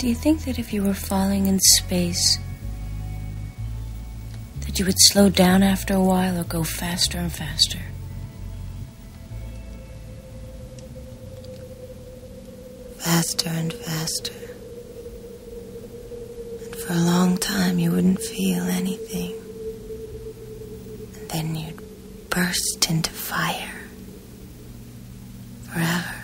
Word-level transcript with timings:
Do 0.00 0.08
you 0.08 0.14
think 0.14 0.46
that 0.46 0.58
if 0.58 0.72
you 0.72 0.82
were 0.82 0.94
falling 0.94 1.46
in 1.46 1.60
space, 1.60 2.38
that 4.60 4.78
you 4.78 4.86
would 4.86 4.94
slow 4.96 5.28
down 5.28 5.62
after 5.62 5.92
a 5.92 6.00
while 6.00 6.40
or 6.40 6.44
go 6.44 6.64
faster 6.64 7.18
and 7.18 7.30
faster? 7.30 7.80
Faster 12.96 13.50
and 13.50 13.74
faster. 13.74 14.32
And 16.64 16.76
for 16.76 16.94
a 16.94 16.96
long 16.96 17.36
time, 17.36 17.78
you 17.78 17.90
wouldn't 17.90 18.22
feel 18.22 18.62
anything. 18.62 19.34
And 21.14 21.28
then 21.28 21.54
you'd 21.56 22.30
burst 22.30 22.86
into 22.88 23.10
fire. 23.10 23.82
Forever. 25.64 26.20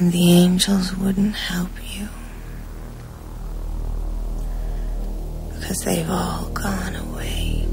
And 0.00 0.12
the 0.12 0.32
angels 0.32 0.96
wouldn't 0.96 1.34
help 1.34 1.68
you. 1.94 2.08
Because 5.52 5.76
they've 5.84 6.08
all 6.08 6.48
gone 6.54 6.96
away. 6.96 7.66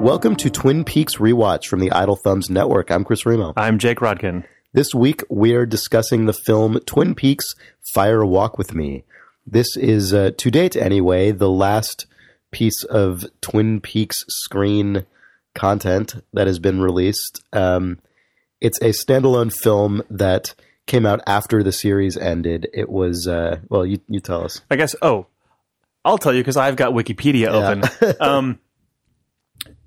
Welcome 0.00 0.34
to 0.36 0.48
Twin 0.48 0.82
Peaks 0.84 1.16
Rewatch 1.16 1.66
from 1.66 1.80
the 1.80 1.92
Idle 1.92 2.16
Thumbs 2.16 2.48
Network. 2.48 2.90
I'm 2.90 3.04
Chris 3.04 3.26
Remo. 3.26 3.52
I'm 3.54 3.78
Jake 3.78 3.98
Rodkin. 3.98 4.44
This 4.72 4.94
week 4.94 5.22
we're 5.28 5.66
discussing 5.66 6.24
the 6.24 6.32
film 6.32 6.80
Twin 6.86 7.14
Peaks 7.14 7.54
Fire 7.92 8.24
Walk 8.24 8.56
with 8.56 8.74
Me. 8.74 9.04
This 9.46 9.76
is, 9.76 10.14
uh, 10.14 10.30
to 10.38 10.50
date 10.50 10.74
anyway, 10.74 11.32
the 11.32 11.50
last 11.50 12.06
piece 12.54 12.84
of 12.84 13.26
Twin 13.40 13.80
Peaks 13.80 14.24
screen 14.28 15.04
content 15.54 16.14
that 16.32 16.46
has 16.46 16.60
been 16.60 16.80
released. 16.80 17.42
Um, 17.52 17.98
it's 18.60 18.80
a 18.80 18.90
standalone 18.90 19.52
film 19.52 20.02
that 20.08 20.54
came 20.86 21.04
out 21.04 21.20
after 21.26 21.62
the 21.64 21.72
series 21.72 22.16
ended. 22.16 22.68
It 22.72 22.88
was, 22.88 23.26
uh, 23.26 23.58
well, 23.68 23.84
you, 23.84 24.00
you 24.08 24.20
tell 24.20 24.44
us. 24.44 24.60
I 24.70 24.76
guess. 24.76 24.94
Oh, 25.02 25.26
I'll 26.04 26.18
tell 26.18 26.32
you 26.32 26.40
because 26.40 26.56
I've 26.56 26.76
got 26.76 26.92
Wikipedia 26.92 27.48
open. 27.48 28.16
um, 28.20 28.60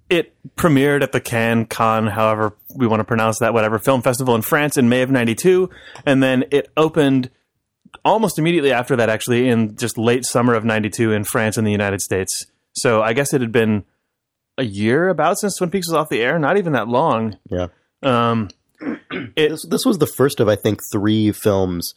it 0.10 0.34
premiered 0.56 1.04
at 1.04 1.14
the 1.14 1.22
Cannes 1.22 1.68
Con, 1.68 2.08
however 2.08 2.54
we 2.76 2.86
want 2.86 3.00
to 3.00 3.06
pronounce 3.06 3.40
that, 3.40 3.54
whatever 3.54 3.80
film 3.80 4.02
festival 4.02 4.36
in 4.36 4.42
France 4.42 4.78
in 4.78 4.90
May 4.90 5.02
of 5.04 5.12
'92, 5.12 5.70
and 6.06 6.22
then 6.22 6.46
it 6.52 6.70
opened 6.76 7.30
almost 8.04 8.40
immediately 8.40 8.72
after 8.72 8.96
that, 8.96 9.10
actually 9.10 9.48
in 9.48 9.76
just 9.76 9.98
late 9.98 10.26
summer 10.26 10.54
of 10.54 10.66
'92 10.66 11.14
in 11.14 11.24
France 11.24 11.58
and 11.58 11.68
the 11.68 11.72
United 11.72 12.02
States. 12.02 12.48
So 12.78 13.02
I 13.02 13.14
guess 13.14 13.34
it 13.34 13.42
had 13.42 13.52
been 13.52 13.84
a 14.58 14.64
year 14.64 15.10
about 15.10 15.38
since 15.38 15.58
Twin 15.58 15.70
Peaks 15.70 15.88
was 15.88 15.96
off 15.96 16.10
the 16.10 16.22
air, 16.22 16.40
not 16.40 16.58
even 16.58 16.74
that 16.74 16.88
long. 16.88 17.38
Yeah. 17.50 17.68
Um, 18.02 18.50
it, 19.12 19.50
This, 19.50 19.66
this 19.68 19.86
was 19.86 19.98
the 19.98 20.08
first 20.08 20.40
of, 20.40 20.48
I 20.48 20.56
think, 20.56 20.82
three 20.92 21.32
films 21.32 21.94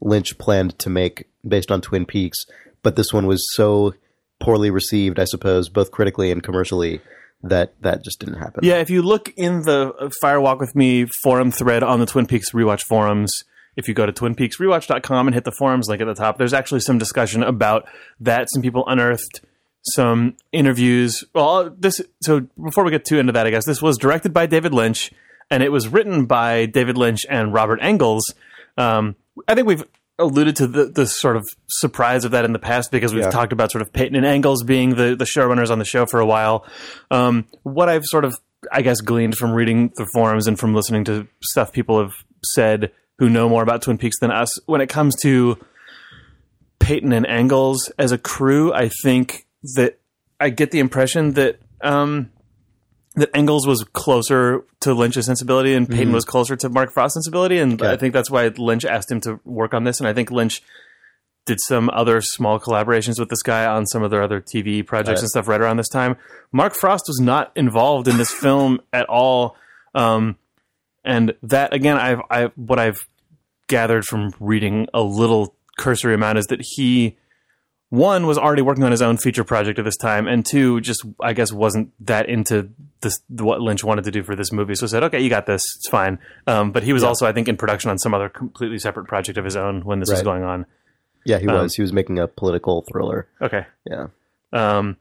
Lynch 0.00 0.36
planned 0.38 0.78
to 0.80 0.90
make 0.90 1.28
based 1.46 1.70
on 1.70 1.80
Twin 1.80 2.06
Peaks, 2.06 2.44
but 2.82 2.96
this 2.96 3.12
one 3.12 3.26
was 3.26 3.46
so 3.54 3.94
poorly 4.40 4.70
received, 4.70 5.18
I 5.18 5.24
suppose, 5.24 5.68
both 5.68 5.90
critically 5.90 6.30
and 6.30 6.42
commercially, 6.42 7.00
that 7.42 7.74
that 7.82 8.04
just 8.04 8.20
didn't 8.20 8.38
happen. 8.38 8.64
Yeah, 8.64 8.76
if 8.76 8.90
you 8.90 9.02
look 9.02 9.32
in 9.36 9.62
the 9.62 10.12
Fire 10.20 10.40
Walk 10.40 10.60
with 10.60 10.74
Me 10.74 11.06
forum 11.22 11.50
thread 11.50 11.82
on 11.82 12.00
the 12.00 12.06
Twin 12.06 12.26
Peaks 12.26 12.50
Rewatch 12.52 12.82
forums, 12.82 13.32
if 13.76 13.88
you 13.88 13.94
go 13.94 14.06
to 14.06 14.12
twinpeaksrewatch.com 14.12 15.28
and 15.28 15.34
hit 15.34 15.44
the 15.44 15.52
forums 15.52 15.88
link 15.88 16.00
at 16.00 16.06
the 16.06 16.14
top, 16.14 16.38
there's 16.38 16.52
actually 16.52 16.80
some 16.80 16.98
discussion 16.98 17.42
about 17.42 17.88
that. 18.20 18.48
Some 18.52 18.62
people 18.62 18.84
unearthed 18.86 19.40
some 19.82 20.36
interviews. 20.52 21.24
Well, 21.34 21.70
this 21.78 22.00
so 22.22 22.40
before 22.62 22.84
we 22.84 22.90
get 22.90 23.04
too 23.04 23.18
into 23.18 23.32
that, 23.32 23.46
I 23.46 23.50
guess 23.50 23.64
this 23.66 23.82
was 23.82 23.98
directed 23.98 24.32
by 24.32 24.46
David 24.46 24.72
Lynch 24.72 25.10
and 25.50 25.62
it 25.62 25.70
was 25.72 25.88
written 25.88 26.26
by 26.26 26.66
David 26.66 26.96
Lynch 26.96 27.26
and 27.28 27.52
Robert 27.52 27.80
Engels. 27.82 28.22
Um, 28.78 29.16
I 29.48 29.54
think 29.54 29.66
we've 29.66 29.84
alluded 30.18 30.54
to 30.56 30.66
the, 30.66 30.84
the 30.86 31.06
sort 31.06 31.36
of 31.36 31.44
surprise 31.68 32.24
of 32.24 32.30
that 32.30 32.44
in 32.44 32.52
the 32.52 32.58
past 32.58 32.90
because 32.92 33.12
we've 33.12 33.24
Yeah. 33.24 33.30
talked 33.30 33.52
about 33.52 33.72
sort 33.72 33.82
of 33.82 33.92
Peyton 33.92 34.14
and 34.14 34.24
Engels 34.26 34.62
being 34.62 34.94
the, 34.94 35.16
the 35.16 35.24
showrunners 35.24 35.70
on 35.70 35.78
the 35.78 35.84
show 35.84 36.06
for 36.06 36.20
a 36.20 36.26
while. 36.26 36.64
Um, 37.10 37.46
what 37.64 37.88
I've 37.88 38.04
sort 38.04 38.24
of, 38.24 38.36
I 38.70 38.82
guess, 38.82 39.00
gleaned 39.00 39.36
from 39.36 39.52
reading 39.52 39.90
the 39.96 40.06
forums 40.14 40.46
and 40.46 40.58
from 40.58 40.74
listening 40.74 41.04
to 41.04 41.26
stuff 41.42 41.72
people 41.72 41.98
have 42.00 42.12
said 42.54 42.92
who 43.18 43.28
know 43.28 43.48
more 43.48 43.62
about 43.62 43.82
Twin 43.82 43.98
Peaks 43.98 44.18
than 44.20 44.30
us, 44.30 44.56
when 44.66 44.80
it 44.80 44.88
comes 44.88 45.14
to 45.22 45.58
Peyton 46.78 47.12
and 47.12 47.26
Engels 47.26 47.90
as 47.98 48.12
a 48.12 48.18
crew, 48.18 48.72
I 48.72 48.90
think 49.02 49.46
that 49.74 49.98
I 50.40 50.50
get 50.50 50.70
the 50.70 50.78
impression 50.78 51.32
that 51.32 51.60
um, 51.82 52.30
that 53.14 53.30
Engels 53.34 53.66
was 53.66 53.84
closer 53.84 54.64
to 54.80 54.94
Lynch's 54.94 55.26
sensibility 55.26 55.74
and 55.74 55.88
Peyton 55.88 56.12
was 56.12 56.24
closer 56.24 56.56
to 56.56 56.68
Mark 56.68 56.92
Frost's 56.92 57.14
sensibility, 57.14 57.58
and 57.58 57.80
I 57.82 57.96
think 57.96 58.14
that's 58.14 58.30
why 58.30 58.48
Lynch 58.48 58.84
asked 58.84 59.10
him 59.10 59.20
to 59.22 59.40
work 59.44 59.74
on 59.74 59.84
this. 59.84 60.00
And 60.00 60.08
I 60.08 60.12
think 60.12 60.30
Lynch 60.30 60.62
did 61.44 61.60
some 61.60 61.90
other 61.92 62.20
small 62.20 62.58
collaborations 62.58 63.18
with 63.18 63.28
this 63.28 63.42
guy 63.42 63.66
on 63.66 63.86
some 63.86 64.02
of 64.02 64.10
their 64.10 64.22
other 64.22 64.40
TV 64.40 64.86
projects 64.86 65.20
and 65.20 65.28
stuff 65.28 65.48
right 65.48 65.60
around 65.60 65.76
this 65.76 65.88
time. 65.88 66.16
Mark 66.52 66.74
Frost 66.74 67.04
was 67.08 67.20
not 67.20 67.52
involved 67.56 68.08
in 68.08 68.16
this 68.16 68.30
film 68.40 68.80
at 68.92 69.06
all, 69.06 69.56
um, 69.94 70.36
and 71.04 71.34
that 71.42 71.74
again, 71.74 71.98
I've 71.98 72.20
I 72.30 72.44
what 72.56 72.78
I've 72.78 73.06
gathered 73.66 74.04
from 74.04 74.32
reading 74.40 74.86
a 74.94 75.02
little 75.02 75.54
cursory 75.78 76.14
amount 76.14 76.38
is 76.38 76.46
that 76.46 76.60
he 76.62 77.16
one 77.92 78.26
was 78.26 78.38
already 78.38 78.62
working 78.62 78.84
on 78.84 78.90
his 78.90 79.02
own 79.02 79.18
feature 79.18 79.44
project 79.44 79.78
at 79.78 79.84
this 79.84 79.98
time, 79.98 80.26
and 80.26 80.46
two 80.46 80.80
just 80.80 81.04
I 81.20 81.34
guess 81.34 81.52
wasn't 81.52 81.92
that 82.06 82.26
into 82.26 82.70
this 83.02 83.20
what 83.28 83.60
Lynch 83.60 83.84
wanted 83.84 84.04
to 84.04 84.10
do 84.10 84.22
for 84.22 84.34
this 84.34 84.50
movie. 84.50 84.74
So 84.74 84.86
said, 84.86 85.02
okay, 85.04 85.20
you 85.20 85.28
got 85.28 85.44
this, 85.44 85.60
it's 85.76 85.88
fine. 85.90 86.18
Um, 86.46 86.72
but 86.72 86.84
he 86.84 86.94
was 86.94 87.04
also 87.04 87.26
I 87.26 87.32
think 87.32 87.48
in 87.48 87.58
production 87.58 87.90
on 87.90 87.98
some 87.98 88.14
other 88.14 88.30
completely 88.30 88.78
separate 88.78 89.08
project 89.08 89.36
of 89.36 89.44
his 89.44 89.56
own 89.56 89.84
when 89.84 90.00
this 90.00 90.10
was 90.10 90.22
going 90.22 90.42
on. 90.42 90.64
yeah, 91.26 91.38
he 91.38 91.46
Um, 91.46 91.54
was. 91.64 91.74
He 91.74 91.82
was 91.82 91.92
making 91.92 92.18
a 92.18 92.26
political 92.26 92.82
thriller. 92.90 93.28
Okay. 93.42 93.66
Yeah, 93.84 94.06
Um, 94.54 94.96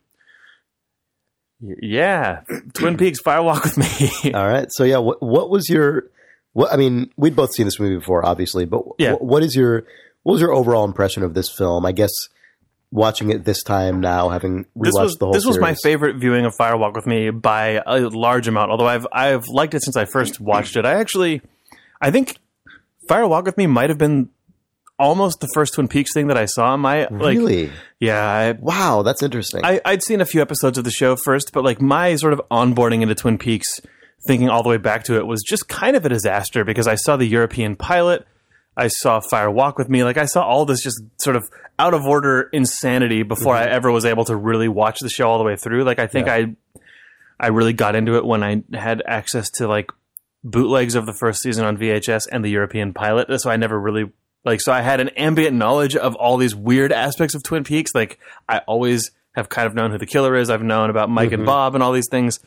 yeah, 1.61 2.41
Twin 2.73 2.97
Peaks 2.97 3.19
Fire 3.21 3.41
Walk 3.43 3.63
with 3.63 3.77
Me. 3.77 4.31
all 4.33 4.47
right. 4.47 4.67
So 4.71 4.83
yeah, 4.83 4.97
what 4.97 5.21
what 5.21 5.49
was 5.49 5.69
your? 5.69 6.05
What 6.53 6.73
I 6.73 6.75
mean, 6.75 7.09
we'd 7.15 7.35
both 7.35 7.53
seen 7.53 7.65
this 7.67 7.79
movie 7.79 7.97
before, 7.97 8.25
obviously, 8.25 8.65
but 8.65 8.83
Yeah. 8.97 9.13
wh- 9.13 9.21
what 9.21 9.43
is 9.43 9.55
your 9.55 9.85
what 10.23 10.33
was 10.33 10.41
your 10.41 10.51
overall 10.53 10.83
impression 10.85 11.23
of 11.23 11.33
this 11.35 11.49
film? 11.49 11.85
I 11.85 11.91
guess 11.93 12.11
watching 12.91 13.29
it 13.31 13.45
this 13.45 13.63
time 13.63 14.01
now, 14.01 14.29
having 14.29 14.65
rewatched 14.77 14.83
this 14.83 14.93
was 14.93 15.15
the 15.15 15.25
whole 15.25 15.33
thing. 15.33 15.37
this 15.37 15.45
was 15.45 15.59
my 15.59 15.75
favorite 15.81 16.17
viewing 16.17 16.45
of 16.45 16.53
Fire 16.55 16.77
Walk 16.77 16.95
with 16.95 17.07
Me 17.07 17.29
by 17.29 17.81
a 17.85 18.01
large 18.09 18.47
amount. 18.47 18.71
Although 18.71 18.87
I've 18.87 19.07
I've 19.11 19.47
liked 19.47 19.73
it 19.73 19.83
since 19.83 19.95
I 19.95 20.05
first 20.05 20.39
watched 20.39 20.75
it. 20.75 20.85
I 20.85 20.93
actually 20.93 21.41
I 22.01 22.11
think 22.11 22.37
Fire 23.07 23.27
Walk 23.27 23.45
with 23.45 23.57
Me 23.57 23.67
might 23.67 23.89
have 23.89 23.97
been 23.97 24.29
almost 24.99 25.39
the 25.39 25.47
first 25.53 25.73
Twin 25.73 25.87
Peaks 25.87 26.13
thing 26.13 26.27
that 26.27 26.37
I 26.37 26.45
saw. 26.45 26.77
My 26.77 27.07
like 27.07 27.37
Really? 27.37 27.71
yeah. 27.99 28.23
I, 28.23 28.51
Wow, 28.51 29.01
that's 29.01 29.23
interesting. 29.23 29.65
I, 29.65 29.81
I'd 29.83 30.03
seen 30.03 30.21
a 30.21 30.25
few 30.25 30.41
episodes 30.41 30.77
of 30.77 30.83
the 30.83 30.91
show 30.91 31.15
first, 31.15 31.51
but 31.53 31.63
like 31.63 31.81
my 31.81 32.15
sort 32.15 32.33
of 32.33 32.41
onboarding 32.51 33.01
into 33.01 33.15
Twin 33.15 33.37
Peaks, 33.37 33.81
thinking 34.27 34.49
all 34.49 34.61
the 34.61 34.69
way 34.69 34.77
back 34.77 35.03
to 35.05 35.17
it, 35.17 35.25
was 35.25 35.41
just 35.41 35.67
kind 35.67 35.95
of 35.95 36.05
a 36.05 36.09
disaster 36.09 36.63
because 36.63 36.87
I 36.87 36.95
saw 36.95 37.17
the 37.17 37.25
European 37.25 37.75
pilot, 37.75 38.27
I 38.75 38.87
saw 38.87 39.19
Fire 39.19 39.51
Walk 39.51 39.77
with 39.77 39.89
Me, 39.89 40.03
like 40.03 40.17
I 40.17 40.25
saw 40.25 40.43
all 40.43 40.65
this 40.65 40.81
just 40.81 41.01
sort 41.17 41.35
of 41.35 41.49
out 41.77 41.93
of 41.93 42.05
order 42.05 42.49
insanity 42.53 43.23
before 43.23 43.55
I 43.55 43.65
mm-hmm. 43.65 43.73
ever 43.73 43.91
was 43.91 44.05
able 44.05 44.25
to 44.25 44.35
really 44.35 44.67
watch 44.67 44.99
the 44.99 45.09
show 45.09 45.29
all 45.29 45.37
the 45.37 45.43
way 45.43 45.55
through. 45.55 45.83
Like 45.83 45.99
I 45.99 46.07
think 46.07 46.27
I, 46.27 46.55
I 47.39 47.47
really 47.47 47.73
got 47.73 47.95
into 47.95 48.15
it 48.15 48.25
when 48.25 48.43
I 48.43 48.63
had 48.73 49.01
access 49.05 49.49
to 49.51 49.67
like 49.67 49.91
bootlegs 50.43 50.95
of 50.95 51.05
the 51.05 51.13
first 51.13 51.41
season 51.41 51.65
on 51.65 51.77
VHS 51.77 52.27
and 52.31 52.43
the 52.45 52.49
European 52.49 52.93
pilot. 52.93 53.41
So 53.41 53.49
I 53.49 53.57
never 53.57 53.79
really 53.79 54.11
like 54.43 54.61
so 54.61 54.71
I 54.71 54.81
had 54.81 54.99
an 54.99 55.09
ambient 55.09 55.55
knowledge 55.55 55.95
of 55.95 56.15
all 56.15 56.37
these 56.37 56.55
weird 56.55 56.91
aspects 56.91 57.35
of 57.35 57.43
Twin 57.43 57.63
Peaks. 57.63 57.93
Like 57.93 58.19
I 58.47 58.59
always 58.59 59.11
have 59.33 59.49
kind 59.49 59.67
of 59.67 59.73
known 59.73 59.91
who 59.91 59.97
the 59.97 60.05
killer 60.05 60.35
is. 60.35 60.49
I've 60.49 60.63
known 60.63 60.89
about 60.89 61.09
Mike 61.09 61.31
and 61.31 61.41
mm-hmm. 61.41 61.45
Bob 61.45 61.75
and 61.75 61.83
all 61.83 61.93
these 61.93 62.09
things. 62.09 62.39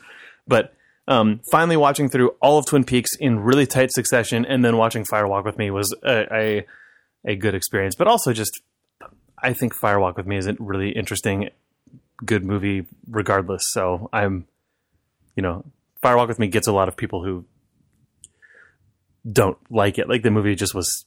But 0.47 0.74
um, 1.07 1.41
finally 1.51 1.77
watching 1.77 2.09
through 2.09 2.29
all 2.41 2.57
of 2.57 2.65
Twin 2.65 2.83
Peaks 2.83 3.11
in 3.19 3.39
really 3.39 3.65
tight 3.67 3.91
succession 3.91 4.45
and 4.45 4.63
then 4.65 4.77
watching 4.77 5.03
Firewalk 5.05 5.45
with 5.45 5.57
Me 5.57 5.69
was 5.71 5.95
a, 6.03 6.25
a 6.33 6.65
a 7.25 7.35
good 7.35 7.55
experience. 7.55 7.95
But 7.95 8.07
also 8.07 8.33
just 8.33 8.61
I 9.41 9.53
think 9.53 9.75
Firewalk 9.75 10.17
with 10.17 10.25
Me 10.25 10.37
is 10.37 10.47
a 10.47 10.55
really 10.59 10.89
interesting, 10.91 11.49
good 12.25 12.43
movie 12.43 12.85
regardless. 13.07 13.63
So 13.71 14.09
I'm 14.11 14.47
you 15.35 15.43
know, 15.43 15.65
Firewalk 16.01 16.27
with 16.27 16.39
Me 16.39 16.47
gets 16.47 16.67
a 16.67 16.71
lot 16.73 16.87
of 16.87 16.95
people 16.97 17.23
who 17.23 17.45
don't 19.31 19.57
like 19.69 19.97
it. 19.97 20.07
Like 20.07 20.23
the 20.23 20.31
movie 20.31 20.55
just 20.55 20.73
was 20.73 21.05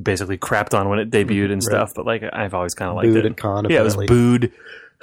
basically 0.00 0.38
crapped 0.38 0.78
on 0.78 0.88
when 0.88 0.98
it 0.98 1.10
debuted 1.10 1.52
and 1.52 1.62
stuff. 1.62 1.92
But 1.94 2.06
like 2.06 2.22
I've 2.32 2.54
always 2.54 2.74
kind 2.74 2.90
of 2.90 2.96
liked 2.96 3.12
Booed 3.12 3.24
it. 3.26 3.32
at 3.32 3.36
Cannes, 3.36 3.66
yeah, 3.70 3.80
it 3.80 3.84
was 3.84 3.96
booed. 3.96 4.52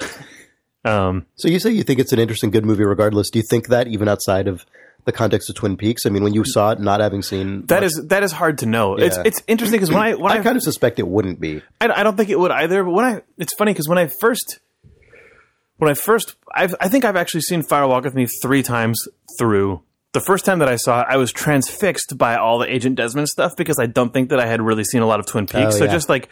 um, 0.84 1.26
So 1.36 1.48
you 1.48 1.58
say 1.58 1.70
you 1.70 1.82
think 1.82 2.00
it's 2.00 2.12
an 2.12 2.18
interesting, 2.18 2.50
good 2.50 2.64
movie, 2.64 2.84
regardless. 2.84 3.30
Do 3.30 3.38
you 3.38 3.44
think 3.48 3.68
that 3.68 3.88
even 3.88 4.08
outside 4.08 4.48
of 4.48 4.64
the 5.04 5.12
context 5.12 5.48
of 5.50 5.56
Twin 5.56 5.76
Peaks? 5.76 6.06
I 6.06 6.10
mean, 6.10 6.22
when 6.22 6.34
you 6.34 6.44
saw 6.44 6.70
it, 6.72 6.80
not 6.80 7.00
having 7.00 7.22
seen 7.22 7.66
that 7.66 7.82
much- 7.82 7.84
is 7.84 8.06
that 8.08 8.22
is 8.22 8.32
hard 8.32 8.58
to 8.58 8.66
know. 8.66 8.96
It's 8.96 9.16
Yeah. 9.16 9.22
it's 9.26 9.42
interesting 9.46 9.78
because 9.78 9.90
when 9.92 10.02
I 10.02 10.14
when 10.14 10.32
I 10.32 10.36
I, 10.38 10.42
kind 10.42 10.56
of 10.56 10.62
suspect 10.62 10.98
it 10.98 11.06
wouldn't 11.08 11.40
be. 11.40 11.62
I 11.80 11.88
I 11.88 12.02
don't 12.02 12.16
think 12.16 12.30
it 12.30 12.38
would 12.38 12.50
either. 12.50 12.82
But 12.84 12.90
when 12.92 13.04
I 13.04 13.22
it's 13.38 13.54
funny 13.54 13.72
because 13.72 13.88
when 13.88 13.98
I 13.98 14.06
first 14.06 14.60
when 15.78 15.90
I 15.90 15.94
first, 15.94 16.36
I've, 16.54 16.74
I 16.80 16.88
think 16.88 17.04
I've 17.04 17.16
actually 17.16 17.40
seen 17.40 17.62
Fire 17.62 17.86
Walk 17.88 18.04
with 18.04 18.14
Me 18.14 18.26
three 18.40 18.62
times 18.62 18.96
through. 19.38 19.82
The 20.12 20.20
first 20.20 20.44
time 20.44 20.60
that 20.60 20.68
I 20.68 20.76
saw 20.76 21.00
it, 21.00 21.06
I 21.10 21.16
was 21.16 21.32
transfixed 21.32 22.16
by 22.16 22.36
all 22.36 22.60
the 22.60 22.72
Agent 22.72 22.94
Desmond 22.94 23.28
stuff 23.28 23.56
because 23.56 23.80
I 23.80 23.86
don't 23.86 24.12
think 24.12 24.28
that 24.28 24.38
I 24.38 24.46
had 24.46 24.62
really 24.62 24.84
seen 24.84 25.02
a 25.02 25.06
lot 25.06 25.18
of 25.18 25.26
Twin 25.26 25.46
Peaks. 25.46 25.74
Oh, 25.74 25.78
so 25.78 25.86
just 25.88 26.08
like 26.08 26.28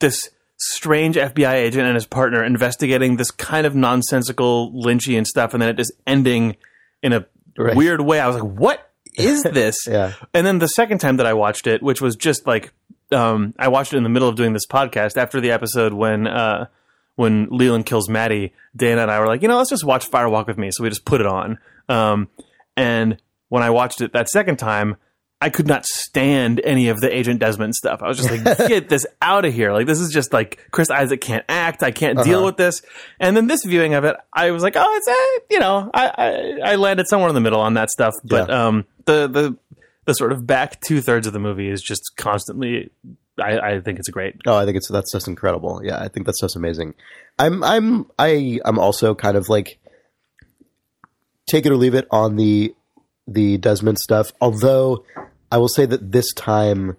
this 0.00 0.30
strange 0.68 1.16
FBI 1.16 1.54
agent 1.54 1.84
and 1.86 1.94
his 1.94 2.06
partner 2.06 2.42
investigating 2.44 3.16
this 3.16 3.30
kind 3.30 3.66
of 3.66 3.74
nonsensical 3.74 4.72
Lynchian 4.72 5.26
stuff, 5.26 5.52
and 5.54 5.62
then 5.62 5.68
it 5.68 5.76
just 5.76 5.92
ending 6.06 6.56
in 7.02 7.12
a 7.12 7.26
Right. 7.58 7.76
weird 7.76 8.00
way. 8.00 8.18
I 8.18 8.26
was 8.28 8.36
like, 8.40 8.50
"What 8.58 8.90
is 9.16 9.42
this?" 9.52 9.86
Yeah. 9.86 10.12
And 10.32 10.46
then 10.46 10.58
the 10.58 10.68
second 10.68 10.98
time 10.98 11.18
that 11.18 11.26
I 11.26 11.34
watched 11.34 11.66
it, 11.66 11.82
which 11.82 12.00
was 12.00 12.16
just 12.16 12.46
like 12.46 12.72
um, 13.12 13.52
I 13.58 13.68
watched 13.68 13.92
it 13.92 13.98
in 13.98 14.04
the 14.04 14.08
middle 14.08 14.28
of 14.28 14.36
doing 14.36 14.54
this 14.54 14.66
podcast 14.66 15.18
after 15.18 15.38
the 15.40 15.50
episode 15.50 15.92
when 15.92 16.26
uh, 16.26 16.66
when 17.16 17.48
Leland 17.50 17.84
kills 17.84 18.08
Maddie. 18.08 18.54
Dana 18.74 19.02
and 19.02 19.10
I 19.10 19.20
were 19.20 19.26
like, 19.26 19.42
you 19.42 19.48
know, 19.48 19.58
let's 19.58 19.68
just 19.68 19.84
watch 19.84 20.10
Firewalk 20.10 20.46
with 20.46 20.56
Me. 20.56 20.70
So 20.70 20.82
we 20.82 20.88
just 20.88 21.04
put 21.04 21.20
it 21.20 21.26
on. 21.26 21.58
Um, 21.90 22.28
and 22.74 23.20
when 23.50 23.62
I 23.62 23.68
watched 23.68 24.00
it 24.00 24.14
that 24.14 24.30
second 24.30 24.56
time, 24.56 24.96
I 25.42 25.50
could 25.50 25.66
not 25.66 25.84
stand 25.84 26.60
any 26.62 26.88
of 26.88 27.00
the 27.00 27.12
Agent 27.14 27.40
Desmond 27.40 27.74
stuff. 27.74 28.00
I 28.02 28.06
was 28.08 28.16
just 28.18 28.30
like, 28.30 28.44
get 28.68 28.88
this 28.88 29.04
out 29.20 29.44
of 29.44 29.52
here. 29.52 29.72
Like, 29.72 29.86
this 29.86 29.98
is 29.98 30.12
just 30.12 30.32
like 30.32 30.68
Chris 30.70 30.88
Isaak 30.88 31.20
can't 31.20 31.44
act. 31.48 31.82
I 31.82 31.90
can't 31.90 32.22
deal 32.22 32.44
with 32.44 32.56
this. 32.56 32.80
And 33.18 33.36
then 33.36 33.48
this 33.48 33.64
viewing 33.64 33.94
of 33.94 34.04
it, 34.04 34.16
I 34.32 34.52
was 34.52 34.62
like, 34.62 34.74
oh, 34.76 34.96
it's, 34.96 35.08
uh, 35.08 35.44
you 35.50 35.58
know, 35.58 35.90
I, 35.92 36.06
I, 36.64 36.72
I 36.72 36.74
landed 36.76 37.08
somewhere 37.08 37.28
in 37.28 37.34
the 37.34 37.40
middle 37.40 37.60
on 37.60 37.74
that 37.74 37.90
stuff. 37.90 38.14
But 38.22 38.48
Yeah. 38.48 38.66
um, 38.68 38.84
the, 39.04 39.26
the, 39.26 39.56
the 40.04 40.14
sort 40.14 40.30
of 40.32 40.46
back 40.46 40.80
two 40.80 41.00
thirds 41.00 41.26
of 41.26 41.32
the 41.32 41.38
movie 41.40 41.68
is 41.68 41.82
just 41.82 42.16
constantly, 42.16 42.90
I, 43.38 43.58
I 43.58 43.80
think 43.80 43.98
it's 43.98 44.08
great. 44.10 44.36
Oh, 44.46 44.54
I 44.56 44.64
think 44.64 44.76
it's 44.76 44.88
that's 44.88 45.10
just 45.10 45.26
incredible. 45.26 45.80
Yeah, 45.84 45.98
I 46.00 46.08
think 46.08 46.26
that's 46.26 46.40
just 46.40 46.54
amazing. 46.54 46.94
I'm 47.38 47.64
I'm 47.64 48.06
I 48.18 48.60
I'm 48.64 48.78
also 48.78 49.14
kind 49.14 49.36
of 49.36 49.48
like 49.48 49.78
take 51.46 51.66
it 51.66 51.72
or 51.72 51.76
leave 51.76 51.94
it 51.94 52.06
on 52.10 52.36
the 52.36 52.74
the 53.26 53.56
Desmond 53.58 53.98
stuff. 53.98 54.32
Although 54.40 55.04
I 55.52 55.58
will 55.58 55.68
say 55.68 55.86
that 55.86 56.10
this 56.10 56.32
time 56.32 56.96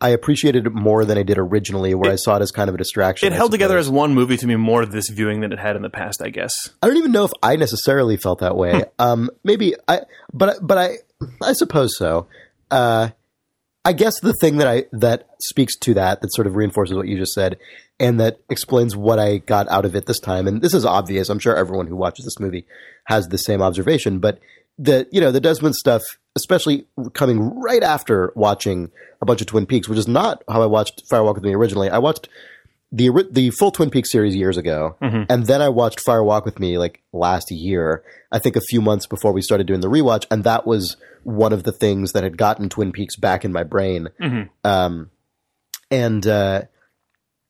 I 0.00 0.08
appreciated 0.08 0.66
it 0.66 0.72
more 0.72 1.04
than 1.04 1.18
I 1.18 1.22
did 1.22 1.36
originally, 1.36 1.94
where 1.94 2.10
I 2.10 2.16
saw 2.16 2.36
it 2.36 2.42
as 2.42 2.50
kind 2.50 2.70
of 2.70 2.74
a 2.74 2.78
distraction. 2.78 3.26
It 3.26 3.34
I 3.34 3.36
held 3.36 3.52
together 3.52 3.76
as 3.76 3.90
one 3.90 4.14
movie 4.14 4.38
to 4.38 4.46
me 4.46 4.56
more 4.56 4.86
this 4.86 5.10
viewing 5.10 5.40
than 5.42 5.52
it 5.52 5.58
had 5.58 5.76
in 5.76 5.82
the 5.82 5.90
past, 5.90 6.22
I 6.22 6.30
guess. 6.30 6.70
I 6.82 6.86
don't 6.86 6.96
even 6.96 7.12
know 7.12 7.24
if 7.24 7.32
I 7.42 7.56
necessarily 7.56 8.16
felt 8.16 8.38
that 8.38 8.56
way. 8.56 8.84
um, 8.98 9.28
maybe 9.44 9.74
I, 9.86 10.00
but 10.32 10.66
but 10.66 10.78
I 10.78 10.94
I 11.42 11.52
suppose 11.52 11.96
so. 11.98 12.26
Uh, 12.70 13.10
I 13.84 13.92
guess 13.92 14.18
the 14.20 14.32
thing 14.32 14.56
that 14.56 14.66
I 14.66 14.84
that 14.92 15.28
speaks 15.42 15.76
to 15.80 15.94
that 15.94 16.22
that 16.22 16.32
sort 16.32 16.46
of 16.46 16.56
reinforces 16.56 16.96
what 16.96 17.06
you 17.06 17.18
just 17.18 17.34
said, 17.34 17.58
and 17.98 18.18
that 18.20 18.40
explains 18.48 18.96
what 18.96 19.18
I 19.18 19.38
got 19.38 19.68
out 19.68 19.84
of 19.84 19.94
it 19.94 20.06
this 20.06 20.20
time. 20.20 20.48
And 20.48 20.62
this 20.62 20.72
is 20.72 20.86
obvious. 20.86 21.28
I'm 21.28 21.38
sure 21.38 21.54
everyone 21.56 21.86
who 21.86 21.96
watches 21.96 22.24
this 22.24 22.40
movie 22.40 22.66
has 23.04 23.28
the 23.28 23.38
same 23.38 23.60
observation. 23.60 24.18
But 24.18 24.38
the 24.78 25.06
you 25.12 25.20
know 25.20 25.30
the 25.30 25.40
Desmond 25.40 25.74
stuff, 25.74 26.02
especially 26.36 26.86
coming 27.12 27.60
right 27.60 27.82
after 27.82 28.32
watching 28.34 28.90
a 29.20 29.26
bunch 29.26 29.40
of 29.40 29.46
Twin 29.46 29.66
Peaks, 29.66 29.88
which 29.88 29.98
is 29.98 30.08
not 30.08 30.42
how 30.48 30.62
I 30.62 30.66
watched 30.66 31.02
Firewalk 31.10 31.34
with 31.34 31.44
Me 31.44 31.54
originally. 31.54 31.90
I 31.90 31.98
watched 31.98 32.28
the 32.92 33.10
the 33.30 33.50
full 33.50 33.70
Twin 33.70 33.90
Peaks 33.90 34.10
series 34.10 34.34
years 34.34 34.56
ago, 34.56 34.96
and 35.28 35.46
then 35.46 35.62
I 35.62 35.68
watched 35.68 36.00
Fire 36.00 36.24
Walk 36.24 36.44
with 36.44 36.58
Me 36.58 36.76
like 36.78 37.02
last 37.12 37.50
year. 37.50 38.02
I 38.32 38.38
think 38.40 38.56
a 38.56 38.60
few 38.60 38.80
months 38.80 39.06
before 39.06 39.32
we 39.32 39.42
started 39.42 39.66
doing 39.66 39.80
the 39.80 39.88
rewatch, 39.90 40.26
and 40.30 40.42
that 40.44 40.66
was 40.66 40.96
one 41.22 41.52
of 41.52 41.62
the 41.62 41.72
things 41.72 42.12
that 42.12 42.24
had 42.24 42.36
gotten 42.36 42.68
Twin 42.68 42.90
Peaks 42.92 43.16
back 43.16 43.44
in 43.44 43.52
my 43.52 43.62
brain. 43.62 44.08
Um, 44.64 45.10
and 45.90 46.26
uh, 46.26 46.62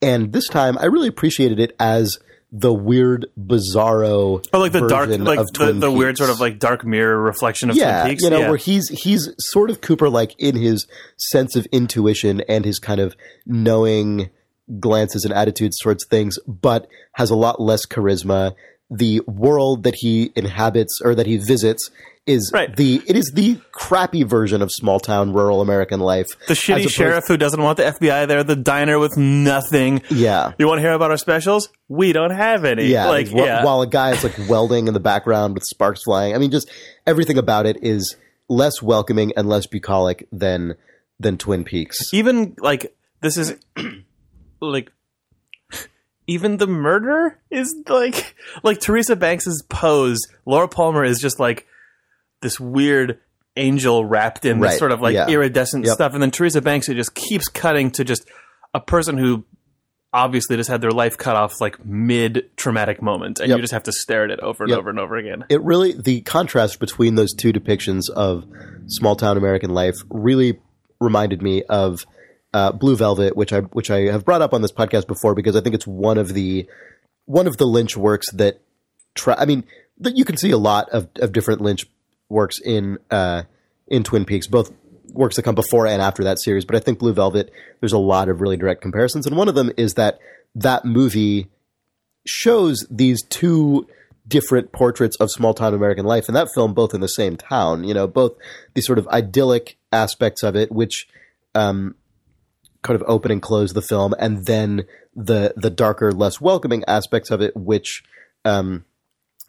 and 0.02 0.32
this 0.32 0.48
time, 0.48 0.76
I 0.78 0.86
really 0.86 1.08
appreciated 1.08 1.58
it 1.58 1.74
as 1.78 2.18
the 2.52 2.72
weird, 2.72 3.26
bizarro, 3.38 4.44
Oh, 4.52 4.58
like 4.58 4.72
the 4.72 4.88
dark, 4.88 5.08
like 5.10 5.38
the, 5.54 5.72
the 5.72 5.90
weird 5.90 6.16
sort 6.16 6.30
of 6.30 6.40
like 6.40 6.58
dark 6.58 6.84
mirror 6.84 7.20
reflection 7.20 7.70
of 7.70 7.76
yeah, 7.76 8.02
Twin 8.02 8.12
Peaks. 8.12 8.24
you 8.24 8.30
know, 8.30 8.40
yeah. 8.40 8.48
where 8.48 8.56
he's 8.56 8.88
he's 8.88 9.30
sort 9.38 9.70
of 9.70 9.80
Cooper 9.80 10.08
like 10.08 10.34
in 10.38 10.56
his 10.56 10.86
sense 11.16 11.54
of 11.56 11.66
intuition 11.66 12.40
and 12.48 12.64
his 12.64 12.78
kind 12.78 13.00
of 13.00 13.14
knowing 13.46 14.30
glances 14.78 15.24
and 15.24 15.32
attitudes 15.34 15.78
towards 15.78 16.04
things, 16.06 16.38
but 16.46 16.88
has 17.14 17.30
a 17.30 17.36
lot 17.36 17.60
less 17.60 17.86
charisma. 17.86 18.54
The 18.90 19.20
world 19.26 19.84
that 19.84 19.94
he 19.98 20.32
inhabits 20.34 21.00
or 21.04 21.14
that 21.14 21.26
he 21.26 21.36
visits 21.36 21.90
is 22.26 22.50
Right. 22.52 22.74
the 22.76 23.02
it 23.06 23.16
is 23.16 23.32
the 23.34 23.58
crappy 23.72 24.22
version 24.22 24.62
of 24.62 24.70
small 24.70 25.00
town 25.00 25.32
rural 25.32 25.60
American 25.60 26.00
life. 26.00 26.26
the 26.48 26.54
shitty 26.54 26.88
sheriff 26.90 27.26
who 27.26 27.36
doesn't 27.36 27.60
want 27.62 27.76
the 27.78 27.84
FBI 27.84 28.26
there, 28.26 28.44
the 28.44 28.56
diner 28.56 28.98
with 28.98 29.16
nothing. 29.16 30.02
Yeah. 30.10 30.52
You 30.58 30.66
want 30.68 30.78
to 30.78 30.82
hear 30.82 30.92
about 30.92 31.10
our 31.10 31.16
specials? 31.16 31.70
We 31.88 32.12
don't 32.12 32.30
have 32.32 32.64
any. 32.64 32.86
Yeah, 32.86 33.08
like 33.08 33.30
yeah. 33.32 33.64
while 33.64 33.82
a 33.82 33.86
guy 33.86 34.10
is 34.12 34.22
like 34.22 34.36
welding 34.48 34.86
in 34.86 34.94
the 34.94 35.00
background 35.00 35.54
with 35.54 35.64
sparks 35.64 36.02
flying. 36.04 36.34
I 36.34 36.38
mean, 36.38 36.50
just 36.50 36.70
everything 37.06 37.38
about 37.38 37.66
it 37.66 37.78
is 37.82 38.16
less 38.48 38.82
welcoming 38.82 39.32
and 39.36 39.48
less 39.48 39.66
bucolic 39.66 40.28
than 40.30 40.74
than 41.18 41.38
Twin 41.38 41.64
Peaks. 41.64 41.98
even 42.14 42.54
like 42.58 42.94
this 43.22 43.36
is 43.36 43.54
like 44.60 44.90
even 46.26 46.58
the 46.58 46.66
murder 46.66 47.38
is 47.50 47.74
like 47.88 48.34
like 48.62 48.80
Teresa 48.80 49.16
Banks's 49.16 49.64
pose. 49.68 50.20
Laura 50.46 50.68
Palmer 50.68 51.04
is 51.04 51.18
just 51.18 51.40
like 51.40 51.66
this 52.42 52.58
weird 52.60 53.18
angel 53.56 54.04
wrapped 54.04 54.44
in 54.44 54.60
this 54.60 54.78
sort 54.78 54.92
of 54.92 55.00
like 55.00 55.14
yeah. 55.14 55.28
iridescent 55.28 55.84
Yep. 55.84 55.94
stuff, 55.94 56.14
and 56.14 56.22
then 56.22 56.30
Teresa 56.30 56.60
Banks 56.62 56.88
it 56.88 56.94
just 56.94 57.14
keeps 57.14 57.48
cutting 57.48 57.90
to 57.92 58.04
just 58.04 58.28
a 58.74 58.80
person 58.80 59.18
who 59.18 59.44
obviously 60.12 60.56
just 60.56 60.68
had 60.68 60.80
their 60.80 60.90
life 60.90 61.16
cut 61.16 61.36
off 61.36 61.60
like 61.60 61.84
mid 61.84 62.50
traumatic 62.56 63.00
moment, 63.02 63.38
and 63.40 63.48
Yep. 63.48 63.58
you 63.58 63.62
just 63.62 63.72
have 63.72 63.82
to 63.84 63.92
stare 63.92 64.24
at 64.24 64.30
it 64.30 64.40
over 64.40 64.64
and 64.64 64.70
Yep. 64.70 64.78
over 64.78 64.90
and 64.90 64.98
over 64.98 65.16
again. 65.16 65.44
it 65.48 65.62
really 65.62 65.92
the 65.92 66.20
contrast 66.22 66.78
between 66.80 67.14
those 67.14 67.32
two 67.34 67.52
depictions 67.52 68.08
of 68.10 68.44
small 68.86 69.14
town 69.16 69.36
American 69.36 69.70
life 69.70 69.96
really 70.10 70.58
reminded 71.00 71.42
me 71.42 71.62
of 71.64 72.04
uh, 72.52 72.72
Blue 72.72 72.96
Velvet, 72.96 73.36
which 73.36 73.52
I 73.52 73.60
which 73.60 73.90
I 73.90 74.00
have 74.10 74.24
brought 74.24 74.42
up 74.42 74.52
on 74.52 74.62
this 74.62 74.72
podcast 74.72 75.06
before 75.06 75.34
because 75.36 75.54
I 75.54 75.60
think 75.60 75.74
it's 75.74 75.86
one 75.86 76.18
of 76.18 76.34
the 76.34 76.66
one 77.26 77.46
of 77.46 77.56
the 77.58 77.66
Lynch 77.66 77.96
works 77.96 78.30
that 78.32 78.60
try. 79.14 79.34
I 79.38 79.44
mean, 79.44 79.62
that 79.98 80.16
you 80.16 80.24
can 80.24 80.36
see 80.36 80.50
a 80.50 80.58
lot 80.58 80.88
of, 80.90 81.06
of 81.20 81.32
different 81.32 81.60
Lynch 81.60 81.86
works 82.30 82.58
in 82.60 82.98
uh, 83.10 83.42
in 83.88 84.04
Twin 84.04 84.24
Peaks, 84.24 84.46
both 84.46 84.72
works 85.12 85.36
that 85.36 85.42
come 85.42 85.54
before 85.54 85.86
and 85.86 86.00
after 86.00 86.24
that 86.24 86.38
series. 86.38 86.64
But 86.64 86.76
I 86.76 86.80
think 86.80 86.98
Blue 86.98 87.12
Velvet, 87.12 87.50
there's 87.80 87.92
a 87.92 87.98
lot 87.98 88.28
of 88.28 88.40
really 88.40 88.56
direct 88.56 88.80
comparisons, 88.80 89.26
and 89.26 89.36
one 89.36 89.48
of 89.48 89.54
them 89.54 89.72
is 89.76 89.94
that 89.94 90.18
that 90.54 90.84
movie 90.84 91.48
shows 92.26 92.86
these 92.90 93.22
two 93.22 93.86
different 94.26 94.72
portraits 94.72 95.16
of 95.16 95.30
small 95.30 95.54
town 95.54 95.74
American 95.74 96.06
life 96.06 96.28
in 96.28 96.34
that 96.34 96.48
film, 96.54 96.72
both 96.72 96.94
in 96.94 97.00
the 97.00 97.08
same 97.08 97.36
town. 97.36 97.84
You 97.84 97.94
know, 97.94 98.06
both 98.06 98.32
these 98.74 98.86
sort 98.86 98.98
of 98.98 99.08
idyllic 99.08 99.76
aspects 99.92 100.42
of 100.42 100.56
it, 100.56 100.70
which 100.70 101.08
um, 101.54 101.96
kind 102.82 103.00
of 103.00 103.06
open 103.08 103.30
and 103.30 103.42
close 103.42 103.72
the 103.72 103.82
film, 103.82 104.14
and 104.18 104.46
then 104.46 104.84
the 105.14 105.52
the 105.56 105.70
darker, 105.70 106.12
less 106.12 106.40
welcoming 106.40 106.84
aspects 106.86 107.30
of 107.30 107.40
it, 107.40 107.56
which 107.56 108.04
um, 108.44 108.84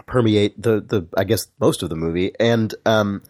permeate 0.05 0.61
the 0.61 0.81
the 0.81 1.07
I 1.17 1.23
guess 1.23 1.47
most 1.59 1.83
of 1.83 1.89
the 1.89 1.95
movie. 1.95 2.31
And 2.39 2.73
um, 2.85 3.23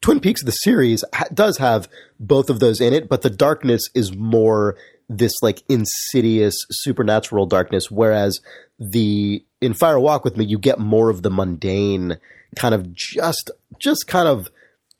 Twin 0.00 0.20
Peaks, 0.20 0.42
the 0.44 0.52
series, 0.52 1.04
ha- 1.14 1.26
does 1.32 1.58
have 1.58 1.88
both 2.20 2.50
of 2.50 2.60
those 2.60 2.80
in 2.80 2.92
it, 2.92 3.08
but 3.08 3.22
the 3.22 3.30
darkness 3.30 3.82
is 3.94 4.14
more 4.14 4.76
this 5.08 5.32
like 5.42 5.62
insidious 5.68 6.54
supernatural 6.70 7.46
darkness, 7.46 7.90
whereas 7.90 8.40
the 8.78 9.42
in 9.60 9.74
Fire 9.74 9.98
Walk 9.98 10.24
with 10.24 10.36
Me, 10.36 10.44
you 10.44 10.58
get 10.58 10.78
more 10.78 11.08
of 11.10 11.22
the 11.22 11.30
mundane 11.30 12.18
kind 12.56 12.74
of 12.74 12.92
just 12.92 13.50
just 13.78 14.06
kind 14.06 14.28
of 14.28 14.48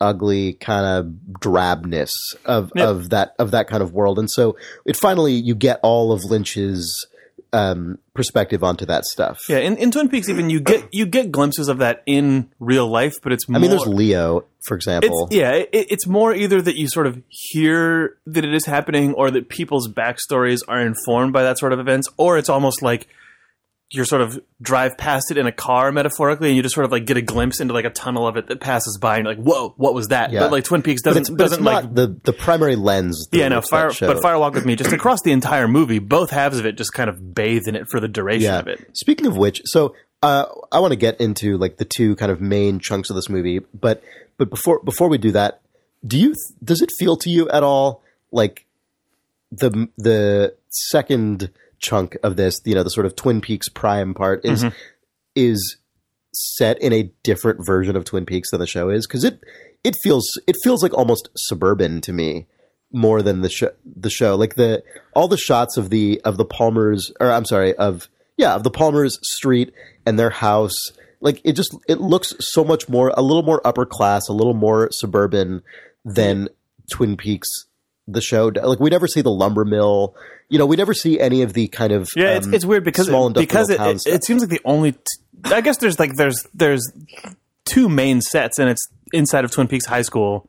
ugly 0.01 0.53
kind 0.55 0.87
of 0.87 1.13
drabness 1.41 2.13
of 2.45 2.71
Yep. 2.75 2.89
of 2.89 3.11
that 3.11 3.35
of 3.39 3.51
that 3.51 3.69
kind 3.69 3.83
of 3.83 3.93
world, 3.93 4.19
and 4.19 4.31
so 4.31 4.57
it 4.85 4.97
finally 4.97 5.35
you 5.35 5.55
get 5.55 5.79
all 5.83 6.11
of 6.13 6.25
Lynch's 6.25 7.07
um, 7.53 7.99
perspective 8.15 8.63
onto 8.63 8.85
that 8.87 9.05
stuff. 9.05 9.39
Yeah, 9.49 9.59
in, 9.59 9.77
in 9.77 9.91
Twin 9.91 10.09
Peaks, 10.09 10.29
even 10.29 10.51
you 10.51 10.61
get 10.61 10.85
you 10.93 11.07
get 11.07 11.33
glimpses 11.33 11.69
of 11.69 11.79
that 11.79 12.03
in 12.07 12.51
real 12.61 12.87
life, 12.89 13.15
but 13.23 13.33
it's 13.33 13.49
more. 13.49 13.59
I 13.59 13.61
mean, 13.61 13.71
there's 13.71 13.87
Leo, 13.87 14.45
for 14.67 14.77
It's, 14.77 14.87
example. 14.87 15.29
yeah, 15.31 15.53
it, 15.53 15.69
it's 15.73 16.07
more 16.07 16.35
either 16.35 16.61
that 16.61 16.77
you 16.77 16.89
sort 16.89 17.07
of 17.07 17.23
hear 17.29 18.17
that 18.27 18.45
it 18.45 18.55
is 18.55 18.67
happening, 18.67 19.15
or 19.15 19.31
that 19.31 19.49
people's 19.49 19.89
backstories 19.89 20.61
are 20.69 20.81
informed 20.81 21.33
by 21.33 21.43
that 21.43 21.59
sort 21.59 21.73
of 21.73 21.79
events, 21.81 22.09
or 22.17 22.39
it's 22.39 22.49
almost 22.49 22.83
like 22.83 23.09
you 23.91 24.05
sort 24.05 24.21
of 24.21 24.39
drive 24.61 24.99
past 24.99 25.31
it 25.31 25.39
in 25.39 25.47
a 25.47 25.53
car 25.53 25.91
metaphorically, 25.91 26.49
and 26.49 26.57
you 26.57 26.63
just 26.63 26.75
sort 26.75 26.85
of 26.85 26.93
like 26.93 27.07
get 27.07 27.17
a 27.17 27.23
glimpse 27.23 27.59
into 27.59 27.73
like 27.73 27.87
a 27.87 27.91
tunnel 27.91 28.27
of 28.27 28.37
it 28.37 28.49
that 28.49 28.61
passes 28.61 28.99
by, 28.99 29.17
and 29.17 29.25
you're 29.25 29.35
like, 29.35 29.43
"Whoa, 29.43 29.75
what 29.77 29.95
was 29.95 30.09
that?" 30.09 30.31
Yeah. 30.31 30.41
But 30.41 30.53
like 30.53 30.65
Twin 30.65 30.83
Peaks 30.83 31.01
doesn't 31.01 31.37
doesn't 31.37 31.63
like 31.63 31.85
not 31.85 31.95
the 31.95 32.21
the 32.25 32.33
primary 32.33 32.77
lens. 32.77 33.29
yeah, 33.33 33.49
no, 33.49 33.63
fire, 33.63 33.91
but 34.01 34.21
Fire 34.21 34.39
Walk 34.39 34.55
with 34.55 34.67
Me, 34.67 34.77
just 34.77 34.93
across 34.93 35.23
the 35.23 35.33
entire 35.33 35.69
movie, 35.69 36.01
both 36.01 36.31
halves 36.31 36.59
of 36.59 36.67
it 36.67 36.77
just 36.77 36.93
kind 36.93 37.09
of 37.09 37.35
bathe 37.35 37.67
in 37.67 37.77
it 37.77 37.87
for 37.91 37.99
the 37.99 38.09
duration 38.09 38.53
yeah. 38.53 38.59
of 38.59 38.69
it. 38.69 38.91
Speaking 38.95 39.27
of 39.27 39.37
which, 39.37 39.63
so 39.65 39.95
uh, 40.23 40.45
I 40.71 40.81
want 40.81 40.93
to 40.93 40.99
get 40.99 41.21
into 41.21 41.57
like 41.57 41.79
the 41.79 41.87
two 41.87 42.15
kind 42.17 42.31
of 42.31 42.41
main 42.41 42.81
chunks 42.81 43.09
of 43.09 43.17
this 43.17 43.31
movie, 43.31 43.61
but 43.73 44.03
but 44.37 44.51
before 44.51 44.83
before 44.83 45.09
we 45.09 45.17
do 45.17 45.33
that, 45.33 45.61
do 46.07 46.19
you 46.19 46.35
does 46.63 46.83
it 46.83 46.91
feel 46.99 47.17
to 47.19 47.31
you 47.31 47.49
at 47.49 47.63
all 47.63 48.03
like 48.33 48.67
the 49.51 49.89
the 49.97 50.55
second 50.69 51.51
chunk 51.79 52.17
of 52.23 52.37
this, 52.37 52.61
you 52.65 52.75
know, 52.75 52.83
the 52.83 52.91
sort 52.91 53.07
of 53.07 53.17
Twin 53.17 53.41
Peaks 53.41 53.69
prime 53.69 54.15
part 54.15 54.45
is 54.45 54.65
Mm-hmm. 54.65 54.77
is 55.35 55.77
set 56.35 56.81
in 56.81 56.93
a 56.93 57.11
different 57.23 57.65
version 57.65 57.97
of 57.97 58.05
Twin 58.05 58.27
Peaks 58.27 58.51
than 58.51 58.61
the 58.61 58.67
show 58.67 58.91
is 58.91 59.07
because 59.07 59.25
it 59.25 59.41
it 59.85 59.95
feels 60.03 60.27
it 60.47 60.57
feels 60.63 60.83
like 60.83 60.93
almost 60.95 61.29
suburban 61.37 62.01
to 62.03 62.13
me 62.13 62.47
more 62.93 63.23
than 63.23 63.41
the 63.41 63.49
show 63.49 63.71
the 63.85 64.11
show 64.11 64.37
like 64.37 64.55
the 64.55 64.83
all 65.15 65.29
the 65.29 65.37
shots 65.39 65.77
of 65.77 65.91
the 65.91 66.21
of 66.25 66.37
the 66.37 66.45
Palmers 66.45 67.11
or 67.21 67.31
I'm 67.31 67.45
sorry 67.45 67.75
of 67.77 68.09
yeah 68.37 68.55
of 68.55 68.63
the 68.63 68.71
Palmers 68.71 69.19
street 69.23 69.73
and 70.07 70.19
their 70.19 70.31
house 70.31 70.77
like 71.21 71.41
it 71.45 71.53
just 71.53 71.75
it 71.89 72.01
looks 72.01 72.35
so 72.41 72.63
much 72.63 72.89
more 72.89 73.13
a 73.17 73.23
little 73.23 73.43
more 73.43 73.67
upper 73.67 73.87
class 73.87 74.29
a 74.29 74.33
little 74.33 74.55
more 74.55 74.89
suburban 74.93 75.63
than 76.05 76.49
Twin 76.93 77.17
Peaks 77.17 77.49
the 78.11 78.21
show 78.21 78.51
like 78.63 78.81
we 78.81 78.89
never 78.89 79.07
see 79.07 79.21
the 79.21 79.31
lumber 79.31 79.65
mill 79.65 80.17
you 80.49 80.59
know 80.59 80.67
we 80.67 80.77
never 80.77 80.95
see 80.95 81.21
any 81.21 81.43
of 81.43 81.53
the 81.53 81.69
kind 81.69 81.93
of 81.93 82.09
Yeah, 82.17 82.37
it's, 82.37 82.47
um, 82.47 82.55
it's 82.55 82.65
weird 82.65 82.85
because 82.85 83.07
small 83.07 83.29
it, 83.29 83.35
because 83.35 83.71
it, 83.71 83.81
it, 83.81 84.07
it 84.07 84.25
seems 84.25 84.41
like 84.43 84.51
the 84.51 84.61
only. 84.65 84.93
T- 84.93 84.99
I 85.45 85.61
guess 85.61 85.77
there's 85.79 85.99
like 85.99 86.15
there's 86.15 86.47
there's 86.55 86.91
two 87.65 87.89
main 87.89 88.21
sets, 88.21 88.59
and 88.59 88.69
it's 88.69 88.89
inside 89.13 89.45
of 89.45 89.51
Twin 89.51 89.69
Peaks 89.69 89.87
High 89.87 90.03
School 90.03 90.49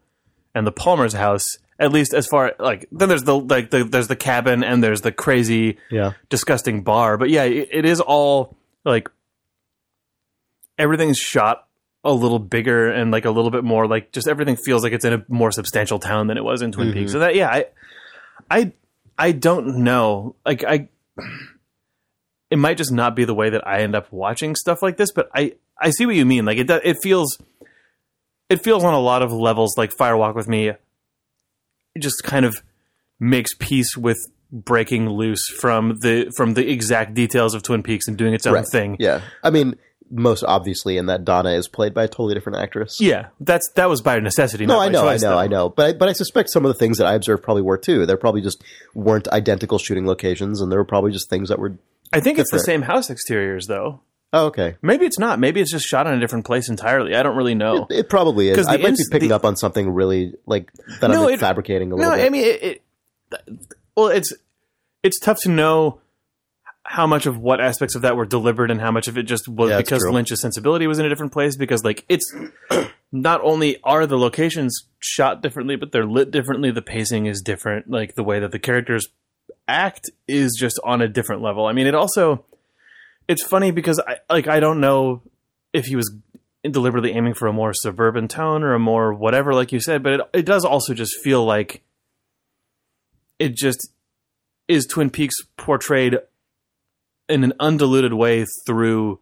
and 0.55 0.65
the 0.65 0.71
Palmer's 0.71 1.13
house. 1.13 1.45
At 1.77 1.93
least 1.93 2.13
as 2.13 2.27
far 2.27 2.55
like 2.59 2.87
then 2.91 3.07
there's 3.07 3.23
the 3.23 3.39
like 3.39 3.69
the, 3.69 3.85
there's 3.85 4.09
the 4.09 4.15
cabin 4.15 4.65
and 4.65 4.83
there's 4.83 4.99
the 4.99 5.13
crazy 5.13 5.77
yeah 5.89 6.13
disgusting 6.29 6.83
bar. 6.83 7.17
But 7.17 7.29
yeah, 7.29 7.43
it, 7.43 7.69
it 7.71 7.85
is 7.85 8.01
all 8.01 8.57
like 8.83 9.09
everything's 10.77 11.17
shot 11.17 11.68
a 12.03 12.13
little 12.13 12.39
bigger 12.39 12.89
and 12.89 13.11
like 13.11 13.25
a 13.25 13.31
little 13.31 13.51
bit 13.51 13.63
more 13.63 13.85
like 13.87 14.11
just 14.11 14.27
everything 14.27 14.55
feels 14.55 14.83
like 14.83 14.93
it's 14.93 15.03
in 15.05 15.13
a 15.13 15.25
more 15.27 15.51
substantial 15.51 15.99
town 15.99 16.27
than 16.27 16.37
it 16.37 16.43
was 16.43 16.61
in 16.61 16.71
Twin 16.71 16.93
Peaks. 16.93 17.11
Mm-hmm. 17.11 17.15
So 17.15 17.19
that 17.19 17.35
yeah, 17.35 17.49
I 17.49 17.65
I 18.49 18.71
I 19.17 19.31
don't 19.33 19.79
know. 19.83 20.35
Like 20.45 20.63
I 20.63 20.87
it 22.49 22.57
might 22.57 22.77
just 22.77 22.91
not 22.91 23.15
be 23.15 23.25
the 23.25 23.35
way 23.35 23.49
that 23.49 23.67
I 23.67 23.81
end 23.81 23.95
up 23.95 24.11
watching 24.11 24.55
stuff 24.55 24.81
like 24.81 24.97
this, 24.97 25.11
but 25.11 25.29
I 25.35 25.55
I 25.77 25.91
see 25.91 26.05
what 26.05 26.15
you 26.15 26.25
mean. 26.25 26.45
Like 26.45 26.57
it 26.57 26.69
it 26.69 26.97
feels 27.03 27.37
it 28.49 28.63
feels 28.63 28.83
on 28.83 28.93
a 28.93 28.99
lot 28.99 29.21
of 29.21 29.31
levels 29.31 29.77
like 29.77 29.91
Firewalk 29.95 30.35
with 30.35 30.47
Me 30.47 30.71
just 31.97 32.23
kind 32.23 32.45
of 32.45 32.63
makes 33.19 33.53
peace 33.59 33.97
with 33.97 34.17
breaking 34.51 35.09
loose 35.09 35.45
from 35.59 35.97
the 36.01 36.31
from 36.35 36.53
the 36.53 36.71
exact 36.71 37.13
details 37.13 37.53
of 37.53 37.61
Twin 37.61 37.83
Peaks 37.83 38.07
and 38.07 38.17
doing 38.17 38.33
its 38.33 38.47
own 38.47 38.53
Right. 38.53 38.65
thing. 38.71 38.95
Yeah, 38.99 39.21
I 39.43 39.49
mean, 39.49 39.75
most 40.11 40.43
obviously 40.43 40.97
in 40.97 41.05
that 41.07 41.23
Donna 41.25 41.51
is 41.51 41.67
played 41.67 41.93
by 41.93 42.03
a 42.05 42.07
totally 42.07 42.33
different 42.33 42.59
actress. 42.59 42.99
Yeah, 42.99 43.27
that's 43.39 43.69
that 43.75 43.89
was 43.89 44.01
by 44.01 44.19
necessity. 44.19 44.65
No, 44.65 44.79
I 44.79 44.89
know, 44.89 45.07
I 45.07 45.13
know, 45.13 45.19
though. 45.31 45.37
I 45.37 45.47
know, 45.47 45.69
but 45.69 45.85
I, 45.85 45.93
but 45.93 46.09
I 46.09 46.13
suspect 46.13 46.49
some 46.49 46.65
of 46.65 46.69
the 46.69 46.77
things 46.79 46.97
that 46.97 47.07
I 47.07 47.13
observed 47.13 47.43
probably 47.43 47.61
were 47.63 47.77
too. 47.77 48.05
There 48.05 48.17
probably 48.17 48.41
just 48.41 48.63
weren't 48.93 49.27
identical 49.29 49.77
shooting 49.77 50.05
locations, 50.07 50.61
and 50.61 50.71
there 50.71 50.79
were 50.79 50.85
probably 50.85 51.11
just 51.11 51.29
things 51.29 51.49
that 51.49 51.59
were. 51.59 51.77
I 52.11 52.19
think 52.21 52.39
it's 52.39 52.51
the 52.51 52.59
same 52.59 52.81
house 52.83 53.09
exteriors 53.09 53.67
though. 53.67 54.01
Oh, 54.31 54.45
okay, 54.47 54.75
Maybe 54.83 55.07
it's 55.07 55.17
not. 55.17 55.39
Maybe 55.39 55.59
it's 55.59 55.71
just 55.71 55.85
shot 55.87 56.05
in 56.05 56.13
a 56.13 56.19
different 56.19 56.45
place 56.45 56.69
entirely. 56.69 57.15
I 57.15 57.23
don't 57.23 57.35
really 57.35 57.55
know. 57.55 57.87
it 57.89 58.09
probably 58.09 58.49
is. 58.49 58.67
I 58.67 58.77
might 58.77 58.85
ins- 58.89 59.09
be 59.09 59.11
picking 59.15 59.29
the- 59.29 59.35
up 59.35 59.43
on 59.43 59.55
something 59.55 59.89
really 59.89 60.35
like 60.45 60.71
that. 61.01 61.09
No, 61.09 61.27
I'm 61.27 61.33
it- 61.33 61.39
fabricating 61.39 61.91
a 61.91 61.95
No, 61.95 62.09
little 62.09 62.11
bit. 62.11 62.19
No, 62.21 62.25
I 62.27 62.29
mean 62.29 62.43
it, 62.45 62.63
it. 62.63 62.81
Well, 63.95 64.07
it's 64.09 64.31
it's 65.01 65.19
tough 65.19 65.39
to 65.41 65.49
know 65.49 65.99
how 66.89 67.05
much 67.05 67.27
of 67.27 67.37
what 67.37 67.61
aspects 67.61 67.93
of 67.93 68.01
that 68.01 68.15
were 68.15 68.25
deliberate 68.25 68.71
and 68.71 68.81
how 68.81 68.89
much 68.89 69.07
of 69.07 69.15
it 69.15 69.21
just 69.21 69.47
was 69.47 69.69
Yeah, 69.69 69.77
because. 69.77 70.03
Lynch's 70.03 70.41
sensibility 70.41 70.87
was 70.87 70.97
in 70.97 71.05
a 71.05 71.09
different 71.09 71.31
place. 71.31 71.55
Because 71.55 71.83
like 71.83 72.03
it's 72.09 72.35
not 73.11 73.41
only 73.43 73.77
are 73.83 74.07
the 74.07 74.17
locations 74.17 74.87
shot 74.97 75.43
differently, 75.43 75.75
but 75.75 75.91
they're 75.91 76.07
lit 76.07 76.31
differently. 76.31 76.71
The 76.71 76.81
pacing 76.81 77.27
is 77.27 77.43
different. 77.43 77.91
Like 77.91 78.15
the 78.15 78.23
way 78.23 78.39
that 78.39 78.51
the 78.51 78.57
characters 78.57 79.07
act 79.67 80.09
is 80.27 80.57
just 80.59 80.79
on 80.83 80.99
a 81.03 81.07
different 81.07 81.43
level. 81.43 81.67
I 81.67 81.73
mean, 81.73 81.85
it 81.85 81.93
also 81.93 82.43
it's 83.27 83.45
funny 83.45 83.69
because 83.69 83.99
I 83.99 84.17
like 84.27 84.47
I 84.47 84.59
don't 84.59 84.79
know 84.79 85.21
if 85.73 85.85
he 85.85 85.95
was 85.95 86.11
deliberately 86.63 87.11
aiming 87.11 87.35
for 87.35 87.47
a 87.47 87.53
more 87.53 87.71
suburban 87.71 88.27
tone 88.27 88.63
or 88.63 88.73
a 88.73 88.79
more 88.79 89.13
whatever, 89.13 89.53
like 89.53 89.71
you 89.71 89.79
said, 89.79 90.01
but 90.01 90.13
it 90.13 90.21
it 90.33 90.45
does 90.47 90.65
also 90.65 90.95
just 90.95 91.21
feel 91.21 91.45
like 91.45 91.83
it 93.37 93.55
just 93.55 93.91
is 94.67 94.87
Twin 94.87 95.11
Peaks 95.11 95.35
portrayed 95.55 96.17
in 97.29 97.43
an 97.43 97.53
undiluted 97.59 98.13
way 98.13 98.45
through 98.65 99.19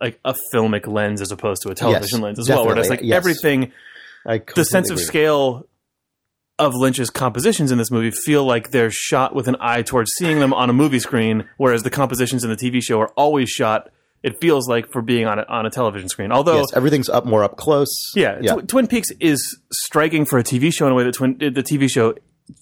like 0.00 0.18
a 0.24 0.34
filmic 0.52 0.86
lens 0.86 1.20
as 1.20 1.30
opposed 1.32 1.62
to 1.62 1.70
a 1.70 1.74
television 1.74 2.18
Yes, 2.18 2.22
lens 2.22 2.38
as 2.38 2.48
well. 2.48 2.66
Where 2.66 2.76
it's 2.78 2.90
like 2.90 3.00
yes. 3.02 3.16
everything 3.16 3.72
I 4.26 4.42
the 4.54 4.64
sense 4.64 4.90
of 4.90 4.96
agree. 4.96 5.04
scale 5.06 5.66
of 6.58 6.74
Lynch's 6.74 7.10
compositions 7.10 7.70
in 7.70 7.78
this 7.78 7.90
movie 7.90 8.10
feel 8.10 8.44
like 8.44 8.70
they're 8.70 8.90
shot 8.90 9.34
with 9.34 9.46
an 9.46 9.56
eye 9.60 9.82
towards 9.82 10.10
seeing 10.18 10.40
them 10.40 10.52
on 10.54 10.70
a 10.70 10.72
movie 10.72 10.98
screen, 10.98 11.44
whereas 11.58 11.82
the 11.82 11.90
compositions 11.90 12.44
in 12.44 12.50
the 12.50 12.56
TV 12.56 12.82
show 12.82 12.98
are 13.00 13.08
always 13.16 13.48
shot. 13.50 13.90
It 14.22 14.40
feels 14.40 14.66
like 14.68 14.90
for 14.90 15.02
being 15.02 15.26
on 15.26 15.38
a, 15.38 15.44
on 15.48 15.66
a 15.66 15.70
television 15.70 16.08
screen. 16.08 16.32
Although, 16.32 16.56
Yes, 16.60 16.72
everything's 16.74 17.08
up 17.08 17.26
more 17.26 17.44
up 17.44 17.56
close. 17.58 18.12
yeah, 18.16 18.38
yeah. 18.40 18.54
Tw- 18.56 18.66
Twin 18.68 18.86
Peaks 18.88 19.10
is 19.20 19.60
striking 19.70 20.24
for 20.24 20.38
a 20.38 20.42
TV 20.42 20.72
show 20.72 20.86
in 20.86 20.92
a 20.92 20.94
way 20.96 21.04
that 21.04 21.14
Twin 21.14 21.36
the 21.38 21.62
TV 21.62 21.88
show 21.90 22.14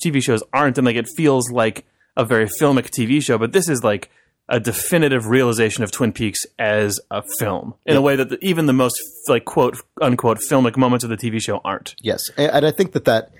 TV 0.04 0.22
shows 0.22 0.42
aren't, 0.52 0.76
and 0.76 0.84
like 0.86 0.96
it 0.96 1.08
feels 1.16 1.50
like 1.50 1.86
a 2.16 2.24
very 2.24 2.46
filmic 2.60 2.90
TV 2.90 3.22
show. 3.22 3.38
But 3.38 3.52
this 3.52 3.68
is 3.68 3.82
like 3.84 4.10
a 4.48 4.60
definitive 4.60 5.26
realization 5.26 5.82
of 5.84 5.90
Twin 5.90 6.12
Peaks 6.12 6.40
as 6.58 7.00
a 7.10 7.22
film 7.38 7.74
in 7.86 7.96
a 7.96 8.00
way 8.02 8.14
that 8.16 8.28
the, 8.28 8.38
even 8.44 8.66
the 8.66 8.72
most 8.74 8.96
like 9.28 9.44
quote 9.46 9.76
unquote 10.02 10.38
filmic 10.50 10.76
moments 10.76 11.02
of 11.04 11.10
the 11.10 11.16
TV 11.16 11.40
show 11.40 11.60
aren't. 11.64 11.94
Yes, 12.02 12.22
and, 12.36 12.50
and 12.52 12.66
I 12.66 12.70
think 12.70 12.92
that 12.92 13.04
that 13.06 13.30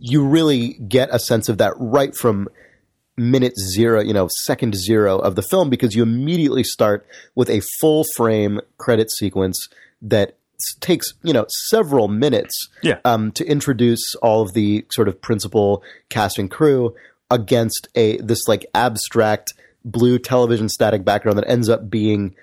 you 0.00 0.24
really 0.26 0.74
get 0.88 1.08
a 1.12 1.18
sense 1.18 1.48
of 1.48 1.58
that 1.58 1.74
right 1.78 2.14
from 2.14 2.48
minute 3.16 3.54
zero, 3.58 4.00
you 4.00 4.12
know, 4.12 4.28
second 4.44 4.74
zero 4.74 5.18
of 5.18 5.36
the 5.36 5.42
film 5.42 5.70
because 5.70 5.94
you 5.94 6.02
immediately 6.02 6.64
start 6.64 7.06
with 7.34 7.48
a 7.48 7.62
full 7.80 8.04
frame 8.16 8.60
credit 8.78 9.10
sequence 9.10 9.68
that 10.02 10.36
takes 10.80 11.12
you 11.22 11.32
know 11.32 11.46
several 11.68 12.08
minutes 12.08 12.68
Yeah. 12.82 12.98
um, 13.04 13.30
to 13.32 13.44
introduce 13.44 14.14
all 14.16 14.42
of 14.42 14.54
the 14.54 14.86
sort 14.90 15.06
of 15.06 15.20
principal 15.20 15.82
cast 16.08 16.38
and 16.38 16.50
crew 16.50 16.94
against 17.30 17.88
a 17.94 18.16
this 18.18 18.48
like 18.48 18.64
abstract 18.74 19.52
blue 19.86 20.18
television 20.18 20.68
static 20.68 21.04
background 21.04 21.38
that 21.38 21.48
ends 21.48 21.68
up 21.68 21.88
being 21.88 22.34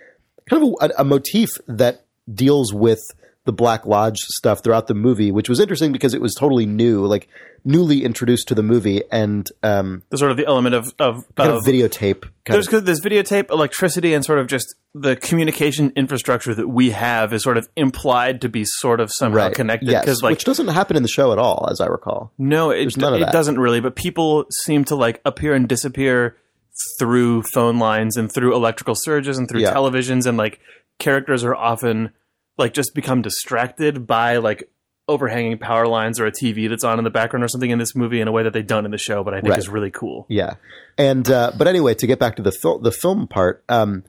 kind 0.49 0.63
of 0.63 0.75
a, 0.81 1.01
a 1.01 1.03
motif 1.03 1.49
that 1.67 2.05
deals 2.33 2.73
with 2.73 3.01
the 3.45 3.53
Black 3.53 3.85
Lodge 3.85 4.19
stuff 4.21 4.63
throughout 4.63 4.87
the 4.87 4.93
movie, 4.93 5.31
which 5.31 5.49
was 5.49 5.59
interesting 5.59 5.91
because 5.91 6.13
it 6.13 6.21
was 6.21 6.33
totally 6.33 6.65
new, 6.65 7.05
like 7.05 7.27
newly 7.65 8.05
introduced 8.05 8.47
to 8.47 8.55
the 8.55 8.63
movie, 8.63 9.03
and 9.11 9.49
um, 9.63 10.03
the 10.09 10.17
sort 10.17 10.31
of 10.31 10.37
the 10.37 10.45
element 10.45 10.75
of 10.75 10.93
of, 10.97 11.25
kind 11.35 11.49
of 11.49 11.57
of 11.57 11.63
videotape. 11.65 12.21
Kind 12.45 12.55
there's 12.55 12.71
of, 12.71 12.85
there's 12.85 13.01
videotape, 13.01 13.51
electricity, 13.51 14.13
and 14.13 14.23
sort 14.23 14.39
of 14.39 14.47
just 14.47 14.75
the 14.93 15.17
communication 15.17 15.91
infrastructure 15.97 16.55
that 16.55 16.69
we 16.69 16.91
have 16.91 17.33
is 17.33 17.43
sort 17.43 17.57
of 17.57 17.67
implied 17.75 18.41
to 18.41 18.49
be 18.49 18.63
sort 18.65 19.01
of 19.01 19.11
somehow 19.11 19.47
right, 19.47 19.55
connected. 19.55 19.89
yes, 19.89 20.21
like 20.21 20.31
which 20.31 20.45
doesn't 20.45 20.69
happen 20.69 20.95
in 20.95 21.03
the 21.03 21.09
show 21.09 21.33
at 21.33 21.37
all, 21.37 21.67
as 21.69 21.81
I 21.81 21.87
recall. 21.87 22.31
no, 22.97 23.17
it, 23.17 23.21
of 23.21 23.21
it 23.27 23.31
doesn't 23.33 23.59
really. 23.59 23.81
But 23.81 23.95
people 23.95 24.45
seem 24.63 24.85
to 24.85 24.95
like 24.95 25.19
appear 25.25 25.53
and 25.53 25.67
disappear 25.67 26.37
through 26.99 27.43
phone 27.53 27.77
lines 27.79 28.17
and 28.17 28.31
through 28.31 28.55
electrical 28.55 28.95
surges 28.95 29.37
and 29.37 29.47
through 29.49 29.61
Yeah. 29.61 29.73
televisions, 29.73 30.25
and 30.25 30.37
like 30.37 30.59
characters 30.99 31.43
are 31.43 31.55
often 31.55 32.11
like 32.57 32.73
just 32.73 32.93
become 32.93 33.21
distracted 33.21 34.05
by 34.07 34.37
like 34.37 34.69
overhanging 35.07 35.57
power 35.57 35.85
lines 35.87 36.19
or 36.19 36.25
a 36.25 36.31
TV 36.31 36.69
that's 36.69 36.83
on 36.83 36.97
in 36.97 37.03
the 37.03 37.09
background 37.09 37.43
or 37.43 37.47
something 37.47 37.71
in 37.71 37.77
this 37.79 37.93
movie 37.95 38.21
in 38.21 38.27
a 38.27 38.31
way 38.31 38.41
that 38.43 38.53
they 38.53 38.61
don't 38.61 38.85
in 38.85 38.91
the 38.91 38.97
show, 38.97 39.23
but 39.23 39.33
I 39.33 39.41
think 39.41 39.49
Right. 39.51 39.59
is 39.59 39.67
really 39.67 39.91
cool. 39.91 40.25
Yeah, 40.29 40.55
and 40.97 41.29
uh, 41.29 41.51
but 41.57 41.67
anyway, 41.67 41.93
to 41.95 42.07
get 42.07 42.19
back 42.19 42.35
to 42.37 42.41
the 42.41 42.51
fil- 42.51 42.79
the 42.79 42.91
film 42.91 43.27
part, 43.27 43.63
um, 43.69 44.03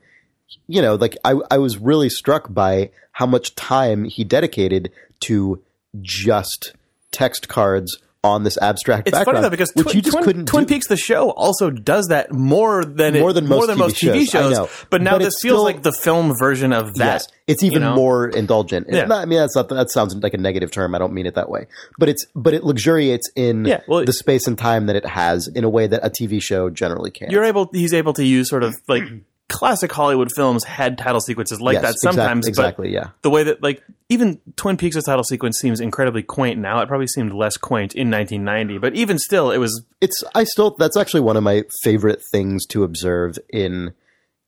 you 0.67 0.81
know, 0.81 0.95
like 0.95 1.17
I 1.25 1.35
I 1.51 1.57
was 1.57 1.77
really 1.77 2.09
struck 2.09 2.53
by 2.53 2.91
how 3.13 3.25
much 3.25 3.55
time 3.55 4.05
he 4.05 4.23
dedicated 4.23 4.91
to 5.21 5.61
just 6.01 6.73
text 7.11 7.47
cards 7.47 7.97
on 8.25 8.43
this 8.43 8.57
abstract 8.61 9.07
It's 9.07 9.17
background, 9.17 9.37
funny 9.37 9.45
though 9.45 9.49
because 9.49 9.71
which 9.75 9.83
Twin, 9.85 9.95
you 9.95 10.01
just 10.01 10.13
Twin, 10.17 10.23
couldn't 10.25 10.45
Twin 10.47 10.63
do. 10.65 10.73
Peaks 10.73 10.87
the 10.87 10.97
show 10.97 11.29
also 11.31 11.69
does 11.69 12.07
that 12.07 12.31
more 12.33 12.83
than 12.83 13.17
More 13.19 13.31
it, 13.31 13.33
than 13.33 13.47
more 13.47 13.59
most 13.59 13.67
than 13.67 13.77
TV 13.77 13.79
most 13.79 13.95
TV 13.97 14.19
shows, 14.21 14.35
I 14.35 14.41
shows. 14.41 14.51
know. 14.53 14.69
But 14.89 15.01
now 15.01 15.11
But 15.11 15.19
this 15.19 15.35
feels 15.41 15.55
still- 15.57 15.63
like 15.63 15.83
the 15.83 15.93
film 15.93 16.33
version 16.37 16.73
of 16.73 16.95
that. 16.95 17.05
Yes, 17.05 17.27
it's 17.47 17.63
even 17.63 17.81
you 17.81 17.89
know? 17.89 17.95
more 17.95 18.27
indulgent. 18.27 18.87
Yeah. 18.89 19.05
Not- 19.05 19.21
I 19.21 19.25
mean, 19.25 19.39
that's 19.39 19.55
not, 19.55 19.69
that 19.69 19.91
sounds 19.91 20.15
like 20.15 20.33
a 20.33 20.37
negative 20.37 20.71
term. 20.71 20.95
I 20.95 20.97
don't 20.97 21.13
mean 21.13 21.25
it 21.25 21.35
that 21.35 21.49
way. 21.49 21.67
But 21.99 22.09
it's 22.09 22.25
but 22.35 22.53
it 22.53 22.63
luxuriates 22.63 23.29
in 23.35 23.65
Yeah, 23.65 23.81
well, 23.87 24.03
the 24.05 24.13
space 24.13 24.47
and 24.47 24.57
time 24.57 24.87
that 24.87 24.95
it 24.95 25.05
has 25.05 25.47
in 25.47 25.63
a 25.63 25.69
way 25.69 25.87
that 25.87 26.01
a 26.03 26.09
TV 26.09 26.41
show 26.41 26.69
generally 26.69 27.11
can. 27.11 27.29
You're 27.31 27.43
able. 27.43 27.69
He's 27.71 27.93
able 27.93 28.13
to 28.13 28.23
use 28.25 28.49
sort 28.49 28.63
of 28.63 28.75
like 28.87 29.03
classic 29.47 29.91
Hollywood 29.91 30.31
films 30.35 30.63
had 30.63 30.97
title 30.97 31.21
sequences 31.21 31.61
like 31.61 31.73
Yes, 31.75 31.83
that 31.83 31.95
sometimes. 31.99 32.47
exactly, 32.47 32.87
But 32.87 32.93
yeah. 32.93 33.09
the 33.21 33.29
way 33.29 33.43
that 33.43 33.61
like 33.61 33.83
even 34.09 34.39
Twin 34.55 34.75
Peaks' 34.77 35.03
title 35.03 35.23
sequence 35.23 35.59
seems 35.59 35.79
incredibly 35.79 36.23
quaint 36.23 36.59
now. 36.59 36.79
It 36.81 36.87
probably 36.87 37.07
seemed 37.07 37.31
less 37.33 37.55
quaint 37.57 37.93
in 37.93 38.09
1990, 38.09 38.79
but 38.79 38.95
even 38.95 39.19
still, 39.19 39.51
it 39.51 39.57
was 39.59 39.83
it's 40.01 40.23
I 40.33 40.43
still 40.45 40.75
that's 40.79 40.97
actually 40.97 41.21
one 41.21 41.37
of 41.37 41.43
my 41.43 41.63
favorite 41.83 42.21
things 42.31 42.65
to 42.67 42.83
observe 42.83 43.37
in 43.49 43.93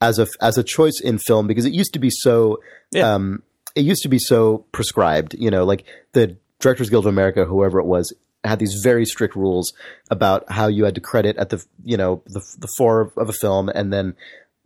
as 0.01 0.19
a 0.19 0.27
as 0.41 0.57
a 0.57 0.63
choice 0.63 0.99
in 0.99 1.17
film 1.19 1.47
because 1.47 1.65
it 1.65 1.73
used 1.73 1.93
to 1.93 1.99
be 1.99 2.09
so 2.09 2.59
Yeah. 2.91 3.13
um 3.13 3.43
it 3.75 3.81
used 3.81 4.01
to 4.03 4.09
be 4.09 4.19
so 4.19 4.65
prescribed 4.71 5.33
you 5.35 5.49
know 5.51 5.63
like 5.63 5.85
the 6.13 6.37
Directors 6.59 6.89
Guild 6.89 7.05
of 7.05 7.09
America 7.09 7.45
whoever 7.45 7.79
it 7.79 7.85
was 7.85 8.13
had 8.43 8.59
these 8.59 8.79
very 8.83 9.05
strict 9.05 9.35
rules 9.35 9.73
about 10.11 10.49
how 10.51 10.67
you 10.67 10.85
had 10.85 10.95
to 10.95 11.01
credit 11.01 11.35
at 11.37 11.49
the 11.49 11.63
you 11.83 11.97
know 11.97 12.21
the 12.27 12.41
the 12.59 12.67
fore 12.77 13.11
of 13.17 13.27
a 13.29 13.33
film 13.33 13.69
and 13.69 13.91
then 13.91 14.15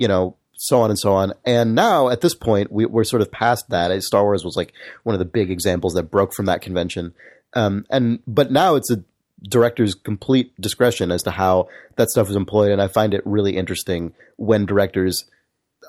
you 0.01 0.07
know 0.07 0.35
so 0.53 0.79
on 0.81 0.89
and 0.91 0.99
so 0.99 1.13
on. 1.13 1.33
And 1.43 1.73
now 1.73 2.09
at 2.09 2.21
this 2.21 2.35
point, 2.35 2.71
we, 2.71 2.85
we're 2.85 3.03
sort 3.03 3.23
of 3.23 3.31
past 3.31 3.69
that. 3.69 4.03
Star 4.03 4.23
Wars 4.23 4.45
was 4.45 4.55
like 4.55 4.73
one 5.01 5.15
of 5.15 5.19
the 5.19 5.25
big 5.25 5.49
examples 5.49 5.93
that 5.95 6.03
broke 6.03 6.33
from 6.35 6.45
that 6.45 6.61
convention. 6.61 7.13
Um, 7.53 7.85
and 7.89 8.19
but 8.27 8.51
now 8.51 8.75
it's 8.75 8.91
a 8.91 9.03
director's 9.49 9.95
complete 9.95 10.53
discretion 10.61 11.11
as 11.11 11.23
to 11.23 11.31
how 11.31 11.67
that 11.95 12.09
stuff 12.09 12.29
is 12.29 12.35
employed, 12.35 12.71
and 12.71 12.81
I 12.81 12.87
find 12.87 13.13
it 13.13 13.21
really 13.25 13.57
interesting 13.57 14.13
when 14.37 14.65
directors 14.65 15.25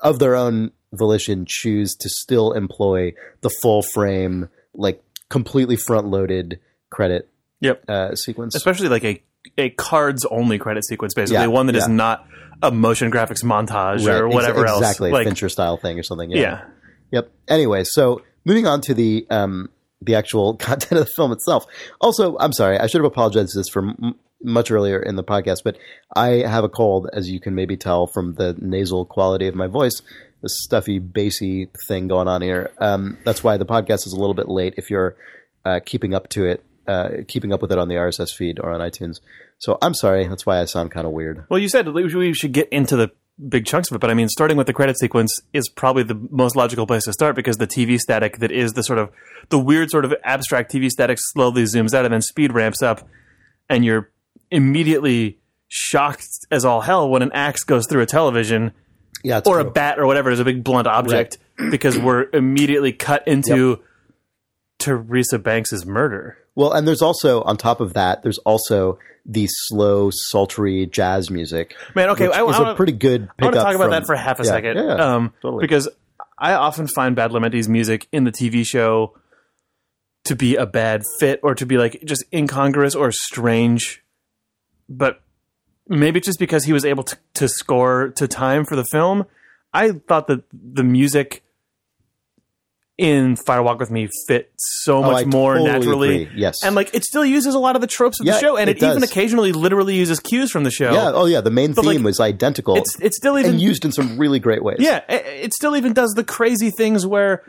of 0.01 0.17
their 0.19 0.35
own 0.35 0.71
volition 0.91 1.45
choose 1.47 1.95
to 1.95 2.09
still 2.09 2.51
employ 2.53 3.13
the 3.41 3.49
full 3.61 3.83
frame, 3.83 4.49
like 4.73 5.03
completely 5.29 5.75
front 5.75 6.07
loaded 6.07 6.59
credit 6.89 7.29
Yep. 7.61 7.83
uh, 7.87 8.15
sequence. 8.15 8.55
Especially 8.55 8.89
like 8.89 9.05
a 9.05 9.21
a 9.57 9.69
cards 9.69 10.25
only 10.25 10.57
credit 10.57 10.83
sequence, 10.85 11.13
basically 11.13 11.41
Yeah, 11.41 11.47
one 11.47 11.67
that 11.67 11.75
is 11.75 11.87
yeah. 11.87 11.93
not 11.93 12.27
a 12.63 12.71
motion 12.71 13.11
graphics 13.11 13.43
montage 13.43 14.07
or 14.07 14.27
whatever 14.27 14.61
ex- 14.63 14.71
else. 14.71 14.81
exactly, 14.81 15.11
Like, 15.11 15.25
Fincher 15.27 15.49
style 15.49 15.77
thing 15.77 15.99
or 15.99 16.03
something. 16.03 16.31
yeah. 16.31 16.63
Yep. 17.11 17.29
Anyway, 17.47 17.83
so 17.83 18.23
moving 18.45 18.65
on 18.65 18.81
to 18.81 18.93
the 18.95 19.27
um, 19.29 19.69
the 20.01 20.15
actual 20.15 20.55
content 20.69 20.99
of 20.99 21.05
the 21.07 21.13
film 21.13 21.31
itself. 21.31 21.65
Also, 22.01 22.35
I'm 22.39 22.53
sorry, 22.53 22.79
I 22.79 22.87
should 22.87 23.01
have 23.01 23.11
apologized 23.11 23.51
for 23.53 23.59
this 23.59 23.69
from 23.69 23.95
m- 24.01 24.15
much 24.41 24.71
earlier 24.71 24.99
in 24.99 25.15
the 25.15 25.23
podcast, 25.23 25.59
but 25.63 25.77
I 26.15 26.27
have 26.47 26.63
a 26.63 26.69
cold, 26.69 27.09
as 27.13 27.29
you 27.29 27.39
can 27.39 27.53
maybe 27.55 27.77
tell 27.77 28.07
from 28.07 28.33
the 28.33 28.55
nasal 28.59 29.05
quality 29.05 29.47
of 29.47 29.55
my 29.55 29.67
voice. 29.67 30.01
This 30.41 30.61
stuffy, 30.63 30.99
bassy 30.99 31.69
thing 31.87 32.07
going 32.09 32.27
on 32.27 32.41
here. 32.41 32.71
Um, 32.79 33.17
that's 33.23 33.43
why 33.43 33.55
the 33.57 33.65
podcast 33.65 34.05
is 34.07 34.11
a 34.13 34.19
little 34.19 34.33
bit 34.33 34.49
late. 34.49 34.73
If 34.77 34.89
you're 34.89 35.15
uh, 35.63 35.79
keeping 35.85 36.13
up 36.13 36.27
to 36.29 36.45
it, 36.45 36.61
uh, 36.87 37.09
keeping 37.27 37.53
up 37.53 37.61
with 37.61 37.71
it 37.71 37.77
on 37.77 37.87
the 37.87 37.95
RSS 37.95 38.33
feed 38.35 38.59
or 38.59 38.71
on 38.71 38.79
iTunes. 38.79 39.19
So 39.59 39.77
I'm 39.81 39.93
sorry. 39.93 40.27
That's 40.27 40.45
why 40.45 40.59
I 40.59 40.65
sound 40.65 40.91
kind 40.91 41.07
of 41.07 41.13
weird. 41.13 41.45
Well, 41.49 41.59
you 41.59 41.69
said 41.69 41.87
we 41.89 42.33
should 42.33 42.51
get 42.51 42.69
into 42.69 42.95
the 42.95 43.11
big 43.49 43.65
chunks 43.65 43.89
of 43.89 43.95
it, 43.95 43.99
but 43.99 44.09
I 44.11 44.13
mean, 44.13 44.29
starting 44.29 44.57
with 44.57 44.67
the 44.67 44.73
credit 44.73 44.99
sequence 44.99 45.39
is 45.53 45.69
probably 45.69 46.03
the 46.03 46.19
most 46.29 46.55
logical 46.55 46.85
place 46.85 47.05
to 47.05 47.13
start 47.13 47.35
because 47.35 47.57
the 47.57 47.67
TV 47.67 47.97
static 47.99 48.37
that 48.39 48.51
is 48.51 48.73
the 48.73 48.83
sort 48.83 48.99
of 48.99 49.09
the 49.49 49.57
weird 49.57 49.89
sort 49.89 50.05
of 50.05 50.13
abstract 50.23 50.71
TV 50.71 50.89
static 50.89 51.17
slowly 51.19 51.63
zooms 51.63 51.93
out 51.93 52.05
and 52.05 52.13
then 52.13 52.21
speed 52.21 52.53
ramps 52.53 52.81
up, 52.83 53.07
and 53.69 53.83
you're 53.85 54.11
immediately 54.51 55.39
shocked 55.67 56.27
as 56.51 56.63
all 56.65 56.81
hell 56.81 57.09
when 57.09 57.21
an 57.23 57.31
axe 57.33 57.63
goes 57.63 57.87
through 57.87 58.01
a 58.01 58.05
television 58.05 58.71
Yeah, 59.23 59.41
or 59.45 59.59
a 59.59 59.65
bat 59.71 59.97
or 59.97 60.05
whatever 60.05 60.29
is 60.29 60.39
a 60.39 60.45
big 60.45 60.63
blunt 60.63 60.85
object 60.85 61.39
because 61.71 61.97
we're 61.97 62.27
immediately 62.33 62.93
cut 62.93 63.27
into 63.27 63.81
Teresa 64.77 65.39
Banks's 65.39 65.85
murder. 65.85 66.37
Well, 66.55 66.71
and 66.73 66.87
there's 66.87 67.01
also 67.01 67.41
on 67.43 67.57
top 67.57 67.79
of 67.81 67.93
that, 67.93 68.23
there's 68.23 68.37
also 68.39 68.99
the 69.25 69.47
slow, 69.49 70.09
sultry 70.11 70.85
jazz 70.85 71.29
music. 71.31 71.75
Man, 71.95 72.09
okay, 72.11 72.27
which 72.27 72.35
I- 72.37 72.41
I 72.41 72.49
is 72.49 72.59
wanna- 72.59 72.71
a 72.71 72.75
pretty 72.75 72.91
good 72.91 73.29
I 73.39 73.45
want 73.45 73.55
to 73.55 73.61
talk 73.61 73.75
about 73.75 73.83
from- 73.85 73.91
that 73.91 74.05
for 74.05 74.15
half 74.15 74.39
a 74.39 74.43
Yeah, 74.43 74.49
second, 74.49 74.77
Yeah, 74.77 74.83
yeah, 74.97 75.15
um, 75.15 75.33
totally. 75.41 75.63
because 75.63 75.87
I 76.37 76.53
often 76.53 76.87
find 76.87 77.15
Bad 77.15 77.31
Badalamenti's 77.31 77.69
music 77.69 78.07
in 78.11 78.23
the 78.25 78.31
TV 78.31 78.63
show 78.65 79.13
to 80.25 80.35
be 80.35 80.55
a 80.55 80.65
bad 80.65 81.03
fit 81.19 81.39
or 81.43 81.55
to 81.55 81.65
be 81.65 81.77
like 81.77 82.01
just 82.05 82.23
incongruous 82.33 82.95
or 82.95 83.11
strange. 83.11 84.03
But 84.89 85.21
maybe 85.87 86.19
just 86.19 86.39
because 86.39 86.65
he 86.65 86.73
was 86.73 86.85
able 86.85 87.03
to, 87.03 87.17
to 87.35 87.47
score 87.47 88.09
to 88.15 88.27
time 88.27 88.65
for 88.65 88.75
the 88.75 88.85
film. 88.85 89.25
I 89.73 89.91
thought 89.91 90.27
that 90.27 90.43
the 90.51 90.83
music 90.83 91.42
in 93.03 93.35
Firewalk 93.35 93.79
with 93.79 93.91
Me 93.91 94.07
fit 94.27 94.51
so 94.57 94.99
Oh, 94.99 95.01
much 95.11 95.23
I 95.23 95.25
more 95.25 95.55
totally 95.55 95.71
naturally. 95.71 96.23
agree. 96.23 96.39
Yes. 96.39 96.63
and 96.63 96.73
like 96.75 96.93
it 96.95 97.03
still 97.03 97.25
uses 97.25 97.53
a 97.53 97.59
lot 97.59 97.75
of 97.75 97.81
the 97.81 97.87
tropes 97.87 98.19
of 98.19 98.25
Yeah, 98.25 98.33
the 98.33 98.39
show, 98.39 98.55
and 98.57 98.69
it 98.69 98.81
it, 98.81 98.83
even 98.85 99.03
occasionally 99.03 99.51
literally 99.51 99.95
uses 99.95 100.19
cues 100.21 100.49
from 100.51 100.63
the 100.63 100.71
show. 100.71 100.93
yeah, 100.93 101.11
oh 101.13 101.25
yeah, 101.25 101.41
the 101.41 101.51
main 101.51 101.73
But, 101.73 101.83
theme 101.83 101.95
like, 101.97 102.05
was 102.05 102.19
identical. 102.19 102.77
it's 102.77 102.97
it's 103.01 103.17
still 103.17 103.37
even 103.37 103.59
used 103.59 103.83
in 103.85 103.91
some 103.91 104.17
really 104.17 104.39
great 104.39 104.63
ways. 104.63 104.77
yeah, 104.79 105.01
it, 105.09 105.25
it 105.45 105.53
still 105.53 105.75
even 105.75 105.91
does 105.93 106.11
the 106.11 106.23
crazy 106.23 106.69
things 106.71 107.05
where, 107.05 107.43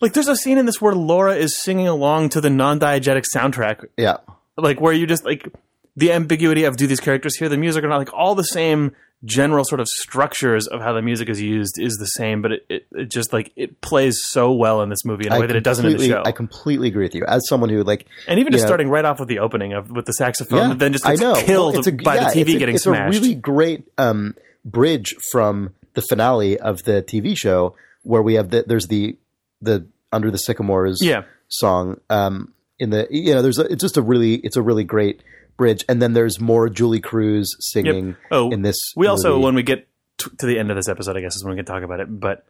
like, 0.00 0.12
there's 0.12 0.28
a 0.28 0.36
scene 0.36 0.58
in 0.58 0.66
this 0.66 0.80
where 0.80 0.94
Laura 0.94 1.34
is 1.34 1.56
singing 1.56 1.88
along 1.88 2.28
to 2.30 2.40
the 2.40 2.50
non-diegetic 2.50 3.24
soundtrack, 3.34 3.86
yeah, 3.96 4.18
like 4.58 4.80
where 4.80 4.92
you 4.92 5.06
just 5.06 5.24
like 5.24 5.48
the 5.96 6.12
ambiguity 6.12 6.64
of 6.64 6.76
do 6.76 6.86
these 6.86 7.00
characters 7.00 7.36
hear 7.36 7.48
the 7.48 7.56
music 7.56 7.82
or 7.82 7.88
not? 7.88 7.98
Like 7.98 8.12
all 8.12 8.34
the 8.34 8.44
same 8.44 8.92
general 9.24 9.64
sort 9.64 9.80
of 9.80 9.86
structures 9.88 10.66
of 10.66 10.80
how 10.80 10.92
the 10.92 11.02
music 11.02 11.28
is 11.28 11.40
used 11.40 11.78
is 11.80 11.94
the 11.94 12.06
same, 12.06 12.42
but 12.42 12.52
it, 12.52 12.66
it, 12.68 12.86
it 12.92 13.04
just 13.10 13.32
like 13.32 13.52
it 13.56 13.80
plays 13.80 14.18
so 14.22 14.52
well 14.52 14.82
in 14.82 14.88
this 14.88 15.04
movie 15.04 15.26
in 15.26 15.32
a 15.32 15.38
way 15.40 15.46
that 15.46 15.54
it 15.56 15.62
doesn't 15.62 15.86
in 15.86 15.96
the 15.96 16.08
show. 16.08 16.22
I 16.24 16.32
completely 16.32 16.88
agree 16.88 17.04
with 17.04 17.14
you. 17.14 17.24
As 17.26 17.46
someone 17.48 17.70
who 17.70 17.82
like, 17.84 18.06
and 18.26 18.40
even 18.40 18.52
just 18.52 18.62
know, 18.62 18.68
starting 18.68 18.88
right 18.88 19.04
off 19.04 19.20
with 19.20 19.28
the 19.28 19.38
opening 19.38 19.72
of 19.74 19.90
with 19.90 20.06
the 20.06 20.12
saxophone, 20.12 20.70
yeah, 20.70 20.74
then 20.74 20.92
just 20.92 21.06
I 21.06 21.10
gets 21.12 21.20
know. 21.22 21.34
killed 21.34 21.72
Well, 21.74 21.78
it's 21.80 21.88
a- 21.88 21.92
by 21.92 22.16
yeah, 22.16 22.30
the 22.30 22.40
TV 22.40 22.40
it's 22.48 22.54
a, 22.54 22.58
getting 22.58 22.74
it's 22.74 22.84
smashed. 22.84 23.16
a 23.16 23.20
really 23.20 23.34
great 23.36 23.84
um, 23.98 24.34
bridge 24.64 25.14
from 25.30 25.74
the 25.94 26.02
finale 26.02 26.58
of 26.58 26.82
the 26.84 27.02
TV 27.02 27.36
show 27.36 27.76
where 28.02 28.22
we 28.22 28.34
have 28.34 28.50
the 28.50 28.64
there's 28.66 28.88
the 28.88 29.16
the 29.60 29.86
under 30.12 30.30
the 30.30 30.38
sycamores 30.38 30.98
Yeah. 31.00 31.22
song 31.48 32.00
um, 32.10 32.52
in 32.78 32.90
the 32.90 33.06
you 33.10 33.34
know 33.34 33.42
there's 33.42 33.58
a, 33.58 33.70
it's 33.70 33.80
just 33.82 33.96
a 33.96 34.02
really 34.02 34.34
it's 34.36 34.56
a 34.56 34.62
really 34.62 34.84
great 34.84 35.22
bridge 35.56 35.84
and 35.88 36.00
then 36.02 36.12
there's 36.12 36.40
more 36.40 36.68
Julee 36.68 37.00
Cruise 37.00 37.54
singing 37.60 38.06
Yep. 38.08 38.16
Oh, 38.30 38.50
in 38.50 38.62
this 38.62 38.76
We 38.96 39.06
also, 39.06 39.32
movie. 39.34 39.44
when 39.44 39.54
we 39.54 39.62
get 39.62 39.88
t- 40.18 40.30
to 40.38 40.46
the 40.46 40.58
end 40.58 40.70
of 40.70 40.76
this 40.76 40.88
episode, 40.88 41.16
I 41.16 41.20
guess 41.20 41.36
is 41.36 41.44
when 41.44 41.52
we 41.52 41.56
can 41.58 41.64
talk 41.66 41.82
about 41.82 42.00
it. 42.00 42.06
But 42.20 42.44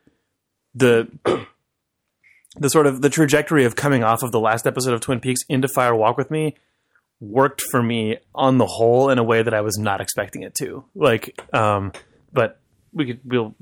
the 0.75 1.09
the 2.57 2.69
sort 2.71 2.87
of 2.87 3.03
the 3.03 3.09
trajectory 3.11 3.65
of 3.65 3.77
coming 3.77 4.03
off 4.05 4.23
of 4.23 4.33
the 4.33 4.41
last 4.41 4.67
episode 4.67 4.93
of 4.95 5.01
Twin 5.01 5.21
Peaks 5.21 5.41
into 5.49 5.69
Fire 5.69 5.95
Walk 5.95 6.17
with 6.17 6.31
Me 6.31 6.57
worked 7.21 7.61
for 7.71 7.83
me 7.83 8.19
on 8.35 8.59
the 8.59 8.67
whole 8.67 9.09
in 9.11 9.19
a 9.19 9.23
way 9.25 9.43
that 9.43 9.55
I 9.55 9.61
was 9.61 9.79
not 9.79 10.01
expecting 10.01 10.43
it 10.43 10.55
to. 10.57 10.85
Like, 10.95 11.39
um, 11.55 11.93
but 12.33 12.61
we 12.93 13.07
could 13.07 13.21
we'll 13.25 13.55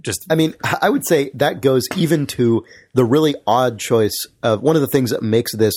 just 0.00 0.24
I 0.30 0.34
mean, 0.34 0.54
I 0.80 0.88
would 0.88 1.06
say 1.06 1.30
that 1.34 1.60
goes 1.60 1.86
even 1.96 2.26
to 2.28 2.64
the 2.94 3.04
really 3.04 3.34
odd 3.46 3.78
choice 3.78 4.26
of 4.42 4.62
one 4.62 4.76
of 4.76 4.82
the 4.82 4.88
things 4.88 5.10
that 5.10 5.22
makes 5.22 5.54
this 5.54 5.74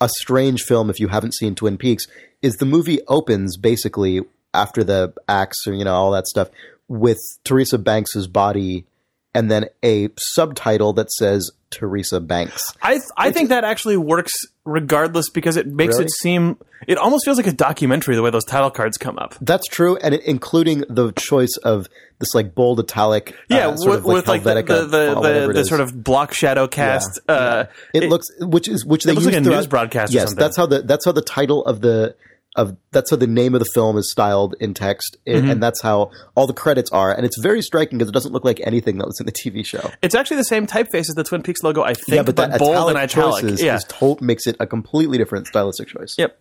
a 0.00 0.08
strange 0.20 0.62
film 0.62 0.90
if 0.90 1.00
you 1.00 1.08
haven't 1.08 1.34
seen 1.34 1.54
Twin 1.54 1.78
Peaks 1.78 2.06
is 2.42 2.56
the 2.56 2.66
movie 2.66 3.00
opens 3.08 3.56
basically 3.56 4.22
after 4.54 4.82
the 4.84 5.12
axe 5.28 5.66
or 5.66 5.74
you 5.74 5.84
know 5.84 5.94
all 5.94 6.10
that 6.12 6.26
stuff 6.26 6.48
with 6.88 7.18
Teresa 7.44 7.78
Banks's 7.78 8.26
body 8.26 8.86
and 9.34 9.50
then 9.50 9.66
a 9.84 10.08
subtitle 10.18 10.92
that 10.94 11.10
says 11.12 11.50
Teresa 11.70 12.20
Banks. 12.20 12.72
I 12.82 12.98
I 13.16 13.30
think 13.30 13.50
that 13.50 13.64
actually 13.64 13.96
works 13.98 14.32
regardless 14.64 15.28
because 15.30 15.56
it 15.56 15.66
makes 15.66 15.94
Really? 15.94 16.06
it 16.06 16.10
seem 16.12 16.56
it 16.86 16.96
almost 16.98 17.24
feels 17.24 17.36
like 17.36 17.46
a 17.46 17.52
documentary 17.52 18.14
the 18.14 18.22
way 18.22 18.30
those 18.30 18.44
title 18.44 18.70
cards 18.70 18.96
come 18.96 19.18
up. 19.18 19.34
That's 19.40 19.66
true, 19.66 19.96
and 19.96 20.14
it, 20.14 20.22
including 20.24 20.84
the 20.88 21.12
choice 21.12 21.56
of 21.62 21.88
this 22.20 22.34
like 22.34 22.54
bold 22.54 22.80
italic, 22.80 23.34
Yeah, 23.48 23.68
uh, 23.68 23.72
with, 23.72 24.04
like 24.04 24.04
with 24.04 24.28
like 24.28 24.42
the 24.44 24.54
the 24.54 24.86
the, 24.86 25.46
the, 25.46 25.52
the 25.52 25.64
sort 25.64 25.80
of 25.80 26.02
block 26.02 26.32
shadow 26.32 26.66
cast. 26.66 27.20
Yeah, 27.28 27.34
Uh, 27.34 27.64
it, 27.94 28.08
looks 28.08 28.28
which 28.40 28.66
is 28.68 28.84
which 28.86 29.04
they 29.04 29.12
looks 29.12 29.26
use 29.26 29.34
like 29.34 29.44
a 29.46 29.48
news 29.48 29.66
broadcast 29.66 30.12
or 30.12 30.16
Yes, 30.16 30.28
something. 30.30 30.40
that's 30.42 30.56
how 30.56 30.66
the 30.66 30.82
that's 30.82 31.04
how 31.04 31.12
the 31.12 31.22
title 31.22 31.64
of 31.64 31.80
the 31.80 32.16
of 32.58 32.76
that's 32.90 33.10
how 33.10 33.16
the 33.16 33.26
name 33.26 33.54
of 33.54 33.60
the 33.60 33.70
film 33.72 33.96
is 33.96 34.10
styled 34.10 34.54
in 34.60 34.74
text, 34.74 35.16
and- 35.26 35.36
Mm-hmm. 35.38 35.50
and 35.52 35.62
that's 35.62 35.80
how 35.80 36.10
all 36.34 36.46
the 36.46 36.52
credits 36.52 36.90
are. 36.90 37.10
And 37.14 37.24
it's 37.24 37.38
very 37.40 37.62
striking 37.62 37.96
because 37.96 38.10
it 38.10 38.12
doesn't 38.12 38.32
look 38.32 38.44
like 38.44 38.60
anything 38.64 38.98
that 38.98 39.06
was 39.06 39.18
in 39.20 39.24
the 39.26 39.32
TV 39.32 39.64
show. 39.64 39.90
It's 40.02 40.14
actually 40.14 40.36
the 40.38 40.44
same 40.44 40.66
typeface 40.66 41.08
as 41.08 41.14
the 41.14 41.24
Twin 41.24 41.42
Peaks 41.42 41.62
logo, 41.62 41.82
I 41.82 41.94
think, 41.94 42.08
yeah, 42.16 42.22
but 42.22 42.36
that 42.36 42.58
bold 42.58 42.90
and 42.90 42.98
italic. 42.98 43.42
choice 43.44 43.52
is, 43.54 43.62
yeah. 43.62 43.76
is 43.76 43.84
to- 43.84 44.18
makes 44.20 44.46
it 44.46 44.56
a 44.60 44.66
completely 44.66 45.16
different 45.16 45.46
stylistic 45.46 45.88
choice. 45.88 46.14
Yep. 46.18 46.38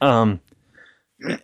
Um, 0.00 0.40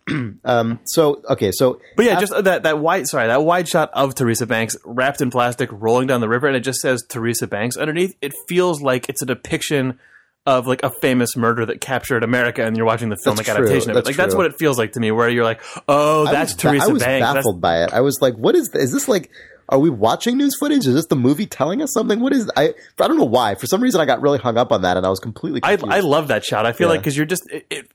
So 0.84 1.22
okay, 1.28 1.50
so 1.52 1.80
but 1.96 2.06
yeah, 2.06 2.18
just 2.18 2.32
that 2.44 2.62
that 2.62 2.78
wide 2.78 3.06
sorry 3.06 3.26
that 3.26 3.42
wide 3.42 3.68
shot 3.68 3.90
of 3.92 4.14
Teresa 4.14 4.46
Banks 4.46 4.76
wrapped 4.84 5.20
in 5.20 5.30
plastic 5.30 5.68
rolling 5.72 6.06
down 6.06 6.20
the 6.20 6.28
river, 6.28 6.46
and 6.46 6.56
it 6.56 6.60
just 6.60 6.80
says 6.80 7.04
Teresa 7.08 7.46
Banks 7.46 7.76
underneath. 7.76 8.16
It 8.22 8.32
feels 8.48 8.80
like 8.80 9.08
it's 9.08 9.20
a 9.22 9.26
depiction 9.26 9.98
of 10.46 10.66
like 10.66 10.82
a 10.84 10.90
famous 10.90 11.36
murder 11.36 11.66
that 11.66 11.80
captured 11.80 12.22
America, 12.22 12.64
and 12.64 12.76
you're 12.76 12.86
watching 12.86 13.08
the 13.08 13.16
filmic 13.16 13.36
That's 13.38 13.48
adaptation 13.50 13.90
of 13.90 13.96
it. 13.96 14.00
That's 14.00 14.06
Like 14.06 14.16
that's 14.16 14.32
true. 14.34 14.44
what 14.44 14.46
it 14.52 14.58
feels 14.58 14.78
like 14.78 14.92
to 14.92 15.00
me, 15.00 15.10
where 15.10 15.28
you're 15.28 15.44
like, 15.44 15.60
oh, 15.88 16.26
I 16.26 16.32
that's 16.32 16.52
was, 16.54 16.62
ba- 16.62 16.68
Teresa 16.70 16.84
I 16.84 16.92
was 16.92 17.02
Banks. 17.02 17.26
That's- 17.26 17.34
baffled 17.44 17.60
by 17.60 17.82
it. 17.84 17.92
I 17.92 18.00
was 18.00 18.18
like, 18.20 18.34
"What 18.36 18.54
is? 18.54 18.68
This? 18.70 18.84
Is 18.84 18.92
this 18.92 19.08
like? 19.08 19.30
Are 19.68 19.80
we 19.80 19.90
watching 19.90 20.36
news 20.36 20.56
footage? 20.60 20.86
Is 20.86 20.94
this 20.94 21.06
the 21.06 21.16
movie 21.16 21.46
telling 21.46 21.82
us 21.82 21.92
something? 21.92 22.20
What 22.20 22.32
is? 22.32 22.48
I 22.56 22.68
I 23.00 23.08
don't 23.08 23.16
know 23.16 23.24
why. 23.24 23.56
For 23.56 23.66
some 23.66 23.80
reason, 23.82 24.00
I 24.00 24.04
got 24.04 24.20
really 24.22 24.38
hung 24.38 24.56
up 24.56 24.70
on 24.70 24.82
that, 24.82 24.96
and 24.96 25.04
I 25.04 25.08
was 25.10 25.18
completely. 25.18 25.58
I, 25.64 25.76
I 25.88 26.00
love 26.00 26.28
that 26.28 26.44
shot. 26.44 26.64
I 26.66 26.72
feel 26.72 26.86
Yeah. 26.86 26.92
like 26.92 27.00
because 27.00 27.16
you're 27.16 27.26
just 27.26 27.42
it, 27.50 27.66
it 27.68 27.90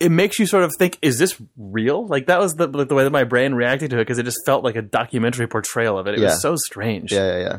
it 0.00 0.10
makes 0.10 0.38
you 0.38 0.46
sort 0.46 0.62
of 0.64 0.72
think, 0.78 0.96
is 1.02 1.18
this 1.18 1.38
real? 1.58 2.06
Like 2.06 2.26
that 2.28 2.40
was 2.40 2.54
the 2.54 2.66
the 2.68 2.94
way 2.94 3.04
that 3.04 3.10
my 3.10 3.24
brain 3.24 3.52
reacted 3.52 3.90
to 3.90 3.96
it 3.96 4.00
because 4.02 4.18
it 4.18 4.22
just 4.22 4.38
felt 4.46 4.64
like 4.64 4.76
a 4.76 4.82
documentary 4.82 5.46
portrayal 5.46 5.98
of 5.98 6.06
it. 6.06 6.14
It 6.14 6.20
Yeah. 6.20 6.26
was 6.28 6.40
so 6.40 6.56
strange. 6.56 7.12
Yeah, 7.12 7.32
yeah, 7.36 7.38
yeah. 7.38 7.58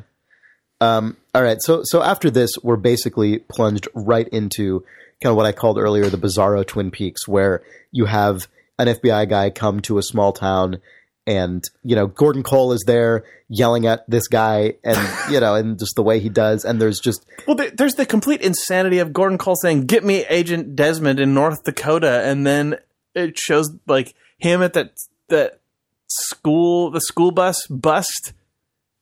Um, 0.82 1.18
all 1.36 1.44
right. 1.44 1.62
So, 1.62 1.82
so 1.84 2.02
after 2.02 2.30
this, 2.30 2.52
we're 2.64 2.78
basically 2.78 3.40
plunged 3.40 3.88
right 3.94 4.28
into 4.30 4.84
kind 5.22 5.32
of 5.32 5.36
what 5.36 5.46
I 5.46 5.52
called 5.52 5.78
earlier 5.78 6.10
the 6.10 6.18
bizarro 6.18 6.66
Twin 6.66 6.92
Peaks, 6.92 7.28
where 7.28 7.62
you 7.92 8.06
have 8.06 8.48
an 8.78 8.88
FBI 8.88 9.30
guy 9.30 9.50
come 9.50 9.82
to 9.82 9.98
a 9.98 10.04
small 10.04 10.32
town, 10.32 10.80
and 11.28 11.64
you 11.84 11.96
know 11.96 12.08
Gordon 12.08 12.44
Cole 12.44 12.72
is 12.72 12.84
there 12.88 13.26
yelling 13.50 13.86
at 13.86 14.10
this 14.10 14.28
guy, 14.28 14.76
and 14.84 14.98
you 15.32 15.40
know, 15.40 15.56
and 15.56 15.78
just 15.78 15.96
the 15.96 16.04
way 16.04 16.20
he 16.20 16.30
does, 16.30 16.64
and 16.64 16.82
there's 16.82 17.00
just 17.00 17.26
Well, 17.46 17.58
there's 17.74 17.96
the 17.96 18.06
complete 18.06 18.42
insanity 18.42 19.00
of 19.00 19.12
Gordon 19.12 19.38
Cole 19.38 19.56
saying, 19.56 19.86
"Get 19.86 20.04
me 20.04 20.26
Agent 20.30 20.76
Desmond 20.76 21.20
in 21.20 21.34
North 21.34 21.64
Dakota," 21.64 22.24
and 22.24 22.48
then 22.48 22.78
it 23.14 23.38
shows 23.38 23.70
like 23.86 24.16
him 24.38 24.62
at 24.64 24.74
that 24.74 24.94
that 25.28 25.60
school 26.08 26.90
the 26.90 27.02
school 27.02 27.32
bus 27.32 27.68
bust, 27.68 28.34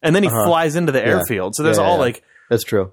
and 0.04 0.16
then 0.16 0.24
he 0.24 0.30
Uh-huh. 0.30 0.46
flies 0.46 0.76
into 0.76 0.92
the 0.92 1.00
Yeah. 1.00 1.06
airfield. 1.18 1.56
So 1.56 1.64
there's 1.64 1.78
Yeah, 1.78 1.84
all 1.86 1.98
like 1.98 2.24
That's 2.50 2.64
true. 2.64 2.92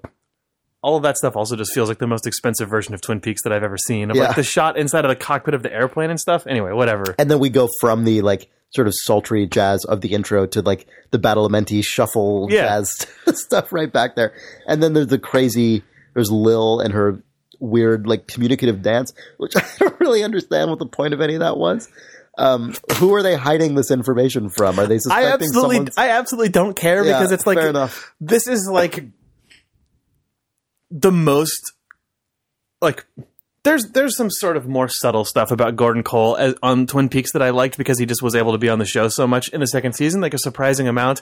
all 0.81 0.97
of 0.97 1.03
that 1.03 1.17
stuff. 1.17 1.35
Also, 1.35 1.55
just 1.55 1.73
feels 1.73 1.89
like 1.89 1.97
the 1.99 2.07
most 2.07 2.27
expensive 2.27 2.69
version 2.69 2.93
of 2.93 3.01
Twin 3.01 3.19
Peaks 3.21 3.41
that 3.43 3.51
I've 3.53 3.63
ever 3.63 3.77
seen. 3.77 4.11
Of 4.11 4.17
like 4.17 4.35
the 4.35 4.43
shot 4.43 4.77
inside 4.77 5.05
of 5.05 5.09
the 5.09 5.15
cockpit 5.15 5.53
of 5.53 5.63
the 5.63 5.73
airplane 5.73 6.09
and 6.09 6.19
stuff. 6.19 6.45
Anyway, 6.47 6.71
whatever. 6.73 7.15
And 7.17 7.29
then 7.31 7.39
we 7.39 7.49
go 7.49 7.67
from 7.81 8.03
the 8.03 8.21
like 8.21 8.49
sort 8.73 8.87
of 8.87 8.93
sultry 9.03 9.47
jazz 9.47 9.85
of 9.85 10.01
the 10.01 10.09
intro 10.13 10.45
to 10.47 10.61
like 10.61 10.85
the 11.11 11.17
Badalamenti 11.19 11.83
shuffle 11.83 12.47
Yeah. 12.51 12.63
jazz 12.63 13.07
stuff 13.33 13.71
right 13.71 13.91
back 13.91 14.15
there. 14.15 14.33
And 14.67 14.83
then 14.83 14.93
there's 14.93 15.07
the 15.07 15.19
crazy 15.19 15.83
there's 16.13 16.29
Lil 16.31 16.79
and 16.81 16.93
her 16.93 17.21
weird 17.59 18.05
like 18.05 18.27
communicative 18.27 18.81
dance, 18.81 19.13
which 19.37 19.53
I 19.55 19.63
don't 19.79 19.99
really 19.99 20.23
understand 20.23 20.69
what 20.69 20.79
the 20.79 20.85
point 20.85 21.13
of 21.13 21.21
any 21.21 21.35
of 21.35 21.39
that 21.39 21.57
was. 21.57 21.87
Um, 22.37 22.75
who 22.97 23.13
are 23.15 23.23
they 23.23 23.35
hiding 23.35 23.75
this 23.75 23.91
information 23.91 24.49
from? 24.49 24.77
Are 24.79 24.87
they 24.87 24.97
suspecting 24.97 25.29
I 25.29 25.31
absolutely, 25.31 25.91
I 25.97 26.09
absolutely 26.09 26.49
don't 26.49 26.75
care 26.75 27.05
Yeah, 27.05 27.13
because 27.13 27.31
it's 27.31 27.47
like 27.47 27.59
this 28.19 28.47
is 28.47 28.67
like 28.69 29.05
the 30.91 31.11
most 31.11 31.73
like 32.81 33.05
there's 33.63 33.85
there's 33.91 34.15
some 34.15 34.29
sort 34.29 34.57
of 34.57 34.67
more 34.67 34.87
subtle 34.87 35.25
stuff 35.25 35.51
about 35.51 35.75
Gordon 35.75 36.03
Cole 36.03 36.35
as, 36.35 36.55
on 36.61 36.87
Twin 36.87 37.09
Peaks 37.09 37.31
that 37.33 37.41
I 37.41 37.49
liked 37.49 37.77
because 37.77 37.97
he 37.97 38.05
just 38.05 38.21
was 38.21 38.35
able 38.35 38.51
to 38.51 38.57
be 38.57 38.69
on 38.69 38.79
the 38.79 38.85
show 38.85 39.07
so 39.07 39.25
much 39.27 39.49
in 39.49 39.59
the 39.59 39.67
second 39.67 39.93
season, 39.93 40.21
like 40.21 40.33
a 40.33 40.39
surprising 40.39 40.87
amount 40.87 41.21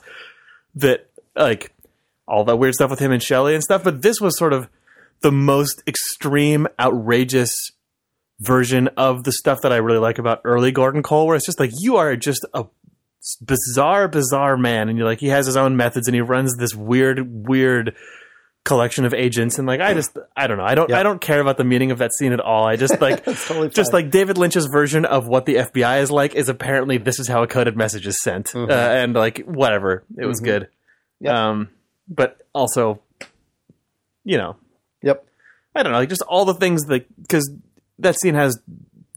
that 0.75 1.09
like 1.35 1.71
all 2.27 2.43
that 2.45 2.57
weird 2.57 2.73
stuff 2.73 2.89
with 2.89 2.99
him 2.99 3.11
and 3.11 3.23
Shelley 3.23 3.55
and 3.55 3.63
stuff. 3.63 3.83
But 3.83 4.01
this 4.01 4.19
was 4.19 4.37
sort 4.37 4.53
of 4.53 4.67
the 5.21 5.31
most 5.31 5.83
extreme, 5.87 6.67
outrageous 6.79 7.71
version 8.43 8.89
of 8.97 9.23
the 9.23 9.31
stuff 9.31 9.61
that 9.61 9.71
I 9.71 9.77
really 9.77 9.99
like 9.99 10.17
about 10.19 10.41
early 10.43 10.71
Gordon 10.71 11.03
Cole, 11.03 11.27
where 11.27 11.35
it's 11.35 11.45
just 11.45 11.59
like 11.59 11.71
you 11.79 11.97
are 11.97 12.15
just 12.15 12.45
a 12.53 12.65
bizarre, 13.41 14.07
bizarre 14.07 14.57
man, 14.57 14.89
and 14.89 14.97
you're 14.97 15.07
like 15.07 15.19
he 15.19 15.27
has 15.29 15.45
his 15.45 15.55
own 15.57 15.75
methods 15.77 16.07
and 16.07 16.15
he 16.15 16.21
runs 16.21 16.55
this 16.57 16.73
weird, 16.75 17.47
weird 17.47 17.95
collection 18.65 19.03
of 19.03 19.13
agents 19.13 19.59
and 19.59 19.67
like 19.67 19.81
I 19.81 19.93
just 19.93 20.17
I 20.37 20.47
don't 20.47 20.55
know 20.57 20.63
I 20.63 20.73
don't 20.73 20.89
Yeah. 20.89 20.97
I 20.97 21.03
don't 21.03 21.19
care 21.19 21.41
about 21.41 21.57
the 21.57 21.65
meaning 21.65 21.91
of 21.91 21.97
that 21.97 22.13
scene 22.13 22.31
at 22.31 22.39
all 22.39 22.65
I 22.65 22.77
just 22.77 23.01
like 23.01 23.25
totally 23.25 23.67
just 23.67 23.91
like 23.91 24.09
David 24.09 24.37
Lynch's 24.37 24.67
version 24.67 25.03
of 25.03 25.27
what 25.27 25.45
the 25.45 25.55
FBI 25.55 26.01
is 26.01 26.09
like 26.09 26.33
is 26.33 26.47
apparently 26.47 26.97
this 26.97 27.19
is 27.19 27.27
how 27.27 27.43
a 27.43 27.47
coded 27.47 27.75
message 27.75 28.07
is 28.07 28.21
sent 28.21 28.55
uh, 28.55 28.67
and 28.69 29.15
like 29.15 29.39
whatever 29.39 30.05
it 30.17 30.25
was 30.25 30.39
good 30.39 30.69
Mm-hmm. 31.21 31.25
Yep. 31.25 31.35
um 31.35 31.69
but 32.07 32.41
also 32.53 33.01
you 34.23 34.37
know 34.37 34.55
Yep. 35.01 35.25
I 35.75 35.83
don't 35.83 35.91
know, 35.91 35.97
like 35.99 36.07
just 36.07 36.21
all 36.21 36.45
the 36.45 36.53
things 36.53 36.83
that 36.85 37.05
because 37.21 37.51
that 38.03 38.19
scene 38.19 38.35
has 38.35 38.59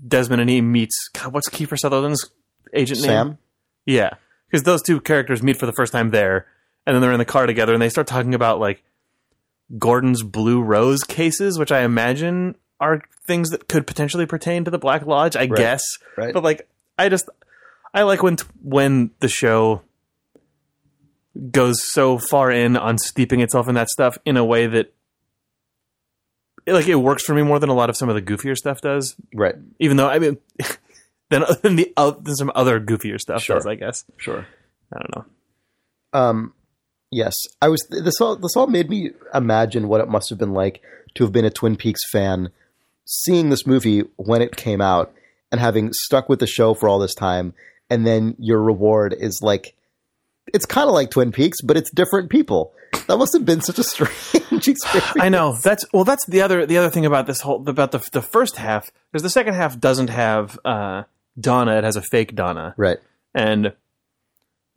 Desmond 0.06 0.40
and 0.40 0.50
he 0.50 0.60
meets 0.60 1.08
God, 1.14 1.32
what's 1.32 1.48
Kiefer 1.48 1.78
Sutherland's 1.78 2.30
agent 2.72 3.00
name? 3.00 3.08
Sam? 3.08 3.38
Yeah, 3.84 4.10
because 4.48 4.64
those 4.64 4.82
two 4.82 5.00
characters 5.00 5.42
meet 5.42 5.56
for 5.58 5.66
the 5.66 5.72
first 5.72 5.92
time 5.92 6.10
there, 6.10 6.46
and 6.86 6.94
then 6.94 7.00
they're 7.02 7.12
in 7.12 7.18
the 7.18 7.24
car 7.24 7.46
together, 7.46 7.72
and 7.72 7.80
they 7.82 7.88
start 7.88 8.06
talking 8.06 8.34
about 8.34 8.58
like 8.60 8.82
Gordon's 9.78 10.22
Blue 10.22 10.62
Rose 10.62 11.02
cases, 11.02 11.58
which 11.58 11.70
I 11.72 11.82
imagine 11.82 12.56
are 12.80 13.02
things 13.26 13.50
that 13.50 13.68
could 13.68 13.86
potentially 13.86 14.26
pertain 14.26 14.64
to 14.64 14.70
the 14.70 14.78
Black 14.78 15.06
Lodge. 15.06 15.36
I 15.36 15.46
guess, 15.46 15.82
Right. 16.16 16.32
but 16.34 16.42
like 16.42 16.68
I 16.98 17.08
just 17.08 17.28
I 17.94 18.02
like 18.02 18.22
when 18.22 18.36
when 18.62 19.10
the 19.20 19.28
show 19.28 19.82
goes 21.50 21.82
so 21.92 22.18
far 22.18 22.50
in 22.50 22.76
on 22.76 22.98
steeping 22.98 23.40
itself 23.40 23.68
in 23.68 23.74
that 23.74 23.88
stuff 23.88 24.16
in 24.24 24.36
a 24.36 24.44
way 24.44 24.66
that 24.66 24.92
like 26.66 26.88
it 26.88 26.96
works 26.96 27.22
for 27.24 27.34
me 27.34 27.42
more 27.42 27.58
than 27.58 27.68
a 27.68 27.74
lot 27.74 27.90
of 27.90 27.96
some 27.96 28.08
of 28.08 28.14
the 28.14 28.22
goofier 28.22 28.56
stuff 28.56 28.80
does. 28.80 29.14
Right. 29.34 29.54
Even 29.78 29.96
though 29.96 30.08
I 30.08 30.18
mean, 30.18 30.38
than, 31.30 31.44
than 31.62 31.76
the 31.76 31.92
uh, 31.96 32.10
than 32.12 32.34
some 32.36 32.52
other 32.54 32.80
goofier 32.80 33.20
stuff 33.20 33.42
Sure. 33.42 33.56
does, 33.56 33.66
I 33.66 33.74
guess. 33.76 34.04
Sure. 34.16 34.46
I 34.92 34.98
don't 34.98 35.16
know. 35.16 35.24
Um, 36.20 36.54
yes, 37.10 37.34
I 37.60 37.68
was. 37.68 37.86
This 37.90 38.20
all 38.20 38.36
this 38.36 38.56
all 38.56 38.66
made 38.66 38.88
me 38.88 39.10
imagine 39.34 39.88
what 39.88 40.00
it 40.00 40.08
must 40.08 40.28
have 40.30 40.38
been 40.38 40.54
like 40.54 40.80
to 41.14 41.24
have 41.24 41.32
been 41.32 41.44
a 41.44 41.50
Twin 41.50 41.76
Peaks 41.76 42.00
fan, 42.10 42.50
seeing 43.04 43.50
this 43.50 43.66
movie 43.66 44.00
when 44.16 44.42
it 44.42 44.56
came 44.56 44.80
out, 44.80 45.12
and 45.50 45.60
having 45.60 45.92
stuck 45.92 46.28
with 46.28 46.38
the 46.40 46.46
show 46.46 46.74
for 46.74 46.88
all 46.88 46.98
this 46.98 47.14
time, 47.14 47.54
and 47.90 48.06
then 48.06 48.36
your 48.38 48.62
reward 48.62 49.14
is 49.18 49.40
like, 49.42 49.74
it's 50.54 50.66
kind 50.66 50.88
of 50.88 50.94
like 50.94 51.10
Twin 51.10 51.32
Peaks, 51.32 51.60
but 51.62 51.76
it's 51.76 51.90
different 51.90 52.30
people. 52.30 52.72
That 53.06 53.18
must 53.18 53.32
have 53.34 53.44
been 53.44 53.60
such 53.60 53.78
a 53.78 53.84
strange 53.84 54.12
experience. 54.68 55.12
I 55.20 55.28
know 55.28 55.54
that's 55.62 55.84
well. 55.92 56.04
That's 56.04 56.24
the 56.26 56.42
other 56.42 56.66
the 56.66 56.78
other 56.78 56.90
thing 56.90 57.06
about 57.06 57.26
this 57.26 57.40
whole 57.40 57.68
about 57.68 57.92
the 57.92 58.06
the 58.12 58.22
first 58.22 58.56
half 58.56 58.90
because 59.12 59.22
the 59.22 59.30
second 59.30 59.54
half 59.54 59.78
doesn't 59.78 60.08
have 60.10 60.58
uh, 60.64 61.04
Donna. 61.38 61.76
It 61.78 61.84
has 61.84 61.96
a 61.96 62.02
fake 62.02 62.34
Donna, 62.34 62.74
Right. 62.76 62.98
and 63.34 63.72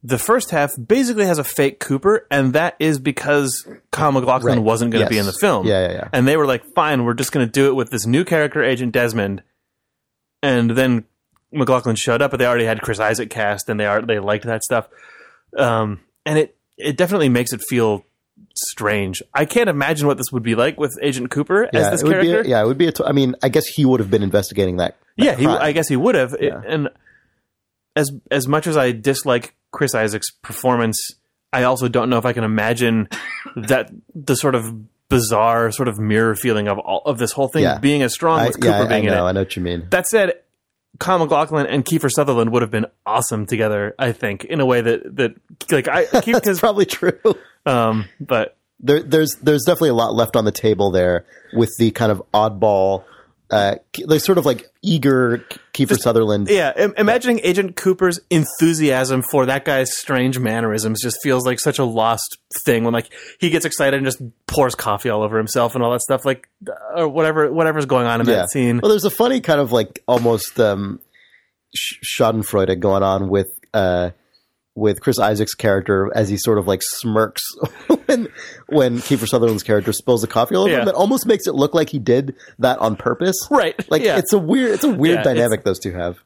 the 0.03 0.17
first 0.17 0.51
half 0.51 0.71
basically 0.87 1.25
has 1.25 1.39
a 1.39 1.43
fake 1.43 1.79
Cooper, 1.79 2.25
and 2.31 2.53
that 2.53 2.75
is 2.79 2.99
because 2.99 3.67
Kyle 3.91 4.11
MacLachlan 4.13 4.55
Right. 4.59 4.63
wasn't 4.63 4.91
going 4.91 5.03
to 5.03 5.09
be 5.09 5.17
in 5.17 5.25
the 5.25 5.33
film. 5.33 5.65
Yeah, 5.67 5.87
yeah, 5.87 5.93
yeah. 5.93 6.07
And 6.13 6.27
they 6.27 6.37
were 6.37 6.45
like, 6.45 6.63
"Fine, 6.75 7.03
we're 7.03 7.13
just 7.15 7.31
going 7.31 7.45
to 7.45 7.51
do 7.51 7.67
it 7.67 7.73
with 7.75 7.89
this 7.89 8.05
new 8.05 8.23
character, 8.23 8.63
Agent 8.63 8.93
Desmond." 8.93 9.43
And 10.41 10.71
then 10.71 11.03
MacLachlan 11.51 11.95
showed 11.97 12.21
up, 12.21 12.31
but 12.31 12.37
they 12.37 12.45
already 12.45 12.65
had 12.65 12.81
Chris 12.81 12.99
Isaak 12.99 13.29
cast, 13.29 13.67
and 13.69 13.79
they 13.79 13.85
are 13.85 14.01
they 14.01 14.19
liked 14.19 14.45
that 14.45 14.63
stuff. 14.63 14.87
Um, 15.57 16.01
and 16.25 16.37
it 16.37 16.55
it 16.77 16.95
definitely 16.95 17.27
makes 17.29 17.51
it 17.51 17.61
feel 17.67 18.05
strange. 18.67 19.21
I 19.33 19.45
can't 19.45 19.69
imagine 19.69 20.07
what 20.07 20.17
this 20.17 20.31
would 20.31 20.43
be 20.43 20.55
like 20.55 20.79
with 20.79 20.97
Agent 21.01 21.31
Cooper 21.31 21.69
as 21.73 21.91
this 21.91 22.01
it 22.01 22.05
would 22.07 22.13
character. 22.21 22.43
be. 22.43 22.49
Yeah, 22.49 22.61
it 22.63 22.65
would 22.67 22.77
be. 22.77 22.87
A 22.87 22.91
I 23.05 23.11
mean, 23.11 23.35
I 23.43 23.49
guess 23.49 23.65
he 23.67 23.85
would 23.85 23.99
have 23.99 24.09
been 24.11 24.23
investigating 24.23 24.77
that. 24.77 24.97
that 25.17 25.25
Yeah, 25.25 25.35
he. 25.35 25.45
I 25.45 25.71
guess 25.71 25.87
he 25.87 25.95
would 25.95 26.15
have. 26.15 26.35
Yeah. 26.39 26.61
and 26.67 26.89
as 27.95 28.11
as 28.31 28.47
much 28.47 28.67
as 28.67 28.77
I 28.77 28.91
dislike 28.91 29.55
Chris 29.71 29.93
Isaak's 29.95 30.31
performance, 30.41 30.97
I 31.51 31.63
also 31.63 31.87
don't 31.87 32.09
know 32.09 32.17
if 32.17 32.25
I 32.25 32.33
can 32.33 32.43
imagine 32.43 33.09
that 33.55 33.91
the 34.15 34.35
sort 34.35 34.55
of 34.55 34.73
bizarre 35.09 35.71
sort 35.71 35.87
of 35.87 35.97
mirror 35.97 36.35
feeling 36.35 36.67
of 36.67 36.77
all 36.77 37.01
of 37.05 37.17
this 37.17 37.31
whole 37.31 37.47
thing 37.47 37.63
Yeah. 37.63 37.79
being 37.79 38.03
as 38.03 38.13
strong 38.13 38.39
I, 38.39 38.47
with 38.47 38.55
Cooper 38.59 38.67
yeah, 38.67 38.79
I, 38.81 38.85
I 38.85 38.87
being 38.87 39.05
know. 39.05 39.13
in 39.13 39.19
I 39.19 39.31
know 39.31 39.41
what 39.41 39.55
you 39.55 39.63
mean. 39.63 39.87
That 39.89 40.05
said, 40.07 40.33
Kyle 40.99 41.17
MacLachlan 41.17 41.65
and 41.65 41.83
Kiefer 41.83 42.11
Sutherland 42.11 42.51
would 42.51 42.61
have 42.61 42.69
been 42.71 42.85
awesome 43.05 43.45
together. 43.47 43.95
I 43.97 44.11
think 44.11 44.43
in 44.45 44.59
a 44.59 44.65
way 44.67 44.81
that 44.81 45.15
that 45.15 45.33
like 45.71 45.87
I 45.87 46.05
That's 46.11 46.59
probably 46.59 46.85
true. 46.85 47.19
Um 47.69 48.05
but 48.19 48.55
there, 48.79 49.01
there's 49.03 49.35
there's 49.41 49.63
definitely 49.63 49.89
a 49.89 49.95
lot 49.95 50.13
left 50.13 50.35
on 50.35 50.45
the 50.45 50.51
table 50.51 50.91
there 50.91 51.25
with 51.53 51.71
the 51.77 51.91
kind 51.91 52.11
of 52.11 52.23
oddball, 52.33 53.03
uh, 53.49 53.75
like 54.05 54.21
sort 54.21 54.37
of 54.37 54.45
like 54.45 54.69
eager 54.81 55.45
Kiefer 55.73 55.97
Sutherland. 55.97 56.47
Yeah, 56.49 56.71
im- 56.77 56.93
imagining 56.97 57.41
Agent 57.43 57.75
Cooper's 57.75 58.21
enthusiasm 58.29 59.21
for 59.21 59.45
that 59.47 59.65
guy's 59.65 59.97
strange 59.97 60.39
mannerisms 60.39 61.01
just 61.01 61.17
feels 61.21 61.45
like 61.45 61.59
such 61.59 61.77
a 61.77 61.83
lost 61.83 62.37
thing 62.65 62.85
when 62.85 62.93
like 62.93 63.11
he 63.39 63.49
gets 63.49 63.65
excited 63.65 63.97
and 63.97 64.05
just 64.05 64.21
pours 64.47 64.75
coffee 64.75 65.09
all 65.09 65.23
over 65.23 65.37
himself 65.37 65.75
and 65.75 65.83
all 65.83 65.91
that 65.91 66.01
stuff 66.01 66.23
like 66.23 66.47
uh, 66.67 67.01
or 67.01 67.09
whatever 67.09 67.51
whatever's 67.51 67.85
going 67.85 68.07
on 68.07 68.21
in 68.21 68.27
yeah. 68.27 68.35
that 68.35 68.49
scene. 68.49 68.79
Well, 68.81 68.89
there's 68.89 69.05
a 69.05 69.09
funny 69.09 69.41
kind 69.41 69.59
of 69.59 69.73
like 69.73 70.01
almost 70.07 70.57
um, 70.59 71.01
sh- 71.75 72.17
Schadenfreude 72.17 72.79
going 72.79 73.03
on 73.03 73.27
with 73.27 73.49
uh, 73.73 74.11
with 74.79 75.01
Chris 75.01 75.19
Isaak's 75.19 75.53
character 75.53 76.11
as 76.15 76.29
he 76.29 76.37
sort 76.37 76.57
of 76.57 76.67
like 76.67 76.81
smirks 76.83 77.43
when 78.05 78.27
when 78.67 78.97
Kiefer 78.99 79.27
Sutherland's 79.27 79.63
character 79.63 79.91
spills 79.93 80.21
the 80.21 80.27
coffee 80.27 80.55
all 80.55 80.63
over 80.63 80.71
Yeah. 80.73 80.81
him. 80.83 80.87
It 80.87 80.95
almost 80.95 81.25
makes 81.25 81.45
it 81.47 81.53
look 81.55 81.73
like 81.73 81.89
he 81.89 81.99
did 81.99 82.35
that 82.59 82.79
on 82.79 82.95
purpose. 82.95 83.35
Right. 83.51 83.75
Like 83.89 84.01
yeah. 84.03 84.17
it's 84.17 84.33
a 84.33 84.39
weird 84.39 84.71
it's 84.71 84.83
a 84.83 84.89
weird 84.89 85.15
Yeah, 85.15 85.21
it's- 85.21 85.35
dynamic 85.35 85.63
those 85.63 85.79
two 85.79 85.91
have. 85.93 86.17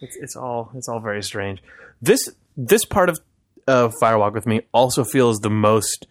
it's 0.00 0.16
it's 0.16 0.34
all 0.36 0.70
it's 0.74 0.88
all 0.88 1.00
very 1.00 1.22
strange. 1.22 1.62
This 2.02 2.28
this 2.56 2.84
part 2.84 3.08
of 3.08 3.20
of 3.68 3.94
Firewalk 4.02 4.32
with 4.32 4.46
Me 4.46 4.62
also 4.72 5.04
feels 5.04 5.38
the 5.40 5.50
most 5.50 6.06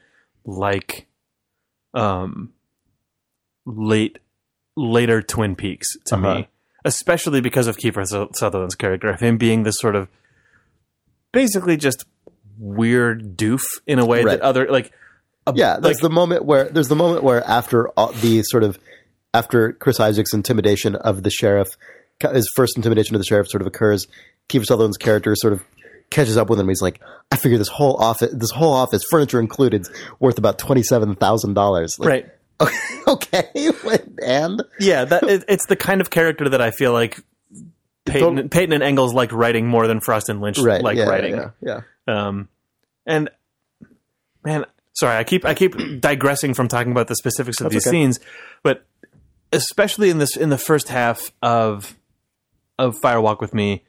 like 0.45 1.07
um 1.93 2.53
late 3.65 4.19
later 4.75 5.21
Twin 5.21 5.55
Peaks 5.55 5.87
to 6.05 6.15
Uh-huh. 6.15 6.33
me, 6.35 6.47
especially 6.85 7.41
because 7.41 7.67
of 7.67 7.77
Kiefer 7.77 8.05
Sutherland's 8.35 8.75
character 8.75 9.09
of 9.09 9.19
him 9.19 9.37
being 9.37 9.63
this 9.63 9.77
sort 9.79 9.95
of 9.95 10.07
basically 11.31 11.77
just 11.77 12.05
weird 12.57 13.37
doof 13.37 13.61
in 13.87 13.99
a 13.99 14.05
way 14.05 14.23
Right. 14.23 14.39
that 14.39 14.41
other 14.41 14.67
like 14.69 14.91
a, 15.47 15.53
Yeah, 15.55 15.77
there's 15.79 15.97
like 15.97 16.01
the 16.01 16.09
moment 16.09 16.45
where 16.45 16.65
there's 16.69 16.87
the 16.89 16.95
moment 16.95 17.23
where 17.23 17.43
after 17.47 17.89
all, 17.89 18.11
the 18.11 18.43
sort 18.43 18.63
of 18.63 18.77
after 19.33 19.73
Chris 19.73 19.99
Isaak's 19.99 20.33
intimidation 20.33 20.95
of 20.95 21.23
the 21.23 21.29
sheriff, 21.29 21.69
his 22.33 22.49
first 22.55 22.75
intimidation 22.75 23.15
of 23.15 23.21
the 23.21 23.25
sheriff 23.25 23.47
sort 23.47 23.61
of 23.61 23.67
occurs. 23.67 24.07
Kiefer 24.49 24.65
Sutherland's 24.65 24.97
character 24.97 25.35
sort 25.35 25.53
of 25.53 25.61
catches 26.09 26.35
up 26.35 26.49
with 26.49 26.59
him. 26.59 26.67
He's 26.67 26.81
like, 26.81 26.99
"I 27.31 27.35
figure 27.37 27.57
this 27.59 27.67
whole 27.67 27.95
office, 27.97 28.33
this 28.33 28.49
whole 28.51 28.73
office, 28.73 29.03
furniture 29.09 29.39
included, 29.39 29.81
is 29.81 29.91
worth 30.19 30.37
about 30.39 30.57
twenty 30.57 30.81
seven 30.83 31.15
thousand 31.15 31.53
dollars." 31.53 31.95
right. 31.99 32.27
Okay, 33.07 33.45
and 34.25 34.61
Yeah, 34.79 35.05
that 35.05 35.23
it, 35.23 35.45
it's 35.47 35.65
the 35.67 35.75
kind 35.77 36.01
of 36.01 36.09
character 36.09 36.49
that 36.49 36.61
I 36.61 36.71
feel 36.71 36.91
like 36.91 37.19
Peyton, 38.05 38.35
Tot- 38.35 38.51
Peyton 38.51 38.73
and 38.73 38.83
Engels 38.83 39.13
liked 39.13 39.31
writing 39.31 39.67
more 39.67 39.87
than 39.87 39.99
Frost 39.99 40.29
and 40.29 40.41
Lynch 40.41 40.57
right, 40.59 40.81
liked 40.81 40.97
yeah, 40.97 41.05
writing. 41.05 41.35
yeah, 41.35 41.49
yeah. 41.61 41.81
Um, 42.07 42.47
and 43.05 43.29
man, 44.43 44.65
sorry, 44.93 45.17
I 45.17 45.23
keep 45.23 45.45
I 45.45 45.53
keep 45.53 45.75
digressing 45.99 46.53
from 46.53 46.67
talking 46.67 46.91
about 46.91 47.07
the 47.07 47.15
specifics 47.15 47.59
of 47.59 47.65
That's 47.65 47.73
these 47.75 47.87
okay. 47.87 47.91
scenes, 47.97 48.19
but 48.63 48.85
especially 49.51 50.09
in 50.09 50.17
this 50.19 50.35
in 50.37 50.49
the 50.49 50.57
first 50.57 50.89
half 50.89 51.31
of 51.41 51.95
of 52.77 52.95
Firewalk 53.01 53.41
with 53.41 53.53
Me, 53.53 53.83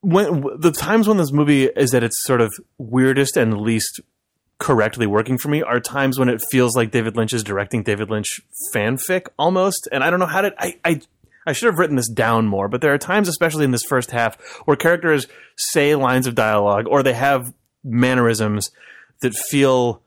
when 0.00 0.26
w- 0.40 0.58
the 0.58 0.70
times 0.72 1.08
when 1.08 1.16
this 1.16 1.32
movie 1.32 1.64
is 1.64 1.94
at 1.94 2.02
its 2.02 2.22
sort 2.24 2.40
of 2.40 2.52
weirdest 2.78 3.36
and 3.36 3.60
least 3.60 4.00
correctly 4.58 5.06
working 5.06 5.38
for 5.38 5.48
me 5.48 5.62
are 5.62 5.80
times 5.80 6.18
when 6.18 6.28
it 6.28 6.42
feels 6.50 6.76
like 6.76 6.90
David 6.90 7.16
Lynch 7.16 7.32
is 7.32 7.42
directing 7.42 7.82
David 7.82 8.10
Lynch 8.10 8.40
fanfic 8.74 9.28
almost, 9.38 9.88
and 9.92 10.04
I 10.04 10.10
don't 10.10 10.20
know 10.20 10.26
how 10.26 10.42
to. 10.42 10.54
I, 10.58 10.78
I 10.84 11.00
I 11.46 11.52
should 11.52 11.66
have 11.66 11.78
written 11.78 11.96
this 11.96 12.08
down 12.08 12.46
more, 12.46 12.68
but 12.68 12.80
there 12.80 12.94
are 12.94 12.98
times, 12.98 13.28
especially 13.28 13.64
in 13.64 13.70
this 13.70 13.82
first 13.82 14.10
half, 14.10 14.40
where 14.64 14.76
characters 14.76 15.26
say 15.56 15.94
lines 15.94 16.26
of 16.26 16.34
dialogue 16.34 16.86
or 16.88 17.02
they 17.02 17.12
have 17.12 17.52
mannerisms 17.82 18.70
that 19.20 19.34
feel 19.34 20.02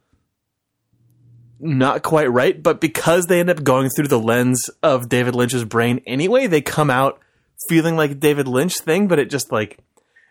not 1.60 2.03
quite 2.03 2.31
right, 2.31 2.62
but 2.62 2.81
because 2.81 3.25
they 3.25 3.39
end 3.39 3.49
up 3.49 3.63
going 3.63 3.89
through 3.89 4.07
the 4.07 4.19
lens 4.19 4.69
of 4.83 5.10
David 5.10 5.36
Lynch's 5.36 5.65
brain 5.65 6.01
anyway, 6.05 6.47
they 6.47 6.62
come 6.62 6.89
out 6.89 7.19
feeling 7.67 7.95
like 7.95 8.19
David 8.19 8.47
Lynch 8.47 8.77
thing, 8.79 9.07
but 9.07 9.19
it 9.19 9.29
just 9.29 9.51
like 9.51 9.79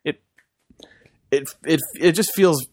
it 0.04 0.20
it 1.30 1.48
it 1.64 1.80
it 2.00 2.12
just 2.12 2.34
feels 2.34 2.66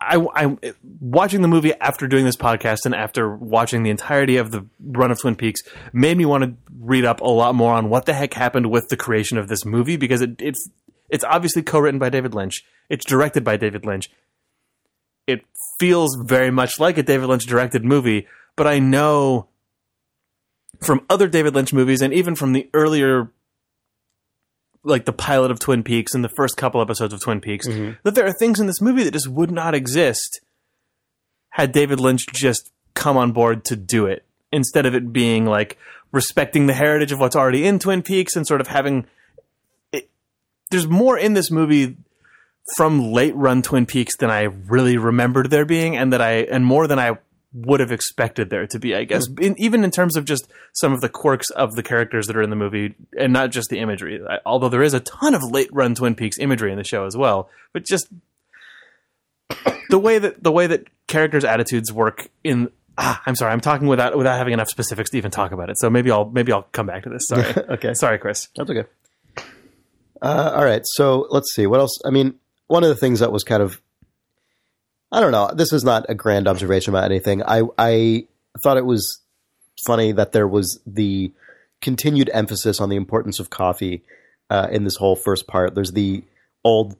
I, 0.00 0.16
I 0.34 0.56
watching 1.00 1.42
the 1.42 1.48
movie 1.48 1.74
after 1.74 2.08
doing 2.08 2.24
this 2.24 2.36
podcast 2.36 2.86
and 2.86 2.94
after 2.94 3.34
watching 3.36 3.82
the 3.82 3.90
entirety 3.90 4.38
of 4.38 4.50
the 4.50 4.66
run 4.80 5.10
of 5.10 5.20
Twin 5.20 5.36
Peaks 5.36 5.60
made 5.92 6.16
me 6.16 6.24
want 6.24 6.44
to 6.44 6.54
read 6.78 7.04
up 7.04 7.20
a 7.20 7.28
lot 7.28 7.54
more 7.54 7.74
on 7.74 7.90
what 7.90 8.06
the 8.06 8.14
heck 8.14 8.32
happened 8.32 8.70
with 8.70 8.88
the 8.88 8.96
creation 8.96 9.36
of 9.36 9.48
this 9.48 9.64
movie 9.64 9.96
because 9.96 10.22
it, 10.22 10.40
it's 10.40 10.70
it's 11.10 11.24
obviously 11.24 11.62
co-written 11.62 11.98
by 11.98 12.08
David 12.08 12.34
Lynch. 12.34 12.64
It's 12.88 13.04
directed 13.04 13.44
by 13.44 13.56
David 13.56 13.84
Lynch. 13.84 14.10
It 15.26 15.44
feels 15.78 16.16
very 16.24 16.50
much 16.50 16.80
like 16.80 16.96
a 16.96 17.02
David 17.02 17.26
Lynch 17.26 17.46
directed 17.46 17.84
movie, 17.84 18.26
but 18.56 18.66
I 18.66 18.78
know 18.78 19.48
from 20.80 21.04
other 21.10 21.28
David 21.28 21.54
Lynch 21.54 21.72
movies 21.72 22.00
and 22.00 22.14
even 22.14 22.34
from 22.34 22.52
the 22.52 22.70
earlier 22.72 23.30
like 24.82 25.04
the 25.04 25.12
pilot 25.12 25.50
of 25.50 25.58
Twin 25.58 25.82
Peaks 25.82 26.14
and 26.14 26.24
the 26.24 26.30
first 26.30 26.56
couple 26.56 26.80
episodes 26.80 27.12
of 27.12 27.20
Twin 27.20 27.40
Peaks 27.40 27.66
mm-hmm. 27.66 27.92
that 28.02 28.14
there 28.14 28.26
are 28.26 28.32
things 28.32 28.60
in 28.60 28.66
this 28.66 28.80
movie 28.80 29.04
that 29.04 29.12
just 29.12 29.28
would 29.28 29.50
not 29.50 29.74
exist 29.74 30.40
had 31.50 31.72
David 31.72 32.00
Lynch 32.00 32.26
just 32.32 32.70
come 32.94 33.16
on 33.16 33.32
board 33.32 33.64
to 33.66 33.76
do 33.76 34.06
it 34.06 34.24
instead 34.52 34.86
of 34.86 34.94
it 34.94 35.12
being 35.12 35.46
like 35.46 35.78
respecting 36.12 36.66
the 36.66 36.72
heritage 36.72 37.12
of 37.12 37.20
what's 37.20 37.36
already 37.36 37.66
in 37.66 37.78
Twin 37.78 38.02
Peaks 38.02 38.36
and 38.36 38.46
sort 38.46 38.60
of 38.60 38.66
having 38.66 39.06
it, 39.92 40.08
there's 40.70 40.86
more 40.86 41.18
in 41.18 41.34
this 41.34 41.50
movie 41.50 41.96
from 42.76 43.12
late 43.12 43.34
run 43.34 43.62
Twin 43.62 43.86
Peaks 43.86 44.16
than 44.16 44.30
I 44.30 44.42
really 44.42 44.96
remembered 44.96 45.50
there 45.50 45.64
being 45.64 45.96
and 45.96 46.12
that 46.12 46.20
I 46.20 46.42
and 46.42 46.64
more 46.64 46.86
than 46.86 46.98
I 46.98 47.18
would 47.52 47.80
have 47.80 47.90
expected 47.90 48.50
there 48.50 48.66
to 48.66 48.78
be, 48.78 48.94
I 48.94 49.04
guess. 49.04 49.26
In, 49.40 49.54
even 49.58 49.82
in 49.82 49.90
terms 49.90 50.16
of 50.16 50.24
just 50.24 50.48
some 50.72 50.92
of 50.92 51.00
the 51.00 51.08
quirks 51.08 51.50
of 51.50 51.74
the 51.74 51.82
characters 51.82 52.26
that 52.28 52.36
are 52.36 52.42
in 52.42 52.50
the 52.50 52.56
movie 52.56 52.94
and 53.18 53.32
not 53.32 53.50
just 53.50 53.70
the 53.70 53.78
imagery. 53.78 54.20
I, 54.24 54.38
although 54.46 54.68
there 54.68 54.82
is 54.82 54.94
a 54.94 55.00
ton 55.00 55.34
of 55.34 55.42
late 55.42 55.68
run 55.72 55.94
Twin 55.94 56.14
Peaks 56.14 56.38
imagery 56.38 56.70
in 56.70 56.78
the 56.78 56.84
show 56.84 57.06
as 57.06 57.16
well, 57.16 57.50
but 57.72 57.84
just 57.84 58.08
the 59.90 59.98
way 59.98 60.18
that 60.18 60.42
the 60.42 60.52
way 60.52 60.66
that 60.68 60.86
characters' 61.08 61.44
attitudes 61.44 61.92
work 61.92 62.28
in 62.44 62.70
ah, 63.00 63.22
I'm 63.26 63.34
sorry, 63.34 63.52
I'm 63.52 63.60
talking 63.60 63.88
without 63.88 64.16
without 64.16 64.36
having 64.38 64.52
enough 64.52 64.68
specifics 64.68 65.10
to 65.10 65.16
even 65.16 65.30
talk 65.30 65.52
about 65.52 65.70
it. 65.70 65.78
So 65.78 65.90
maybe 65.90 66.10
I'll 66.10 66.26
maybe 66.30 66.52
I'll 66.52 66.68
come 66.70 66.86
back 66.86 67.04
to 67.04 67.08
this. 67.08 67.22
Sorry. 67.26 67.54
Okay. 67.70 67.94
Sorry, 67.94 68.18
Chris. 68.18 68.48
That's 68.56 68.70
okay. 68.70 68.88
Uh, 70.22 70.52
all 70.54 70.64
right. 70.64 70.82
So 70.84 71.26
let's 71.30 71.54
see. 71.54 71.66
What 71.66 71.80
else? 71.80 71.98
I 72.04 72.10
mean, 72.10 72.34
one 72.66 72.82
of 72.82 72.88
the 72.88 72.96
things 72.96 73.20
that 73.20 73.32
was 73.32 73.42
kind 73.42 73.62
of, 73.62 73.80
I 75.12 75.20
don't 75.20 75.32
know. 75.32 75.50
This 75.54 75.72
is 75.72 75.82
not 75.82 76.06
a 76.08 76.14
grand 76.14 76.46
observation 76.46 76.92
about 76.92 77.04
anything. 77.04 77.42
I 77.42 77.62
I 77.76 78.26
thought 78.62 78.76
it 78.76 78.86
was 78.86 79.20
funny 79.84 80.12
that 80.12 80.32
there 80.32 80.48
was 80.48 80.80
the 80.86 81.32
continued 81.80 82.30
emphasis 82.32 82.80
on 82.80 82.88
the 82.88 82.96
importance 82.96 83.40
of 83.40 83.50
coffee 83.50 84.02
uh, 84.50 84.68
in 84.70 84.84
this 84.84 84.96
whole 84.96 85.16
first 85.16 85.46
part. 85.46 85.74
There's 85.74 85.92
the 85.92 86.22
old 86.64 86.96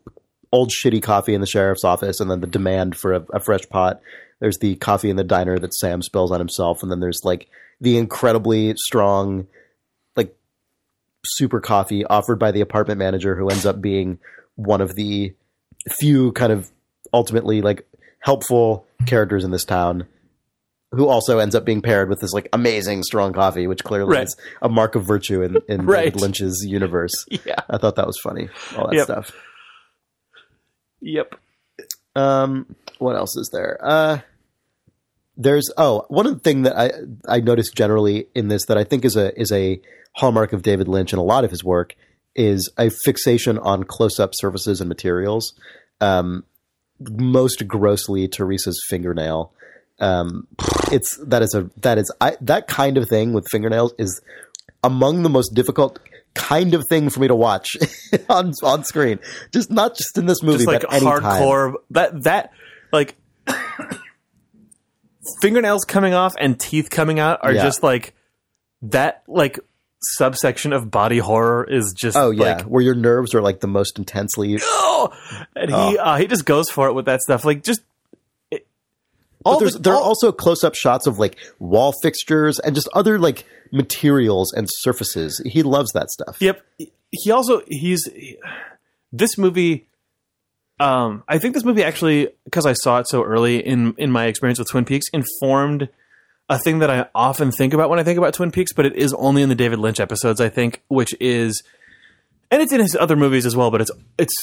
old 0.53 0.71
shitty 0.71 1.03
coffee 1.03 1.35
in 1.35 1.41
the 1.41 1.47
sheriff's 1.47 1.85
office, 1.85 2.21
and 2.21 2.31
then 2.31 2.41
the 2.41 2.47
demand 2.47 2.97
for 2.97 3.15
a, 3.15 3.25
a 3.35 3.41
fresh 3.41 3.69
pot. 3.69 4.01
There's 4.41 4.59
the 4.59 4.77
coffee 4.77 5.11
in 5.11 5.17
the 5.17 5.25
diner 5.25 5.59
that 5.59 5.75
Sam 5.75 6.03
spills 6.03 6.33
on 6.33 6.41
himself, 6.41 6.83
and 6.83 6.91
then 6.91 7.01
there's 7.01 7.21
like 7.25 7.49
the 7.81 7.97
incredibly 7.97 8.75
strong 8.77 9.47
like 10.17 10.35
super 11.25 11.61
coffee 11.61 12.05
offered 12.05 12.39
by 12.39 12.51
the 12.51 12.61
apartment 12.61 12.99
manager 12.99 13.37
who 13.37 13.49
ends 13.49 13.67
up 13.67 13.81
being 13.81 14.19
one 14.57 14.81
of 14.81 14.95
the 14.95 15.35
few 15.89 16.33
kind 16.33 16.53
of 16.53 16.71
ultimately 17.13 17.63
like 17.63 17.87
helpful 18.21 18.87
characters 19.07 19.45
in 19.45 19.51
this 19.51 19.65
town 19.65 20.07
who 20.93 21.07
also 21.09 21.39
ends 21.39 21.55
up 21.55 21.65
being 21.65 21.81
paired 21.83 22.09
with 22.09 22.21
this 22.21 22.33
like 22.33 22.49
amazing 22.53 23.03
strong 23.03 23.33
coffee 23.33 23.67
which 23.67 23.85
clearly 23.85 24.13
Right. 24.17 24.25
is 24.25 24.37
a 24.61 24.69
mark 24.69 24.95
of 24.95 25.05
virtue 25.05 25.43
in, 25.43 25.59
in 25.69 25.87
Right. 25.87 26.05
David 26.07 26.21
Lynch's 26.21 26.65
universe. 26.67 27.13
Yeah. 27.45 27.57
I 27.69 27.79
thought 27.79 27.97
that 27.97 28.07
was 28.07 28.19
funny. 28.19 28.49
All 28.77 28.89
that 28.89 28.95
Yep. 28.97 29.05
stuff. 29.05 29.33
Yep. 31.01 31.35
Um, 32.17 32.75
what 32.99 33.17
else 33.17 33.37
is 33.37 33.49
there? 33.53 33.79
Uh, 33.81 34.19
there's 35.37 35.71
oh 35.79 36.05
one 36.09 36.27
of 36.27 36.35
the 36.35 36.41
thing 36.41 36.63
that 36.63 36.77
I 36.77 36.91
I 37.27 37.41
noticed 37.41 37.75
generally 37.75 38.27
in 38.35 38.49
this 38.49 38.67
that 38.67 38.77
I 38.77 38.85
think 38.85 39.05
is 39.05 39.17
a 39.17 39.39
is 39.41 39.51
a 39.53 39.81
hallmark 40.17 40.53
of 40.53 40.63
David 40.63 40.89
Lynch 40.89 41.13
and 41.13 41.21
a 41.21 41.25
lot 41.25 41.45
of 41.45 41.51
his 41.51 41.65
work 41.65 41.95
is 42.35 42.69
a 42.77 42.91
fixation 42.91 43.57
on 43.59 43.85
close 43.85 44.21
up 44.21 44.35
surfaces 44.35 44.81
and 44.81 44.89
materials. 44.89 45.55
Um, 46.01 46.45
most 47.01 47.67
grossly, 47.67 48.29
Teresa's 48.29 48.81
fingernail. 48.89 49.53
Um, 49.99 50.47
it's 50.91 51.17
that 51.27 51.43
is 51.43 51.55
a 51.55 51.71
that 51.83 51.99
is 51.99 52.11
I 52.21 52.37
that 52.41 52.69
kind 52.69 52.97
of 52.97 53.09
thing 53.09 53.33
with 53.33 53.47
fingernails 53.51 53.93
is 53.99 54.21
among 54.83 55.23
the 55.23 55.29
most 55.29 55.55
difficult 55.55 55.99
kind 56.35 56.73
of 56.75 56.85
thing 56.89 57.11
for 57.11 57.21
me 57.21 57.29
to 57.29 57.35
watch 57.35 57.77
on 58.31 58.53
on 58.63 58.85
screen. 58.85 59.19
Just 59.53 59.71
not 59.71 59.97
just 59.97 60.17
in 60.17 60.27
this 60.27 60.43
movie, 60.43 60.59
just 60.65 60.67
like 60.69 60.83
but 60.83 60.93
any 60.95 61.05
time. 61.05 61.23
hardcore 61.23 61.75
that 61.91 62.23
that 62.23 62.53
like 62.93 63.17
fingernails 65.41 65.85
coming 65.85 66.15
off 66.15 66.35
and 66.39 66.59
teeth 66.59 66.91
coming 66.91 67.19
out 67.19 67.41
are 67.43 67.53
Yeah. 67.53 67.63
just 67.63 67.83
like 67.83 68.15
that 68.83 69.23
like 69.29 69.61
subsection 70.03 70.73
of 70.73 70.91
body 70.91 71.19
horror 71.19 71.65
is 71.69 71.93
just 71.97 72.17
Oh 72.17 72.31
yeah, 72.31 72.57
like 72.57 72.63
where 72.63 72.83
your 72.83 72.95
nerves 72.95 73.35
are 73.35 73.43
like 73.43 73.61
the 73.61 73.67
most 73.67 73.99
intensely. 73.99 74.59
oh 74.63 75.13
and 75.55 75.71
he 75.71 75.99
uh, 75.99 76.17
he 76.17 76.27
just 76.27 76.45
goes 76.45 76.71
for 76.71 76.89
it 76.89 76.95
with 76.95 77.05
that 77.07 77.21
stuff 77.21 77.45
like 77.45 77.63
just 77.63 77.83
it, 78.51 78.67
all 79.45 79.59
there's, 79.59 79.75
the- 79.75 79.79
there 79.81 79.95
are 79.95 80.01
also 80.03 80.33
close-up 80.33 80.75
shots 80.75 81.07
of 81.07 81.19
like 81.19 81.37
wall 81.59 81.93
fixtures 82.03 82.59
and 82.59 82.75
just 82.75 82.89
other 82.95 83.19
like 83.19 83.45
materials 83.73 84.53
and 84.53 84.69
surfaces. 84.71 85.41
He 85.47 85.63
loves 85.63 85.93
that 85.93 86.11
stuff. 86.11 86.39
Yep. 86.41 86.61
He 87.11 87.31
also 87.31 87.63
he's 87.69 88.09
this 89.13 89.37
movie. 89.39 89.87
Um, 90.79 91.25
I 91.29 91.39
think 91.39 91.53
this 91.55 91.65
movie 91.65 91.85
actually, 91.85 92.29
because 92.45 92.65
I 92.65 92.73
saw 92.73 93.01
it 93.01 93.09
so 93.09 93.23
early 93.23 93.59
in 93.59 93.95
in 93.99 94.11
my 94.11 94.27
experience 94.27 94.59
with 94.59 94.69
Twin 94.69 94.85
Peaks, 94.87 95.07
informed 95.13 95.89
a 96.51 96.59
thing 96.59 96.81
that 96.81 96.91
I 96.91 97.07
often 97.15 97.51
think 97.53 97.73
about 97.73 97.89
when 97.89 97.99
I 97.99 98.03
think 98.03 98.19
about 98.19 98.35
Twin 98.35 98.51
Peaks, 98.51 98.73
but 98.75 98.85
it 98.85 98.95
is 98.97 99.15
only 99.15 99.41
in 99.41 99.49
the 99.49 99.55
David 99.55 99.79
Lynch 99.79 100.01
episodes. 100.01 100.41
I 100.41 100.51
think, 100.51 100.83
which 100.89 101.15
is, 101.21 101.63
and 102.51 102.61
it's 102.61 102.73
in 102.73 102.81
his 102.81 102.95
other 102.95 103.17
movies 103.17 103.47
as 103.47 103.57
well, 103.57 103.71
but 103.71 103.81
it's 103.81 103.91
it's 104.19 104.35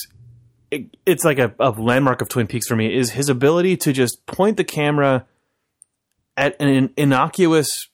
it, 0.72 0.98
it's 1.06 1.24
like 1.24 1.38
a, 1.38 1.54
a 1.60 1.70
landmark 1.72 2.22
of 2.22 2.30
Twin 2.30 2.48
Peaks 2.48 2.68
for 2.68 2.76
me 2.76 2.92
is 2.96 3.12
his 3.12 3.30
ability 3.30 3.78
to 3.78 3.94
just 3.94 4.26
point 4.26 4.58
the 4.58 4.64
camera 4.64 5.26
at 6.36 6.56
an 6.62 6.92
innocuous 6.98 7.88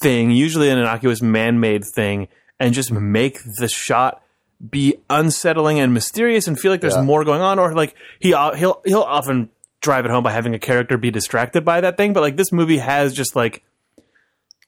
thing, 0.00 0.30
usually 0.30 0.68
an 0.68 0.78
innocuous 0.78 1.22
man-made 1.22 1.84
thing, 1.94 2.28
and 2.60 2.74
just 2.74 2.92
make 2.92 3.38
the 3.58 3.68
shot 3.68 4.22
be 4.70 4.96
unsettling 5.10 5.78
and 5.80 5.92
mysterious 5.92 6.46
and 6.48 6.58
feel 6.58 6.70
like 6.70 6.80
there's 6.80 6.94
Yeah. 6.94 7.02
more 7.02 7.24
going 7.24 7.42
on, 7.42 7.58
or 7.58 7.74
like 7.74 7.94
he 8.20 8.32
uh, 8.34 8.54
he'll 8.54 8.80
he'll 8.86 9.02
often 9.02 9.50
drive 9.80 10.04
it 10.04 10.10
home 10.10 10.24
by 10.24 10.32
having 10.32 10.54
a 10.54 10.58
character 10.58 10.96
be 10.98 11.10
distracted 11.10 11.64
by 11.64 11.80
that 11.80 11.96
thing. 11.96 12.12
But 12.12 12.20
like 12.22 12.36
this 12.36 12.52
movie 12.52 12.78
has 12.78 13.12
just 13.14 13.36
like 13.36 13.62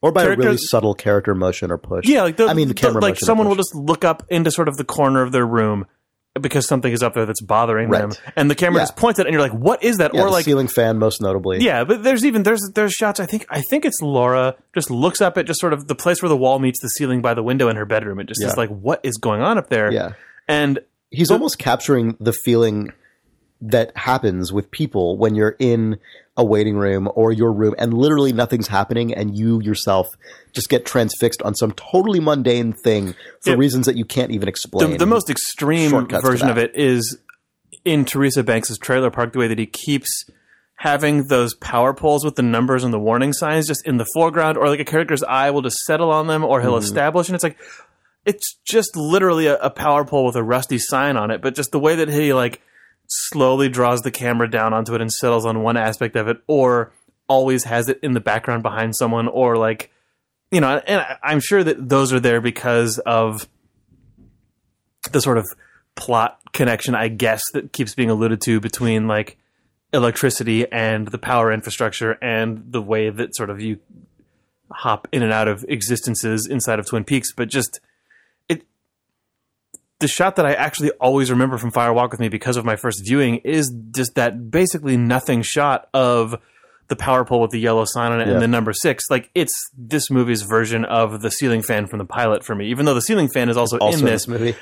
Or 0.02 0.12
by 0.12 0.24
a 0.24 0.36
really 0.36 0.56
subtle 0.58 0.94
character 0.94 1.34
motion 1.34 1.70
or 1.70 1.78
push. 1.78 2.06
yeah, 2.06 2.22
like 2.22 2.36
the, 2.36 2.46
I 2.46 2.54
mean, 2.54 2.68
the- 2.68 2.74
camera 2.74 3.00
like 3.02 3.18
someone 3.18 3.48
will 3.48 3.56
just 3.56 3.74
look 3.74 4.04
up 4.04 4.24
into 4.28 4.50
sort 4.50 4.68
of 4.68 4.76
the 4.76 4.84
corner 4.84 5.22
of 5.22 5.32
their 5.32 5.46
room 5.46 5.86
because 6.40 6.68
something 6.68 6.92
is 6.92 7.02
up 7.02 7.14
there 7.14 7.26
that's 7.26 7.40
bothering 7.40 7.88
Right. 7.88 8.02
them, 8.02 8.12
and 8.36 8.48
the 8.48 8.54
camera 8.54 8.80
Yeah. 8.80 8.82
just 8.84 8.96
points 8.96 9.18
it, 9.18 9.26
and 9.26 9.32
you're 9.32 9.42
like, 9.42 9.50
"What 9.54 9.82
is 9.82 9.96
that?" 9.96 10.14
Yeah, 10.14 10.20
or 10.20 10.26
the 10.26 10.30
like 10.30 10.44
ceiling 10.44 10.68
fan, 10.68 10.96
most 10.98 11.20
notably. 11.20 11.58
Yeah, 11.64 11.82
but 11.82 12.04
there's 12.04 12.24
even 12.24 12.44
there's 12.44 12.60
there's 12.76 12.92
shots. 12.92 13.18
I 13.18 13.26
think 13.26 13.44
I 13.50 13.60
think 13.62 13.84
it's 13.84 14.00
Laura 14.00 14.54
just 14.72 14.88
looks 14.88 15.20
up 15.20 15.36
at 15.36 15.46
just 15.46 15.58
sort 15.58 15.72
of 15.72 15.88
the 15.88 15.96
place 15.96 16.22
where 16.22 16.28
the 16.28 16.36
wall 16.36 16.60
meets 16.60 16.80
the 16.80 16.88
ceiling 16.90 17.22
by 17.22 17.34
the 17.34 17.42
window 17.42 17.68
in 17.68 17.74
her 17.74 17.84
bedroom. 17.86 18.20
It 18.20 18.28
just 18.28 18.40
Yeah. 18.40 18.48
is 18.48 18.56
like, 18.56 18.68
what 18.68 19.00
is 19.02 19.16
going 19.16 19.42
on 19.42 19.58
up 19.58 19.68
there? 19.68 19.90
Yeah. 19.90 20.12
and 20.46 20.78
he's 21.10 21.30
almost 21.30 21.58
capturing 21.58 22.16
the 22.20 22.32
feeling 22.32 22.92
that 23.60 23.96
happens 23.96 24.52
with 24.52 24.70
people 24.70 25.16
when 25.18 25.34
you're 25.34 25.56
in 25.58 25.98
a 26.36 26.44
waiting 26.44 26.76
room 26.76 27.08
or 27.16 27.32
your 27.32 27.52
room 27.52 27.74
and 27.78 27.92
literally 27.92 28.32
nothing's 28.32 28.68
happening 28.68 29.12
and 29.12 29.36
you 29.36 29.60
yourself 29.60 30.06
just 30.52 30.68
get 30.68 30.86
transfixed 30.86 31.42
on 31.42 31.54
some 31.54 31.72
totally 31.72 32.20
mundane 32.20 32.72
thing 32.72 33.14
for 33.40 33.56
reasons 33.56 33.86
that 33.86 33.96
you 33.96 34.04
can't 34.04 34.30
even 34.30 34.48
explain. 34.48 34.92
the, 34.92 34.98
the 34.98 35.06
most 35.06 35.28
extreme 35.28 36.06
version 36.06 36.48
of 36.48 36.56
it 36.58 36.70
is 36.76 37.18
in 37.84 38.04
Teresa 38.04 38.44
Banks' 38.44 38.78
trailer 38.78 39.10
park. 39.10 39.32
The 39.32 39.40
way 39.40 39.48
that 39.48 39.58
he 39.58 39.66
keeps 39.66 40.24
having 40.76 41.26
those 41.26 41.54
power 41.54 41.92
poles 41.92 42.24
with 42.24 42.36
the 42.36 42.42
numbers 42.42 42.84
and 42.84 42.94
the 42.94 42.98
warning 43.00 43.32
signs 43.32 43.66
just 43.66 43.84
in 43.84 43.96
the 43.96 44.06
foreground, 44.14 44.56
or 44.56 44.68
like 44.68 44.78
a 44.78 44.84
character's 44.84 45.24
eye 45.24 45.50
will 45.50 45.62
just 45.62 45.78
settle 45.78 46.12
on 46.12 46.28
them, 46.28 46.44
or 46.44 46.60
he'll 46.60 46.74
Mm-hmm. 46.74 46.84
establish, 46.84 47.28
and 47.28 47.34
it's 47.34 47.42
like. 47.44 47.58
it's 48.24 48.56
just 48.64 48.94
literally 48.94 49.46
a, 49.48 49.56
a 49.56 49.70
power 49.70 50.04
pole 50.04 50.24
with 50.24 50.36
a 50.36 50.42
rusty 50.44 50.78
sign 50.78 51.16
on 51.16 51.32
it, 51.32 51.42
but 51.42 51.54
just 51.56 51.72
the 51.72 51.80
way 51.80 51.96
that 51.96 52.08
he 52.08 52.32
like 52.32 52.60
slowly 53.08 53.68
draws 53.68 54.02
the 54.02 54.10
camera 54.10 54.48
down 54.48 54.72
onto 54.72 54.94
it 54.94 55.00
and 55.00 55.12
settles 55.12 55.44
on 55.44 55.62
one 55.62 55.76
aspect 55.76 56.14
of 56.16 56.28
it, 56.28 56.38
or 56.46 56.92
always 57.26 57.64
has 57.64 57.88
it 57.88 57.98
in 58.02 58.12
the 58.12 58.20
background 58.20 58.62
behind 58.62 58.94
someone, 58.94 59.28
or 59.28 59.56
like 59.56 59.90
you 60.50 60.60
know, 60.60 60.80
and 60.86 61.04
I'm 61.22 61.40
sure 61.40 61.62
that 61.62 61.88
those 61.88 62.12
are 62.12 62.20
there 62.20 62.40
because 62.40 62.98
of 62.98 63.48
the 65.12 65.20
sort 65.20 65.38
of 65.38 65.46
plot 65.94 66.40
connection, 66.52 66.94
I 66.94 67.08
guess, 67.08 67.42
that 67.52 67.72
keeps 67.72 67.94
being 67.94 68.10
alluded 68.10 68.40
to 68.42 68.60
between 68.60 69.06
like 69.06 69.36
electricity 69.92 70.70
and 70.70 71.08
the 71.08 71.18
power 71.18 71.52
infrastructure 71.52 72.12
and 72.22 72.72
the 72.72 72.82
way 72.82 73.10
that 73.10 73.36
sort 73.36 73.50
of 73.50 73.60
you 73.60 73.78
hop 74.70 75.08
in 75.12 75.22
and 75.22 75.32
out 75.32 75.48
of 75.48 75.64
existences 75.68 76.46
inside 76.46 76.78
of 76.78 76.86
Twin 76.86 77.04
Peaks. 77.04 77.32
But 77.32 77.48
just 77.48 77.80
the 80.00 80.08
shot 80.08 80.36
that 80.36 80.46
I 80.46 80.52
actually 80.54 80.90
always 81.00 81.30
remember 81.30 81.58
from 81.58 81.70
Fire 81.70 81.92
Walk 81.92 82.10
with 82.12 82.20
Me 82.20 82.28
because 82.28 82.56
of 82.56 82.64
my 82.64 82.76
first 82.76 83.02
viewing 83.04 83.36
is 83.38 83.72
just 83.90 84.14
that 84.14 84.50
basically 84.50 84.96
nothing 84.96 85.42
shot 85.42 85.88
of 85.92 86.36
the 86.88 86.96
power 86.96 87.24
pole 87.24 87.40
with 87.42 87.50
the 87.50 87.58
yellow 87.60 87.84
sign 87.84 88.12
on 88.12 88.20
it 88.20 88.28
Yeah. 88.28 88.34
and 88.34 88.42
the 88.42 88.48
number 88.48 88.72
six. 88.72 89.04
Like 89.10 89.30
it's 89.34 89.52
this 89.76 90.10
movie's 90.10 90.42
version 90.42 90.84
of 90.84 91.20
the 91.20 91.30
ceiling 91.30 91.62
fan 91.62 91.86
from 91.86 91.98
the 91.98 92.04
pilot 92.04 92.44
for 92.44 92.54
me, 92.54 92.68
even 92.70 92.86
though 92.86 92.94
the 92.94 93.02
ceiling 93.02 93.28
fan 93.28 93.48
is 93.48 93.56
also, 93.56 93.76
Also 93.78 93.98
in 93.98 94.04
in 94.06 94.12
this 94.12 94.22
this 94.22 94.28
movie. 94.28 94.54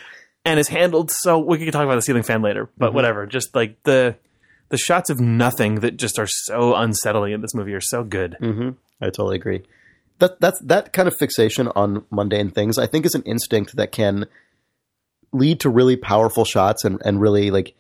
and 0.45 0.59
is 0.59 0.69
handled 0.69 1.11
so 1.11 1.39
we 1.39 1.59
can 1.59 1.71
talk 1.71 1.85
about 1.85 1.95
the 1.97 2.03
ceiling 2.03 2.23
fan 2.25 2.43
later 2.43 2.69
but 2.79 2.87
Mm-hmm. 2.87 2.95
whatever 2.97 3.27
just 3.27 3.55
like 3.55 3.77
the 3.85 4.17
the 4.71 4.77
shots 4.77 5.11
of 5.11 5.21
nothing 5.21 5.77
that 5.77 5.97
just 5.97 6.19
are 6.19 6.27
so 6.27 6.75
unsettling 6.75 7.33
in 7.33 7.41
this 7.41 7.55
movie 7.55 7.75
are 7.75 7.81
so 7.81 8.03
good 8.03 8.37
Mm. 8.41 8.75
I 9.01 9.07
totally 9.07 9.37
agree. 9.37 9.63
That 10.19 10.41
that's 10.41 10.59
that 10.63 10.93
kind 10.95 11.07
of 11.07 11.15
fixation 11.19 11.69
on 11.77 12.05
mundane 12.11 12.51
things, 12.51 12.79
I 12.79 12.87
think, 12.87 13.05
is 13.07 13.15
an 13.15 13.23
instinct 13.23 13.77
that 13.77 13.93
can 13.93 14.25
lead 15.37 15.61
to 15.61 15.71
really 15.71 15.97
powerful 15.97 16.45
shots 16.45 16.85
and, 16.85 17.01
and 17.05 17.21
really 17.21 17.51
like 17.51 17.75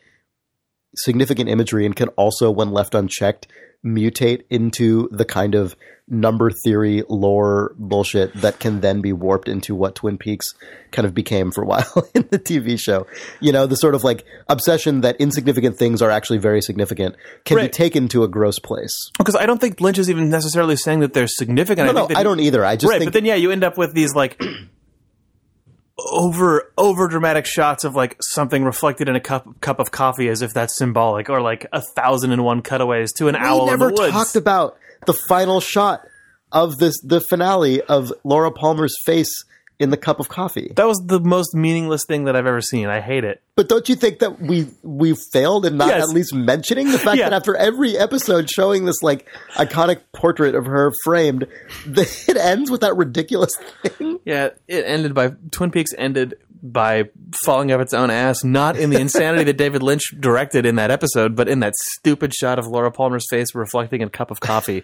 significant 0.94 1.48
imagery, 1.48 1.84
and 1.86 1.94
can 1.94 2.08
also, 2.10 2.50
when 2.50 2.70
left 2.70 2.94
unchecked, 2.94 3.48
mutate 3.84 4.42
into 4.50 5.08
the 5.12 5.24
kind 5.24 5.54
of 5.54 5.76
number 6.08 6.50
theory 6.64 7.02
lore 7.08 7.74
bullshit 7.78 8.32
that 8.34 8.60
can 8.60 8.80
then 8.80 9.00
be 9.00 9.12
warped 9.12 9.48
into 9.48 9.74
what 9.74 9.94
Twin 9.96 10.16
Peaks 10.16 10.54
kind 10.92 11.04
of 11.04 11.14
became 11.14 11.50
for 11.50 11.62
a 11.64 11.66
while 11.72 12.08
in 12.14 12.26
the 12.30 12.38
TV 12.38 12.78
show. 12.78 13.06
You 13.40 13.52
know, 13.52 13.66
the 13.66 13.76
sort 13.76 13.94
of 13.94 14.04
like 14.04 14.24
obsession 14.48 15.00
that 15.00 15.16
insignificant 15.16 15.76
things 15.78 16.00
are 16.02 16.10
actually 16.10 16.38
very 16.38 16.62
significant 16.62 17.16
can 17.44 17.58
be 17.58 17.68
taken 17.68 18.08
to 18.08 18.22
a 18.22 18.28
gross 18.28 18.58
place. 18.58 18.94
because 19.18 19.36
i 19.36 19.46
don't 19.46 19.60
think 19.60 19.80
lynch 19.80 19.98
is 19.98 20.08
even 20.08 20.30
necessarily 20.30 20.76
saying 20.76 21.00
that 21.00 21.12
they're 21.12 21.26
significant 21.26 21.92
No, 21.92 22.04
I, 22.04 22.08
no, 22.08 22.20
I 22.20 22.22
don't 22.22 22.40
either. 22.40 22.64
I 22.64 22.76
just 22.76 22.90
right 22.90 22.98
think 22.98 23.08
but 23.08 23.14
then 23.14 23.24
yeah 23.24 23.34
you 23.34 23.50
end 23.50 23.64
up 23.64 23.76
with 23.76 23.92
these 23.92 24.14
like 24.14 24.40
over 25.98 26.72
over 26.76 27.08
dramatic 27.08 27.46
shots 27.46 27.82
of 27.84 27.94
like 27.94 28.16
something 28.20 28.64
reflected 28.64 29.08
in 29.08 29.16
a 29.16 29.20
cup 29.20 29.60
cup 29.60 29.78
of 29.78 29.90
coffee 29.90 30.28
as 30.28 30.42
if 30.42 30.52
that's 30.52 30.76
symbolic 30.76 31.30
or 31.30 31.40
like 31.40 31.66
a 31.72 31.80
thousand 31.80 32.32
and 32.32 32.44
one 32.44 32.60
cutaways 32.60 33.12
to 33.14 33.28
an 33.28 33.36
owl 33.36 33.66
we 33.66 33.72
in 33.72 33.78
the 33.78 33.86
woods. 33.86 34.12
talked 34.12 34.36
about 34.36 34.76
the 35.06 35.14
final 35.14 35.60
shot 35.60 36.02
of 36.52 36.76
this 36.78 37.00
the 37.02 37.20
finale 37.20 37.80
of 37.80 38.12
Laura 38.24 38.52
Palmer's 38.52 38.94
face 39.04 39.44
in 39.78 39.90
the 39.90 39.96
cup 39.96 40.18
of 40.20 40.28
coffee. 40.28 40.72
that 40.76 40.86
was 40.86 40.98
the 41.06 41.20
most 41.20 41.54
meaningless 41.54 42.04
thing 42.06 42.24
that 42.24 42.34
i've 42.34 42.46
ever 42.46 42.60
seen 42.60 42.86
i 42.88 43.00
hate 43.00 43.24
it 43.24 43.42
But 43.56 43.68
don't 43.68 43.88
you 43.88 43.94
think 43.94 44.20
that 44.20 44.40
we 44.40 44.68
we 44.82 45.14
failed 45.32 45.66
in 45.66 45.76
not 45.76 45.88
Yes. 45.88 46.04
at 46.04 46.08
least 46.14 46.32
mentioning 46.34 46.90
the 46.92 46.98
fact 46.98 47.18
Yeah. 47.18 47.28
that 47.28 47.36
after 47.36 47.54
every 47.56 47.96
episode 47.98 48.48
showing 48.50 48.84
this 48.86 49.02
like 49.02 49.28
iconic 49.54 50.00
portrait 50.14 50.54
of 50.54 50.64
her 50.66 50.92
framed, 51.04 51.46
that 51.86 52.28
it 52.28 52.36
ends 52.36 52.70
with 52.70 52.80
that 52.82 52.96
ridiculous 52.96 53.54
thing? 53.82 54.18
Yeah, 54.24 54.50
it 54.66 54.84
ended 54.86 55.14
by 55.14 55.32
Twin 55.50 55.70
Peaks 55.70 55.90
ended 55.98 56.34
by 56.62 57.04
falling 57.44 57.70
off 57.70 57.80
its 57.80 57.94
own 57.94 58.10
ass, 58.10 58.42
not 58.42 58.76
in 58.76 58.90
the 58.90 58.98
insanity 58.98 59.44
that 59.44 59.56
David 59.56 59.82
Lynch 59.82 60.02
directed 60.18 60.66
in 60.66 60.76
that 60.76 60.90
episode, 60.90 61.36
but 61.36 61.48
in 61.48 61.60
that 61.60 61.74
stupid 61.76 62.34
shot 62.34 62.58
of 62.58 62.66
Laura 62.66 62.90
Palmer's 62.90 63.26
face 63.30 63.54
reflecting 63.54 64.00
in 64.00 64.08
a 64.08 64.10
cup 64.10 64.30
of 64.30 64.40
coffee. 64.40 64.82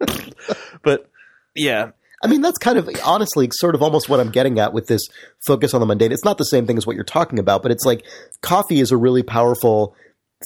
but 0.82 1.08
yeah, 1.54 1.90
I 2.22 2.26
mean, 2.26 2.42
that's 2.42 2.58
kind 2.58 2.78
of 2.78 2.88
honestly 3.04 3.48
sort 3.52 3.74
of 3.74 3.82
almost 3.82 4.08
what 4.08 4.20
I'm 4.20 4.30
getting 4.30 4.58
at 4.58 4.72
with 4.72 4.86
this 4.86 5.08
focus 5.46 5.72
on 5.72 5.80
the 5.80 5.86
mundane. 5.86 6.12
It's 6.12 6.24
not 6.24 6.38
the 6.38 6.44
same 6.44 6.66
thing 6.66 6.76
as 6.76 6.86
what 6.86 6.94
you're 6.94 7.04
talking 7.04 7.38
about, 7.38 7.62
but 7.62 7.72
it's 7.72 7.84
like 7.84 8.04
coffee 8.42 8.80
is 8.80 8.92
a 8.92 8.96
really 8.96 9.22
powerful 9.22 9.94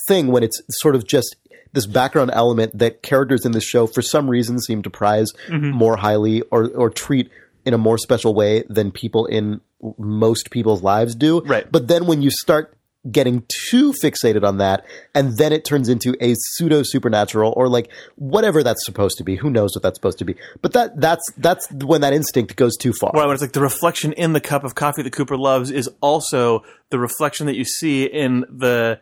thing 0.07 0.27
when 0.27 0.43
it's 0.43 0.61
sort 0.69 0.95
of 0.95 1.05
just 1.05 1.35
this 1.73 1.85
background 1.85 2.31
element 2.33 2.77
that 2.77 3.03
characters 3.03 3.45
in 3.45 3.51
the 3.51 3.61
show 3.61 3.87
for 3.87 4.01
some 4.01 4.29
reason 4.29 4.59
seem 4.59 4.81
to 4.83 4.89
prize 4.89 5.33
mm-hmm. 5.47 5.71
more 5.71 5.97
highly 5.97 6.41
or 6.43 6.69
or 6.69 6.89
treat 6.89 7.29
in 7.65 7.73
a 7.73 7.77
more 7.77 7.97
special 7.97 8.33
way 8.33 8.63
than 8.69 8.91
people 8.91 9.25
in 9.25 9.59
most 9.97 10.51
people's 10.51 10.81
lives 10.81 11.15
do. 11.15 11.41
Right. 11.41 11.69
But 11.69 11.87
then 11.87 12.05
when 12.05 12.21
you 12.21 12.31
start 12.31 12.75
getting 13.11 13.43
too 13.69 13.93
fixated 13.93 14.43
on 14.43 14.57
that 14.57 14.83
and 15.13 15.37
then 15.37 15.53
it 15.53 15.63
turns 15.63 15.89
into 15.89 16.15
a 16.19 16.33
pseudo 16.37 16.81
supernatural 16.83 17.53
or 17.55 17.67
like 17.69 17.91
whatever 18.15 18.63
that's 18.63 18.83
supposed 18.85 19.17
to 19.17 19.23
be 19.23 19.35
who 19.35 19.49
knows 19.49 19.75
what 19.75 19.83
that's 19.83 19.97
supposed 19.97 20.17
to 20.17 20.25
be 20.25 20.35
but 20.63 20.73
that 20.73 20.99
that's 20.99 21.23
that's 21.37 21.71
when 21.71 22.01
that 22.01 22.13
instinct 22.13 22.55
goes 22.55 22.75
too 22.77 22.91
far 22.93 23.11
right 23.13 23.25
when 23.25 23.33
it's 23.33 23.41
like 23.43 23.51
the 23.51 23.61
reflection 23.61 24.11
in 24.13 24.33
the 24.33 24.41
cup 24.41 24.63
of 24.63 24.73
coffee 24.73 25.03
that 25.03 25.11
Cooper 25.13 25.37
loves 25.37 25.69
is 25.69 25.87
also 26.01 26.63
the 26.89 26.97
reflection 26.97 27.45
that 27.45 27.55
you 27.55 27.63
see 27.65 28.05
in 28.05 28.41
the 28.49 28.99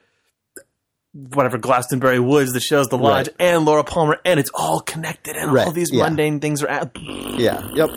whatever 1.14 1.58
Glastonbury 1.58 2.20
Woods 2.20 2.54
that 2.54 2.64
shows 2.64 2.88
the 2.88 2.98
lodge 2.98 3.28
Right. 3.28 3.36
and 3.54 3.66
Laura 3.66 3.84
Palmer, 3.84 4.18
and 4.26 4.40
it's 4.40 4.50
all 4.54 4.80
connected, 4.80 5.36
and 5.36 5.56
all 5.58 5.72
these 5.72 5.92
yeah. 5.94 6.04
mundane 6.04 6.40
things 6.40 6.64
are 6.64 6.68
at. 6.68 6.92
yeah 6.98 7.70
yep 7.76 7.90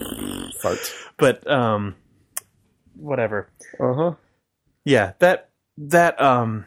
farts 0.63 0.93
But 1.17 1.51
um, 1.51 1.95
whatever. 2.95 3.49
uh-huh 3.81 4.17
Yeah, 4.85 5.13
that 5.21 5.49
that 5.79 6.21
um 6.21 6.65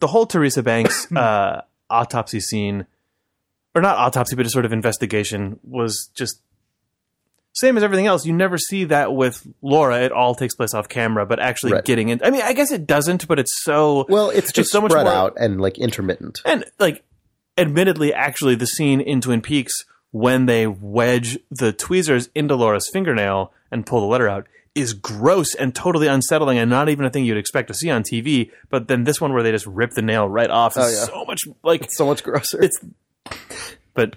the 0.00 0.06
whole 0.06 0.26
Teresa 0.26 0.62
Banks 0.62 1.10
uh 1.16 1.62
autopsy 1.88 2.40
scene 2.40 2.86
or 3.74 3.82
not 3.82 3.96
autopsy 3.98 4.36
but 4.36 4.46
a 4.46 4.50
sort 4.50 4.64
of 4.64 4.72
investigation 4.72 5.58
was 5.62 6.10
just 6.14 6.40
same 7.52 7.76
as 7.76 7.82
everything 7.82 8.06
else. 8.06 8.24
You 8.24 8.32
never 8.32 8.56
see 8.58 8.84
that 8.84 9.12
with 9.12 9.44
Laura. 9.60 10.00
It 10.02 10.12
all 10.12 10.36
takes 10.36 10.54
place 10.54 10.72
off 10.72 10.88
camera, 10.88 11.26
but 11.26 11.40
actually 11.40 11.72
Right. 11.72 11.84
getting 11.84 12.08
in 12.08 12.20
I 12.24 12.30
mean, 12.30 12.42
I 12.42 12.52
guess 12.52 12.70
it 12.70 12.86
doesn't, 12.86 13.26
but 13.26 13.38
it's 13.40 13.62
so 13.64 14.06
well 14.08 14.30
it's 14.30 14.52
just 14.52 14.70
so 14.70 14.80
much 14.80 14.92
spread 14.92 15.04
more- 15.04 15.12
out 15.12 15.34
and 15.38 15.60
like 15.60 15.78
intermittent 15.78 16.40
and 16.44 16.64
like 16.78 17.02
admittedly 17.58 18.14
actually 18.14 18.54
the 18.54 18.66
scene 18.66 19.00
in 19.00 19.20
Twin 19.20 19.40
Peaks 19.42 19.84
when 20.12 20.46
they 20.46 20.66
wedge 20.66 21.38
the 21.50 21.72
tweezers 21.72 22.30
into 22.34 22.54
Laura's 22.56 22.88
fingernail 22.92 23.52
and 23.70 23.84
pull 23.86 24.00
the 24.00 24.06
letter 24.06 24.28
out 24.28 24.46
is 24.74 24.92
gross 24.94 25.54
and 25.54 25.74
totally 25.74 26.06
unsettling 26.06 26.56
and 26.58 26.70
not 26.70 26.88
even 26.88 27.04
a 27.04 27.10
thing 27.10 27.24
you'd 27.24 27.36
expect 27.36 27.68
to 27.68 27.74
see 27.74 27.90
on 27.90 28.02
TV. 28.02 28.50
But 28.68 28.86
then 28.88 29.04
this 29.04 29.20
one 29.20 29.32
where 29.32 29.42
they 29.42 29.50
just 29.50 29.66
rip 29.66 29.90
the 29.92 30.02
nail 30.02 30.28
right 30.28 30.50
off 30.50 30.76
is 30.76 30.84
Oh, 30.84 30.88
yeah. 30.88 31.04
so 31.06 31.24
much 31.24 31.40
like 31.62 31.90
so 31.90 32.06
much 32.06 32.22
grosser 32.22 32.62
it's 32.62 32.78
but 33.94 34.16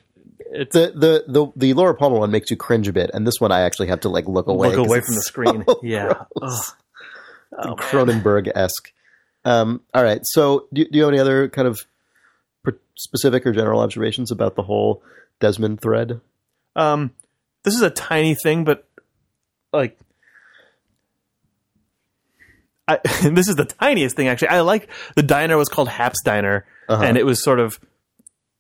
it's 0.51 0.73
the, 0.73 0.91
the 0.95 1.23
the 1.27 1.51
the 1.55 1.73
Laura 1.73 1.95
Palmer 1.95 2.19
one 2.19 2.29
makes 2.29 2.51
you 2.51 2.57
cringe 2.57 2.87
a 2.87 2.93
bit, 2.93 3.09
and 3.13 3.25
this 3.25 3.41
one 3.41 3.51
I 3.51 3.61
actually 3.61 3.87
have 3.87 4.01
to 4.01 4.09
like 4.09 4.27
look 4.27 4.45
away. 4.47 4.69
Look 4.75 4.87
away 4.87 5.01
from 5.01 5.15
the 5.15 5.21
screen. 5.23 5.63
so 5.67 5.79
yeah. 5.83 6.25
Oh. 6.39 7.75
Cronenberg 7.75 8.51
esque. 8.55 8.91
Um, 9.45 9.81
all 9.93 10.03
right, 10.03 10.21
so 10.23 10.67
do, 10.71 10.85
do 10.85 10.97
you 10.97 11.03
have 11.03 11.09
any 11.11 11.19
other 11.19 11.49
kind 11.49 11.67
of 11.67 11.85
specific 12.95 13.45
or 13.47 13.51
general 13.51 13.79
observations 13.81 14.29
about 14.31 14.55
the 14.55 14.61
whole 14.63 15.01
Desmond 15.39 15.81
thread? 15.81 16.21
Um, 16.75 17.11
this 17.63 17.73
is 17.73 17.81
a 17.81 17.89
tiny 17.89 18.35
thing, 18.35 18.63
but 18.63 18.87
like, 19.71 19.97
I, 22.87 22.99
this 23.23 23.47
is 23.47 23.55
the 23.55 23.65
tiniest 23.65 24.15
thing 24.15 24.27
actually. 24.27 24.49
I 24.49 24.61
like 24.61 24.89
the 25.15 25.23
diner 25.23 25.57
was 25.57 25.69
called 25.69 25.89
Haps 25.89 26.21
Diner, 26.23 26.65
Uh-huh. 26.89 27.03
and 27.03 27.17
it 27.17 27.25
was 27.25 27.43
sort 27.43 27.59
of 27.59 27.79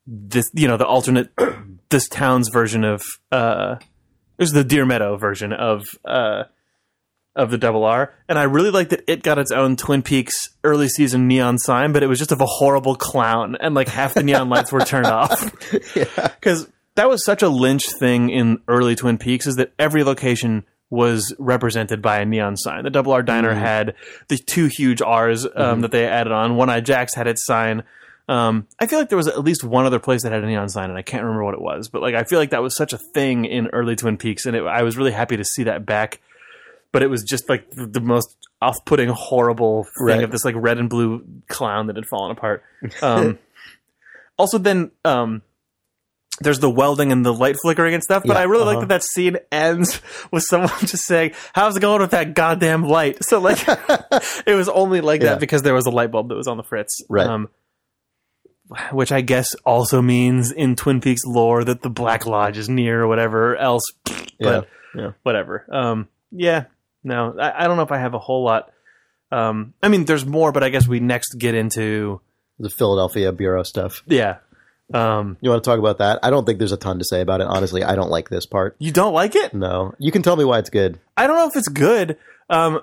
this, 0.07 0.49
you 0.53 0.67
know, 0.67 0.77
the 0.77 0.85
alternate 0.85 1.29
this 1.89 2.07
town's 2.07 2.49
version 2.49 2.83
of 2.83 3.03
uh, 3.31 3.75
it 3.79 4.41
was 4.41 4.51
the 4.51 4.63
Deer 4.63 4.85
Meadow 4.85 5.15
version 5.17 5.53
of 5.53 5.85
uh 6.05 6.43
of 7.35 7.49
the 7.49 7.57
Double 7.57 7.83
R, 7.83 8.13
and 8.29 8.37
I 8.37 8.43
really 8.43 8.69
like 8.69 8.89
that 8.89 9.03
it 9.07 9.23
got 9.23 9.39
its 9.39 9.51
own 9.51 9.75
Twin 9.75 10.03
Peaks 10.03 10.49
early 10.63 10.87
season 10.87 11.27
neon 11.27 11.57
sign, 11.57 11.91
but 11.91 12.03
it 12.03 12.07
was 12.07 12.19
just 12.19 12.31
of 12.31 12.41
a 12.41 12.45
horrible 12.45 12.95
clown, 12.95 13.57
and 13.59 13.73
like 13.73 13.87
half 13.87 14.13
the 14.13 14.21
neon 14.21 14.49
lights 14.49 14.71
were 14.71 14.81
turned 14.81 15.07
off 15.07 15.51
because 15.95 16.67
that 16.95 17.09
was 17.09 17.25
such 17.25 17.41
a 17.41 17.49
Lynch 17.49 17.85
thing 17.89 18.29
in 18.29 18.59
early 18.67 18.95
Twin 18.95 19.17
Peaks 19.17 19.47
is 19.47 19.55
that 19.55 19.73
every 19.79 20.03
location 20.03 20.63
was 20.93 21.33
represented 21.39 22.01
by 22.01 22.19
a 22.19 22.25
neon 22.25 22.55
sign. 22.55 22.83
The 22.83 22.89
Double 22.91 23.11
R 23.13 23.23
Diner 23.23 23.53
had 23.55 23.95
the 24.27 24.37
two 24.37 24.67
huge 24.67 25.01
R's 25.01 25.47
um, 25.55 25.81
that 25.81 25.91
they 25.91 26.05
added 26.05 26.31
on. 26.31 26.55
One 26.55 26.69
Eye 26.69 26.81
Jack's 26.81 27.15
had 27.15 27.25
its 27.27 27.43
sign. 27.45 27.83
Um, 28.29 28.67
I 28.79 28.85
feel 28.85 28.99
like 28.99 29.09
there 29.09 29.17
was 29.17 29.27
at 29.27 29.43
least 29.43 29.63
one 29.63 29.85
other 29.85 29.99
place 29.99 30.21
that 30.23 30.31
had 30.31 30.43
a 30.43 30.47
neon 30.47 30.69
sign, 30.69 30.89
and 30.89 30.97
I 30.97 31.01
can't 31.01 31.23
remember 31.23 31.43
what 31.43 31.55
it 31.55 31.61
was. 31.61 31.89
But 31.89 32.01
like, 32.03 32.13
I 32.15 32.23
feel 32.23 32.37
like 32.39 32.51
that 32.51 32.61
was 32.61 32.75
such 32.75 32.93
a 32.93 32.97
thing 32.97 33.45
in 33.45 33.67
early 33.73 33.95
Twin 33.95 34.17
Peaks, 34.17 34.45
and 34.45 34.55
it, 34.55 34.63
I 34.63 34.83
was 34.83 34.95
really 34.95 35.11
happy 35.11 35.35
to 35.35 35.43
see 35.43 35.63
that 35.63 35.85
back. 35.85 36.21
But 36.91 37.01
it 37.01 37.07
was 37.07 37.23
just 37.23 37.49
like 37.49 37.71
the, 37.71 37.87
the 37.87 37.99
most 37.99 38.37
off-putting, 38.61 39.09
horrible 39.09 39.83
thing 39.97 40.05
Right. 40.05 40.23
of 40.23 40.31
this 40.31 40.45
like 40.45 40.53
red 40.55 40.77
and 40.77 40.89
blue 40.89 41.25
clown 41.49 41.87
that 41.87 41.95
had 41.95 42.05
fallen 42.05 42.31
apart. 42.31 42.63
Um, 43.01 43.39
also, 44.37 44.59
then 44.59 44.91
um, 45.03 45.41
there's 46.43 46.59
the 46.59 46.69
welding 46.69 47.11
and 47.11 47.25
the 47.25 47.33
light 47.33 47.55
flickering 47.61 47.93
and 47.93 48.03
stuff, 48.03 48.23
but 48.25 48.33
Yeah, 48.35 48.39
I 48.41 48.43
really 48.43 48.65
like 48.65 48.77
uh-huh. 48.77 48.85
that 48.87 48.89
that 48.89 49.03
scene 49.03 49.37
ends 49.51 50.01
with 50.31 50.43
someone 50.43 50.71
just 50.81 51.05
saying, 51.05 51.31
"How's 51.53 51.75
it 51.77 51.79
going 51.79 52.01
with 52.01 52.11
that 52.11 52.33
goddamn 52.35 52.83
light?" 52.83 53.23
So 53.23 53.39
like, 53.39 53.59
it 54.45 54.55
was 54.55 54.69
only 54.69 55.01
like 55.01 55.21
Yeah. 55.21 55.29
that 55.31 55.39
because 55.39 55.61
there 55.63 55.73
was 55.73 55.85
a 55.85 55.91
light 55.91 56.11
bulb 56.11 56.29
that 56.29 56.35
was 56.35 56.47
on 56.47 56.57
the 56.57 56.63
fritz, 56.63 57.01
Right. 57.09 57.27
Um, 57.27 57.49
which 58.91 59.11
I 59.11 59.21
guess 59.21 59.53
also 59.65 60.01
means 60.01 60.51
in 60.51 60.75
Twin 60.75 61.01
Peaks 61.01 61.21
lore 61.25 61.63
that 61.63 61.81
the 61.81 61.89
Black 61.89 62.25
Lodge 62.25 62.57
is 62.57 62.69
near 62.69 63.01
or 63.03 63.07
whatever 63.07 63.55
else. 63.57 63.83
But 64.39 64.67
yeah. 64.95 65.11
whatever. 65.23 65.65
Um, 65.71 66.09
yeah, 66.31 66.65
no, 67.03 67.35
I, 67.39 67.63
I 67.63 67.67
don't 67.67 67.77
know 67.77 67.83
if 67.83 67.91
I 67.93 67.97
have 67.99 68.13
a 68.13 68.19
whole 68.19 68.43
lot. 68.43 68.71
Um, 69.31 69.73
I 69.81 69.87
mean, 69.87 70.03
there's 70.05 70.25
more, 70.25 70.51
but 70.51 70.63
I 70.63 70.69
guess 70.69 70.85
we 70.87 70.99
next 70.99 71.35
get 71.37 71.55
into 71.55 72.19
The 72.59 72.69
Philadelphia 72.69 73.31
bureau 73.31 73.63
stuff. 73.63 74.03
yeah. 74.05 74.37
Um, 74.93 75.37
You 75.41 75.49
want 75.49 75.63
to 75.63 75.69
talk 75.69 75.79
about 75.79 75.99
that? 75.99 76.19
I 76.23 76.29
don't 76.29 76.45
think 76.45 76.59
there's 76.59 76.71
a 76.71 76.77
ton 76.77 76.99
to 76.99 77.05
say 77.05 77.21
about 77.21 77.41
it. 77.41 77.47
Honestly, 77.47 77.83
I 77.83 77.95
don't 77.95 78.09
like 78.09 78.29
this 78.29 78.45
part. 78.45 78.75
you 78.79 78.91
don't 78.91 79.13
like 79.13 79.35
it? 79.35 79.53
No, 79.53 79.93
you 79.99 80.11
can 80.11 80.21
tell 80.23 80.35
me 80.35 80.43
why 80.43 80.59
it's 80.59 80.69
good. 80.69 80.99
I 81.17 81.27
don't 81.27 81.35
know 81.37 81.47
if 81.47 81.55
it's 81.55 81.67
good. 81.69 82.17
Um, 82.49 82.81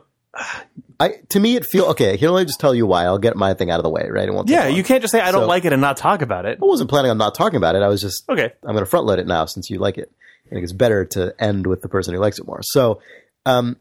I 1.00 1.14
to 1.30 1.40
me 1.40 1.56
it 1.56 1.66
feel 1.66 1.86
okay. 1.86 2.16
Here, 2.16 2.30
let 2.30 2.40
me 2.42 2.46
just 2.46 2.60
tell 2.60 2.74
you 2.74 2.86
why. 2.86 3.04
I'll 3.04 3.18
get 3.18 3.36
my 3.36 3.52
thing 3.54 3.70
out 3.70 3.78
of 3.80 3.82
the 3.84 3.90
way, 3.90 4.08
right? 4.10 4.28
It 4.28 4.32
won't. 4.32 4.48
yeah, 4.48 4.66
you 4.68 4.82
can't 4.84 5.02
just 5.02 5.12
say 5.12 5.20
I 5.20 5.32
don't 5.32 5.42
So- 5.42 5.46
like 5.48 5.64
it 5.64 5.72
and 5.72 5.80
not 5.80 5.96
talk 5.96 6.22
about 6.22 6.46
it. 6.46 6.58
I 6.62 6.64
wasn't 6.64 6.88
planning 6.88 7.10
on 7.10 7.18
not 7.18 7.34
talking 7.34 7.56
about 7.56 7.74
it. 7.74 7.82
I 7.82 7.88
was 7.88 8.00
just 8.00 8.28
Okay. 8.28 8.52
I'm 8.62 8.72
going 8.72 8.84
to 8.84 8.86
front 8.86 9.06
load 9.06 9.18
it 9.18 9.26
now 9.26 9.44
since 9.44 9.68
you 9.70 9.78
like 9.78 9.98
it. 9.98 10.10
I 10.46 10.50
think 10.50 10.62
it's 10.64 10.72
better 10.72 11.04
to 11.06 11.34
end 11.38 11.66
with 11.66 11.82
the 11.82 11.88
person 11.88 12.14
who 12.14 12.20
likes 12.20 12.38
it 12.38 12.46
more. 12.46 12.60
So, 12.62 13.00
um, 13.46 13.76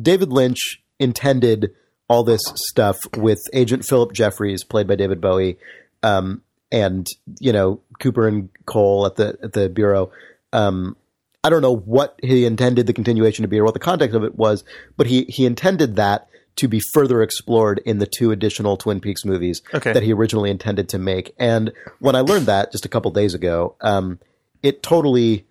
David 0.00 0.30
Lynch 0.32 0.82
intended 0.98 1.72
all 2.08 2.24
this 2.24 2.40
stuff 2.54 2.98
with 3.16 3.40
Agent 3.52 3.84
Philip 3.84 4.12
Jeffries, 4.12 4.64
played 4.64 4.86
by 4.86 4.94
David 4.96 5.20
Bowie, 5.20 5.58
um, 6.02 6.42
and 6.72 7.06
you 7.38 7.52
know 7.52 7.80
Cooper 8.00 8.26
and 8.26 8.48
Cole 8.66 9.06
at 9.06 9.14
the 9.16 9.38
at 9.42 9.52
the 9.52 9.68
bureau. 9.68 10.10
Um, 10.52 10.96
I 11.44 11.50
don't 11.50 11.62
know 11.62 11.76
what 11.76 12.18
he 12.22 12.44
intended 12.46 12.86
the 12.86 12.92
continuation 12.92 13.42
to 13.42 13.48
be 13.48 13.58
or 13.58 13.64
what 13.64 13.74
the 13.74 13.80
context 13.80 14.16
of 14.16 14.24
it 14.24 14.34
was, 14.36 14.64
but 14.96 15.06
he 15.06 15.24
he 15.24 15.46
intended 15.46 15.96
that 15.96 16.28
to 16.56 16.68
be 16.68 16.80
further 16.92 17.22
explored 17.22 17.80
in 17.86 17.98
the 17.98 18.06
two 18.06 18.30
additional 18.30 18.76
Twin 18.76 19.00
Peaks 19.00 19.24
movies 19.24 19.62
Okay. 19.72 19.92
that 19.92 20.02
he 20.02 20.12
originally 20.12 20.50
intended 20.50 20.88
to 20.90 20.98
make. 20.98 21.34
And 21.38 21.72
when 21.98 22.14
I 22.14 22.20
learned 22.20 22.44
that 22.46 22.70
just 22.72 22.84
a 22.84 22.88
couple 22.90 23.10
days 23.10 23.32
ago, 23.32 23.74
um, 23.80 24.18
it 24.62 24.82
totally 24.82 25.46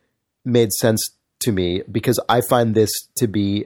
made 0.46 0.72
sense 0.74 1.02
to 1.40 1.52
me 1.52 1.82
because 1.92 2.20
I 2.30 2.42
find 2.42 2.76
this 2.76 2.92
to 3.18 3.28
be 3.28 3.66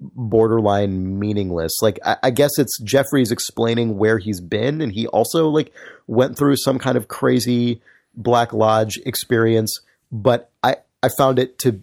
borderline 0.00 1.18
meaningless. 1.18 1.80
Like 1.82 1.98
I, 2.04 2.16
I 2.24 2.30
guess 2.30 2.58
it's 2.58 2.80
Jeffries 2.82 3.30
explaining 3.30 3.98
where 3.98 4.18
he's 4.18 4.40
been, 4.40 4.80
and 4.80 4.92
he 4.92 5.06
also 5.08 5.48
like 5.48 5.72
went 6.06 6.36
through 6.36 6.56
some 6.56 6.78
kind 6.78 6.96
of 6.96 7.08
crazy 7.08 7.80
Black 8.14 8.52
Lodge 8.52 8.98
experience. 9.04 9.80
But 10.10 10.50
I 10.62 10.76
I 11.02 11.08
found 11.16 11.38
it 11.38 11.58
to 11.60 11.82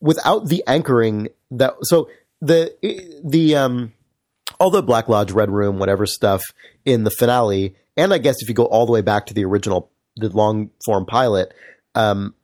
without 0.00 0.48
the 0.48 0.62
anchoring 0.66 1.28
that 1.50 1.74
so 1.82 2.08
the 2.40 2.74
the 3.24 3.56
um 3.56 3.92
all 4.60 4.70
the 4.70 4.82
Black 4.82 5.08
Lodge, 5.08 5.32
Red 5.32 5.50
Room, 5.50 5.78
whatever 5.78 6.06
stuff 6.06 6.42
in 6.84 7.04
the 7.04 7.10
finale, 7.10 7.74
and 7.96 8.12
I 8.12 8.18
guess 8.18 8.36
if 8.40 8.48
you 8.48 8.54
go 8.54 8.66
all 8.66 8.86
the 8.86 8.92
way 8.92 9.00
back 9.00 9.26
to 9.26 9.34
the 9.34 9.44
original, 9.44 9.90
the 10.16 10.28
long 10.28 10.70
form 10.84 11.06
pilot, 11.06 11.52
um, 11.94 12.34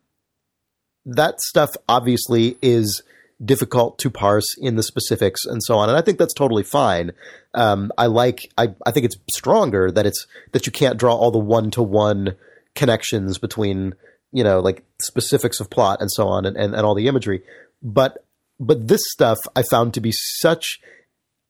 that 1.05 1.41
stuff 1.41 1.71
obviously 1.89 2.57
is 2.63 3.03
difficult 3.45 3.99
to 3.99 4.11
parse 4.11 4.47
in 4.59 4.77
the 4.77 4.83
specifics 4.83 5.45
and 5.45 5.63
so 5.63 5.77
on, 5.77 5.89
and 5.89 5.99
I 5.99 6.03
think 6.03 6.19
that's 6.19 6.35
totally 6.35 6.63
fine. 6.63 7.13
Um, 7.55 7.91
I 7.97 8.07
like, 8.07 8.51
I, 8.59 8.75
I 8.87 8.91
think 8.91 9.07
it's 9.07 9.17
stronger 9.35 9.91
that 9.91 10.07
it's 10.07 10.27
that 10.53 10.67
you 10.67 10.73
can't 10.73 10.99
draw 10.99 11.15
all 11.15 11.31
the 11.31 11.39
one 11.39 11.71
to 11.73 11.83
one 11.83 12.37
connections 12.75 13.39
between 13.39 13.95
you 14.33 14.45
know 14.45 14.61
like 14.61 14.85
specifics 15.01 15.61
of 15.61 15.71
plot 15.71 16.01
and 16.01 16.11
so 16.11 16.29
on, 16.29 16.47
and, 16.47 16.57
and, 16.57 16.75
and 16.75 16.85
all 16.85 16.95
the 16.95 17.09
imagery, 17.09 17.43
but 17.83 18.25
but 18.59 18.89
this 18.89 19.03
stuff 19.07 19.39
I 19.57 19.63
found 19.63 19.95
to 19.95 20.01
be 20.01 20.13
such 20.13 20.81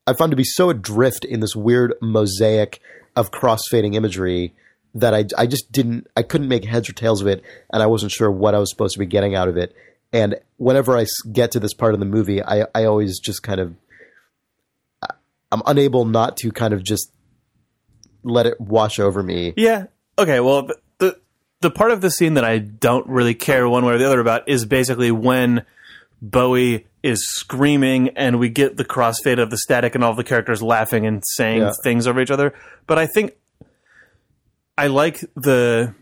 I 0.06 0.12
found 0.12 0.30
to 0.30 0.36
be 0.36 0.44
so 0.44 0.70
adrift 0.70 1.24
in 1.24 1.40
this 1.40 1.54
weird 1.54 1.94
mosaic 2.00 2.80
of 3.16 3.30
crossfading 3.30 3.94
imagery 3.94 4.54
that 4.94 5.14
I, 5.14 5.24
I 5.38 5.46
just 5.46 5.70
didn't 5.70 6.08
I 6.16 6.22
couldn't 6.22 6.48
make 6.48 6.64
heads 6.64 6.88
or 6.88 6.92
tails 6.92 7.20
of 7.20 7.26
it, 7.26 7.42
and 7.72 7.82
I 7.82 7.86
wasn't 7.86 8.12
sure 8.12 8.30
what 8.30 8.54
I 8.54 8.58
was 8.58 8.70
supposed 8.70 8.94
to 8.94 8.98
be 8.98 9.06
getting 9.06 9.34
out 9.34 9.48
of 9.48 9.56
it. 9.56 9.74
And 10.12 10.36
whenever 10.56 10.96
I 10.96 11.06
get 11.32 11.52
to 11.52 11.60
this 11.60 11.72
part 11.74 11.94
of 11.94 12.00
the 12.00 12.06
movie, 12.06 12.42
I, 12.42 12.66
I 12.74 12.84
always 12.84 13.18
just 13.20 13.42
kind 13.42 13.60
of 13.60 13.74
I'm 15.52 15.62
unable 15.66 16.04
not 16.04 16.36
to 16.38 16.52
kind 16.52 16.72
of 16.72 16.82
just 16.84 17.12
let 18.22 18.46
it 18.46 18.60
wash 18.60 18.98
over 19.00 19.22
me. 19.22 19.52
Yeah. 19.56 19.86
Okay. 20.18 20.38
Well, 20.40 20.66
the, 20.66 20.76
the 20.98 21.20
the 21.60 21.70
part 21.70 21.90
of 21.90 22.00
the 22.00 22.10
scene 22.10 22.34
that 22.34 22.44
I 22.44 22.58
don't 22.58 23.06
really 23.08 23.34
care 23.34 23.68
one 23.68 23.84
way 23.84 23.94
or 23.94 23.98
the 23.98 24.06
other 24.06 24.20
about 24.20 24.48
is 24.48 24.64
basically 24.64 25.10
when 25.10 25.64
Bowie 26.22 26.86
is 27.02 27.26
screaming 27.28 28.10
and 28.10 28.38
we 28.38 28.48
get 28.48 28.76
the 28.76 28.84
crossfade 28.84 29.40
of 29.40 29.50
the 29.50 29.56
static 29.58 29.94
and 29.94 30.04
all 30.04 30.14
the 30.14 30.22
characters 30.24 30.62
laughing 30.62 31.06
and 31.06 31.22
saying 31.26 31.62
Yeah. 31.62 31.72
things 31.82 32.06
over 32.06 32.20
each 32.20 32.30
other. 32.30 32.52
But 32.86 32.98
I 32.98 33.06
think 33.06 33.32
I 34.78 34.86
like 34.88 35.20
the 35.34 35.94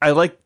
I 0.00 0.12
like 0.12 0.38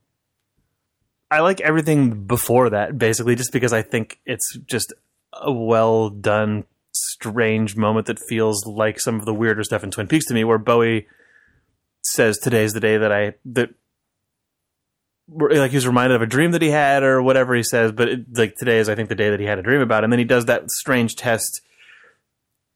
I 1.31 1.41
like 1.41 1.61
everything 1.61 2.27
before 2.27 2.71
that 2.71 2.99
basically 2.99 3.37
just 3.37 3.53
because 3.53 3.73
I 3.73 3.83
think 3.83 4.19
it's 4.27 4.57
just 4.67 4.93
a 5.33 5.53
well 5.53 6.11
done 6.11 6.65
strange 6.93 7.77
moment 7.77 8.07
that 8.07 8.19
feels 8.19 8.67
like 8.67 8.99
some 8.99 9.15
of 9.21 9.25
the 9.25 9.35
weirder 9.35 9.63
stuff 9.63 9.85
in 9.85 9.91
Twin 9.91 10.09
Peaks 10.09 10.27
to 10.27 10.35
me 10.35 10.43
where 10.43 10.59
Bowie 10.59 11.07
says 12.03 12.39
today's 12.39 12.73
the 12.73 12.81
day 12.81 12.97
that 12.97 13.13
I 13.13 13.35
that 13.45 13.71
like 15.33 15.71
he 15.71 15.77
was 15.77 15.87
reminded 15.87 16.17
of 16.17 16.23
a 16.23 16.27
dream 16.27 16.51
that 16.51 16.63
he 16.63 16.71
had 16.71 17.05
or 17.05 17.23
whatever 17.23 17.55
he 17.55 17.63
says, 17.63 17.93
but 17.93 18.09
it, 18.09 18.37
like 18.37 18.57
today 18.57 18.79
is 18.79 18.89
I 18.89 18.97
think 18.97 19.09
the 19.09 19.15
day 19.15 19.31
that 19.31 19.39
he 19.39 19.47
had 19.47 19.59
a 19.59 19.63
dream 19.63 19.81
about, 19.81 20.03
and 20.03 20.13
then 20.13 20.19
he 20.19 20.25
does 20.25 20.47
that 20.47 20.71
strange 20.71 21.15
test 21.15 21.61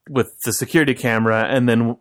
with 0.08 0.38
the 0.44 0.52
security 0.52 0.94
camera, 0.94 1.46
and 1.48 1.68
then 1.68 1.96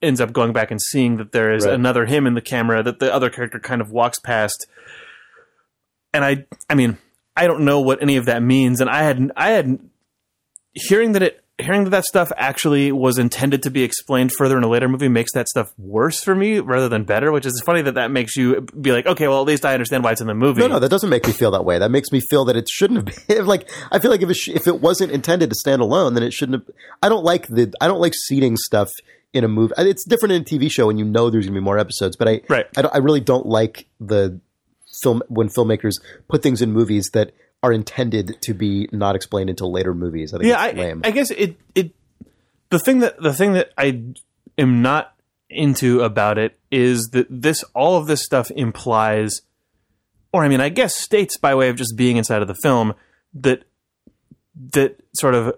ends 0.00 0.20
up 0.20 0.32
going 0.32 0.52
back 0.52 0.70
and 0.70 0.80
seeing 0.80 1.16
that 1.16 1.32
there 1.32 1.52
is 1.52 1.66
Right. 1.66 1.74
another 1.74 2.06
him 2.06 2.26
in 2.26 2.34
the 2.34 2.40
camera 2.40 2.82
that 2.82 3.00
the 3.00 3.12
other 3.12 3.28
character 3.28 3.58
kind 3.58 3.82
of 3.82 3.90
walks 3.90 4.18
past, 4.20 4.66
and 6.18 6.24
I 6.24 6.44
I 6.68 6.74
mean 6.74 6.98
I 7.36 7.46
don't 7.46 7.60
know 7.64 7.80
what 7.80 8.02
any 8.02 8.16
of 8.16 8.24
that 8.26 8.42
means, 8.42 8.80
and 8.80 8.90
I 8.90 9.04
had 9.04 9.30
I 9.36 9.50
had 9.50 9.78
hearing 10.74 11.12
that 11.12 11.22
it 11.22 11.44
hearing 11.60 11.84
that 11.84 11.90
that 11.90 12.04
stuff 12.04 12.30
actually 12.36 12.92
was 12.92 13.18
intended 13.18 13.62
to 13.64 13.70
be 13.70 13.82
explained 13.82 14.32
further 14.32 14.56
in 14.56 14.62
a 14.62 14.68
later 14.68 14.88
movie 14.88 15.08
makes 15.08 15.32
that 15.32 15.48
stuff 15.48 15.72
worse 15.76 16.22
for 16.22 16.34
me 16.34 16.60
rather 16.60 16.88
than 16.88 17.02
better 17.02 17.32
which 17.32 17.44
is 17.44 17.60
funny 17.66 17.82
that 17.82 17.94
that 17.96 18.12
makes 18.12 18.36
you 18.36 18.60
be 18.80 18.92
like 18.92 19.06
okay 19.06 19.26
well 19.26 19.40
at 19.40 19.46
least 19.46 19.64
i 19.64 19.72
understand 19.72 20.04
why 20.04 20.12
it's 20.12 20.20
in 20.20 20.28
the 20.28 20.34
movie 20.34 20.60
No, 20.60 20.68
no, 20.68 20.78
that 20.78 20.88
doesn't 20.88 21.10
make 21.10 21.26
me 21.26 21.32
feel 21.32 21.50
that 21.50 21.64
way. 21.64 21.76
That 21.80 21.90
makes 21.90 22.12
me 22.12 22.20
feel 22.20 22.44
that 22.44 22.54
it 22.54 22.68
shouldn't 22.68 23.08
have 23.08 23.26
been. 23.26 23.44
Like 23.46 23.68
I 23.90 23.98
feel 23.98 24.10
like 24.12 24.22
if 24.22 24.30
it 24.30 24.34
sh- 24.34 24.48
if 24.50 24.66
it 24.68 24.80
wasn't 24.80 25.10
intended 25.10 25.50
to 25.50 25.56
stand 25.56 25.82
alone, 25.82 26.14
then 26.14 26.22
it 26.22 26.32
shouldn't 26.32 26.62
have. 26.64 26.74
I 27.02 27.08
don't 27.08 27.24
like 27.24 27.48
the 27.48 27.72
I 27.80 27.88
don't 27.88 28.00
like 28.00 28.14
seeding 28.14 28.56
stuff 28.56 28.90
in 29.32 29.42
a 29.44 29.48
movie. 29.48 29.74
It's 29.78 30.04
different 30.04 30.32
in 30.34 30.42
a 30.42 30.44
TV 30.44 30.70
show 30.70 30.86
when 30.86 30.96
you 30.98 31.04
know 31.04 31.28
there's 31.28 31.46
going 31.46 31.54
to 31.54 31.60
be 31.60 31.64
more 31.64 31.78
episodes. 31.78 32.16
But 32.16 32.28
I 32.28 32.40
Right. 32.48 32.66
I, 32.76 32.82
don't, 32.82 32.94
I 32.94 32.98
really 32.98 33.20
don't 33.20 33.46
like 33.46 33.86
the 34.00 34.40
film 35.02 35.22
when 35.28 35.48
filmmakers 35.48 35.94
put 36.28 36.42
things 36.42 36.62
in 36.62 36.72
movies 36.72 37.10
that 37.12 37.32
are 37.62 37.72
intended 37.72 38.36
to 38.42 38.54
be 38.54 38.88
not 38.92 39.16
explained 39.16 39.50
until 39.50 39.72
later 39.72 39.94
movies. 39.94 40.32
I 40.32 40.38
think 40.38 40.48
yeah 40.48 40.60
I. 40.60 40.94
I 41.04 41.10
guess 41.10 41.30
it 41.30 41.56
it 41.74 41.92
the 42.70 42.78
thing 42.78 43.00
that 43.00 43.20
the 43.20 43.32
thing 43.32 43.54
that 43.54 43.70
i 43.76 44.02
am 44.56 44.82
not 44.82 45.14
into 45.50 46.00
about 46.02 46.38
it 46.38 46.58
is 46.70 47.08
that 47.12 47.26
this 47.30 47.64
all 47.74 47.96
of 47.96 48.06
this 48.06 48.24
stuff 48.24 48.50
implies 48.50 49.42
or 50.32 50.44
i 50.44 50.48
mean 50.48 50.60
i 50.60 50.68
guess 50.68 50.94
states 50.94 51.36
by 51.36 51.54
way 51.54 51.68
of 51.68 51.76
just 51.76 51.96
being 51.96 52.16
inside 52.16 52.42
of 52.42 52.48
the 52.48 52.54
film 52.54 52.94
that 53.32 53.64
that 54.54 54.96
sort 55.14 55.34
of 55.34 55.54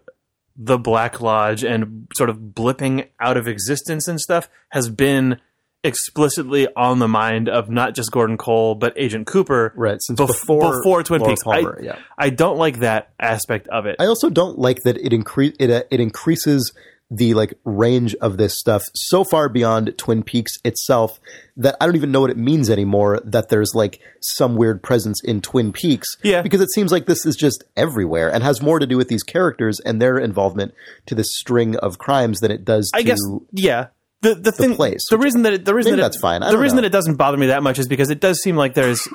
the 0.56 0.78
black 0.78 1.20
lodge 1.20 1.64
and 1.64 2.06
sort 2.14 2.28
of 2.28 2.36
blipping 2.36 3.08
out 3.18 3.36
of 3.36 3.48
existence 3.48 4.06
and 4.06 4.20
stuff 4.20 4.48
has 4.70 4.88
been 4.88 5.40
explicitly 5.82 6.68
on 6.76 6.98
the 6.98 7.08
mind 7.08 7.48
of 7.48 7.70
not 7.70 7.94
just 7.94 8.10
Gordon 8.10 8.36
Cole 8.36 8.74
but 8.74 8.92
Agent 8.96 9.26
Cooper 9.26 9.72
Right, 9.76 9.98
since 10.00 10.16
before 10.16 10.76
before 10.76 11.02
Twin 11.02 11.20
Laura 11.20 11.32
Peaks. 11.32 11.44
Palmer, 11.44 11.78
I, 11.80 11.84
yeah. 11.84 11.98
I 12.18 12.30
don't 12.30 12.58
like 12.58 12.80
that 12.80 13.10
aspect 13.18 13.68
of 13.68 13.86
it. 13.86 13.96
I 13.98 14.06
also 14.06 14.30
don't 14.30 14.58
like 14.58 14.78
that 14.84 14.98
it 14.98 15.12
increase 15.12 15.54
it 15.58 15.70
uh, 15.70 15.82
it 15.90 16.00
increases 16.00 16.72
the 17.10 17.34
like 17.34 17.54
range 17.64 18.14
of 18.16 18.36
this 18.36 18.56
stuff 18.56 18.82
so 18.94 19.24
far 19.24 19.48
beyond 19.48 19.98
Twin 19.98 20.22
Peaks 20.22 20.52
itself 20.64 21.18
that 21.56 21.76
I 21.80 21.86
don't 21.86 21.96
even 21.96 22.12
know 22.12 22.20
what 22.20 22.30
it 22.30 22.36
means 22.36 22.70
anymore 22.70 23.20
that 23.24 23.48
there's 23.48 23.72
like 23.74 24.00
some 24.20 24.54
weird 24.54 24.82
presence 24.82 25.20
in 25.24 25.40
Twin 25.40 25.72
Peaks. 25.72 26.06
Yeah. 26.22 26.42
Because 26.42 26.60
it 26.60 26.70
seems 26.72 26.92
like 26.92 27.06
this 27.06 27.26
is 27.26 27.34
just 27.34 27.64
everywhere 27.76 28.32
and 28.32 28.44
has 28.44 28.62
more 28.62 28.78
to 28.78 28.86
do 28.86 28.96
with 28.96 29.08
these 29.08 29.24
characters 29.24 29.80
and 29.80 30.00
their 30.00 30.18
involvement 30.18 30.72
to 31.06 31.16
this 31.16 31.30
string 31.32 31.74
of 31.76 31.98
crimes 31.98 32.38
than 32.40 32.52
it 32.52 32.64
does 32.64 32.90
to 32.92 32.98
I 32.98 33.02
guess 33.02 33.18
yeah. 33.52 33.88
The 34.22 34.34
the 34.34 34.52
thing 34.52 34.74
place, 34.76 35.02
the 35.08 35.16
reason 35.18 35.42
that 35.42 35.52
it, 35.54 35.64
the 35.64 35.74
reason 35.74 35.92
that 35.92 35.98
it- 35.98 36.02
that's 36.02 36.20
fine. 36.20 36.42
The 36.42 36.58
reason 36.58 36.76
know. 36.76 36.82
that 36.82 36.86
it 36.88 36.92
doesn't 36.92 37.16
bother 37.16 37.36
me 37.38 37.46
that 37.46 37.62
much 37.62 37.78
is 37.78 37.88
because 37.88 38.10
it 38.10 38.20
does 38.20 38.40
seem 38.42 38.54
like 38.56 38.74
there's 38.74 39.06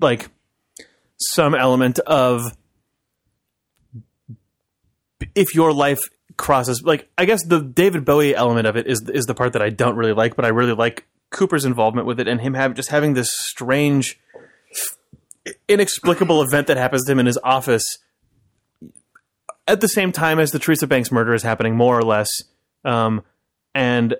like 0.00 0.28
some 1.16 1.54
element 1.54 1.98
of 2.00 2.42
if 5.34 5.54
your 5.54 5.72
life 5.72 6.00
crosses 6.36 6.82
like 6.82 7.08
I 7.18 7.24
guess 7.24 7.44
the 7.44 7.60
David 7.60 8.04
Bowie 8.04 8.34
element 8.34 8.66
of 8.66 8.76
it 8.76 8.86
is 8.86 9.08
is 9.12 9.26
the 9.26 9.34
part 9.34 9.52
that 9.54 9.62
I 9.62 9.70
don't 9.70 9.96
really 9.96 10.12
like, 10.12 10.36
but 10.36 10.44
I 10.44 10.48
really 10.48 10.72
like 10.74 11.06
Cooper's 11.30 11.64
involvement 11.64 12.06
with 12.06 12.20
it 12.20 12.28
and 12.28 12.40
him 12.40 12.54
have, 12.54 12.74
just 12.74 12.90
having 12.90 13.14
this 13.14 13.30
strange, 13.32 14.18
inexplicable 15.68 16.42
event 16.48 16.66
that 16.66 16.76
happens 16.76 17.04
to 17.06 17.12
him 17.12 17.18
in 17.18 17.26
his 17.26 17.38
office 17.44 17.98
at 19.68 19.80
the 19.80 19.88
same 19.88 20.10
time 20.12 20.38
as 20.40 20.50
the 20.50 20.58
Teresa 20.58 20.86
Banks 20.86 21.12
murder 21.12 21.32
is 21.32 21.44
happening, 21.44 21.76
more 21.76 21.96
or 21.96 22.02
less. 22.02 22.28
Um, 22.84 23.22
and 23.74 24.16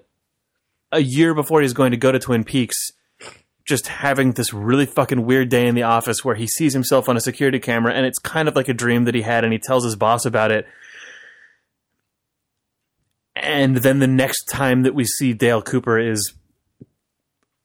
a 0.93 1.01
year 1.01 1.35
before 1.35 1.63
he's 1.63 1.73
going 1.73 1.91
to 1.93 1.97
go 1.97 2.13
to 2.13 2.19
Twin 2.19 2.45
Peaks, 2.45 2.93
just 3.65 3.87
having 3.89 4.33
this 4.33 4.53
really 4.53 4.87
fucking 4.87 5.25
weird 5.25 5.49
day 5.49 5.67
in 5.67 5.75
the 5.75 5.83
office 5.83 6.25
where 6.25 6.35
he 6.35 6.47
sees 6.47 6.73
himself 6.73 7.09
on 7.09 7.17
a 7.17 7.21
security 7.21 7.61
camera 7.61 7.93
and 7.93 8.05
it's 8.07 8.19
kind 8.19 8.49
of 8.49 8.57
like 8.57 8.69
a 8.69 8.75
dream 8.75 9.05
that 9.05 9.15
he 9.15 9.23
had 9.23 9.45
and 9.45 9.53
he 9.53 9.59
tells 9.59 9.85
his 9.85 9.97
boss 9.97 10.25
about 10.25 10.51
it. 10.51 10.67
And 13.37 13.77
then 13.77 14.01
the 14.01 14.07
next 14.07 14.45
time 14.47 14.83
that 14.83 14.95
we 14.95 15.05
see 15.05 15.33
Dale 15.33 15.63
Cooper 15.63 15.99
is 15.99 16.35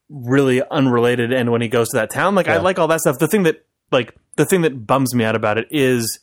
really 0.09 0.61
unrelated 0.69 1.34
and 1.34 1.51
when 1.51 1.61
he 1.61 1.67
goes 1.67 1.89
to 1.89 1.97
that 1.97 2.11
town 2.11 2.36
like 2.36 2.47
I 2.47 2.57
like 2.57 2.78
all 2.78 2.88
that 2.89 3.01
stuff. 3.01 3.17
The 3.17 3.28
thing 3.28 3.43
that 3.43 3.65
like 3.91 4.15
the 4.36 4.45
thing 4.45 4.61
that 4.61 4.86
bums 4.86 5.15
me 5.15 5.23
out 5.23 5.36
about 5.36 5.57
it 5.57 5.67
is 5.71 6.19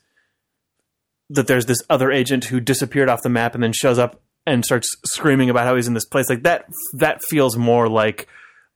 that 1.31 1.47
there's 1.47 1.67
this 1.67 1.83
other 1.91 2.13
agent 2.13 2.45
who 2.45 2.61
disappeared 2.61 3.09
off 3.09 3.23
the 3.23 3.29
map 3.29 3.55
and 3.55 3.63
then 3.65 3.73
shows 3.73 3.99
up 3.99 4.21
and 4.47 4.65
starts 4.65 4.89
screaming 5.05 5.51
about 5.51 5.67
how 5.67 5.77
he's 5.77 5.89
in 5.89 5.95
this 5.95 6.05
place 6.05 6.29
like 6.29 6.43
that 6.43 6.67
that 6.95 7.23
feels 7.25 7.57
more 7.57 7.89
like 7.89 8.29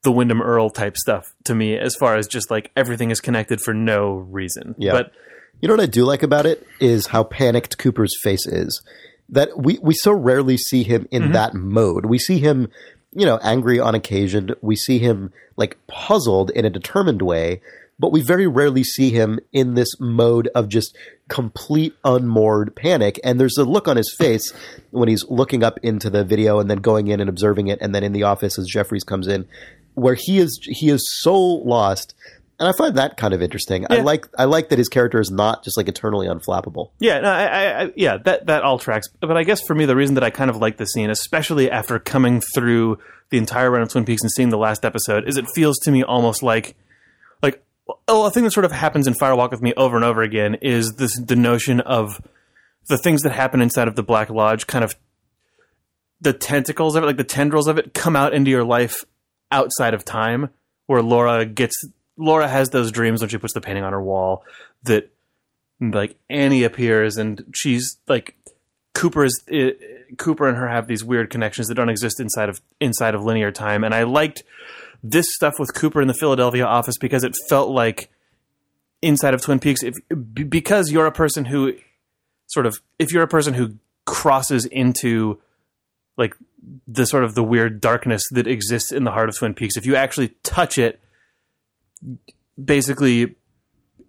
the 0.02 0.12
Windom 0.12 0.40
Earle 0.40 0.70
type 0.70 0.96
stuff 0.96 1.34
to 1.44 1.54
me 1.54 1.76
as 1.76 1.96
far 1.96 2.16
as 2.16 2.26
just 2.28 2.50
like 2.50 2.70
everything 2.76 3.10
is 3.10 3.20
connected 3.20 3.60
for 3.60 3.74
no 3.74 4.14
reason. 4.14 4.74
Yeah. 4.78 4.92
But 4.92 5.12
You 5.60 5.68
know 5.68 5.74
what 5.74 5.82
I 5.82 5.86
do 5.86 6.04
like 6.04 6.22
about 6.22 6.46
it 6.46 6.66
is 6.80 7.08
how 7.08 7.24
panicked 7.24 7.78
Cooper's 7.78 8.14
face 8.22 8.46
is. 8.46 8.82
That 9.28 9.58
we 9.58 9.78
we 9.82 9.94
so 9.94 10.12
rarely 10.12 10.56
see 10.56 10.84
him 10.84 11.08
in 11.10 11.24
mm-hmm. 11.24 11.32
that 11.32 11.54
mode. 11.54 12.06
We 12.06 12.18
see 12.18 12.38
him, 12.38 12.68
you 13.12 13.26
know, 13.26 13.40
angry 13.42 13.80
on 13.80 13.96
occasion. 13.96 14.54
We 14.62 14.76
see 14.76 15.00
him 15.00 15.32
like 15.56 15.76
puzzled 15.88 16.50
in 16.50 16.64
a 16.64 16.70
determined 16.70 17.22
way, 17.22 17.60
but 17.98 18.12
we 18.12 18.20
very 18.20 18.46
rarely 18.46 18.84
see 18.84 19.10
him 19.10 19.40
in 19.52 19.74
this 19.74 19.98
mode 19.98 20.48
of 20.54 20.68
just 20.68 20.96
complete 21.28 21.94
unmoored 22.04 22.76
panic. 22.76 23.18
And 23.24 23.40
there's 23.40 23.56
a 23.56 23.64
look 23.64 23.88
on 23.88 23.96
his 23.96 24.14
face 24.18 24.52
when 24.90 25.08
he's 25.08 25.24
looking 25.28 25.62
up 25.62 25.78
into 25.82 26.10
the 26.10 26.24
video 26.24 26.58
and 26.58 26.70
then 26.70 26.78
going 26.78 27.08
in 27.08 27.20
and 27.20 27.28
observing 27.28 27.68
it, 27.68 27.78
and 27.80 27.94
then 27.94 28.04
in 28.04 28.12
the 28.12 28.24
office 28.24 28.58
as 28.58 28.66
Jeffries 28.66 29.04
comes 29.04 29.26
in, 29.26 29.46
where 29.94 30.16
he 30.18 30.38
is 30.38 30.58
he 30.62 30.90
is 30.90 31.02
so 31.20 31.34
lost. 31.34 32.14
And 32.58 32.66
I 32.66 32.72
find 32.72 32.96
that 32.96 33.18
kind 33.18 33.34
of 33.34 33.42
interesting. 33.42 33.84
I 33.90 33.96
like 33.96 34.26
I 34.38 34.44
like 34.44 34.70
that 34.70 34.78
his 34.78 34.88
character 34.88 35.20
is 35.20 35.30
not 35.30 35.62
just 35.62 35.76
like 35.76 35.88
eternally 35.88 36.26
unflappable. 36.26 36.90
Yeah, 36.98 37.20
no, 37.20 37.28
I, 37.28 37.44
I, 37.44 37.82
I, 37.82 37.92
yeah, 37.96 38.16
that 38.24 38.46
that 38.46 38.62
all 38.62 38.78
tracks. 38.78 39.08
But 39.20 39.36
I 39.36 39.42
guess 39.42 39.60
for 39.66 39.74
me, 39.74 39.84
the 39.84 39.94
reason 39.94 40.14
that 40.14 40.24
I 40.24 40.30
kind 40.30 40.48
of 40.48 40.56
like 40.56 40.78
the 40.78 40.86
scene, 40.86 41.10
especially 41.10 41.70
after 41.70 41.98
coming 41.98 42.40
through 42.54 42.98
the 43.28 43.36
entire 43.36 43.70
run 43.70 43.82
of 43.82 43.90
Twin 43.90 44.06
Peaks 44.06 44.22
and 44.22 44.32
seeing 44.32 44.48
the 44.48 44.56
last 44.56 44.86
episode, 44.86 45.28
is 45.28 45.36
it 45.36 45.46
feels 45.54 45.76
to 45.80 45.90
me 45.90 46.02
almost 46.02 46.42
like, 46.42 46.76
oh, 48.08 48.26
a 48.26 48.30
thing 48.30 48.44
that 48.44 48.52
sort 48.52 48.64
of 48.64 48.72
happens 48.72 49.06
in 49.06 49.14
Firewalk 49.14 49.50
with 49.50 49.62
me 49.62 49.72
over 49.76 49.96
and 49.96 50.04
over 50.04 50.22
again 50.22 50.56
is 50.56 50.94
this 50.94 51.18
the 51.18 51.36
notion 51.36 51.80
of 51.80 52.20
the 52.88 52.98
things 52.98 53.22
that 53.22 53.32
happen 53.32 53.60
inside 53.60 53.88
of 53.88 53.96
the 53.96 54.02
Black 54.02 54.30
Lodge, 54.30 54.66
kind 54.66 54.84
of 54.84 54.96
the 56.20 56.32
tentacles 56.32 56.96
of 56.96 57.02
it, 57.02 57.06
like 57.06 57.16
the 57.16 57.24
tendrils 57.24 57.66
of 57.66 57.78
it, 57.78 57.94
come 57.94 58.16
out 58.16 58.32
into 58.32 58.50
your 58.50 58.64
life 58.64 59.04
outside 59.50 59.94
of 59.94 60.04
time, 60.04 60.50
where 60.86 61.02
Laura 61.02 61.44
gets 61.44 61.84
Laura 62.16 62.48
has 62.48 62.70
those 62.70 62.90
dreams 62.90 63.20
when 63.20 63.28
she 63.28 63.38
puts 63.38 63.52
the 63.52 63.60
painting 63.60 63.84
on 63.84 63.92
her 63.92 64.02
wall 64.02 64.44
that 64.84 65.10
like 65.80 66.16
Annie 66.30 66.64
appears 66.64 67.18
and 67.18 67.44
she's 67.54 67.98
like 68.08 68.34
Cooper 68.94 69.24
is 69.24 69.42
i 69.52 69.72
Cooper 70.16 70.48
and 70.48 70.56
her 70.56 70.68
have 70.68 70.86
these 70.86 71.04
weird 71.04 71.30
connections 71.30 71.66
that 71.66 71.74
don't 71.74 71.88
exist 71.88 72.20
inside 72.20 72.48
of 72.48 72.60
inside 72.80 73.14
of 73.14 73.24
linear 73.24 73.50
time. 73.50 73.84
And 73.84 73.94
I 73.94 74.04
liked 74.04 74.44
this 75.02 75.26
stuff 75.34 75.54
with 75.58 75.74
Cooper 75.74 76.00
in 76.00 76.08
the 76.08 76.14
Philadelphia 76.14 76.64
office 76.64 76.96
because 76.98 77.24
it 77.24 77.34
felt 77.48 77.70
like 77.70 78.10
inside 79.02 79.34
of 79.34 79.42
Twin 79.42 79.58
Peaks. 79.58 79.82
If 79.82 79.94
because 80.34 80.90
you're 80.90 81.06
a 81.06 81.12
person 81.12 81.46
who 81.46 81.74
sort 82.46 82.66
of 82.66 82.78
if 82.98 83.12
you're 83.12 83.22
a 83.22 83.28
person 83.28 83.54
who 83.54 83.78
crosses 84.04 84.64
into 84.66 85.40
like 86.16 86.34
the 86.86 87.06
sort 87.06 87.24
of 87.24 87.34
the 87.34 87.42
weird 87.42 87.80
darkness 87.80 88.22
that 88.30 88.46
exists 88.46 88.92
in 88.92 89.04
the 89.04 89.10
heart 89.10 89.28
of 89.28 89.36
Twin 89.36 89.54
Peaks 89.54 89.76
if 89.76 89.84
you 89.84 89.96
actually 89.96 90.28
touch 90.42 90.78
it 90.78 91.00
basically 92.62 93.34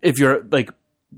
if 0.02 0.20
you're 0.20 0.44
like 0.52 0.70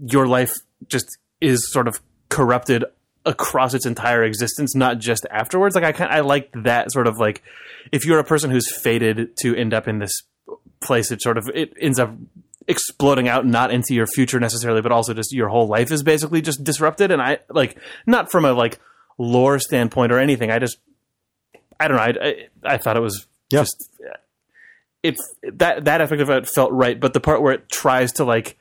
your 0.05 0.27
life 0.27 0.53
just 0.87 1.17
is 1.41 1.69
sort 1.71 1.87
of 1.87 2.01
corrupted 2.29 2.85
across 3.25 3.73
its 3.73 3.85
entire 3.85 4.23
existence 4.23 4.75
not 4.75 4.97
just 4.99 5.25
afterwards. 5.29 5.75
Like 5.75 5.83
i 5.83 5.91
kind 5.91 6.11
i 6.11 6.21
like 6.21 6.49
that 6.63 6.91
sort 6.91 7.07
of 7.07 7.17
like 7.17 7.43
if 7.91 8.05
you're 8.05 8.19
a 8.19 8.23
person 8.23 8.49
who's 8.49 8.71
fated 8.73 9.35
to 9.37 9.55
end 9.55 9.73
up 9.73 9.87
in 9.87 9.99
this 9.99 10.21
place 10.81 11.11
it 11.11 11.21
sort 11.21 11.37
of 11.37 11.49
it 11.53 11.73
ends 11.79 11.99
up 11.99 12.13
exploding 12.67 13.27
out 13.27 13.45
not 13.45 13.71
into 13.71 13.93
your 13.93 14.05
future 14.07 14.39
necessarily 14.39 14.81
but 14.81 14.91
also 14.91 15.13
just 15.13 15.33
your 15.33 15.49
whole 15.49 15.67
life 15.67 15.91
is 15.91 16.03
basically 16.03 16.41
just 16.41 16.63
disrupted. 16.63 17.11
And 17.11 17.21
i 17.21 17.39
like 17.49 17.77
not 18.05 18.31
from 18.31 18.45
a 18.45 18.53
like 18.53 18.79
lore 19.17 19.59
standpoint 19.59 20.11
or 20.11 20.19
anything. 20.19 20.49
I 20.51 20.59
just 20.59 20.77
i 21.79 21.87
don't 21.87 21.97
know. 21.97 22.03
I 22.03 22.27
i, 22.63 22.73
I 22.75 22.77
thought 22.77 22.95
it 22.97 23.01
was 23.01 23.25
Yeah. 23.51 23.61
just 23.61 23.89
it 25.03 25.17
that 25.53 25.85
that 25.85 26.01
aspect 26.01 26.21
of 26.21 26.29
it 26.29 26.47
felt 26.47 26.71
right, 26.71 26.99
but 26.99 27.13
the 27.13 27.19
part 27.19 27.41
where 27.41 27.53
it 27.53 27.69
tries 27.69 28.11
to 28.13 28.23
like 28.25 28.57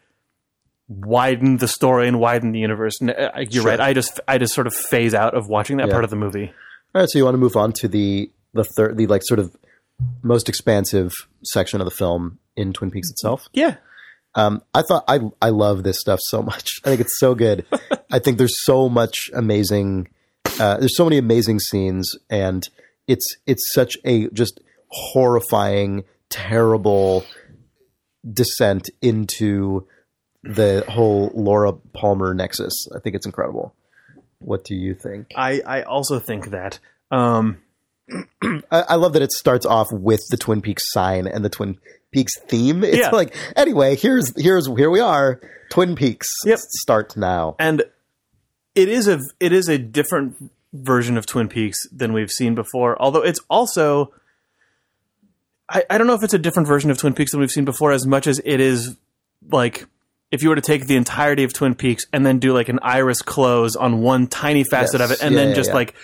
widen 0.88 1.58
the 1.58 1.68
story 1.68 2.08
and 2.08 2.18
widen 2.18 2.52
the 2.52 2.58
universe, 2.58 3.00
n- 3.00 3.10
uh, 3.10 3.30
you're 3.50 3.62
Sure. 3.62 3.70
right. 3.70 3.80
I 3.80 3.92
just 3.92 4.20
I 4.26 4.38
just 4.38 4.54
sort 4.54 4.66
of 4.66 4.74
phase 4.74 5.14
out 5.14 5.34
of 5.36 5.46
watching 5.48 5.76
that 5.78 5.86
Yeah. 5.88 5.92
part 5.92 6.04
of 6.04 6.10
the 6.10 6.16
movie. 6.16 6.52
All 6.94 7.02
right, 7.02 7.08
so 7.10 7.18
you 7.18 7.24
want 7.24 7.34
to 7.34 7.38
move 7.38 7.56
on 7.56 7.72
to 7.74 7.88
the 7.88 8.30
the 8.54 8.64
third, 8.64 8.96
the 8.96 9.06
like 9.06 9.22
sort 9.24 9.38
of 9.38 9.54
most 10.22 10.48
expansive 10.48 11.12
section 11.44 11.80
of 11.80 11.84
the 11.84 11.90
film 11.90 12.38
in 12.56 12.72
Twin 12.72 12.90
Peaks 12.90 13.10
itself. 13.10 13.48
Yeah, 13.52 13.76
Um, 14.34 14.62
I 14.72 14.82
thought 14.82 15.04
I 15.08 15.20
I 15.42 15.50
love 15.50 15.82
this 15.82 16.00
stuff 16.00 16.20
so 16.22 16.42
much. 16.42 16.68
I 16.84 16.88
think 16.90 17.00
it's 17.02 17.18
so 17.18 17.34
good. 17.34 17.66
I 18.10 18.18
think 18.18 18.38
there's 18.38 18.64
so 18.64 18.88
much 18.88 19.28
amazing. 19.34 20.08
Uh, 20.58 20.78
there's 20.78 20.96
so 20.96 21.04
many 21.04 21.18
amazing 21.18 21.60
scenes, 21.60 22.10
and 22.30 22.66
it's 23.06 23.26
it's 23.46 23.70
such 23.74 23.96
a 24.04 24.28
just 24.30 24.60
horrifying, 24.88 26.04
terrible 26.30 27.24
descent 28.30 28.88
into 29.02 29.86
the 30.42 30.84
whole 30.88 31.30
Laura 31.34 31.72
Palmer 31.72 32.34
nexus. 32.34 32.88
I 32.94 33.00
think 33.00 33.16
it's 33.16 33.26
incredible. 33.26 33.74
What 34.38 34.64
do 34.64 34.74
you 34.74 34.94
think? 34.94 35.32
I 35.36 35.60
I 35.66 35.82
also 35.82 36.18
think 36.18 36.50
that. 36.50 36.78
Um, 37.10 37.58
I, 38.42 38.62
I 38.70 38.94
love 38.96 39.12
that 39.14 39.22
it 39.22 39.32
starts 39.32 39.66
off 39.66 39.88
with 39.92 40.20
the 40.30 40.36
Twin 40.36 40.60
Peaks 40.62 40.92
sign 40.92 41.26
and 41.26 41.44
the 41.44 41.48
Twin 41.50 41.78
Peaks 42.12 42.38
theme. 42.48 42.84
It's 42.84 42.96
Yeah. 42.98 43.10
like 43.10 43.34
anyway, 43.56 43.96
here's 43.96 44.32
here's 44.40 44.66
here 44.76 44.90
we 44.90 45.00
are, 45.00 45.40
Twin 45.70 45.94
Peaks. 45.96 46.28
Yep. 46.44 46.58
Start 46.58 47.16
now. 47.16 47.56
and 47.58 47.82
it 48.74 48.88
is 48.88 49.08
a 49.08 49.20
it 49.40 49.52
is 49.52 49.68
a 49.68 49.76
different 49.76 50.36
version 50.72 51.16
of 51.18 51.26
Twin 51.26 51.48
Peaks 51.48 51.88
than 51.90 52.12
we've 52.12 52.30
seen 52.30 52.54
before. 52.54 52.96
Although 53.02 53.22
it's 53.24 53.40
also, 53.50 54.12
I, 55.68 55.84
I 55.90 55.98
don't 55.98 56.06
know 56.06 56.14
if 56.14 56.22
it's 56.22 56.34
a 56.34 56.38
different 56.38 56.68
version 56.68 56.90
of 56.90 56.98
Twin 56.98 57.14
Peaks 57.14 57.32
than 57.32 57.40
we've 57.40 57.50
seen 57.50 57.64
before, 57.64 57.90
as 57.92 58.06
much 58.06 58.26
as 58.26 58.40
it 58.44 58.60
is 58.60 58.96
like 59.50 59.86
if 60.30 60.42
you 60.42 60.48
were 60.50 60.54
to 60.56 60.60
take 60.60 60.86
the 60.86 60.96
entirety 60.96 61.44
of 61.44 61.52
Twin 61.52 61.74
Peaks 61.74 62.04
and 62.12 62.24
then 62.26 62.38
do 62.38 62.52
like 62.52 62.68
an 62.68 62.78
iris 62.82 63.22
close 63.22 63.76
on 63.76 64.00
one 64.02 64.26
tiny 64.26 64.64
facet 64.64 65.00
Yes. 65.00 65.10
of 65.10 65.16
it, 65.16 65.22
and 65.24 65.34
Yeah, 65.34 65.40
then 65.40 65.48
yeah, 65.50 65.54
just 65.54 65.70
yeah. 65.70 65.74
like 65.74 65.94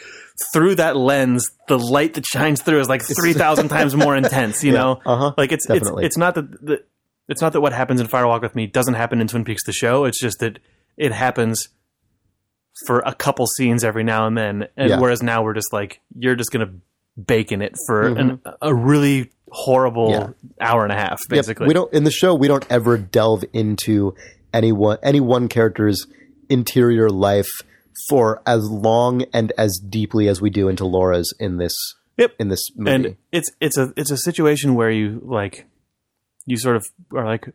through 0.53 0.75
that 0.77 0.97
lens, 0.97 1.51
the 1.69 1.79
light 1.79 2.15
that 2.15 2.25
shines 2.27 2.61
through 2.63 2.81
is 2.81 2.89
like 2.89 3.03
three 3.03 3.35
thousand 3.35 3.69
times 3.77 3.95
more 3.95 4.17
intense. 4.17 4.65
You 4.65 4.73
know, 4.73 5.01
uh-huh, 5.05 5.35
like 5.37 5.53
it's 5.53 5.69
it's 5.71 5.91
it's 5.99 6.17
not 6.19 6.35
that 6.37 6.51
the, 6.65 6.83
it's 7.29 7.41
not 7.41 7.53
that 7.55 7.61
what 7.61 7.73
happens 7.73 8.01
in 8.01 8.07
Firewalk 8.09 8.43
with 8.43 8.55
Me 8.55 8.67
doesn't 8.67 8.95
happen 8.95 9.21
in 9.21 9.29
Twin 9.29 9.45
Peaks 9.45 9.65
the 9.65 9.73
show. 9.73 10.05
It's 10.05 10.21
just 10.21 10.39
that 10.41 10.59
it 10.97 11.13
happens 11.13 11.69
for 12.87 13.01
a 13.07 13.15
couple 13.15 13.47
scenes 13.47 13.85
every 13.85 14.03
now 14.05 14.27
and 14.27 14.37
then, 14.37 14.67
and 14.77 15.01
whereas 15.01 15.23
now 15.23 15.43
we're 15.45 15.55
just 15.55 15.73
like 15.73 16.01
you're 16.19 16.35
just 16.35 16.51
gonna 16.51 16.73
bake 17.25 17.53
in 17.53 17.63
it 17.63 17.75
for 17.87 18.09
an, 18.09 18.41
a 18.61 18.75
really 18.75 19.31
horrible. 19.51 20.11
Yeah. 20.11 20.29
hour 20.61 20.83
and 20.85 20.93
a 20.93 20.97
half, 20.97 21.21
Yep, 21.31 21.39
basically. 21.39 21.67
we 21.69 21.75
don't 21.75 21.93
in 21.93 22.05
the 22.05 22.11
show. 22.11 22.35
We 22.35 22.49
don't 22.49 22.67
ever 22.71 22.97
delve 22.99 23.45
into 23.53 24.15
anyone 24.53 24.99
any 25.03 25.21
one 25.21 25.49
character's 25.49 26.07
interior 26.49 27.09
life 27.11 27.49
for 28.09 28.43
as 28.47 28.65
long 28.69 29.23
and 29.33 29.53
as 29.57 29.79
deeply 29.89 30.29
as 30.29 30.41
we 30.41 30.51
do 30.51 30.69
into 30.69 30.85
Laura's 30.85 31.33
in 31.39 31.59
this 31.59 31.75
Yep. 32.17 32.35
in 32.39 32.49
this 32.49 32.65
movie. 32.77 32.91
and 32.95 33.17
it's 33.33 33.51
it's 33.61 33.77
a 33.79 33.93
it's 33.97 34.11
a 34.11 34.17
situation 34.17 34.75
where 34.75 34.91
you 34.91 35.21
like 35.25 35.67
you 36.47 36.57
sort 36.57 36.77
of 36.77 36.87
are 37.15 37.25
like 37.25 37.49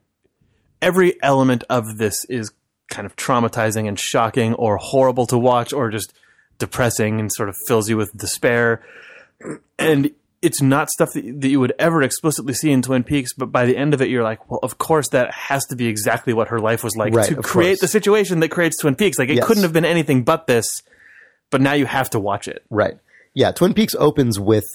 every 0.82 1.22
element 1.22 1.64
of 1.70 1.98
this 1.98 2.26
is 2.26 2.52
kind 2.90 3.06
of 3.06 3.16
traumatizing 3.16 3.88
and 3.88 4.00
shocking 4.00 4.54
or 4.56 4.78
horrible 4.78 5.26
to 5.28 5.38
watch 5.38 5.72
or 5.74 5.90
just 5.90 6.14
depressing 6.58 7.20
and 7.20 7.32
sort 7.32 7.48
of 7.50 7.56
fills 7.68 7.90
you 7.90 7.96
with 7.98 8.12
despair 8.18 8.82
and 9.78 10.12
it's 10.42 10.62
not 10.62 10.90
stuff 10.90 11.10
that, 11.14 11.42
that 11.42 11.50
you 11.50 11.60
would 11.60 11.74
ever 11.80 12.02
explicitly 12.02 12.54
see 12.54 12.72
in 12.72 12.82
Twin 12.82 13.04
Peaks, 13.04 13.34
but 13.34 13.48
by 13.52 13.66
the 13.66 13.76
end 13.76 13.94
of 13.94 14.02
it, 14.02 14.10
you're 14.10 14.24
like, 14.24 14.50
well, 14.50 14.60
of 14.64 14.78
course, 14.78 15.10
that 15.10 15.34
has 15.34 15.66
to 15.66 15.76
be 15.76 15.88
exactly 15.88 16.34
what 16.34 16.48
her 16.48 16.60
life 16.60 16.84
was 16.84 16.96
like 16.96 17.14
Right, 17.14 17.28
to 17.28 17.36
create 17.42 17.72
course. 17.72 17.80
the 17.82 17.88
situation 17.90 18.40
that 18.40 18.50
creates 18.50 18.78
Twin 18.78 18.96
Peaks. 18.96 19.20
Like, 19.20 19.30
it 19.30 19.36
Yes. 19.36 19.46
couldn't 19.48 19.64
have 19.64 19.74
been 19.74 19.86
anything 19.86 20.24
but 20.24 20.48
this, 20.48 20.66
but 21.52 21.60
now 21.62 21.74
you 21.74 21.86
have 21.86 22.10
to 22.12 22.20
watch 22.20 22.48
it. 22.48 22.64
Right. 22.70 22.98
Yeah. 23.34 23.52
Twin 23.52 23.74
Peaks 23.74 23.96
opens 24.00 24.40
with 24.40 24.66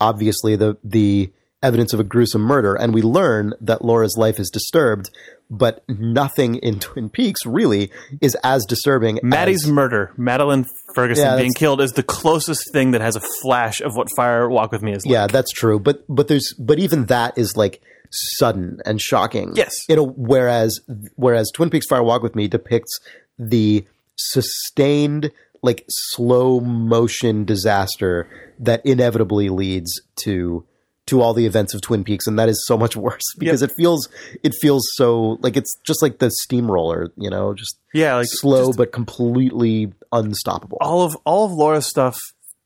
obviously 0.00 0.56
the 0.56 0.76
the 0.84 1.32
evidence 1.62 1.92
of 1.92 1.98
a 2.00 2.04
gruesome 2.04 2.42
murder, 2.42 2.74
and 2.74 2.94
we 2.94 3.02
learn 3.02 3.52
that 3.60 3.84
Laura's 3.84 4.16
life 4.16 4.38
is 4.38 4.48
disturbed. 4.50 5.10
But 5.50 5.82
nothing 5.88 6.56
in 6.56 6.78
Twin 6.80 7.08
Peaks 7.08 7.46
really 7.46 7.90
is 8.20 8.36
as 8.44 8.66
disturbing. 8.66 9.18
Maddie's 9.22 9.64
as, 9.64 9.70
murder, 9.70 10.12
Madeline 10.18 10.66
Ferguson 10.94 11.24
Yeah, 11.24 11.36
being 11.36 11.54
killed, 11.54 11.80
is 11.80 11.92
the 11.92 12.02
closest 12.02 12.70
thing 12.72 12.90
that 12.90 13.00
has 13.00 13.16
a 13.16 13.20
flash 13.42 13.80
of 13.80 13.96
what 13.96 14.08
Fire 14.14 14.48
Walk 14.50 14.72
with 14.72 14.82
Me 14.82 14.92
is 14.92 15.06
like. 15.06 15.12
yeah, 15.12 15.26
that's 15.26 15.50
true. 15.50 15.78
But 15.78 16.04
but 16.08 16.28
there's 16.28 16.52
but 16.58 16.78
even 16.78 17.06
that 17.06 17.38
is 17.38 17.56
like 17.56 17.80
sudden 18.10 18.80
and 18.84 19.00
shocking. 19.00 19.52
Yes. 19.54 19.74
You 19.88 19.96
know, 19.96 20.06
whereas 20.06 20.80
whereas 21.16 21.50
Twin 21.54 21.70
Peaks 21.70 21.86
Fire 21.86 22.02
Walk 22.02 22.22
with 22.22 22.34
Me 22.34 22.46
depicts 22.48 22.98
the 23.38 23.86
sustained 24.16 25.30
like 25.62 25.84
slow 25.88 26.60
motion 26.60 27.44
disaster 27.44 28.28
that 28.58 28.84
inevitably 28.84 29.48
leads 29.48 29.90
to 30.24 30.64
to 31.08 31.20
all 31.20 31.34
the 31.34 31.44
events 31.46 31.74
of 31.74 31.80
Twin 31.80 32.04
Peaks 32.04 32.26
and 32.26 32.38
that 32.38 32.48
is 32.48 32.64
so 32.66 32.78
much 32.78 32.96
worse 33.06 33.24
because 33.38 33.60
it 33.62 33.72
feels 33.76 34.08
it 34.42 34.54
feels 34.60 34.88
so 34.94 35.38
like 35.40 35.56
it's 35.56 35.76
just 35.86 36.00
like 36.02 36.18
the 36.18 36.30
steamroller, 36.42 37.12
you 37.16 37.28
know, 37.30 37.52
just 37.54 37.76
Yeah, 37.92 38.14
like 38.16 38.26
slow 38.30 38.66
just 38.68 38.78
but 38.78 38.92
completely 38.92 39.92
unstoppable. 40.12 40.78
all 40.80 41.02
of 41.02 41.16
all 41.24 41.44
of 41.46 41.52
Laura's 41.52 41.86
stuff 41.86 42.16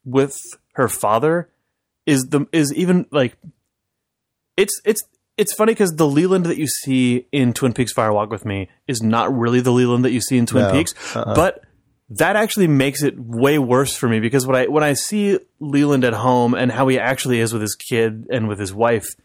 with 0.05 0.37
her 0.73 0.87
father 0.87 1.49
is 2.05 2.23
the 2.29 2.45
is 2.51 2.73
even 2.73 3.05
like 3.11 3.37
it's 4.57 4.79
it's 4.85 5.03
it's 5.37 5.53
funny 5.53 5.71
because 5.73 5.91
the 5.95 6.05
Leland 6.07 6.45
that 6.45 6.57
you 6.57 6.67
see 6.67 7.25
in 7.31 7.53
Twin 7.53 7.73
Peaks 7.73 7.91
Fire 7.91 8.13
Walk 8.13 8.29
with 8.29 8.45
Me 8.45 8.69
is 8.87 9.01
not 9.01 9.35
really 9.35 9.61
the 9.61 9.71
Leland 9.71 10.05
that 10.05 10.11
you 10.11 10.21
see 10.21 10.37
in 10.37 10.45
Twin 10.45 10.63
No. 10.65 10.71
Peaks, 10.71 10.93
uh-uh. 11.15 11.33
but 11.35 11.63
that 12.17 12.35
actually 12.35 12.67
makes 12.67 13.03
it 13.03 13.17
way 13.17 13.57
worse 13.59 13.95
for 13.95 14.07
me 14.07 14.19
because 14.19 14.45
when 14.45 14.55
I 14.55 14.67
when 14.67 14.83
I 14.83 14.93
see 14.93 15.39
Leland 15.59 16.03
at 16.03 16.13
home 16.13 16.53
and 16.53 16.71
how 16.71 16.87
he 16.87 16.99
actually 16.99 17.39
is 17.39 17.53
with 17.53 17.61
his 17.61 17.75
kid 17.75 18.27
and 18.29 18.47
with 18.47 18.59
his 18.59 18.73
wife 18.73 19.15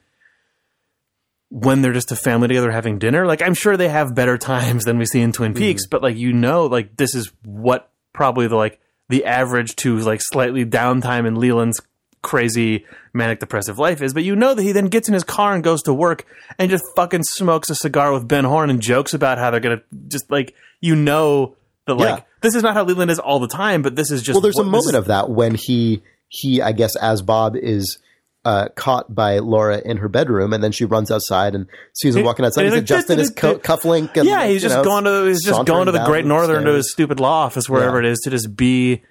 when 1.51 1.81
they're 1.81 1.95
just 1.95 2.13
a 2.13 2.17
family 2.17 2.49
together 2.49 2.71
having 2.71 2.99
dinner, 2.99 3.27
like 3.27 3.43
I'm 3.43 3.55
sure 3.55 3.77
they 3.77 3.89
have 3.89 4.15
better 4.15 4.39
times 4.39 4.85
than 4.85 4.99
we 4.99 5.07
see 5.07 5.21
in 5.21 5.33
Twin 5.33 5.55
Peaks, 5.55 5.85
mm-hmm. 5.85 5.91
but 5.91 6.03
like 6.03 6.17
you 6.17 6.33
know, 6.33 6.67
like 6.67 6.97
this 6.97 7.15
is 7.15 7.33
what 7.45 7.91
probably 8.13 8.47
the 8.47 8.57
like 8.57 8.81
the 9.09 9.25
average 9.25 9.77
to 9.77 9.99
like 9.99 10.21
slightly 10.23 10.65
downtime 10.65 11.27
in 11.27 11.37
Leland's 11.37 11.81
crazy 12.23 12.85
manic 13.13 13.41
depressive 13.41 13.79
life 13.79 14.03
is. 14.03 14.13
But 14.13 14.25
you 14.25 14.37
know 14.37 14.55
that 14.55 14.63
he 14.63 14.73
then 14.73 14.87
gets 14.87 15.09
in 15.09 15.15
his 15.15 15.25
car 15.25 15.55
and 15.55 15.65
goes 15.65 15.83
to 15.85 15.95
work 15.95 16.27
and 16.59 16.71
just 16.71 16.85
fucking 16.97 17.23
smokes 17.23 17.71
a 17.71 17.75
cigar 17.75 18.13
with 18.13 18.29
Ben 18.29 18.45
Horne 18.45 18.71
and 18.71 18.81
jokes 18.81 19.15
about 19.15 19.39
how 19.39 19.51
they're 19.51 19.61
gonna 19.61 19.83
just 20.09 20.31
like 20.31 20.55
you 20.81 20.95
know 20.95 21.57
that 21.87 21.95
like 21.95 22.19
Yeah. 22.19 22.25
This 22.41 22.55
is 22.55 22.63
not 22.63 22.75
how 22.75 22.85
Leland 22.85 23.11
is 23.11 23.19
all 23.19 23.39
the 23.41 23.49
time, 23.49 23.83
but 23.83 23.97
this 23.97 24.11
is 24.11 24.23
just 24.23 24.35
Well, 24.35 24.41
there's 24.43 24.59
a 24.59 24.63
what- 24.63 24.73
this 24.73 24.85
moment 24.87 24.97
of 24.97 25.07
that 25.07 25.31
when 25.31 25.55
he 25.55 26.03
he 26.29 26.61
I 26.63 26.73
guess 26.73 26.95
as 26.97 27.23
Bob 27.23 27.57
is 27.57 27.99
uh, 28.45 28.69
caught 28.77 29.15
by 29.15 29.41
Laura 29.41 29.81
in 29.85 29.99
her 29.99 30.09
bedroom, 30.09 30.53
and 30.53 30.63
then 30.65 30.73
she 30.73 30.85
runs 30.85 31.11
outside 31.11 31.55
and 31.55 31.67
sees 31.95 32.15
him 32.17 32.25
walking 32.25 32.45
outside. 32.47 32.65
and 32.67 32.75
He's 32.75 32.91
like, 33.09 33.19
his 33.19 33.31
co- 33.31 33.59
cufflink. 33.59 34.17
And, 34.17 34.27
yeah, 34.27 34.47
he's 34.47 34.63
just 34.63 34.77
know, 34.77 34.85
going 34.85 35.05
to 35.05 35.25
he's 35.27 35.45
just 35.45 35.67
going 35.67 35.87
to 35.87 35.93
the 35.93 36.05
Great 36.05 36.25
Northern 36.25 36.65
to 36.65 36.73
his 36.75 36.91
stupid 36.91 37.21
law 37.21 37.45
office 37.45 37.69
wherever 37.69 38.01
Yeah. 38.01 38.09
it 38.09 38.13
is 38.13 38.21
to 38.21 38.31
just 38.31 38.55
be 38.57 39.03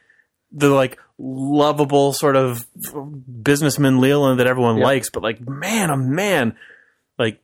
the 0.52 0.70
like 0.70 0.98
lovable 1.20 2.14
sort 2.14 2.36
of 2.36 2.66
businessman 3.44 4.00
Leland 4.00 4.40
that 4.40 4.48
everyone 4.48 4.78
Yeah. 4.78 4.86
likes, 4.86 5.10
but 5.10 5.24
like 5.24 5.48
man, 5.48 5.92
oh 5.92 5.98
man, 5.98 6.56
like 7.20 7.40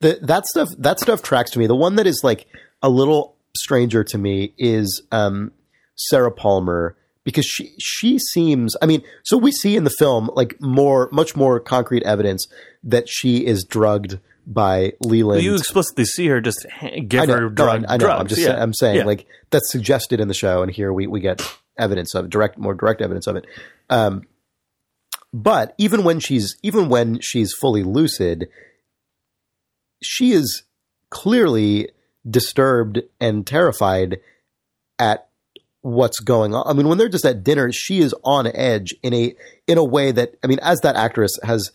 the, 0.00 0.18
that 0.22 0.46
stuff 0.46 0.68
that 0.78 1.00
stuff 1.00 1.22
tracks 1.22 1.50
to 1.52 1.58
me. 1.58 1.66
The 1.66 1.76
one 1.76 1.96
that 1.96 2.06
is 2.06 2.20
like 2.22 2.46
a 2.82 2.88
little 2.88 3.31
stranger 3.56 4.04
to 4.04 4.18
me 4.18 4.54
is 4.58 5.02
um, 5.12 5.52
Sarah 5.96 6.32
Palmer 6.32 6.96
because 7.24 7.46
she 7.46 7.72
she 7.78 8.18
seems. 8.18 8.74
I 8.82 8.86
mean, 8.86 9.02
so 9.22 9.36
we 9.36 9.52
see 9.52 9.76
in 9.76 9.84
the 9.84 9.90
film 9.98 10.30
like 10.34 10.60
more 10.60 11.08
much 11.12 11.36
more 11.36 11.60
concrete 11.60 12.02
evidence 12.04 12.46
that 12.84 13.08
she 13.08 13.46
is 13.46 13.64
drugged 13.64 14.18
by 14.46 14.92
Leland. 15.00 15.42
you 15.44 15.54
explicitly 15.54 16.04
see 16.04 16.26
her 16.26 16.40
just 16.40 16.66
give 17.06 17.28
know, 17.28 17.34
her 17.34 17.40
no, 17.42 17.48
drug, 17.50 17.84
I, 17.86 17.94
I 17.94 17.96
know. 17.96 17.98
drugs. 18.06 18.20
I'm 18.20 18.26
just 18.28 18.40
yeah. 18.42 18.60
I'm 18.60 18.74
saying 18.74 18.96
Yeah. 18.96 19.04
like 19.04 19.26
that's 19.50 19.70
suggested 19.70 20.18
in 20.20 20.28
the 20.28 20.34
show, 20.34 20.62
and 20.62 20.70
here 20.70 20.92
we 20.92 21.06
we 21.06 21.20
get 21.20 21.40
evidence 21.78 22.14
of 22.14 22.28
direct 22.28 22.58
more 22.58 22.74
direct 22.74 23.00
evidence 23.00 23.26
of 23.26 23.36
it. 23.36 23.46
Um, 23.88 24.22
but 25.32 25.74
even 25.78 26.02
when 26.04 26.18
she's 26.20 26.56
even 26.62 26.88
when 26.88 27.20
she's 27.20 27.52
fully 27.52 27.82
lucid, 27.84 28.48
she 30.02 30.32
is 30.32 30.64
clearly 31.10 31.90
disturbed 32.28 33.02
and 33.20 33.46
terrified 33.46 34.20
at 34.98 35.28
what's 35.82 36.20
going 36.20 36.54
on. 36.54 36.64
I 36.66 36.72
mean, 36.72 36.88
when 36.88 36.98
they're 36.98 37.08
just 37.08 37.24
at 37.24 37.44
dinner, 37.44 37.70
she 37.72 38.00
is 38.00 38.14
on 38.24 38.46
edge 38.46 38.94
in 39.02 39.12
a 39.12 39.34
in 39.66 39.78
a 39.78 39.84
way 39.84 40.12
that 40.12 40.34
I 40.42 40.46
mean, 40.46 40.60
as 40.62 40.80
that 40.80 40.96
actress 40.96 41.32
has, 41.42 41.72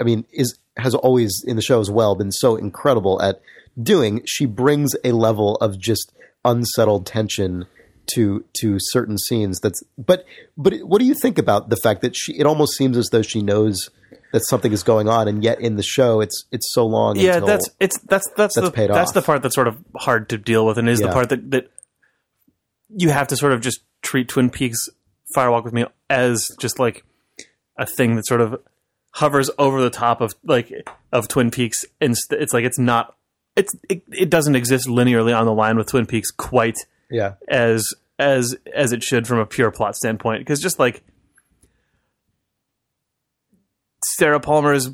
I 0.00 0.04
mean, 0.04 0.24
is 0.32 0.58
has 0.76 0.94
always 0.94 1.42
in 1.46 1.56
the 1.56 1.62
show 1.62 1.80
as 1.80 1.90
well 1.90 2.14
been 2.14 2.32
so 2.32 2.56
incredible 2.56 3.20
at 3.20 3.40
doing. 3.80 4.22
She 4.24 4.46
brings 4.46 4.94
a 5.04 5.12
level 5.12 5.56
of 5.56 5.78
just 5.78 6.12
unsettled 6.44 7.06
tension 7.06 7.66
to 8.14 8.44
to 8.54 8.78
certain 8.78 9.18
scenes. 9.18 9.60
That's 9.60 9.82
but 9.98 10.24
but 10.56 10.74
what 10.80 11.00
do 11.00 11.04
you 11.04 11.14
think 11.14 11.38
about 11.38 11.68
the 11.68 11.76
fact 11.76 12.02
that 12.02 12.16
she? 12.16 12.38
It 12.38 12.46
almost 12.46 12.76
seems 12.76 12.96
as 12.96 13.08
though 13.10 13.22
she 13.22 13.42
knows 13.42 13.90
that 14.32 14.44
something 14.46 14.72
is 14.72 14.82
going 14.82 15.08
on, 15.08 15.28
and 15.28 15.42
yet 15.42 15.60
in 15.60 15.76
the 15.76 15.82
show, 15.82 16.20
it's 16.20 16.44
it's 16.50 16.72
so 16.72 16.86
long. 16.86 17.16
yeah, 17.16 17.40
that's 17.40 17.68
it's 17.80 17.98
that's 18.00 18.28
that's, 18.36 18.54
that's 18.54 18.70
the 18.70 18.86
that's 18.86 19.10
off. 19.10 19.14
the 19.14 19.22
part 19.22 19.42
that's 19.42 19.54
sort 19.54 19.68
of 19.68 19.78
hard 19.96 20.28
to 20.30 20.38
deal 20.38 20.66
with, 20.66 20.78
and 20.78 20.88
is 20.88 21.00
the 21.00 21.08
part 21.08 21.30
that 21.30 21.50
that 21.50 21.70
you 22.88 23.10
have 23.10 23.28
to 23.28 23.36
sort 23.36 23.52
of 23.52 23.60
just 23.60 23.80
treat 24.02 24.28
Twin 24.28 24.50
Peaks 24.50 24.88
Firewalk 25.34 25.64
with 25.64 25.72
Me 25.72 25.84
as 26.08 26.50
just 26.58 26.78
like 26.78 27.04
a 27.76 27.86
thing 27.86 28.16
that 28.16 28.26
sort 28.26 28.40
of 28.40 28.60
hovers 29.12 29.50
over 29.58 29.80
the 29.80 29.90
top 29.90 30.20
of 30.20 30.34
like 30.44 30.72
of 31.12 31.28
Twin 31.28 31.50
Peaks, 31.50 31.84
and 32.00 32.16
st- 32.16 32.40
it's 32.40 32.52
like 32.52 32.64
it's 32.64 32.78
not 32.78 33.16
it's 33.56 33.74
it, 33.88 34.02
it 34.12 34.30
doesn't 34.30 34.56
exist 34.56 34.86
linearly 34.86 35.36
on 35.38 35.46
the 35.46 35.52
line 35.52 35.76
with 35.76 35.88
Twin 35.88 36.06
Peaks 36.06 36.30
quite 36.30 36.78
yeah. 37.10 37.34
as 37.48 37.88
as 38.18 38.56
as 38.74 38.92
it 38.92 39.02
should 39.02 39.26
from 39.26 39.38
a 39.38 39.46
pure 39.46 39.70
plot 39.70 39.96
standpoint 39.96 40.40
because 40.40 40.60
just 40.60 40.78
like 40.78 41.02
Sarah 44.04 44.40
Palmer's 44.40 44.90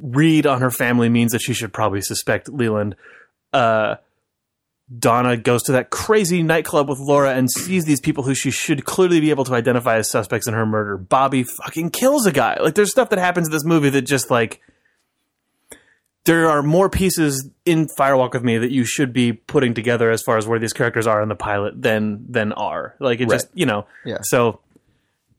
read 0.00 0.46
on 0.46 0.60
her 0.60 0.70
family 0.70 1.08
means 1.08 1.32
that 1.32 1.40
she 1.40 1.54
should 1.54 1.72
probably 1.72 2.00
suspect 2.00 2.48
Leland. 2.48 2.96
Uh, 3.52 3.96
Donna 4.96 5.36
goes 5.36 5.64
to 5.64 5.72
that 5.72 5.90
crazy 5.90 6.42
nightclub 6.42 6.88
with 6.88 6.98
Laura 6.98 7.34
and 7.34 7.50
sees 7.50 7.84
these 7.84 8.00
people 8.00 8.24
who 8.24 8.34
she 8.34 8.50
should 8.50 8.86
clearly 8.86 9.20
be 9.20 9.30
able 9.30 9.44
to 9.44 9.54
identify 9.54 9.96
as 9.96 10.10
suspects 10.10 10.46
in 10.46 10.54
her 10.54 10.64
murder. 10.64 10.96
Bobby 10.96 11.42
fucking 11.42 11.90
kills 11.90 12.24
a 12.24 12.32
guy. 12.32 12.56
Like 12.58 12.74
there's 12.74 12.90
stuff 12.90 13.10
that 13.10 13.18
happens 13.18 13.48
in 13.48 13.52
this 13.52 13.64
movie 13.64 13.90
that 13.90 14.02
just 14.02 14.30
like 14.30 14.62
there 16.24 16.48
are 16.48 16.62
more 16.62 16.88
pieces 16.88 17.50
in 17.66 17.86
Firewalk 17.98 18.32
with 18.32 18.42
Me 18.42 18.58
that 18.58 18.70
you 18.70 18.84
should 18.84 19.12
be 19.12 19.32
putting 19.32 19.74
together 19.74 20.10
as 20.10 20.22
far 20.22 20.38
as 20.38 20.46
where 20.46 20.58
these 20.58 20.72
characters 20.72 21.06
are 21.06 21.22
in 21.22 21.28
the 21.28 21.36
pilot 21.36 21.80
than 21.80 22.24
than 22.30 22.52
are. 22.52 22.94
Like 22.98 23.20
it 23.20 23.28
just 23.28 23.48
you 23.54 23.66
know. 23.66 23.86
Yeah. 24.06 24.18
So 24.22 24.60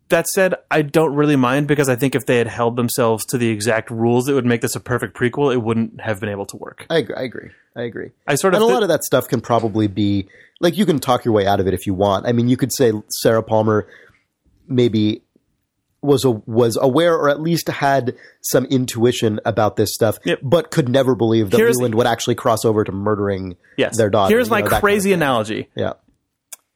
that 0.10 0.28
said, 0.28 0.56
I 0.70 0.82
don't 0.82 1.16
really 1.16 1.36
mind 1.36 1.68
because 1.68 1.90
I 1.90 1.96
think 1.96 2.16
if 2.16 2.26
they 2.26 2.38
had 2.38 2.48
held 2.48 2.76
themselves 2.76 3.26
to 3.28 3.38
the 3.38 3.50
exact 3.50 3.90
rules 3.92 4.26
that 4.26 4.34
would 4.34 4.46
make 4.46 4.62
this 4.62 4.76
a 4.76 4.80
perfect 4.80 5.16
prequel, 5.18 5.54
it 5.54 5.58
wouldn't 5.58 6.02
have 6.02 6.20
been 6.20 6.30
able 6.30 6.46
to 6.48 6.58
work. 6.58 6.86
I 6.90 6.98
agree. 6.98 7.16
I 7.16 7.22
agree. 7.24 7.50
I 7.76 7.82
agree. 7.84 8.12
I 8.28 8.36
sort 8.36 8.54
of 8.54 8.62
and 8.62 8.66
a 8.66 8.68
thi- 8.68 8.74
lot 8.74 8.84
of 8.84 8.90
that 8.90 9.04
stuff 9.04 9.28
can 9.28 9.42
probably 9.42 9.88
be 9.88 10.28
like 10.60 10.78
you 10.78 10.86
can 10.86 11.00
talk 11.00 11.24
your 11.26 11.34
way 11.34 11.46
out 11.48 11.60
of 11.60 11.68
it 11.68 11.74
if 11.74 11.86
you 11.88 11.94
want. 11.94 12.26
I 12.26 12.32
mean, 12.34 12.50
you 12.50 12.58
could 12.58 12.74
say 12.74 12.92
Sarah 13.22 13.44
Palmer 13.44 13.88
maybe 14.68 15.22
was 16.02 16.24
a, 16.26 16.32
was 16.32 16.78
aware 16.82 17.14
or 17.16 17.30
at 17.30 17.42
least 17.42 17.68
had 17.68 18.16
some 18.42 18.66
intuition 18.66 19.40
about 19.46 19.76
this 19.76 19.94
stuff, 19.94 20.18
Yep. 20.24 20.40
but 20.44 20.72
could 20.72 20.88
never 20.90 21.14
believe 21.14 21.50
that 21.52 21.58
Here's- 21.58 21.76
Leland 21.78 21.96
would 21.96 22.08
actually 22.08 22.36
cross 22.36 22.64
over 22.66 22.84
to 22.84 22.92
murdering 22.92 23.58
yes. 23.78 23.98
their 23.98 24.10
daughter. 24.10 24.34
Here's 24.34 24.50
my 24.50 24.60
know, 24.60 24.66
that 24.66 24.70
kind 24.70 24.78
of 24.80 24.82
crazy 24.84 25.12
analogy. 25.14 25.68
Yeah. 25.76 25.94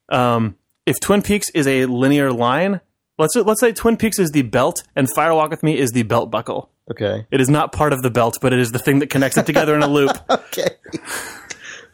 Um, 0.09 0.55
if 0.85 0.99
Twin 0.99 1.21
Peaks 1.21 1.49
is 1.51 1.65
a 1.67 1.85
linear 1.85 2.31
line, 2.31 2.81
let's 3.17 3.35
let's 3.35 3.59
say 3.59 3.71
Twin 3.71 3.97
Peaks 3.97 4.19
is 4.19 4.31
the 4.31 4.41
belt 4.43 4.83
and 4.95 5.07
Firewalk 5.07 5.49
with 5.49 5.63
Me 5.63 5.77
is 5.77 5.91
the 5.91 6.03
belt 6.03 6.31
buckle. 6.31 6.69
Okay. 6.91 7.25
It 7.31 7.39
is 7.39 7.49
not 7.49 7.71
part 7.71 7.93
of 7.93 8.01
the 8.01 8.09
belt, 8.09 8.39
but 8.41 8.51
it 8.53 8.59
is 8.59 8.71
the 8.71 8.79
thing 8.79 8.99
that 8.99 9.09
connects 9.09 9.37
it 9.37 9.45
together 9.45 9.73
in 9.75 9.83
a 9.83 9.87
loop. 9.87 10.11
Okay. 10.29 10.67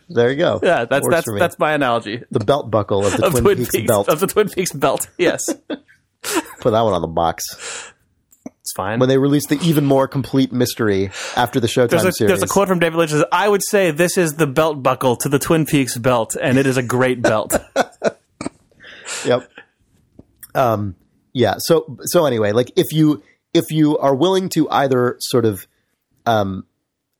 there 0.09 0.31
you 0.31 0.37
go. 0.37 0.59
Yeah, 0.63 0.85
that's 0.85 1.03
Works 1.03 1.25
that's 1.25 1.39
that's 1.39 1.59
my 1.59 1.73
analogy 1.73 2.23
the 2.31 2.39
belt 2.39 2.71
buckle 2.71 3.05
of 3.05 3.15
the 3.15 3.25
of 3.27 3.31
Twin, 3.33 3.43
Twin, 3.43 3.57
Peaks, 3.57 3.69
Peaks, 3.71 3.87
belt. 3.87 4.09
of 4.09 4.19
the 4.19 4.27
Twin 4.27 4.49
Peaks 4.49 4.73
belt. 4.73 5.07
Yes, 5.17 5.45
Put 6.61 6.71
that 6.71 6.81
one 6.81 6.93
on 6.93 7.01
the 7.01 7.07
box. 7.07 7.93
it's 8.59 8.73
fine. 8.75 8.99
When 8.99 9.07
they 9.07 9.17
released 9.17 9.47
the 9.49 9.59
even 9.61 9.85
more 9.85 10.07
complete 10.07 10.51
mystery 10.51 11.11
after 11.37 11.59
the 11.61 11.67
Showtime 11.67 11.89
There's 11.91 12.03
a, 12.05 12.11
series. 12.11 12.29
there's 12.29 12.43
a 12.43 12.47
quote 12.47 12.67
from 12.67 12.79
David 12.79 12.97
Lynch 12.97 13.11
that 13.11 13.17
says, 13.19 13.25
I 13.31 13.47
would 13.47 13.63
say 13.63 13.91
this 13.91 14.17
is 14.17 14.33
the 14.33 14.47
belt 14.47 14.83
buckle 14.83 15.15
to 15.17 15.29
the 15.29 15.39
Twin 15.39 15.65
Peaks 15.65 15.97
belt, 15.97 16.35
and 16.41 16.57
it 16.57 16.65
is 16.65 16.75
a 16.75 16.83
great 16.83 17.21
belt. 17.21 17.55
Yep. 19.25 19.49
Um, 20.55 20.95
yeah. 21.33 21.55
So 21.59 21.97
so 22.03 22.25
anyway, 22.25 22.51
like 22.51 22.71
if 22.75 22.91
you 22.91 23.23
if 23.53 23.71
you 23.71 23.97
are 23.97 24.15
willing 24.15 24.49
to 24.49 24.69
either 24.69 25.17
sort 25.19 25.45
of 25.45 25.67
um, 26.25 26.65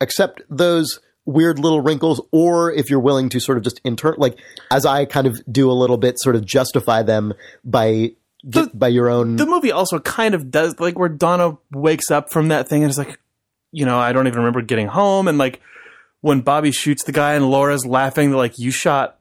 accept 0.02 0.42
those 0.50 1.00
weird 1.26 1.60
little 1.60 1.82
wrinkles, 1.82 2.22
or 2.32 2.72
if 2.72 2.90
you're 2.90 3.00
willing 3.00 3.30
to 3.30 3.40
sort 3.40 3.58
of 3.58 3.64
just 3.64 3.82
intern 3.84 4.16
like 4.18 4.38
as 4.72 4.86
I 4.86 5.06
kind 5.06 5.28
of 5.28 5.42
do 5.52 5.72
a 5.72 5.74
little 5.74 5.98
bit, 5.98 6.20
sort 6.20 6.36
of 6.36 6.46
justify 6.46 7.04
them 7.04 7.34
by 7.64 8.14
get 8.50 8.78
by 8.78 8.88
your 8.88 9.10
own. 9.10 9.36
the 9.36 9.46
movie 9.46 9.72
also 9.72 10.00
kind 10.00 10.34
of 10.34 10.50
does 10.50 10.80
like 10.80 10.98
where 10.98 11.10
Donna 11.10 11.58
wakes 11.72 12.10
up 12.10 12.32
from 12.32 12.48
that 12.50 12.70
thing 12.70 12.84
and 12.84 12.90
is 12.90 12.98
like, 12.98 13.20
you 13.72 13.86
know, 13.86 14.00
I 14.00 14.14
don't 14.14 14.28
even 14.28 14.40
remember 14.40 14.62
getting 14.62 14.88
home 14.88 15.28
and 15.28 15.38
like 15.38 15.62
when 16.22 16.42
Bobby 16.42 16.72
shoots 16.72 17.04
the 17.04 17.12
guy 17.12 17.34
and 17.34 17.50
Laura's 17.50 17.86
laughing, 17.86 18.32
like, 18.32 18.58
you 18.58 18.72
shot 18.72 19.19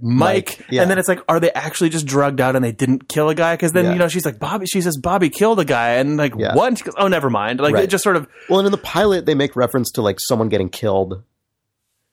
Mike, 0.00 0.58
Mike, 0.58 0.66
yeah. 0.70 0.82
and 0.82 0.90
then 0.90 0.98
it's 0.98 1.08
like, 1.08 1.20
are 1.28 1.40
they 1.40 1.50
actually 1.52 1.88
just 1.90 2.06
drugged 2.06 2.40
out 2.40 2.54
and 2.54 2.64
they 2.64 2.72
didn't 2.72 3.08
kill 3.08 3.28
a 3.28 3.34
guy? 3.34 3.54
Because 3.54 3.72
then 3.72 3.86
Yeah. 3.86 3.92
you 3.94 3.98
know 3.98 4.08
she's 4.08 4.24
like, 4.24 4.38
Bobby, 4.38 4.66
she 4.66 4.80
says 4.80 4.96
Bobby 4.96 5.28
killed 5.30 5.58
a 5.60 5.64
guy, 5.64 5.94
and 5.94 6.16
like 6.16 6.34
Yeah. 6.36 6.54
what? 6.54 6.68
And 6.68 6.78
she 6.78 6.84
goes, 6.84 6.94
oh, 6.98 7.08
never 7.08 7.30
mind. 7.30 7.58
Like 7.60 7.74
Right. 7.74 7.84
it 7.84 7.90
just 7.90 8.04
sort 8.04 8.16
of 8.16 8.26
well, 8.48 8.60
and 8.60 8.66
in 8.66 8.72
the 8.72 8.78
pilot, 8.78 9.26
they 9.26 9.34
make 9.34 9.56
reference 9.56 9.90
to 9.92 10.02
like 10.02 10.18
someone 10.20 10.48
getting 10.48 10.68
killed. 10.70 11.22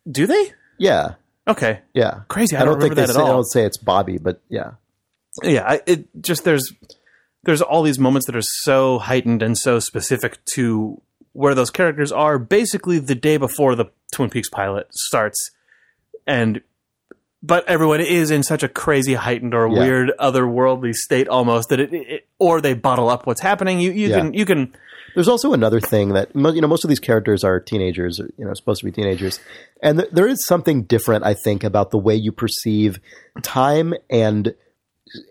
do 0.10 0.26
they? 0.28 0.54
Yeah, 0.78 1.14
Okay, 1.48 1.82
yeah. 1.94 2.22
crazy. 2.28 2.56
I, 2.56 2.62
I 2.62 2.66
don't, 2.66 2.74
don't 2.74 2.82
think 2.82 2.92
remember 2.92 3.02
they 3.14 3.14
that 3.14 3.20
say, 3.20 3.24
I 3.30 3.34
don't 3.34 3.44
say 3.46 3.64
it's 3.66 3.78
Bobby, 3.78 4.18
but 4.18 4.42
yeah, 4.50 4.72
yeah 5.44 5.64
I, 5.68 5.82
it 5.86 6.08
just 6.22 6.44
there's 6.44 6.72
there's 7.44 7.62
all 7.62 7.84
these 7.84 8.00
moments 8.00 8.26
that 8.26 8.36
are 8.36 8.42
so 8.42 8.98
heightened 8.98 9.44
and 9.44 9.56
so 9.58 9.78
specific 9.80 10.40
to 10.56 11.02
where 11.34 11.54
those 11.54 11.70
characters 11.70 12.12
are 12.12 12.40
basically 12.40 12.98
the 12.98 13.14
day 13.14 13.38
before 13.38 13.76
the 13.76 13.86
twin 14.12 14.30
peaks 14.32 14.50
pilot 14.50 14.88
starts 14.92 15.52
and 16.26 16.62
but 17.46 17.68
everyone 17.68 18.02
is 18.02 18.32
in 18.32 18.44
such 18.44 18.64
a 18.64 18.68
crazy 18.68 19.14
heightened 19.14 19.54
or 19.54 19.68
Yeah. 19.68 19.80
weird 19.80 20.12
otherworldly 20.20 20.94
state 20.94 21.28
almost 21.28 21.70
that 21.70 21.80
it, 21.80 21.94
it 21.94 22.28
or 22.40 22.62
they 22.62 22.74
bottle 22.74 23.10
up 23.10 23.26
what's 23.28 23.42
happening 23.42 23.80
you 23.80 23.92
you 23.92 24.10
Yeah. 24.10 24.18
can 24.20 24.34
you 24.34 24.46
can 24.46 24.74
There's 25.16 25.28
also 25.30 25.54
another 25.54 25.80
thing 25.80 26.10
that 26.14 26.30
you 26.36 26.62
know 26.62 26.68
most 26.68 26.84
of 26.84 26.90
these 26.90 27.00
characters 27.00 27.44
are 27.44 27.60
teenagers, 27.60 28.20
or, 28.20 28.30
you 28.38 28.44
know, 28.46 28.54
supposed 28.54 28.80
to 28.82 28.86
be 28.86 28.92
teenagers, 28.92 29.40
and 29.82 30.00
th- 30.00 30.12
there 30.12 30.28
is 30.28 30.46
something 30.46 30.84
different, 30.84 31.24
I 31.26 31.34
think, 31.34 31.64
about 31.64 31.92
the 31.92 31.98
way 31.98 32.16
you 32.16 32.32
perceive 32.34 33.00
time 33.42 33.94
and 34.10 34.54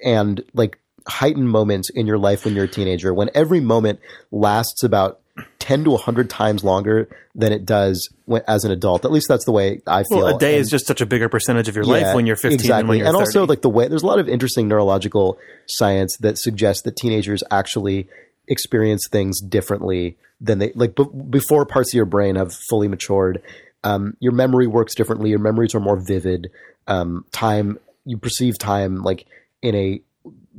and 0.05 0.43
like 0.55 0.79
heightened 1.07 1.51
moments 1.51 1.91
in 1.91 2.07
your 2.07 2.17
life 2.17 2.45
when 2.47 2.55
you're 2.55 2.65
a 2.65 2.69
teenager. 2.69 3.13
When 3.13 3.29
every 3.35 3.61
moment 3.61 4.01
lasts 4.31 4.83
about 4.83 5.21
ten 5.65 5.83
to 5.85 5.97
hundred 5.97 6.29
times 6.29 6.63
longer 6.63 7.09
than 7.35 7.51
it 7.51 7.65
does 7.65 8.11
when, 8.27 8.43
as 8.47 8.65
an 8.65 8.71
adult. 8.71 9.07
At 9.07 9.11
least 9.13 9.29
that's 9.29 9.47
the 9.47 9.53
way 9.53 9.81
I 9.87 10.03
feel. 10.05 10.19
well 10.19 10.37
a 10.37 10.39
day 10.39 10.57
And- 10.57 10.61
is 10.61 10.69
just 10.69 10.87
such 10.87 11.01
a 11.01 11.07
bigger 11.07 11.31
percentage 11.31 11.69
of 11.69 11.75
your 11.75 11.87
life 11.87 12.15
when 12.15 12.27
you're 12.27 12.37
15 12.37 12.53
exactly. 12.53 12.77
than 12.81 12.89
when 12.89 12.99
you're 12.99 13.07
and 13.07 13.15
30. 13.17 13.23
also 13.27 13.47
like 13.47 13.63
the 13.63 13.71
way 13.71 13.89
there's 13.89 14.03
a 14.03 14.07
lot 14.07 14.19
of 14.19 14.29
interesting 14.29 14.69
neurological 14.69 15.39
science 15.67 16.19
that 16.21 16.37
suggests 16.39 16.83
that 16.83 16.97
teenagers 16.97 17.43
actually 17.51 18.07
experience 18.47 19.09
things 19.11 19.41
differently 19.41 20.19
than 20.39 20.59
they 20.59 20.71
like 20.75 20.95
b- 20.95 21.05
before 21.31 21.65
parts 21.65 21.95
of 21.95 21.97
your 21.97 22.05
brain 22.05 22.37
have 22.37 22.53
fully 22.69 22.87
matured. 22.89 23.41
Um, 23.85 24.17
your 24.21 24.33
memory 24.33 24.67
works 24.67 24.95
differently. 24.95 25.31
Your 25.31 25.39
memories 25.39 25.75
are 25.75 25.81
more 25.81 25.97
vivid. 25.97 26.51
Um, 26.87 27.25
time 27.33 27.79
you 28.05 28.19
perceive 28.19 28.59
time 28.59 29.03
like 29.03 29.25
in 29.63 29.75
a 29.75 30.01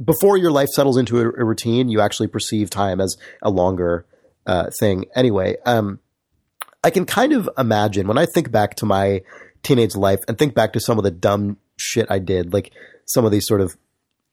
before 0.04 0.36
your 0.38 0.52
life 0.52 0.70
settles 0.70 0.98
into 0.98 1.20
a, 1.20 1.28
a 1.28 1.46
routine. 1.46 1.90
You 1.90 2.02
actually 2.02 2.28
perceive 2.28 2.72
time 2.72 3.00
as 3.00 3.16
a 3.44 3.52
longer 3.52 4.06
uh, 4.46 4.70
thing. 4.80 5.06
Anyway, 5.16 5.58
um, 5.66 6.00
I 6.84 6.90
can 6.90 7.06
kind 7.06 7.34
of 7.34 7.50
imagine 7.58 8.08
when 8.08 8.18
I 8.18 8.26
think 8.26 8.52
back 8.52 8.76
to 8.76 8.86
my 8.86 9.22
teenage 9.64 9.96
life 9.96 10.20
and 10.28 10.38
think 10.38 10.54
back 10.54 10.74
to 10.74 10.80
some 10.80 10.98
of 10.98 11.04
the 11.04 11.12
dumb 11.12 11.58
shit 11.78 12.08
I 12.10 12.20
did, 12.20 12.54
like 12.54 12.72
some 13.06 13.26
of 13.26 13.32
these 13.32 13.48
sort 13.48 13.62
of 13.62 13.76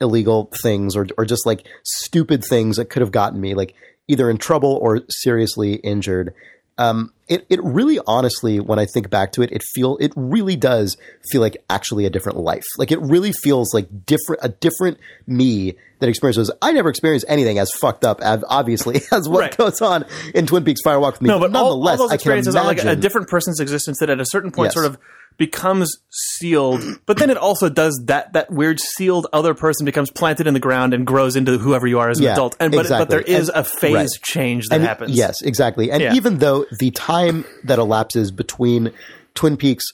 illegal 0.01 0.51
things 0.61 0.97
or 0.97 1.07
or 1.17 1.25
just 1.25 1.47
like 1.47 1.67
stupid 1.85 2.45
things 2.45 2.77
that 2.77 2.91
could 2.91 3.03
have 3.03 3.13
gotten 3.13 3.41
me 3.41 3.55
like 3.55 3.75
either 4.09 4.29
in 4.29 4.37
trouble 4.37 4.79
or 4.83 5.01
seriously 5.09 5.75
injured. 5.75 6.35
Um, 6.77 7.13
it 7.33 7.47
it 7.49 7.63
really 7.63 7.99
honestly, 8.07 8.61
when 8.61 8.79
I 8.79 8.87
think 8.87 9.11
back 9.11 9.33
to 9.33 9.43
it, 9.43 9.51
it 9.53 9.63
feel 9.75 9.97
it 10.01 10.13
really 10.17 10.57
does 10.57 10.97
feel 11.31 11.41
like 11.41 11.57
actually 11.71 12.05
a 12.07 12.11
different 12.11 12.39
life. 12.39 12.65
Like 12.79 12.93
it 12.93 13.01
really 13.01 13.33
feels 13.33 13.73
like 13.75 13.89
different 14.07 14.41
a 14.45 14.49
different 14.49 14.99
me 15.27 15.75
that 16.01 16.09
experiences. 16.09 16.51
I 16.61 16.73
never 16.73 16.89
experienced 16.89 17.27
anything 17.29 17.59
as 17.59 17.71
fucked 17.81 18.05
up, 18.05 18.21
as 18.21 18.43
obviously 18.49 19.01
as 19.13 19.29
what 19.29 19.41
Right. 19.41 19.57
goes 19.57 19.81
on 19.81 20.05
in 20.35 20.47
Twin 20.47 20.65
Peaks 20.65 20.81
Fire 20.83 20.99
Walk 21.01 21.15
with 21.15 21.23
Me. 21.23 21.29
No, 21.29 21.39
but 21.39 21.55
all, 21.55 21.65
all 21.65 21.71
nonetheless, 21.77 21.99
those 21.99 22.09
I 22.11 22.13
can 22.13 22.15
experiences 22.17 22.57
are 22.57 22.65
like 22.65 22.85
a 22.85 22.97
different 22.97 23.29
person's 23.29 23.61
existence 23.61 23.99
that 24.01 24.11
at 24.11 24.21
a 24.21 24.27
certain 24.27 24.51
point 24.51 24.67
Yes. 24.69 24.75
sort 24.75 24.87
of 24.87 24.99
becomes 25.39 25.97
sealed. 26.11 26.83
But 27.07 27.19
then 27.19 27.31
it 27.31 27.37
also 27.37 27.69
does 27.69 28.01
that 28.07 28.33
that 28.33 28.51
weird 28.51 28.79
sealed 28.81 29.27
other 29.33 29.55
person 29.55 29.85
becomes 29.85 30.11
planted 30.11 30.47
in 30.47 30.55
the 30.55 30.61
ground 30.61 30.95
and 30.95 31.07
grows 31.07 31.37
into 31.37 31.59
whoever 31.59 31.87
you 31.87 31.99
are 31.99 32.09
as 32.11 32.19
an 32.19 32.25
Yeah, 32.25 32.33
adult. 32.33 32.57
And 32.61 32.73
but 32.73 32.89
but 32.89 33.11
there 33.11 33.21
is 33.21 33.49
And- 33.49 33.59
a 33.59 33.65
phase 33.65 33.95
right. 33.95 34.09
change 34.23 34.69
that 34.69 34.77
And- 34.77 34.85
happens. 34.85 35.13
Yes, 35.17 35.43
exactly. 35.43 35.91
And 35.91 36.03
Yeah. 36.03 36.15
even 36.15 36.39
though 36.39 36.65
the 36.79 36.91
time 36.91 37.45
that 37.65 37.79
elapses 37.79 38.31
between 38.31 38.93
Twin 39.35 39.57
Peaks 39.57 39.85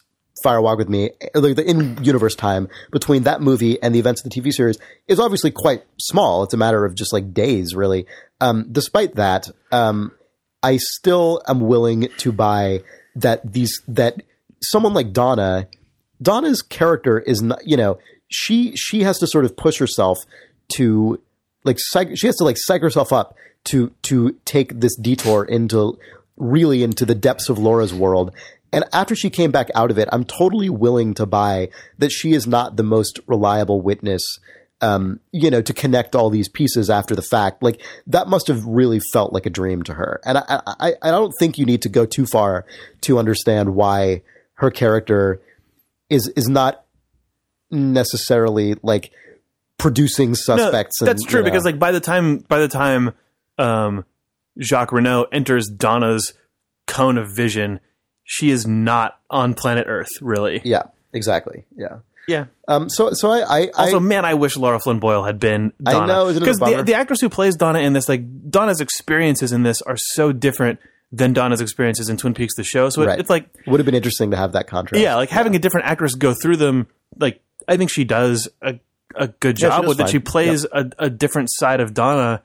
Fire 0.42 0.60
Walk 0.60 0.78
with 0.78 0.88
Me, 0.88 1.10
uh, 1.34 1.40
the, 1.40 1.52
the 1.54 1.68
in 1.68 1.98
universe 2.04 2.36
time 2.36 2.68
between 2.92 3.24
that 3.24 3.40
movie 3.40 3.82
and 3.82 3.92
the 3.94 3.98
events 3.98 4.24
of 4.24 4.30
the 4.30 4.40
TV 4.40 4.52
series 4.52 4.78
is 5.08 5.18
obviously 5.18 5.50
quite 5.50 5.82
small. 5.98 6.44
It's 6.44 6.54
a 6.54 6.56
matter 6.56 6.84
of 6.84 6.94
just 6.94 7.12
like 7.12 7.34
days, 7.34 7.74
really. 7.74 8.06
Um, 8.40 8.66
despite 8.70 9.16
that, 9.16 9.48
um, 9.72 10.12
I 10.62 10.76
still 10.76 11.42
am 11.48 11.60
willing 11.60 12.08
to 12.18 12.30
buy 12.32 12.82
that 13.16 13.52
these 13.52 13.82
that 13.88 14.22
someone 14.60 14.94
like 14.94 15.12
Donna, 15.12 15.68
Donna's 16.20 16.62
character 16.62 17.18
is 17.18 17.42
not, 17.42 17.66
you 17.66 17.76
know, 17.76 17.98
she 18.28 18.76
she 18.76 19.02
has 19.02 19.18
to 19.18 19.26
sort 19.26 19.44
of 19.44 19.56
push 19.56 19.78
herself 19.78 20.18
to 20.74 21.20
like 21.64 21.76
psych, 21.78 22.16
she 22.16 22.26
has 22.26 22.36
to 22.36 22.44
like 22.44 22.56
psych 22.58 22.82
herself 22.82 23.12
up 23.12 23.36
to 23.64 23.92
to 24.02 24.36
take 24.44 24.80
this 24.80 24.96
detour 24.96 25.44
into 25.44 25.98
really 26.36 26.82
into 26.82 27.04
the 27.04 27.14
depths 27.14 27.48
of 27.48 27.58
Laura's 27.58 27.94
world. 27.94 28.34
And 28.70 28.84
after 28.92 29.16
she 29.16 29.30
came 29.30 29.50
back 29.50 29.70
out 29.74 29.90
of 29.90 29.98
it, 29.98 30.08
I'm 30.12 30.24
totally 30.24 30.68
willing 30.68 31.14
to 31.14 31.24
buy 31.24 31.70
that 31.96 32.10
she 32.10 32.34
is 32.34 32.46
not 32.46 32.76
the 32.76 32.82
most 32.82 33.18
reliable 33.26 33.80
witness 33.80 34.38
um, 34.80 35.20
you 35.32 35.50
know, 35.50 35.60
to 35.62 35.74
connect 35.74 36.14
all 36.14 36.30
these 36.30 36.48
pieces 36.48 36.88
after 36.88 37.14
the 37.14 37.22
fact. 37.22 37.62
Like 37.62 37.82
that 38.06 38.28
must 38.28 38.46
have 38.48 38.64
really 38.64 39.00
felt 39.12 39.32
like 39.32 39.46
a 39.46 39.50
dream 39.50 39.82
to 39.84 39.94
her. 39.94 40.20
And 40.24 40.38
I, 40.38 40.62
I, 40.66 40.94
I 41.02 41.10
don't 41.10 41.32
think 41.38 41.58
you 41.58 41.66
need 41.66 41.82
to 41.82 41.88
go 41.88 42.06
too 42.06 42.26
far 42.26 42.64
to 43.02 43.18
understand 43.18 43.74
why 43.74 44.22
her 44.58 44.70
character 44.70 45.40
is 46.10 46.28
is 46.36 46.48
not 46.48 46.84
necessarily 47.70 48.74
like 48.82 49.10
producing 49.78 50.30
No, 50.30 50.34
suspects. 50.34 51.00
and, 51.00 51.08
that's 51.08 51.24
true 51.24 51.40
you 51.40 51.44
know. 51.44 51.50
because 51.50 51.64
like 51.64 51.78
by 51.78 51.92
the 51.92 52.00
time 52.00 52.38
by 52.38 52.58
the 52.58 52.68
time 52.68 53.12
um, 53.58 54.04
Jacques 54.60 54.92
Renault 54.92 55.26
enters 55.32 55.68
Donna's 55.68 56.32
cone 56.86 57.18
of 57.18 57.28
vision, 57.34 57.80
she 58.24 58.50
is 58.50 58.66
not 58.66 59.18
on 59.30 59.54
planet 59.54 59.86
Earth, 59.88 60.08
really. 60.20 60.60
yeah, 60.64 60.84
exactly. 61.12 61.64
Yeah. 61.76 61.98
Yeah. 62.26 62.46
Um. 62.66 62.90
So 62.90 63.12
so 63.14 63.30
I 63.30 63.40
I, 63.62 63.66
Also, 63.68 63.96
I 63.96 64.00
man, 64.00 64.24
I 64.26 64.34
wish 64.34 64.56
Lara 64.56 64.78
Flynn 64.78 64.98
Boyle 64.98 65.24
had 65.24 65.40
been 65.40 65.72
I 65.86 65.92
Donna. 65.92 66.06
know, 66.06 66.28
it 66.28 66.36
a 66.36 66.40
Because 66.40 66.58
the, 66.58 66.82
the 66.82 66.94
actress 66.94 67.20
who 67.22 67.30
plays 67.30 67.56
Donna 67.56 67.78
in 67.78 67.94
this, 67.94 68.06
like 68.08 68.50
Donna's 68.50 68.82
experiences 68.82 69.50
in 69.52 69.62
this, 69.62 69.80
are 69.82 69.96
so 69.96 70.32
different 70.32 70.78
than 71.12 71.32
Donna's 71.32 71.60
experiences 71.60 72.08
in 72.08 72.16
Twin 72.16 72.34
Peaks, 72.34 72.54
the 72.56 72.64
show. 72.64 72.90
So 72.90 73.02
it, 73.02 73.06
Right. 73.06 73.18
it's 73.20 73.30
like, 73.30 73.48
would 73.66 73.80
have 73.80 73.86
been 73.86 73.94
interesting 73.94 74.30
to 74.32 74.36
have 74.36 74.52
that 74.52 74.66
contrast. 74.66 75.02
yeah, 75.02 75.14
like 75.16 75.30
having 75.30 75.54
a 75.56 75.58
different 75.58 75.86
actress 75.86 76.14
go 76.14 76.34
through 76.34 76.56
them. 76.56 76.86
Like, 77.18 77.40
I 77.66 77.76
think 77.76 77.90
she 77.90 78.04
does 78.04 78.48
a 78.62 78.78
a 79.16 79.28
good 79.28 79.56
job 79.56 79.82
does 79.82 79.88
with 79.96 80.00
it. 80.06 80.10
She 80.10 80.18
plays 80.18 80.66
a, 80.70 80.90
a 80.98 81.08
different 81.10 81.48
side 81.50 81.80
of 81.80 81.94
Donna 81.94 82.42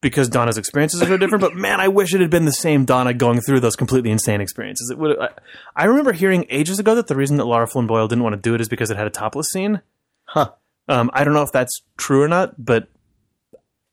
because 0.00 0.28
Donna's 0.28 0.56
experiences 0.56 1.02
are 1.02 1.06
so 1.06 1.16
different. 1.16 1.42
But 1.42 1.56
man, 1.56 1.80
I 1.80 1.88
wish 1.88 2.14
it 2.14 2.20
had 2.20 2.30
been 2.30 2.44
the 2.44 2.52
same 2.52 2.84
Donna 2.84 3.12
going 3.12 3.40
through 3.40 3.58
those 3.60 3.74
completely 3.74 4.12
insane 4.12 4.40
experiences. 4.40 4.90
It 4.90 4.96
would. 4.98 5.18
I, 5.18 5.28
I 5.74 5.84
remember 5.86 6.12
hearing 6.12 6.46
ages 6.50 6.78
ago 6.78 6.94
that 6.94 7.08
the 7.08 7.16
reason 7.16 7.36
that 7.38 7.46
Lara 7.46 7.66
Flynn 7.66 7.88
Boyle 7.88 8.06
didn't 8.06 8.22
want 8.22 8.34
to 8.34 8.40
do 8.40 8.54
it 8.54 8.60
is 8.60 8.68
because 8.68 8.92
it 8.92 8.96
had 8.96 9.08
a 9.08 9.10
topless 9.10 9.50
scene. 9.50 9.80
Huh. 10.24 10.52
Um, 10.88 11.10
I 11.12 11.24
don't 11.24 11.34
know 11.34 11.42
if 11.42 11.50
that's 11.52 11.82
true 11.96 12.22
or 12.22 12.28
not, 12.28 12.54
but 12.64 12.86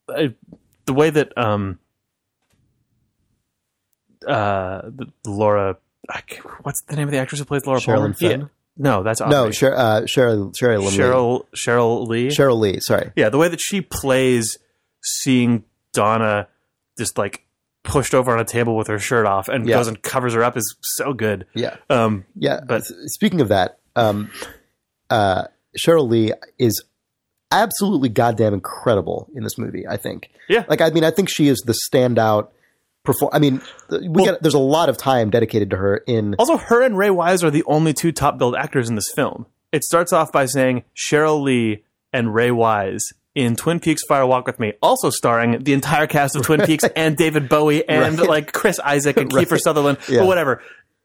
I, 0.07 0.33
the 0.85 0.93
way 0.93 1.09
that 1.09 1.35
um, 1.37 1.79
uh, 4.27 4.81
the, 4.85 5.07
Laura, 5.25 5.77
what's 6.63 6.81
the 6.83 6.95
name 6.95 7.07
of 7.07 7.11
the 7.11 7.17
actress 7.17 7.39
who 7.39 7.45
plays 7.45 7.65
Laura 7.65 7.79
Sherilyn? 7.79 8.17
Fenn? 8.17 8.39
Yeah. 8.41 8.45
No, 8.77 9.03
that's 9.03 9.21
No, 9.21 9.51
Sher- 9.51 9.75
uh, 9.75 10.01
Sheryl 10.01 10.53
Sheryl 10.53 10.81
Lee. 10.81 10.97
Sheryl 10.97 11.45
Sheryl 11.55 12.07
Lee. 12.07 12.27
Sheryl 12.27 12.59
Lee. 12.59 12.79
Sorry. 12.81 13.11
Yeah, 13.15 13.29
the 13.29 13.37
way 13.37 13.47
that 13.47 13.61
she 13.61 13.79
plays 13.81 14.57
seeing 15.01 15.63
Donna 15.93 16.47
just 16.97 17.17
like 17.17 17.43
pushed 17.83 18.13
over 18.13 18.33
on 18.33 18.39
a 18.39 18.45
table 18.45 18.75
with 18.75 18.87
her 18.87 18.99
shirt 18.99 19.25
off 19.25 19.47
and 19.47 19.65
Yeah. 19.67 19.77
goes 19.77 19.87
and 19.87 20.01
covers 20.01 20.33
her 20.33 20.43
up 20.43 20.57
is 20.57 20.75
so 20.81 21.13
good. 21.13 21.45
Yeah. 21.53 21.77
Um, 21.89 22.25
Yeah, 22.35 22.59
But- 22.67 22.67
but 22.67 22.83
speaking 23.11 23.39
of 23.41 23.47
that, 23.49 23.79
um, 23.95 24.29
uh, 25.09 25.45
Sheryl 25.79 26.09
Lee 26.09 26.33
is 26.59 26.83
absolutely 27.51 28.09
goddamn 28.09 28.53
incredible 28.53 29.29
in 29.35 29.43
this 29.43 29.57
movie. 29.57 29.87
I 29.87 29.95
think. 29.97 30.29
Yeah. 30.49 30.65
like 30.67 30.81
I 30.81 30.89
mean, 30.89 31.03
I 31.05 31.11
think 31.11 31.29
she 31.29 31.47
is 31.47 31.59
the 31.65 31.73
standout. 31.91 32.49
Perform. 33.05 33.29
I 33.33 33.39
mean, 33.39 33.61
we 33.89 34.07
Well- 34.09 34.25
get 34.25 34.41
there's 34.41 34.53
a 34.53 34.59
lot 34.59 34.89
of 34.89 34.97
time 34.97 35.29
dedicated 35.29 35.69
to 35.69 35.77
her 35.77 35.97
in. 36.07 36.35
also, 36.39 36.57
her 36.57 36.81
and 36.81 36.97
Ray 36.97 37.09
Wise 37.11 37.43
are 37.43 37.51
the 37.51 37.63
only 37.65 37.93
two 37.93 38.11
top 38.11 38.37
billed 38.37 38.55
actors 38.55 38.89
in 38.89 38.95
this 38.95 39.09
film. 39.15 39.45
It 39.71 39.83
starts 39.83 40.11
off 40.13 40.31
by 40.31 40.45
saying 40.45 40.83
Sheryl 40.95 41.41
Lee 41.43 41.83
and 42.11 42.33
Ray 42.33 42.51
Wise 42.51 43.03
in 43.35 43.55
Twin 43.57 43.79
Peaks 43.81 44.01
Fire 44.07 44.25
Walk 44.25 44.47
with 44.47 44.59
Me, 44.59 44.73
also 44.81 45.09
starring 45.09 45.63
the 45.63 45.73
entire 45.73 46.07
cast 46.07 46.35
of 46.37 46.43
Twin 46.43 46.61
Peaks 46.61 46.85
and 46.95 47.17
David 47.17 47.49
Bowie 47.49 47.85
and 47.89 48.17
Right. 48.19 48.29
like 48.29 48.53
Chris 48.53 48.79
Isaak 48.79 49.17
and 49.17 49.31
Right. 49.33 49.45
Kiefer 49.47 49.59
Sutherland 49.59 49.97
Yeah. 50.07 50.21
or 50.21 50.27
whatever. 50.27 50.61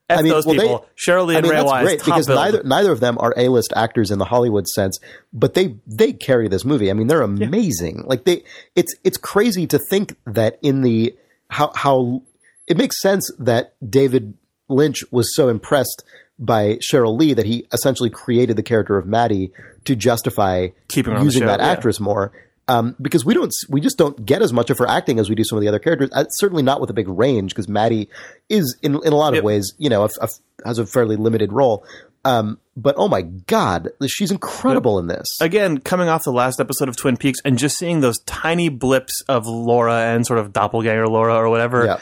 F 0.08 0.18
I 0.18 0.22
mean, 0.22 0.32
those 0.32 0.44
well, 0.46 0.54
they- 0.56 0.62
people. 0.62 0.86
Sheryl 0.96 1.26
Lee 1.26 1.34
I 1.34 1.38
and 1.38 1.44
mean, 1.44 1.50
Ray 1.52 1.56
that's 1.58 1.70
Wise, 1.70 1.84
great 1.84 2.04
because 2.04 2.28
neither 2.28 2.62
neither 2.64 2.90
of 2.92 2.98
them 3.00 3.16
are 3.20 3.32
A 3.36 3.48
list 3.48 3.72
actors 3.76 4.10
in 4.10 4.18
the 4.18 4.24
Hollywood 4.24 4.66
sense, 4.68 4.98
but 5.32 5.54
they 5.54 5.76
they 5.86 6.12
carry 6.12 6.48
this 6.48 6.64
movie. 6.64 6.90
I 6.90 6.94
mean, 6.94 7.06
they're 7.08 7.22
amazing. 7.22 8.04
Like 8.06 8.24
they, 8.24 8.42
it's 8.76 8.94
it's 9.04 9.16
crazy 9.18 9.66
to 9.68 9.78
think 9.78 10.16
that 10.26 10.58
in 10.62 10.82
the 10.82 11.14
how 11.50 11.72
how 11.74 12.22
it 12.66 12.76
makes 12.76 13.00
sense 13.00 13.30
that 13.38 13.74
David 13.88 14.34
Lynch 14.68 15.04
was 15.10 15.34
so 15.34 15.48
impressed 15.48 16.04
by 16.38 16.76
Sheryl 16.76 17.18
Lee 17.18 17.34
that 17.34 17.44
he 17.44 17.66
essentially 17.72 18.08
created 18.08 18.56
the 18.56 18.62
character 18.62 18.96
of 18.96 19.06
Maddie 19.06 19.52
to 19.84 19.94
justify 19.94 20.68
Keeping 20.88 21.12
her 21.12 21.18
on 21.18 21.24
the 21.24 21.26
using 21.26 21.42
show, 21.42 21.46
that 21.48 21.60
yeah. 21.60 21.68
actress 21.68 22.00
more. 22.00 22.32
Um, 22.68 22.94
because 23.02 23.24
we 23.24 23.34
don't, 23.34 23.52
we 23.68 23.80
just 23.80 23.98
don't 23.98 24.24
get 24.24 24.42
as 24.42 24.52
much 24.52 24.70
of 24.70 24.78
her 24.78 24.88
acting 24.88 25.18
as 25.18 25.28
we 25.28 25.34
do 25.34 25.42
some 25.42 25.58
of 25.58 25.62
the 25.62 25.66
other 25.68 25.80
characters. 25.80 26.08
Uh, 26.12 26.24
certainly 26.28 26.62
not 26.62 26.80
with 26.80 26.88
a 26.88 26.92
big 26.92 27.08
range, 27.08 27.52
because 27.52 27.66
Maddie 27.68 28.08
is 28.48 28.78
in 28.80 28.94
in 29.04 29.12
a 29.12 29.16
lot 29.16 29.30
of 29.30 29.36
Yep. 29.36 29.44
ways, 29.44 29.74
you 29.76 29.90
know, 29.90 30.04
a, 30.04 30.08
a, 30.20 30.28
has 30.64 30.78
a 30.78 30.86
fairly 30.86 31.16
limited 31.16 31.52
role. 31.52 31.84
Um, 32.24 32.58
but 32.80 32.94
oh 32.98 33.08
my 33.08 33.22
god, 33.22 33.90
she's 34.06 34.30
incredible 34.30 34.98
in 34.98 35.06
this. 35.06 35.26
again, 35.40 35.78
coming 35.78 36.08
off 36.08 36.24
the 36.24 36.32
last 36.32 36.60
episode 36.60 36.88
of 36.88 36.96
Twin 36.96 37.16
Peaks 37.16 37.38
and 37.44 37.58
just 37.58 37.76
seeing 37.78 38.00
those 38.00 38.18
tiny 38.26 38.68
blips 38.68 39.22
of 39.28 39.46
Laura 39.46 39.94
and 40.14 40.26
sort 40.26 40.38
of 40.38 40.52
doppelganger 40.52 41.06
Laura 41.08 41.34
or 41.34 41.48
whatever, 41.50 41.84
Yeah. 41.86 41.98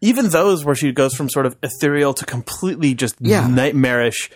even 0.00 0.28
those 0.28 0.64
where 0.64 0.74
she 0.74 0.92
goes 0.92 1.14
from 1.14 1.28
sort 1.28 1.46
of 1.46 1.56
ethereal 1.62 2.14
to 2.14 2.26
completely 2.26 2.94
just 2.94 3.16
Yeah. 3.20 3.46
nightmarish, 3.46 4.30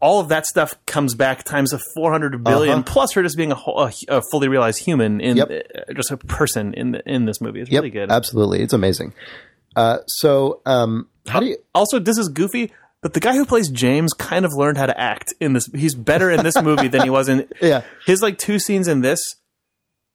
all 0.00 0.20
of 0.20 0.28
that 0.28 0.46
stuff 0.46 0.74
comes 0.86 1.14
back 1.14 1.44
times 1.44 1.72
a 1.72 1.80
400 1.94 2.42
billion, 2.42 2.74
Uh-huh. 2.80 2.82
plus 2.84 3.12
her 3.12 3.22
just 3.22 3.36
being 3.36 3.52
a, 3.52 3.54
whole, 3.54 3.80
a, 3.82 3.92
a 4.08 4.22
fully 4.30 4.48
realized 4.48 4.84
human 4.84 5.20
in 5.20 5.36
Yep. 5.36 5.50
uh, 5.50 5.92
just 5.94 6.10
a 6.10 6.16
person 6.16 6.74
in 6.74 6.92
the, 6.92 7.02
in 7.08 7.24
this 7.26 7.40
movie. 7.40 7.60
It's 7.60 7.70
Yep, 7.70 7.80
really 7.82 7.90
good. 7.90 8.10
absolutely, 8.10 8.60
it's 8.62 8.72
amazing. 8.72 9.12
Uh, 9.76 9.98
so, 10.06 10.60
um, 10.66 11.08
how 11.28 11.40
do 11.40 11.46
you? 11.46 11.56
Also, 11.74 11.98
this 11.98 12.18
is 12.18 12.28
goofy. 12.28 12.72
But 13.02 13.14
the 13.14 13.20
guy 13.20 13.34
who 13.34 13.44
plays 13.44 13.68
James 13.68 14.12
kind 14.12 14.44
of 14.44 14.52
learned 14.54 14.78
how 14.78 14.86
to 14.86 14.98
act 14.98 15.34
in 15.40 15.52
this. 15.54 15.68
He's 15.74 15.94
better 15.94 16.30
in 16.30 16.42
this 16.44 16.54
movie 16.62 16.86
than 16.88 17.02
he 17.02 17.10
was 17.10 17.28
in. 17.28 17.48
Yeah. 17.60 17.82
His 18.06 18.22
like 18.22 18.38
two 18.38 18.58
scenes 18.58 18.86
in 18.88 19.00
this 19.00 19.20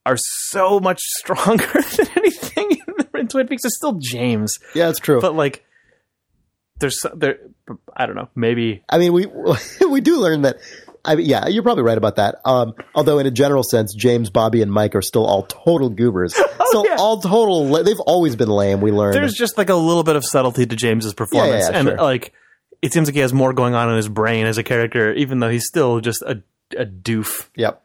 are 0.05 0.17
so 0.17 0.79
much 0.79 1.01
stronger 1.19 1.65
than 1.65 2.07
anything 2.15 2.71
in, 2.71 3.19
in 3.19 3.27
Twin 3.27 3.47
Peaks. 3.47 3.65
It's 3.65 3.75
still 3.77 3.99
James, 3.99 4.57
Yeah, 4.73 4.89
it's 4.89 4.99
true. 4.99 5.19
but 5.19 5.35
like 5.35 5.65
there's 6.79 6.97
there. 7.15 7.39
I 7.95 8.05
don't 8.05 8.15
know. 8.15 8.29
Maybe 8.35 8.83
I 8.89 8.99
mean, 8.99 9.11
we 9.11 9.25
we 9.89 9.99
do 10.01 10.17
learn 10.17 10.43
that. 10.43 10.57
I 11.03 11.15
mean, 11.15 11.25
yeah, 11.25 11.47
you're 11.47 11.63
probably 11.63 11.83
right 11.83 11.97
about 11.97 12.17
that. 12.17 12.35
Um, 12.45 12.73
although, 12.93 13.17
in 13.19 13.25
a 13.25 13.31
general 13.31 13.63
sense, 13.63 13.93
James, 13.93 14.29
Bobby, 14.29 14.61
and 14.61 14.71
Mike 14.71 14.93
are 14.93 15.01
still 15.01 15.25
all 15.25 15.43
total 15.43 15.89
goobers. 15.89 16.33
still 16.35 16.51
Oh, 16.59 16.85
yeah. 16.85 16.95
all 16.99 17.19
total. 17.21 17.83
They've 17.83 17.99
always 18.01 18.35
been 18.35 18.49
lame. 18.49 18.81
We 18.81 18.91
learned. 18.91 19.15
there's 19.15 19.33
just 19.33 19.57
like 19.57 19.69
a 19.69 19.75
little 19.75 20.03
bit 20.03 20.15
of 20.17 20.25
subtlety 20.25 20.65
to 20.65 20.75
James's 20.75 21.13
performance, 21.13 21.65
Yeah, 21.65 21.71
yeah, 21.71 21.79
and 21.79 21.87
sure. 21.87 21.97
like 21.97 22.33
it 22.81 22.93
seems 22.93 23.07
like 23.07 23.15
he 23.15 23.21
has 23.21 23.33
more 23.33 23.53
going 23.53 23.73
on 23.73 23.89
in 23.89 23.95
his 23.95 24.09
brain 24.09 24.45
as 24.45 24.57
a 24.57 24.63
character, 24.63 25.13
even 25.13 25.39
though 25.39 25.49
he's 25.49 25.67
still 25.67 25.99
just 25.99 26.21
a 26.21 26.41
a 26.75 26.85
doof. 26.85 27.47
yep. 27.55 27.81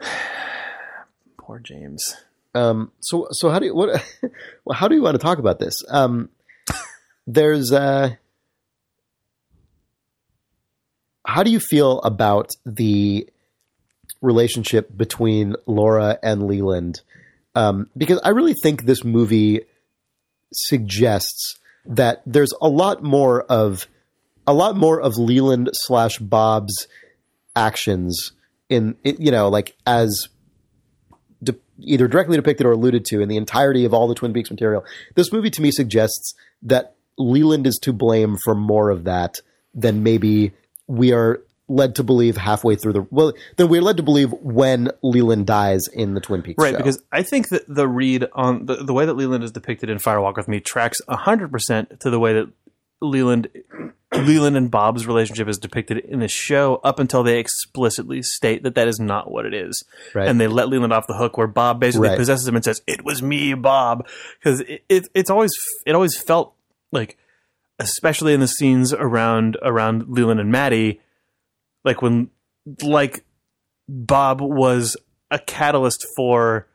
Poor 1.38 1.58
James. 1.60 2.16
Um, 2.54 2.90
so 3.00 3.28
so 3.30 3.50
how 3.50 3.58
do 3.58 3.66
you 3.66 3.74
what? 3.74 4.02
well, 4.64 4.76
how 4.76 4.88
do 4.88 4.94
you 4.94 5.02
want 5.02 5.14
to 5.14 5.22
talk 5.22 5.38
about 5.38 5.58
this? 5.58 5.82
Um, 5.88 6.30
there's 7.26 7.72
uh, 7.72 8.14
how 11.24 11.42
do 11.42 11.50
you 11.50 11.60
feel 11.60 12.00
about 12.00 12.50
the 12.64 13.28
relationship 14.22 14.96
between 14.96 15.54
Laura 15.66 16.18
and 16.22 16.46
Leland? 16.46 17.02
Um, 17.54 17.88
because 17.96 18.20
I 18.22 18.30
really 18.30 18.54
think 18.62 18.82
this 18.82 19.04
movie 19.04 19.62
suggests 20.52 21.58
that 21.86 22.22
there's 22.26 22.52
a 22.60 22.68
lot 22.68 23.02
more 23.02 23.42
of 23.42 23.86
a 24.46 24.54
lot 24.54 24.76
more 24.76 25.00
of 25.00 25.16
Leland 25.16 25.70
slash 25.72 26.18
Bob's 26.18 26.86
actions 27.54 28.32
in 28.68 28.96
you 29.02 29.30
know 29.30 29.48
like 29.48 29.76
as 29.86 30.28
de- 31.42 31.56
either 31.78 32.08
directly 32.08 32.36
depicted 32.36 32.66
or 32.66 32.72
alluded 32.72 33.04
to 33.06 33.20
in 33.20 33.28
the 33.28 33.36
entirety 33.36 33.84
of 33.84 33.94
all 33.94 34.08
the 34.08 34.14
Twin 34.14 34.32
Peaks 34.32 34.50
material. 34.50 34.84
This 35.14 35.32
movie 35.32 35.50
to 35.50 35.62
me 35.62 35.70
suggests 35.70 36.34
that 36.62 36.96
Leland 37.18 37.66
is 37.66 37.78
to 37.82 37.92
blame 37.92 38.36
for 38.44 38.54
more 38.54 38.90
of 38.90 39.04
that 39.04 39.36
than 39.74 40.02
maybe 40.02 40.52
we 40.86 41.12
are 41.12 41.42
led 41.68 41.96
to 41.96 42.04
believe 42.04 42.36
halfway 42.36 42.76
through 42.76 42.92
the 42.92 43.06
well 43.10 43.32
then 43.56 43.68
we're 43.68 43.82
led 43.82 43.96
to 43.96 44.02
believe 44.02 44.32
when 44.40 44.88
Leland 45.02 45.46
dies 45.46 45.88
in 45.88 46.14
the 46.14 46.20
Twin 46.20 46.40
Peaks 46.42 46.62
Right, 46.62 46.70
show. 46.72 46.76
because 46.76 47.02
I 47.10 47.22
think 47.22 47.48
that 47.48 47.62
the 47.66 47.88
read 47.88 48.26
on 48.34 48.66
the, 48.66 48.76
the 48.76 48.92
way 48.92 49.04
that 49.04 49.14
Leland 49.14 49.42
is 49.42 49.50
depicted 49.50 49.90
in 49.90 49.98
Firewalk 49.98 50.36
with 50.36 50.46
Me 50.46 50.60
tracks 50.60 50.98
100% 51.08 51.98
to 51.98 52.10
the 52.10 52.20
way 52.20 52.34
that 52.34 52.48
Leland 53.00 53.48
Leland 54.14 54.56
and 54.56 54.70
Bob's 54.70 55.06
relationship 55.06 55.48
is 55.48 55.58
depicted 55.58 55.98
in 55.98 56.20
the 56.20 56.28
show 56.28 56.80
up 56.84 56.98
until 57.00 57.22
they 57.24 57.38
explicitly 57.40 58.22
state 58.22 58.62
that 58.62 58.74
that 58.76 58.86
is 58.88 58.98
not 59.00 59.30
what 59.30 59.44
it 59.44 59.52
is. 59.52 59.84
Right. 60.14 60.28
And 60.28 60.40
they 60.40 60.46
let 60.46 60.68
Leland 60.68 60.92
off 60.92 61.06
the 61.08 61.16
hook 61.16 61.36
where 61.36 61.48
Bob 61.48 61.80
basically 61.80 62.08
Right. 62.10 62.16
possesses 62.16 62.46
him 62.46 62.54
and 62.54 62.64
says, 62.64 62.80
"It 62.86 63.04
was 63.04 63.20
me, 63.22 63.52
Bob." 63.54 64.06
Cuz 64.42 64.60
it, 64.60 64.84
it 64.88 65.08
it's 65.12 65.28
always 65.28 65.50
it 65.84 65.94
always 65.94 66.16
felt 66.16 66.54
like 66.92 67.18
especially 67.78 68.32
in 68.32 68.40
the 68.40 68.48
scenes 68.48 68.92
around 68.94 69.58
around 69.62 70.04
Leland 70.08 70.40
and 70.40 70.50
Maddie 70.50 71.00
like 71.86 72.02
when 72.02 72.28
like 72.82 73.24
Bob 73.88 74.42
was 74.42 74.96
a 75.30 75.38
catalyst 75.38 76.04
for 76.16 76.66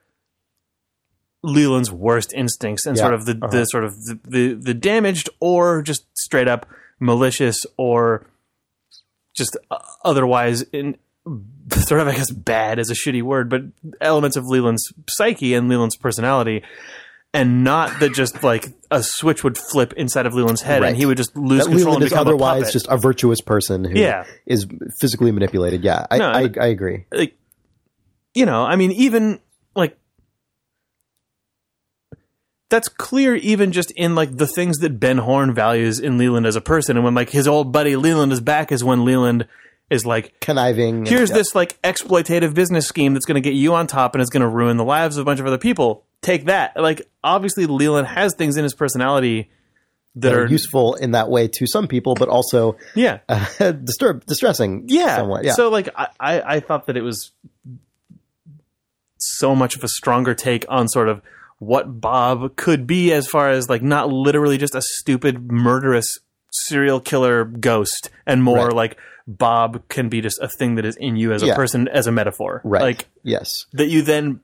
Leland's 1.43 1.91
worst 1.91 2.33
instincts 2.33 2.85
and 2.85 2.95
Yeah. 2.97 3.03
sort 3.03 3.13
of 3.13 3.25
the, 3.25 3.33
the 3.33 3.65
sort 3.65 3.83
of 3.83 3.93
the, 4.05 4.19
the 4.25 4.53
the 4.53 4.73
damaged 4.73 5.29
or 5.39 5.81
just 5.81 6.05
straight 6.17 6.47
up 6.47 6.67
malicious 6.99 7.65
or 7.77 8.27
just 9.35 9.57
uh, 9.71 9.77
otherwise 10.03 10.61
in 10.73 10.97
sort 11.71 12.01
of 12.01 12.07
I 12.07 12.15
guess 12.15 12.31
bad 12.31 12.79
is 12.79 12.89
a 12.89 12.93
shitty 12.95 13.21
word, 13.23 13.49
but 13.49 13.61
elements 13.99 14.37
of 14.37 14.45
Leland's 14.47 14.93
psyche 15.09 15.53
and 15.53 15.67
Leland's 15.69 15.95
personality. 15.95 16.63
And 17.33 17.63
not 17.63 18.01
that 18.01 18.13
just 18.13 18.43
like 18.43 18.67
a 18.91 19.01
switch 19.01 19.41
would 19.43 19.57
flip 19.57 19.93
inside 19.93 20.25
of 20.25 20.33
Leland's 20.33 20.61
head 20.61 20.81
Right. 20.81 20.89
and 20.89 20.97
he 20.97 21.05
would 21.05 21.15
just 21.15 21.35
lose 21.37 21.63
that 21.65 21.71
control 21.71 21.93
Leland 21.95 21.95
and 21.95 22.03
is 22.03 22.09
become 22.09 22.27
a 22.27 22.29
otherwise 22.29 22.59
puppet. 22.63 22.73
just 22.73 22.87
a 22.89 22.97
virtuous 22.97 23.39
person 23.39 23.85
who 23.85 23.95
is 23.95 23.99
Yeah. 24.01 24.25
physically 24.99 25.31
manipulated. 25.31 25.81
Yeah, 25.83 26.05
I, 26.11 26.17
No, 26.17 26.25
I, 26.29 26.41
and- 26.41 26.57
I 26.59 26.65
agree. 26.67 27.05
like 27.11 27.37
you 28.33 28.45
know 28.45 28.63
i 28.63 28.77
mean 28.77 28.91
even 28.93 29.39
like 29.75 29.97
that's 32.69 32.87
clear 32.87 33.35
even 33.35 33.71
just 33.73 33.91
in 33.91 34.15
like 34.15 34.37
the 34.37 34.47
things 34.47 34.77
that 34.79 34.99
ben 34.99 35.17
horne 35.17 35.53
values 35.53 35.99
in 35.99 36.17
leland 36.17 36.45
as 36.45 36.55
a 36.55 36.61
person 36.61 36.95
and 36.95 37.03
when 37.03 37.13
like 37.13 37.29
his 37.31 37.47
old 37.47 37.71
buddy 37.73 37.95
leland 37.95 38.31
is 38.31 38.39
back 38.39 38.71
is 38.71 38.83
when 38.83 39.03
leland 39.03 39.45
is 39.89 40.05
like 40.05 40.33
Conniving. 40.39 41.05
here's 41.05 41.29
yeah. 41.29 41.35
this 41.35 41.53
like 41.55 41.81
exploitative 41.81 42.53
business 42.53 42.87
scheme 42.87 43.13
that's 43.13 43.25
going 43.25 43.35
to 43.35 43.41
get 43.41 43.53
you 43.55 43.73
on 43.73 43.87
top 43.87 44.15
and 44.15 44.21
is 44.21 44.29
going 44.29 44.41
to 44.41 44.47
ruin 44.47 44.77
the 44.77 44.85
lives 44.85 45.17
of 45.17 45.23
a 45.23 45.25
bunch 45.25 45.41
of 45.41 45.45
other 45.45 45.57
people 45.57 46.05
take 46.21 46.45
that 46.45 46.75
like 46.77 47.09
obviously 47.23 47.65
leland 47.65 48.07
has 48.07 48.35
things 48.35 48.55
in 48.57 48.63
his 48.63 48.73
personality 48.75 49.49
that 50.15 50.33
are 50.33 50.43
are 50.43 50.47
useful 50.47 50.95
in 50.95 51.11
that 51.11 51.29
way 51.29 51.47
to 51.47 51.65
some 51.65 51.87
people, 51.87 52.15
but 52.15 52.27
also 52.27 52.75
yeah 52.95 53.19
uh, 53.29 53.71
disturb, 53.71 54.25
distressing. 54.25 54.83
yeah. 54.87 55.15
somewhat. 55.15 55.45
Yeah. 55.45 55.53
So 55.53 55.69
like 55.69 55.87
I, 55.95 56.07
I, 56.19 56.41
I 56.55 56.59
thought 56.59 56.87
that 56.87 56.97
it 56.97 57.01
was 57.01 57.31
so 59.17 59.55
much 59.55 59.75
of 59.75 59.83
a 59.83 59.87
stronger 59.87 60.33
take 60.33 60.65
on 60.67 60.87
sort 60.87 61.07
of 61.07 61.21
what 61.59 62.01
Bob 62.01 62.55
could 62.55 62.87
be 62.87 63.13
as 63.13 63.27
far 63.27 63.51
as 63.51 63.69
like 63.69 63.81
not 63.83 64.09
literally 64.09 64.57
just 64.57 64.73
a 64.75 64.81
stupid 64.81 65.51
murderous 65.51 66.19
serial 66.51 66.99
killer 66.99 67.45
ghost 67.45 68.09
and 68.25 68.43
more 68.43 68.65
Right. 68.67 68.73
like 68.75 68.97
Bob 69.27 69.87
can 69.87 70.09
be 70.09 70.21
just 70.21 70.39
a 70.41 70.47
thing 70.49 70.75
that 70.75 70.85
is 70.85 70.95
in 70.97 71.15
you 71.15 71.31
as 71.31 71.43
a 71.43 71.47
Yeah. 71.47 71.55
person 71.55 71.87
as 71.87 72.07
a 72.07 72.11
metaphor. 72.11 72.61
right. 72.65 72.81
Like 72.81 73.07
yes. 73.23 73.65
that 73.73 73.87
you 73.87 74.01
then 74.01 74.41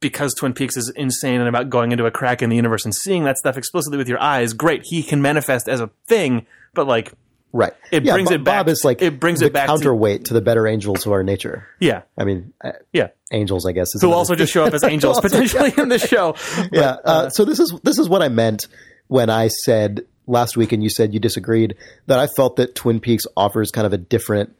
because 0.00 0.34
Twin 0.34 0.52
Peaks 0.52 0.76
is 0.76 0.90
insane 0.96 1.40
and 1.40 1.48
about 1.48 1.70
going 1.70 1.92
into 1.92 2.04
a 2.06 2.10
crack 2.10 2.42
in 2.42 2.50
the 2.50 2.56
universe 2.56 2.84
and 2.84 2.94
seeing 2.94 3.24
that 3.24 3.38
stuff 3.38 3.56
explicitly 3.56 3.96
with 3.98 4.08
your 4.08 4.20
eyes, 4.20 4.52
great. 4.52 4.82
He 4.84 5.02
can 5.02 5.22
manifest 5.22 5.68
as 5.68 5.80
a 5.80 5.90
thing, 6.06 6.46
but 6.74 6.86
like 6.86 7.12
Right. 7.56 7.72
It 7.92 8.04
yeah, 8.04 8.14
brings 8.14 8.30
Bo- 8.30 8.34
it 8.34 8.42
back- 8.44 8.66
Bob 8.66 8.68
is 8.68 8.84
like 8.84 9.00
it 9.00 9.20
brings 9.20 9.40
it 9.40 9.52
back 9.52 9.68
counterweight 9.68 10.24
to, 10.24 10.34
the 10.34 10.40
better 10.40 10.66
angels 10.66 11.06
of 11.06 11.12
our 11.12 11.22
nature. 11.22 11.68
yeah. 11.78 12.02
I 12.18 12.24
mean, 12.24 12.52
uh, 12.64 12.72
Yeah. 12.92 13.10
angels, 13.32 13.64
I 13.64 13.70
guess. 13.70 13.94
Is 13.94 14.02
who 14.02 14.12
also 14.12 14.34
just 14.34 14.52
show 14.52 14.64
up 14.64 14.74
as 14.74 14.82
angels 14.84 15.20
potentially 15.20 15.72
in 15.78 15.88
the 15.88 16.00
show. 16.00 16.34
yeah. 16.72 16.96
Uh, 17.04 17.28
so 17.30 17.44
this 17.44 17.60
is 17.60 17.72
this 17.84 17.98
is 18.00 18.08
what 18.08 18.22
I 18.22 18.28
meant 18.28 18.66
when 19.06 19.30
I 19.30 19.46
said 19.48 20.00
last 20.26 20.56
week, 20.56 20.72
and 20.72 20.82
you 20.82 20.90
said 20.90 21.14
you 21.14 21.20
disagreed 21.20 21.76
that 22.06 22.18
I 22.18 22.26
felt 22.26 22.56
that 22.56 22.74
Twin 22.74 22.98
Peaks 22.98 23.24
offers 23.36 23.70
kind 23.70 23.86
of 23.86 23.92
a 23.92 23.98
different 23.98 24.56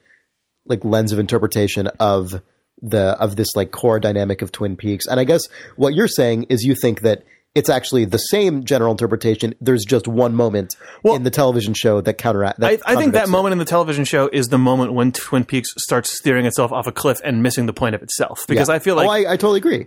like 0.64 0.84
lens 0.84 1.10
of 1.12 1.18
interpretation 1.18 1.88
of 1.98 2.40
the 2.82 3.16
of 3.20 3.36
this 3.36 3.48
like 3.54 3.70
core 3.70 4.00
dynamic 4.00 4.42
of 4.42 4.52
Twin 4.52 4.76
Peaks. 4.76 5.06
And 5.06 5.18
I 5.20 5.24
guess 5.24 5.42
what 5.76 5.94
you're 5.94 6.08
saying 6.08 6.44
is 6.44 6.62
you 6.64 6.74
think 6.74 7.00
that 7.02 7.24
it's 7.54 7.68
actually 7.70 8.04
the 8.04 8.18
same 8.18 8.64
general 8.64 8.90
interpretation. 8.90 9.54
There's 9.60 9.84
just 9.84 10.08
one 10.08 10.34
moment 10.34 10.74
Well- 11.04 11.14
in 11.14 11.22
the 11.22 11.30
television 11.30 11.72
show 11.72 12.00
that 12.00 12.14
counteract. 12.14 12.58
That 12.60 12.80
I, 12.86 12.92
I 12.94 12.96
think 12.96 13.12
that 13.12 13.28
it. 13.28 13.30
moment 13.30 13.52
in 13.52 13.58
the 13.58 13.64
television 13.64 14.04
show 14.04 14.28
is 14.32 14.48
the 14.48 14.58
moment 14.58 14.92
when 14.92 15.12
Twin 15.12 15.44
Peaks 15.44 15.72
starts 15.78 16.10
steering 16.10 16.46
itself 16.46 16.72
off 16.72 16.86
a 16.88 16.92
cliff 16.92 17.20
and 17.24 17.42
missing 17.44 17.66
the 17.66 17.72
point 17.72 17.94
of 17.94 18.02
itself. 18.02 18.44
Because 18.48 18.68
Yeah. 18.68 18.74
I 18.74 18.78
feel 18.80 18.96
like 18.96 19.06
oh, 19.06 19.10
I, 19.10 19.18
I 19.34 19.36
totally 19.36 19.58
agree. 19.58 19.86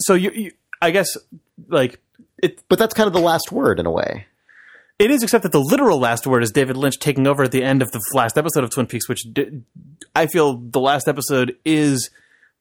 so 0.00 0.14
you, 0.14 0.30
you 0.30 0.52
I 0.80 0.92
guess 0.92 1.16
like 1.68 2.00
it 2.42 2.60
But 2.68 2.78
that's 2.78 2.94
kind 2.94 3.06
of 3.08 3.12
the 3.12 3.20
last 3.20 3.50
word 3.50 3.80
in 3.80 3.86
a 3.86 3.90
way. 3.90 4.26
It 4.98 5.10
is, 5.10 5.22
except 5.22 5.42
that 5.42 5.52
the 5.52 5.60
literal 5.60 5.98
last 5.98 6.26
word 6.26 6.42
is 6.44 6.52
David 6.52 6.76
Lynch 6.76 6.98
taking 7.00 7.26
over 7.26 7.42
at 7.42 7.50
the 7.50 7.64
end 7.64 7.82
of 7.82 7.90
the 7.90 8.00
last 8.12 8.38
episode 8.38 8.62
of 8.62 8.70
Twin 8.70 8.86
Peaks, 8.86 9.08
which 9.08 9.24
di- 9.32 9.62
I 10.14 10.26
feel 10.26 10.56
the 10.58 10.78
last 10.80 11.08
episode 11.08 11.56
is 11.64 12.10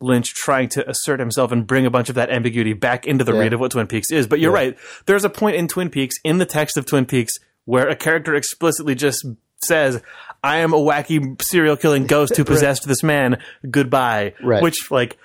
Lynch 0.01 0.33
trying 0.33 0.67
to 0.69 0.89
assert 0.89 1.19
himself 1.19 1.51
and 1.51 1.67
bring 1.67 1.85
a 1.85 1.91
bunch 1.91 2.09
of 2.09 2.15
that 2.15 2.31
ambiguity 2.31 2.73
back 2.73 3.05
into 3.05 3.23
the 3.23 3.33
Yeah. 3.33 3.39
read 3.39 3.53
of 3.53 3.59
what 3.59 3.71
Twin 3.71 3.85
Peaks 3.87 4.11
is. 4.11 4.25
But 4.25 4.39
you're 4.39 4.51
Yeah. 4.51 4.57
right. 4.63 4.77
There's 5.05 5.23
a 5.23 5.29
point 5.29 5.57
in 5.57 5.67
Twin 5.67 5.89
Peaks, 5.89 6.15
in 6.23 6.39
the 6.39 6.45
text 6.45 6.75
of 6.75 6.85
Twin 6.87 7.05
Peaks, 7.05 7.33
where 7.65 7.87
a 7.87 7.95
character 7.95 8.33
explicitly 8.33 8.95
just 8.95 9.23
says, 9.63 10.01
I 10.43 10.57
am 10.57 10.73
a 10.73 10.77
wacky 10.77 11.39
serial 11.41 11.77
killing 11.77 12.05
ghost 12.07 12.35
who 12.35 12.43
possessed 12.43 12.87
this 12.87 13.03
man. 13.03 13.37
Goodbye. 13.69 14.33
Right. 14.43 14.61
Which, 14.63 14.89
like, 14.91 15.17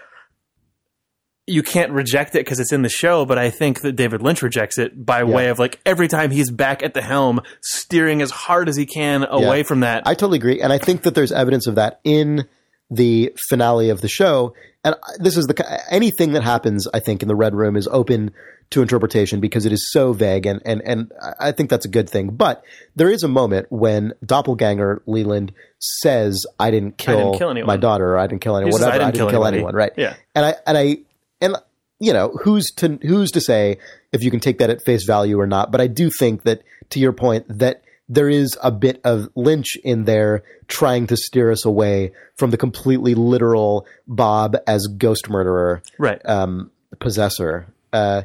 you 1.49 1.63
can't 1.63 1.93
reject 1.93 2.35
it 2.35 2.45
because 2.45 2.61
it's 2.61 2.73
in 2.73 2.83
the 2.83 2.89
show, 2.89 3.25
but 3.25 3.39
I 3.39 3.51
think 3.51 3.81
that 3.81 3.93
David 3.93 4.23
Lynch 4.23 4.43
rejects 4.43 4.79
it 4.79 5.05
by 5.05 5.25
way 5.25 5.49
of 5.49 5.59
like 5.59 5.81
every 5.87 6.07
time 6.09 6.31
he's 6.31 6.51
back 6.51 6.83
at 6.83 6.95
the 6.95 7.03
helm, 7.03 7.41
steering 7.63 8.23
as 8.23 8.31
hard 8.31 8.69
as 8.69 8.77
he 8.77 8.87
can 8.87 9.25
away 9.29 9.59
Yeah. 9.59 9.63
from 9.65 9.81
that. 9.81 10.03
I 10.07 10.15
totally 10.15 10.39
agree, 10.39 10.61
and 10.61 10.73
I 10.73 10.79
think 10.79 11.03
that 11.03 11.15
there's 11.15 11.33
evidence 11.33 11.67
of 11.67 11.75
that 11.77 12.01
in 12.05 12.47
the 12.91 13.33
finale 13.49 13.91
of 13.91 14.01
the 14.01 14.09
show. 14.09 14.55
And 14.85 14.95
uh, 14.95 14.99
this 15.19 15.37
is 15.37 15.47
the 15.47 15.83
anything 15.93 16.33
that 16.33 16.43
happens. 16.45 16.87
I 16.95 17.01
think 17.01 17.23
in 17.23 17.29
the 17.29 17.35
Red 17.37 17.55
Room 17.55 17.77
is 17.77 17.89
open 17.89 18.31
to 18.71 18.83
interpretation 18.83 19.41
because 19.41 19.65
it 19.67 19.73
is 19.73 19.91
so 19.91 20.13
vague, 20.13 20.47
and 20.47 20.61
and 20.65 20.81
and 20.85 21.13
I 21.41 21.53
think 21.53 21.69
that's 21.71 21.85
a 21.85 21.89
good 21.89 22.09
thing. 22.09 22.29
But 22.31 22.63
there 22.95 23.11
is 23.11 23.23
a 23.23 23.29
moment 23.29 23.67
when 23.71 24.13
Doppelganger 24.25 25.03
Leland 25.07 25.53
says, 25.81 26.45
"I 26.61 26.71
didn't 26.71 26.97
kill, 26.99 27.33
didn't 27.33 27.39
kill 27.57 27.67
my 27.67 27.77
daughter, 27.77 28.13
or 28.13 28.19
I 28.19 28.27
didn't 28.27 28.41
kill 28.43 28.57
anyone, 28.57 28.73
whatever, 28.73 28.91
I 28.93 28.99
didn't, 29.11 29.15
kill, 29.15 29.29
anybody." 29.31 29.57
anyone." 29.57 29.75
Right? 29.75 29.93
Yeah. 29.97 30.15
And 30.35 30.47
I 30.47 30.55
and 30.67 30.79
I 30.79 30.99
and 31.41 31.57
you 31.99 32.13
know 32.13 32.31
who's 32.43 32.67
to 32.77 32.99
who's 33.03 33.31
to 33.33 33.41
say 33.41 33.79
if 34.13 34.23
you 34.23 34.31
can 34.31 34.41
take 34.41 34.59
that 34.59 34.71
at 34.71 34.85
face 34.85 35.05
value 35.05 35.39
or 35.39 35.47
not. 35.47 35.71
But 35.71 35.81
I 35.81 35.87
do 35.87 36.11
think 36.11 36.43
that 36.45 36.63
to 36.91 37.01
your 37.01 37.13
point 37.13 37.47
that 37.59 37.83
there 38.09 38.29
is 38.29 38.57
a 38.63 38.71
bit 38.71 39.01
of 39.05 39.29
Lynch 39.35 39.77
in 39.85 40.05
there 40.05 40.43
trying 40.67 41.07
to 41.09 41.17
steer 41.17 41.51
us 41.51 41.65
away 41.65 42.13
from 42.37 42.51
the 42.51 42.57
completely 42.57 43.15
literal 43.15 43.87
Bob 44.07 44.57
as 44.67 44.87
ghost 44.87 45.29
murderer 45.29 45.83
right. 45.99 46.21
um, 46.25 46.71
possessor. 47.01 47.67
Uh, 47.93 48.23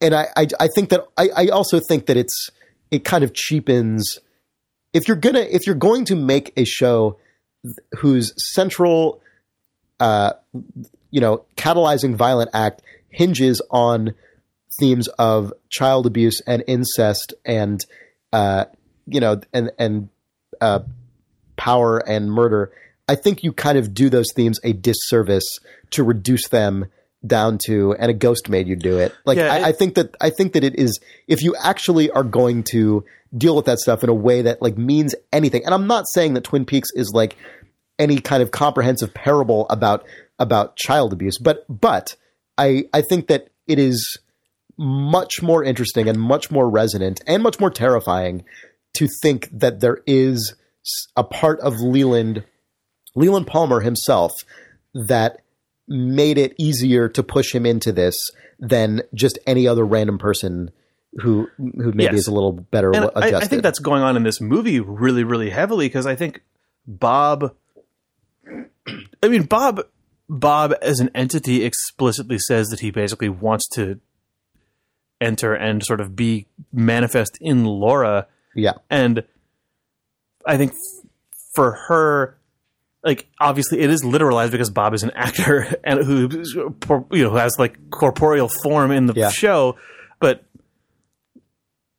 and 0.00 0.14
I, 0.14 0.28
I, 0.36 0.46
I 0.60 0.68
think 0.68 0.90
that 0.90 1.06
I, 1.16 1.28
I 1.36 1.46
also 1.48 1.80
think 1.80 2.06
that 2.06 2.16
it's 2.16 2.50
it 2.90 3.04
kind 3.04 3.24
of 3.24 3.34
cheapens 3.34 4.18
if 4.92 5.08
you're 5.08 5.16
gonna 5.16 5.40
if 5.40 5.66
you're 5.66 5.74
going 5.74 6.04
to 6.06 6.16
make 6.16 6.52
a 6.56 6.64
show 6.64 7.18
whose 7.98 8.32
central 8.54 9.20
uh, 10.00 10.32
you 11.12 11.20
know 11.20 11.44
catalyzing 11.56 12.16
violent 12.16 12.50
act 12.52 12.82
hinges 13.10 13.62
on 13.70 14.14
themes 14.80 15.06
of 15.18 15.52
child 15.68 16.06
abuse 16.06 16.40
and 16.46 16.64
incest 16.66 17.32
and 17.44 17.84
uh, 18.32 18.64
you 19.06 19.20
know 19.20 19.40
and 19.52 19.70
and 19.78 20.08
uh, 20.60 20.80
power 21.56 21.98
and 21.98 22.30
murder, 22.32 22.72
I 23.08 23.14
think 23.14 23.44
you 23.44 23.52
kind 23.52 23.78
of 23.78 23.92
do 23.94 24.08
those 24.10 24.32
themes 24.34 24.58
a 24.64 24.72
disservice 24.72 25.58
to 25.90 26.02
reduce 26.02 26.48
them 26.48 26.86
down 27.24 27.58
to 27.66 27.94
and 28.00 28.10
a 28.10 28.14
ghost 28.14 28.48
made 28.48 28.66
you 28.66 28.74
do 28.74 28.98
it. 28.98 29.14
Like 29.24 29.38
Yeah, 29.38 29.52
I, 29.52 29.58
it- 29.58 29.64
I 29.64 29.72
think 29.72 29.94
that 29.94 30.16
I 30.20 30.30
think 30.30 30.54
that 30.54 30.64
it 30.64 30.76
is 30.78 30.98
if 31.28 31.42
you 31.42 31.54
actually 31.62 32.10
are 32.10 32.24
going 32.24 32.64
to 32.72 33.04
deal 33.36 33.54
with 33.56 33.66
that 33.66 33.78
stuff 33.78 34.02
in 34.02 34.10
a 34.10 34.14
way 34.14 34.42
that 34.42 34.60
like 34.60 34.76
means 34.76 35.14
anything. 35.32 35.64
And 35.64 35.72
I'm 35.74 35.86
not 35.86 36.06
saying 36.08 36.34
that 36.34 36.44
Twin 36.44 36.64
Peaks 36.64 36.88
is 36.94 37.12
like 37.14 37.36
any 37.98 38.18
kind 38.18 38.42
of 38.42 38.50
comprehensive 38.50 39.14
parable 39.14 39.66
about 39.70 40.04
about 40.42 40.76
child 40.76 41.12
abuse, 41.12 41.38
but 41.38 41.64
but 41.68 42.16
I 42.58 42.84
I 42.92 43.00
think 43.00 43.28
that 43.28 43.48
it 43.66 43.78
is 43.78 44.18
much 44.76 45.40
more 45.42 45.62
interesting 45.62 46.08
and 46.08 46.18
much 46.20 46.50
more 46.50 46.68
resonant 46.68 47.22
and 47.26 47.42
much 47.42 47.60
more 47.60 47.70
terrifying 47.70 48.44
to 48.94 49.06
think 49.22 49.48
that 49.52 49.80
there 49.80 49.98
is 50.06 50.54
a 51.16 51.22
part 51.24 51.60
of 51.60 51.74
Leland, 51.80 52.44
Leland 53.14 53.46
Palmer 53.46 53.80
himself, 53.80 54.32
that 54.94 55.38
made 55.88 56.38
it 56.38 56.54
easier 56.58 57.08
to 57.08 57.22
push 57.22 57.54
him 57.54 57.64
into 57.66 57.92
this 57.92 58.16
than 58.58 59.02
just 59.14 59.38
any 59.46 59.68
other 59.68 59.84
random 59.84 60.18
person 60.18 60.70
who 61.20 61.46
who 61.58 61.92
maybe 61.92 62.04
Yes. 62.04 62.14
is 62.14 62.26
a 62.28 62.32
little 62.32 62.52
better 62.52 62.90
and 62.94 63.04
I, 63.14 63.26
adjusted. 63.28 63.34
I 63.34 63.46
think 63.46 63.62
that's 63.62 63.78
going 63.78 64.02
on 64.02 64.16
in 64.16 64.22
this 64.22 64.40
movie 64.40 64.80
really, 64.80 65.24
really 65.24 65.50
heavily 65.50 65.86
because 65.86 66.06
I 66.06 66.16
think 66.16 66.42
Bob. 66.86 67.54
I 69.22 69.28
mean, 69.28 69.44
Bob. 69.44 69.82
Bob, 70.28 70.74
as 70.80 71.00
an 71.00 71.10
entity, 71.14 71.64
explicitly 71.64 72.38
says 72.38 72.68
that 72.68 72.80
he 72.80 72.90
basically 72.90 73.28
wants 73.28 73.68
to 73.74 74.00
enter 75.20 75.54
and 75.54 75.84
sort 75.84 76.00
of 76.00 76.16
be 76.16 76.46
manifest 76.72 77.36
in 77.40 77.64
Laura, 77.64 78.26
yeah, 78.54 78.72
and 78.90 79.24
I 80.46 80.56
think 80.56 80.72
f- 80.72 81.06
for 81.54 81.72
her, 81.88 82.36
like 83.04 83.28
obviously 83.40 83.80
it 83.80 83.90
is 83.90 84.02
literalized 84.02 84.50
because 84.52 84.70
Bob 84.70 84.94
is 84.94 85.02
an 85.02 85.10
actor 85.14 85.66
and 85.84 86.02
who 86.04 86.28
you 87.12 87.24
know 87.24 87.34
has 87.36 87.56
like 87.58 87.90
corporeal 87.90 88.48
form 88.62 88.90
in 88.90 89.06
the 89.06 89.12
Yeah. 89.14 89.30
show, 89.30 89.76
but 90.18 90.44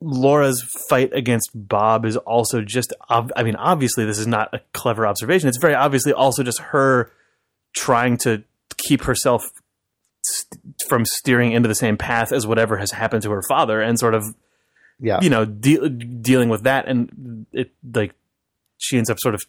Laura's 0.02 0.62
fight 0.90 1.14
against 1.14 1.50
Bob 1.54 2.06
is 2.06 2.18
also 2.18 2.62
just 2.62 2.94
ob- 3.10 3.32
I 3.38 3.44
mean 3.44 3.56
obviously 3.56 4.06
this 4.06 4.20
is 4.20 4.28
not 4.28 4.54
a 4.54 4.60
clever 4.74 5.08
observation. 5.08 5.48
It's 5.48 5.58
very 5.60 5.76
obviously 5.76 6.12
also 6.12 6.44
just 6.44 6.60
her 6.60 7.10
trying 7.74 8.18
to 8.18 8.44
keep 8.78 9.04
herself 9.04 9.44
st- 10.24 10.62
from 10.88 11.06
steering 11.06 11.52
into 11.52 11.68
the 11.68 11.76
same 11.76 11.98
path 11.98 12.32
as 12.32 12.46
whatever 12.48 12.78
has 12.78 12.92
happened 12.92 13.24
to 13.24 13.32
her 13.32 13.42
father 13.48 13.82
and 13.82 14.00
sort 14.00 14.14
of 14.14 14.24
yeah, 15.00 15.20
you 15.22 15.30
know 15.30 15.44
de- 15.46 15.90
dealing 15.90 16.50
with 16.50 16.64
that 16.64 16.88
and 16.88 17.46
it 17.52 17.72
like 17.94 18.14
she 18.78 18.98
ends 18.98 19.10
up 19.10 19.20
sort 19.20 19.36
of 19.36 19.44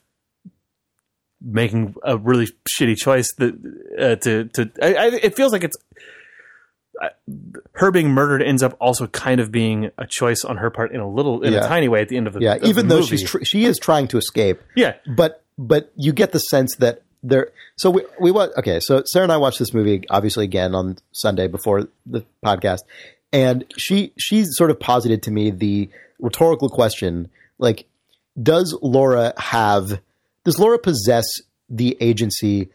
making 1.41 1.95
a 2.03 2.17
really 2.17 2.49
shitty 2.79 2.97
choice 2.97 3.33
that 3.35 3.55
uh, 3.99 4.17
to 4.17 4.45
to 4.47 4.71
I, 4.83 4.95
I, 4.95 5.07
it 5.23 5.37
feels 5.37 5.53
like 5.53 5.65
it's 5.65 5.77
her 7.73 7.91
being 7.91 8.09
murdered 8.11 8.41
ends 8.43 8.63
up 8.63 8.77
also 8.81 9.07
kind 9.09 9.41
of 9.41 9.51
being 9.51 9.91
a 9.99 10.07
choice 10.07 10.45
on 10.45 10.57
her 10.59 10.71
part 10.71 10.93
in 10.93 11.01
a 11.01 11.09
little 11.11 11.43
in 11.43 11.53
Yeah. 11.53 11.65
a 11.65 11.69
tiny 11.69 11.89
way 11.89 12.01
at 12.01 12.09
the 12.09 12.17
end 12.17 12.27
of 12.29 12.33
the 12.35 12.41
yeah. 12.41 12.55
of 12.55 12.61
the 12.63 12.69
Even 12.69 12.89
though 12.89 13.01
movie. 13.01 13.17
she's 13.19 13.29
tr- 13.29 13.43
she 13.45 13.65
is 13.65 13.79
trying 13.79 14.09
to 14.09 14.17
escape, 14.19 14.61
yeah 14.77 14.95
but 15.17 15.45
but 15.59 15.93
you 15.97 16.13
get 16.13 16.33
the 16.33 16.39
sense 16.39 16.77
that 16.77 17.03
there. 17.25 17.51
So 17.77 17.91
we 17.91 18.05
we 18.21 18.31
wa 18.31 18.49
okay. 18.59 18.79
So 18.81 19.03
Sarah 19.07 19.25
and 19.25 19.33
I 19.33 19.39
watched 19.39 19.59
this 19.59 19.75
movie 19.75 20.05
obviously 20.11 20.45
again 20.45 20.75
on 20.75 20.99
Sunday 21.13 21.49
before 21.49 21.89
the 22.07 22.25
podcast, 22.45 22.81
and 23.33 23.65
she 23.77 24.13
she 24.17 24.45
sort 24.45 24.71
of 24.71 24.79
posited 24.79 25.23
to 25.25 25.31
me 25.31 25.51
the 25.51 25.89
rhetorical 26.21 26.69
question 26.69 27.29
like, 27.59 27.87
does 28.41 28.77
Laura 28.83 29.33
have 29.39 30.01
does 30.45 30.59
Laura 30.59 30.79
possess 30.79 31.25
the 31.69 31.97
agency 32.01 32.69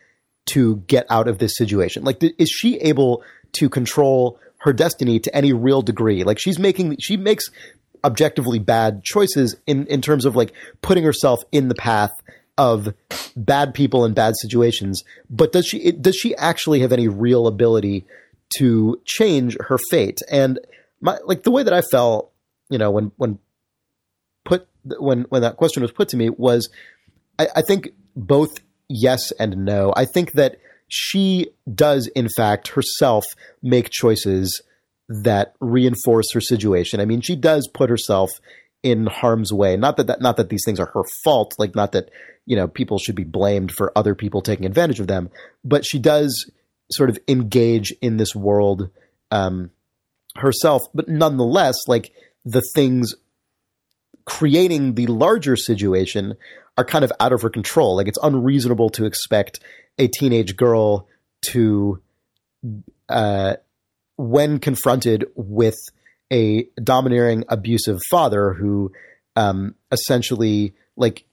to 0.47 0.77
get 0.87 1.05
out 1.09 1.27
of 1.27 1.37
this 1.37 1.55
situation? 1.55 2.03
Like, 2.03 2.23
is 2.23 2.49
she 2.49 2.77
able 2.79 3.23
to 3.53 3.69
control 3.69 4.39
her 4.59 4.73
destiny 4.73 5.19
to 5.19 5.35
any 5.35 5.53
real 5.53 5.81
degree? 5.81 6.23
Like, 6.23 6.39
she's 6.39 6.57
making 6.57 6.97
she 6.99 7.17
makes 7.17 7.45
objectively 8.03 8.59
bad 8.59 9.03
choices 9.03 9.55
in 9.67 9.85
in 9.87 10.01
terms 10.01 10.25
of 10.25 10.35
like 10.35 10.53
putting 10.81 11.03
herself 11.03 11.41
in 11.51 11.67
the 11.67 11.75
path 11.75 12.11
of 12.59 12.93
bad 13.37 13.73
people 13.73 14.03
in 14.03 14.13
bad 14.13 14.33
situations. 14.39 15.03
But 15.29 15.53
does 15.53 15.65
she 15.65 15.77
it, 15.77 16.01
does 16.01 16.15
she 16.15 16.35
actually 16.35 16.81
have 16.81 16.91
any 16.91 17.07
real 17.07 17.47
ability 17.47 18.05
to 18.57 19.01
change 19.05 19.57
her 19.67 19.79
fate? 19.89 20.19
And 20.29 20.59
my 20.99 21.17
like 21.23 21.43
the 21.43 21.51
way 21.51 21.63
that 21.63 21.73
I 21.73 21.81
felt, 21.81 22.31
you 22.69 22.77
know, 22.77 22.91
when 22.91 23.11
when 23.15 23.39
put 24.43 24.67
when 24.99 25.21
when 25.29 25.41
that 25.41 25.55
question 25.55 25.81
was 25.81 25.91
put 25.91 26.09
to 26.09 26.17
me 26.17 26.29
was 26.29 26.69
I, 27.39 27.47
I 27.55 27.61
think 27.61 27.89
both 28.15 28.59
yes 28.89 29.31
and 29.39 29.63
no. 29.63 29.93
I 29.95 30.03
think 30.03 30.33
that 30.33 30.57
she 30.89 31.47
does, 31.73 32.07
in 32.07 32.27
fact, 32.35 32.69
herself 32.69 33.23
make 33.63 33.89
choices 33.89 34.61
that 35.07 35.53
reinforce 35.61 36.33
her 36.33 36.41
situation. 36.41 36.99
I 36.99 37.05
mean, 37.05 37.21
she 37.21 37.35
does 37.35 37.69
put 37.73 37.89
herself 37.89 38.31
in 38.83 39.07
harm's 39.07 39.53
way. 39.53 39.77
Not 39.77 39.97
that, 39.97 40.07
that 40.07 40.21
not 40.21 40.37
that 40.37 40.49
these 40.49 40.63
things 40.65 40.79
are 40.79 40.91
her 40.93 41.03
fault. 41.23 41.55
Like 41.57 41.75
not 41.75 41.93
that 41.93 42.09
you 42.49 42.55
know 42.55 42.67
people 42.67 42.97
should 42.97 43.15
be 43.15 43.23
blamed 43.23 43.71
for 43.71 43.93
other 43.95 44.15
people 44.15 44.41
taking 44.41 44.65
advantage 44.65 44.99
of 44.99 45.07
them. 45.07 45.29
But 45.63 45.85
she 45.85 45.99
does 45.99 46.49
sort 46.91 47.11
of 47.11 47.19
engage 47.27 47.93
in 48.01 48.17
this 48.17 48.35
world 48.35 48.89
um, 49.29 49.69
herself. 50.35 50.81
But 50.93 51.07
nonetheless, 51.07 51.75
like 51.87 52.11
the 52.43 52.63
things 52.73 53.13
creating 54.25 54.95
the 54.95 55.05
larger 55.05 55.55
situation 55.55 56.35
are 56.75 56.85
kind 56.85 57.05
of 57.05 57.13
out 57.19 57.33
of 57.33 57.43
her 57.43 57.51
control. 57.51 57.95
Like 57.95 58.07
it's 58.07 58.19
unreasonable 58.21 58.89
to 58.91 59.05
expect 59.05 59.59
a 59.99 60.07
teenage 60.07 60.55
girl 60.55 61.07
to, 61.51 62.01
uh, 63.09 63.57
when 64.17 64.57
confronted 64.57 65.25
with 65.35 65.77
a 66.33 66.63
domineering, 66.83 67.43
abusive 67.47 67.99
father 68.09 68.53
who 68.53 68.91
um, 69.35 69.75
essentially 69.91 70.73
like 70.95 71.25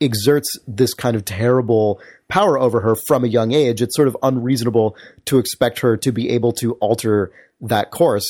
exerts 0.00 0.58
this 0.66 0.94
kind 0.94 1.16
of 1.16 1.24
terrible 1.24 2.00
power 2.28 2.58
over 2.58 2.80
her 2.80 2.96
from 3.06 3.24
a 3.24 3.28
young 3.28 3.52
age, 3.52 3.80
it's 3.80 3.96
sort 3.96 4.08
of 4.08 4.16
unreasonable 4.22 4.96
to 5.26 5.38
expect 5.38 5.80
her 5.80 5.96
to 5.96 6.12
be 6.12 6.30
able 6.30 6.52
to 6.52 6.72
alter 6.74 7.32
that 7.60 7.90
course. 7.90 8.28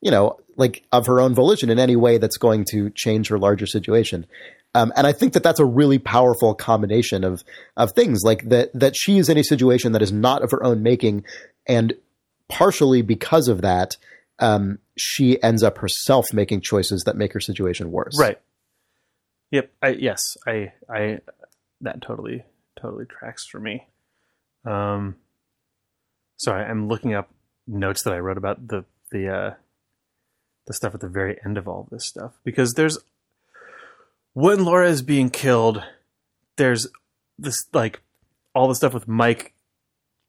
You 0.00 0.10
know, 0.10 0.38
like 0.56 0.82
of 0.92 1.06
her 1.06 1.20
own 1.20 1.34
volition 1.34 1.70
in 1.70 1.78
any 1.78 1.96
way 1.96 2.18
that's 2.18 2.36
going 2.36 2.64
to 2.70 2.90
change 2.90 3.28
her 3.28 3.38
larger 3.38 3.66
situation. 3.66 4.26
Um, 4.74 4.92
and 4.94 5.06
I 5.06 5.12
think 5.12 5.32
that 5.32 5.42
that's 5.42 5.58
a 5.58 5.64
really 5.64 5.98
powerful 5.98 6.54
combination 6.54 7.24
of 7.24 7.42
of 7.76 7.92
things 7.92 8.20
like 8.22 8.48
that 8.50 8.70
that 8.74 8.94
she 8.96 9.18
is 9.18 9.28
in 9.28 9.36
a 9.36 9.42
situation 9.42 9.92
that 9.92 10.02
is 10.02 10.12
not 10.12 10.42
of 10.42 10.52
her 10.52 10.62
own 10.62 10.82
making, 10.82 11.24
and 11.66 11.94
partially 12.48 13.02
because 13.02 13.48
of 13.48 13.62
that, 13.62 13.96
um, 14.38 14.78
she 14.96 15.42
ends 15.42 15.62
up 15.62 15.78
herself 15.78 16.26
making 16.32 16.60
choices 16.60 17.02
that 17.04 17.16
make 17.16 17.32
her 17.32 17.40
situation 17.40 17.90
worse. 17.90 18.18
Right. 18.18 18.38
Yep. 19.50 19.72
I 19.82 19.88
yes. 19.90 20.36
I 20.46 20.72
I 20.88 21.18
that 21.80 22.00
totally 22.02 22.44
totally 22.80 23.04
tracks 23.06 23.46
for 23.46 23.58
me. 23.60 23.86
Um. 24.64 25.16
Sorry, 26.36 26.64
I'm 26.64 26.88
looking 26.88 27.14
up 27.14 27.30
notes 27.66 28.02
that 28.04 28.12
I 28.14 28.18
wrote 28.18 28.38
about 28.38 28.68
the 28.68 28.84
the 29.10 29.28
uh, 29.28 29.54
the 30.66 30.72
stuff 30.74 30.94
at 30.94 31.00
the 31.00 31.08
very 31.08 31.38
end 31.44 31.58
of 31.58 31.66
all 31.68 31.88
this 31.90 32.06
stuff 32.06 32.38
because 32.44 32.72
there's 32.74 32.98
when 34.32 34.64
Laura 34.64 34.88
is 34.88 35.02
being 35.02 35.28
killed, 35.30 35.82
there's 36.56 36.86
this 37.38 37.66
like 37.72 38.00
all 38.54 38.68
the 38.68 38.74
stuff 38.74 38.94
with 38.94 39.08
Mike 39.08 39.52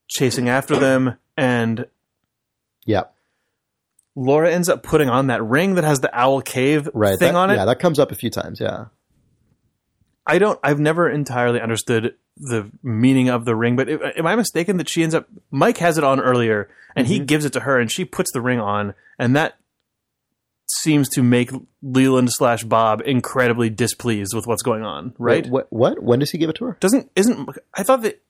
chasing 0.10 0.50
after 0.50 0.76
them 0.76 1.18
and 1.38 1.86
Yeah. 2.86 3.04
Laura 4.16 4.52
ends 4.52 4.68
up 4.68 4.84
putting 4.84 5.08
on 5.10 5.28
that 5.28 5.42
ring 5.44 5.76
that 5.76 5.84
has 5.86 6.02
the 6.02 6.14
owl 6.18 6.42
cave 6.42 6.90
Right. 6.94 7.18
thing 7.18 7.34
that- 7.34 7.40
on 7.40 7.50
it. 7.52 7.56
Yeah, 7.56 7.66
that 7.66 7.80
comes 7.80 7.98
up 8.00 8.12
a 8.12 8.16
few 8.16 8.30
times. 8.30 8.60
Yeah. 8.60 8.86
I 10.26 10.38
don't. 10.38 10.60
I've 10.64 10.80
never 10.80 11.10
entirely 11.10 11.60
understood 11.60 12.16
the 12.38 12.72
meaning 12.84 13.30
of 13.30 13.46
the 13.46 13.56
ring, 13.56 13.76
but 13.76 13.90
if, 13.90 14.02
am 14.18 14.26
I 14.28 14.36
mistaken 14.36 14.78
that 14.78 14.88
she 14.90 15.04
ends 15.04 15.16
up? 15.16 15.28
Mike 15.50 15.78
has 15.78 15.98
it 15.98 16.04
on 16.04 16.20
earlier, 16.20 16.70
and 16.96 17.06
Mm-hmm. 17.08 17.14
he 17.14 17.20
gives 17.20 17.46
it 17.46 17.54
to 17.54 17.62
her, 17.62 17.80
and 17.80 17.92
she 17.92 18.06
puts 18.06 18.32
the 18.32 18.42
ring 18.42 18.60
on, 18.60 18.94
and 19.20 19.36
that 19.36 19.58
seems 20.68 21.10
to 21.10 21.22
make 21.24 21.52
Leland 21.82 22.32
slash 22.32 22.64
Bob 22.64 23.02
incredibly 23.06 23.70
displeased 23.70 24.34
with 24.34 24.48
what's 24.48 24.62
going 24.64 24.84
on. 24.84 25.14
Right? 25.18 25.44
Wait, 25.44 25.52
what? 25.52 25.68
What? 25.74 26.04
When 26.04 26.20
does 26.20 26.32
he 26.32 26.38
give 26.38 26.50
it 26.50 26.56
to 26.58 26.66
her? 26.66 26.78
Doesn't 26.80 27.12
isn't 27.16 27.50
I 27.74 27.84
thought 27.84 28.02
that. 28.04 28.22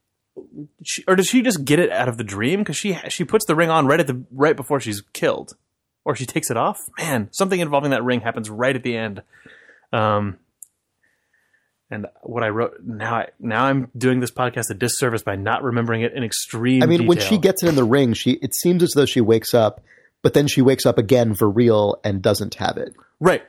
She, 0.84 1.04
or 1.10 1.16
does 1.18 1.28
she 1.28 1.42
just 1.42 1.66
get 1.66 1.78
it 1.78 1.92
out 1.92 2.08
of 2.08 2.18
the 2.18 2.24
dream? 2.24 2.60
Because 2.60 2.78
she 2.78 2.98
she 3.10 3.26
puts 3.26 3.46
the 3.46 3.56
ring 3.56 3.70
on 3.70 3.86
right 3.86 4.00
at 4.00 4.08
the 4.08 4.24
right 4.32 4.56
before 4.56 4.80
she's 4.80 5.02
killed, 5.14 5.56
or 6.06 6.16
she 6.16 6.26
takes 6.26 6.50
it 6.50 6.58
off. 6.58 6.80
Man, 6.98 7.28
something 7.32 7.60
involving 7.60 7.92
that 7.92 8.04
ring 8.04 8.22
happens 8.22 8.50
right 8.50 8.76
at 8.76 8.82
the 8.84 8.96
end. 8.96 9.22
Um, 9.92 10.38
and 11.92 12.08
what 12.24 12.44
I 12.44 12.50
wrote 12.50 12.78
now, 12.84 13.16
I, 13.16 13.28
now 13.40 13.66
I'm 13.66 13.92
doing 13.98 14.22
this 14.22 14.32
podcast 14.32 14.70
a 14.70 14.74
disservice 14.74 15.24
by 15.24 15.36
not 15.36 15.62
remembering 15.64 16.02
it 16.02 16.14
in 16.14 16.24
extreme. 16.24 16.82
I 16.82 16.86
mean, 16.86 17.06
when 17.06 17.20
she 17.20 17.38
gets 17.38 17.62
it 17.64 17.68
in 17.68 17.76
the 17.76 17.84
ring, 17.84 18.14
she 18.14 18.32
it 18.34 18.56
seems 18.56 18.82
as 18.82 18.92
though 18.92 19.06
she 19.06 19.22
wakes 19.22 19.54
up, 19.54 19.82
but 20.22 20.34
then 20.34 20.48
she 20.48 20.62
wakes 20.62 20.86
up 20.86 20.98
again 20.98 21.36
for 21.36 21.50
real 21.50 22.00
and 22.04 22.22
doesn't 22.22 22.56
have 22.56 22.78
it. 22.78 22.94
right, 23.20 23.44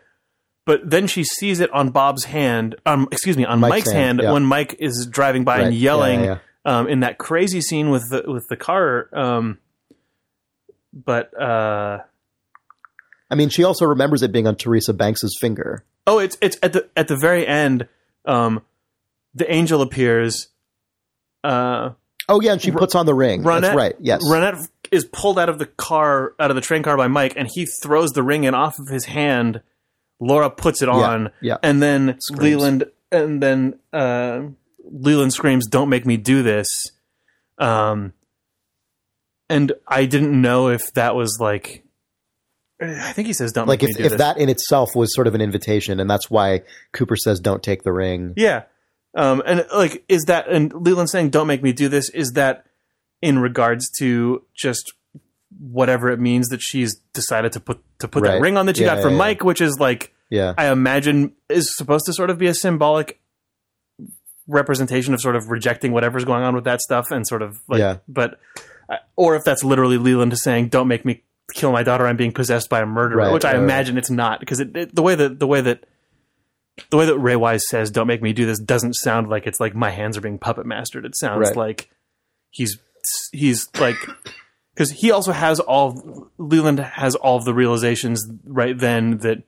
but 0.64 0.88
then 0.88 1.06
she 1.06 1.24
sees 1.24 1.60
it 1.60 1.72
on 1.72 1.90
Bob's 1.90 2.24
hand. 2.24 2.74
Um, 2.84 3.08
excuse 3.12 3.36
me, 3.36 3.44
on 3.44 3.60
Mike's 3.60 3.70
Mike's, 3.70 3.92
hand, 3.92 4.04
hand, 4.04 4.20
yeah. 4.22 4.32
when 4.32 4.44
Mike 4.44 4.76
is 4.80 5.06
driving 5.06 5.44
by 5.44 5.58
Right, 5.58 5.66
and 5.66 5.74
yeah, 5.74 5.80
yelling 5.80 6.24
yeah, 6.24 6.38
Um, 6.64 6.88
in 6.88 7.00
that 7.00 7.18
crazy 7.18 7.60
scene 7.60 7.90
with 7.90 8.10
the 8.10 8.24
with 8.26 8.46
the 8.48 8.56
car. 8.56 9.08
Um, 9.12 9.58
but 10.92 11.32
uh, 11.40 12.00
I 13.30 13.34
mean, 13.34 13.48
she 13.48 13.64
also 13.64 13.86
remembers 13.86 14.22
it 14.22 14.30
being 14.32 14.46
on 14.46 14.56
Teresa 14.56 14.92
Banks's 14.92 15.38
finger. 15.40 15.84
oh, 16.06 16.18
it's 16.18 16.36
it's 16.40 16.58
at 16.62 16.72
the 16.72 16.88
at 16.96 17.08
the 17.08 17.16
very 17.16 17.46
end. 17.46 17.88
Um, 18.24 18.62
the 19.34 19.50
angel 19.52 19.82
appears. 19.82 20.48
Uh, 21.42 21.90
Oh 22.28 22.40
yeah, 22.40 22.52
and 22.52 22.62
she 22.62 22.70
puts 22.70 22.94
on 22.94 23.04
the 23.06 23.14
ring. 23.14 23.42
Ronette, 23.42 23.60
That's 23.62 23.76
right. 23.76 23.94
Yes. 24.00 24.22
Ronette 24.24 24.68
is 24.90 25.04
pulled 25.04 25.38
out 25.38 25.48
of 25.48 25.58
the 25.58 25.66
car, 25.66 26.34
out 26.38 26.50
of 26.50 26.54
the 26.54 26.60
train 26.60 26.82
car 26.82 26.96
by 26.96 27.08
Mike, 27.08 27.34
and 27.36 27.48
he 27.52 27.66
throws 27.66 28.12
the 28.12 28.22
ring 28.22 28.44
in 28.44 28.54
off 28.54 28.78
of 28.78 28.88
his 28.88 29.06
hand. 29.06 29.60
Laura 30.20 30.48
puts 30.48 30.82
it 30.82 30.88
on, 30.88 31.30
yeah. 31.40 31.56
and 31.64 31.82
then 31.82 32.16
Screams. 32.20 32.42
Leland, 32.42 32.84
and 33.10 33.42
then 33.42 33.78
uh, 33.92 34.42
Leland 34.84 35.32
screams, 35.32 35.66
"Don't 35.66 35.88
make 35.88 36.06
me 36.06 36.16
do 36.16 36.44
this!" 36.44 36.68
Um, 37.58 38.12
and 39.50 39.72
I 39.88 40.06
didn't 40.06 40.40
know 40.40 40.68
if 40.68 40.92
that 40.94 41.16
was 41.16 41.38
like, 41.40 41.84
I 42.82 43.12
think 43.12 43.26
he 43.26 43.32
says, 43.32 43.52
"Don't 43.52 43.68
like 43.68 43.82
make 43.82 43.90
if, 43.90 43.96
me 43.96 44.00
do 44.02 44.04
if 44.06 44.10
this." 44.12 44.18
that 44.18 44.38
in 44.38 44.48
itself 44.48 44.90
was 44.94 45.14
sort 45.14 45.26
of 45.26 45.34
an 45.34 45.40
invitation, 45.40 46.00
and 46.00 46.08
that's 46.10 46.30
why 46.30 46.62
Cooper 46.92 47.16
says, 47.16 47.40
"Don't 47.40 47.62
take 47.62 47.82
the 47.82 47.92
ring." 47.92 48.34
Yeah. 48.36 48.62
Um, 49.14 49.42
and 49.44 49.66
like, 49.74 50.04
is 50.08 50.22
that, 50.24 50.48
and 50.48 50.72
Leland 50.72 51.10
saying, 51.10 51.28
don't 51.30 51.46
make 51.46 51.62
me 51.62 51.72
do 51.74 51.88
this, 51.90 52.08
is 52.10 52.32
that 52.32 52.64
in 53.20 53.38
regards 53.38 53.90
to 53.98 54.42
just 54.54 54.94
whatever 55.60 56.08
it 56.08 56.18
means 56.18 56.48
that 56.48 56.62
she's 56.62 56.96
decided 57.12 57.52
to 57.52 57.60
put, 57.60 57.78
to 57.98 58.08
put 58.08 58.22
Right. 58.22 58.32
that 58.36 58.40
ring 58.40 58.56
on 58.56 58.64
that 58.66 58.78
she 58.78 58.84
Yeah, 58.84 58.94
got 58.94 59.02
from 59.02 59.10
yeah, 59.12 59.16
yeah. 59.16 59.24
Mike, 59.24 59.44
which 59.44 59.60
is 59.60 59.78
like, 59.78 60.14
Yeah. 60.30 60.54
I 60.56 60.68
imagine 60.72 61.32
is 61.50 61.76
supposed 61.76 62.06
to 62.06 62.14
sort 62.14 62.30
of 62.30 62.38
be 62.38 62.46
a 62.46 62.54
symbolic 62.54 63.20
representation 64.48 65.14
of 65.14 65.20
sort 65.20 65.36
of 65.36 65.48
rejecting 65.50 65.92
whatever's 65.92 66.24
going 66.24 66.42
on 66.42 66.54
with 66.54 66.64
that 66.64 66.80
stuff 66.80 67.10
and 67.10 67.26
sort 67.26 67.42
of 67.42 67.60
like, 67.68 67.80
Yeah. 67.80 67.98
but, 68.08 68.40
uh, 68.88 68.96
or 69.16 69.36
if 69.36 69.44
that's 69.44 69.62
literally 69.62 69.98
Leland 69.98 70.36
saying, 70.38 70.68
don't 70.68 70.88
make 70.88 71.04
me 71.04 71.22
kill 71.52 71.72
my 71.72 71.82
daughter, 71.82 72.06
I'm 72.06 72.16
being 72.16 72.32
possessed 72.32 72.68
by 72.70 72.80
a 72.80 72.86
murderer, 72.86 73.18
Right, 73.18 73.32
which 73.32 73.44
I 73.44 73.52
right, 73.52 73.62
imagine 73.62 73.98
it's 73.98 74.10
not 74.10 74.40
because 74.40 74.60
it, 74.60 74.76
it, 74.76 74.94
the 74.94 75.02
way 75.02 75.14
that, 75.14 75.38
the 75.38 75.46
way 75.46 75.60
that, 75.60 75.84
the 76.90 76.96
way 76.96 77.06
that 77.06 77.18
Ray 77.18 77.36
Wise 77.36 77.62
says 77.68 77.90
"Don't 77.90 78.06
make 78.06 78.22
me 78.22 78.32
do 78.32 78.46
this" 78.46 78.58
doesn't 78.58 78.94
sound 78.94 79.28
like 79.28 79.46
it's 79.46 79.60
like 79.60 79.74
my 79.74 79.90
hands 79.90 80.16
are 80.16 80.20
being 80.22 80.38
puppet 80.38 80.66
mastered. 80.66 81.04
It 81.04 81.16
sounds 81.16 81.48
Right. 81.48 81.56
like 81.56 81.90
he's 82.50 82.78
he's 83.32 83.68
like 83.78 83.96
because 84.74 84.90
he 84.90 85.10
also 85.10 85.32
has 85.32 85.60
all 85.60 86.30
Leland 86.38 86.78
has 86.80 87.14
all 87.14 87.36
of 87.36 87.44
the 87.44 87.52
realizations 87.54 88.26
right 88.44 88.78
then 88.78 89.18
that 89.18 89.42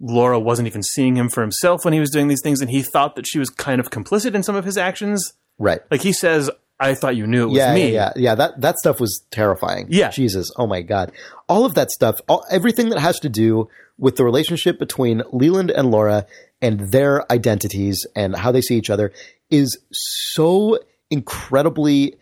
Laura 0.00 0.40
wasn't 0.40 0.66
even 0.66 0.82
seeing 0.82 1.16
him 1.16 1.28
for 1.28 1.42
himself 1.42 1.84
when 1.84 1.92
he 1.92 2.00
was 2.00 2.10
doing 2.10 2.28
these 2.28 2.40
things, 2.42 2.62
and 2.62 2.70
he 2.70 2.80
thought 2.82 3.16
that 3.16 3.26
she 3.26 3.38
was 3.38 3.50
kind 3.50 3.78
of 3.80 3.90
complicit 3.90 4.34
in 4.34 4.42
some 4.42 4.56
of 4.56 4.64
his 4.64 4.78
actions. 4.78 5.34
Right. 5.58 5.80
Like 5.90 6.00
he 6.00 6.12
says, 6.14 6.50
"I 6.80 6.94
thought 6.94 7.16
you 7.16 7.26
knew 7.26 7.44
it 7.44 7.46
was 7.46 7.56
Yeah, 7.58 7.74
me." 7.74 7.92
yeah, 7.92 8.12
yeah, 8.16 8.22
yeah. 8.22 8.34
That 8.34 8.60
that 8.60 8.78
stuff 8.78 9.00
was 9.00 9.22
terrifying. 9.30 9.86
Yeah. 9.90 10.10
Jesus. 10.10 10.50
Oh 10.56 10.66
my 10.66 10.82
God. 10.82 11.12
All 11.48 11.64
of 11.64 11.74
that 11.74 11.90
stuff, 11.90 12.20
all, 12.28 12.44
everything 12.50 12.88
that 12.88 12.98
has 12.98 13.20
to 13.20 13.28
do 13.28 13.68
with 13.98 14.16
the 14.16 14.24
relationship 14.24 14.78
between 14.78 15.22
Leland 15.30 15.70
and 15.70 15.90
Laura 15.90 16.26
and 16.62 16.80
their 16.90 17.30
identities 17.30 18.06
and 18.16 18.34
how 18.34 18.50
they 18.50 18.62
see 18.62 18.76
each 18.76 18.90
other 18.90 19.12
is 19.50 19.78
so 19.92 20.78
incredibly 21.10 22.16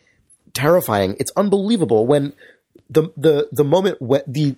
terrifying. 0.55 1.17
It's 1.21 1.31
unbelievable 1.37 2.07
when 2.07 2.33
the 2.91 3.13
the 3.17 3.49
the 3.53 3.65
moment 3.65 4.01
when 4.01 4.23
the 4.27 4.57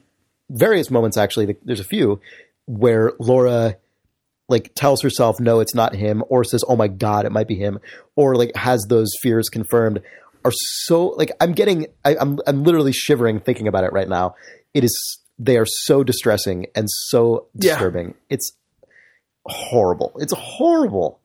various 0.49 0.91
moments 0.91 1.17
actually 1.17 1.57
there's 1.65 1.81
a 1.81 1.85
few 1.85 2.21
where 2.67 3.13
Laura 3.19 3.77
like 4.51 4.73
tells 4.75 5.01
herself 5.01 5.41
no 5.41 5.61
it's 5.61 5.75
not 5.75 5.95
him 5.95 6.23
or 6.29 6.45
says 6.45 6.63
oh 6.69 6.77
my 6.77 6.89
god 6.89 7.25
it 7.25 7.33
might 7.33 7.49
be 7.49 7.55
him 7.55 7.79
or 8.17 8.35
like 8.37 8.55
has 8.57 8.85
those 8.89 9.11
fears 9.23 9.49
confirmed 9.49 10.03
are 10.45 10.53
so 10.53 11.07
like 11.17 11.31
i'm 11.41 11.53
getting 11.53 11.87
I, 12.05 12.17
i'm 12.21 12.39
i'm 12.47 12.63
literally 12.65 12.93
shivering 12.93 13.41
thinking 13.41 13.67
about 13.69 13.85
it 13.85 13.93
right 13.93 14.09
now. 14.09 14.35
It 14.75 14.85
is 14.85 15.19
they 15.39 15.57
are 15.57 15.67
so 15.67 16.05
distressing 16.05 16.67
and 16.75 16.87
so 16.91 17.47
Yeah. 17.55 17.73
disturbing. 17.75 18.15
It's 18.29 18.53
horrible. 19.47 20.13
It's 20.17 20.33
horrible. 20.35 21.19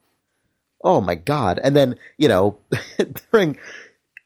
Oh 0.83 1.01
my 1.01 1.15
god. 1.15 1.59
And 1.63 1.75
then 1.75 1.95
you 2.17 2.27
know 2.27 2.57
during 3.31 3.57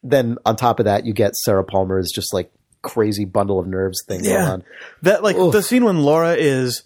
then 0.03 0.37
on 0.45 0.55
top 0.55 0.79
of 0.79 0.85
that 0.85 1.05
you 1.05 1.13
get 1.13 1.35
sarah 1.35 1.63
palmer's 1.63 2.11
just 2.13 2.33
like 2.33 2.51
crazy 2.81 3.25
bundle 3.25 3.59
of 3.59 3.67
nerves 3.67 4.03
thing 4.07 4.23
going 4.23 4.35
on. 4.47 4.63
That 5.01 5.23
like 5.23 5.35
Oof. 5.35 5.51
the 5.51 5.61
scene 5.61 5.83
when 5.83 5.99
Laura 5.99 6.33
is 6.35 6.83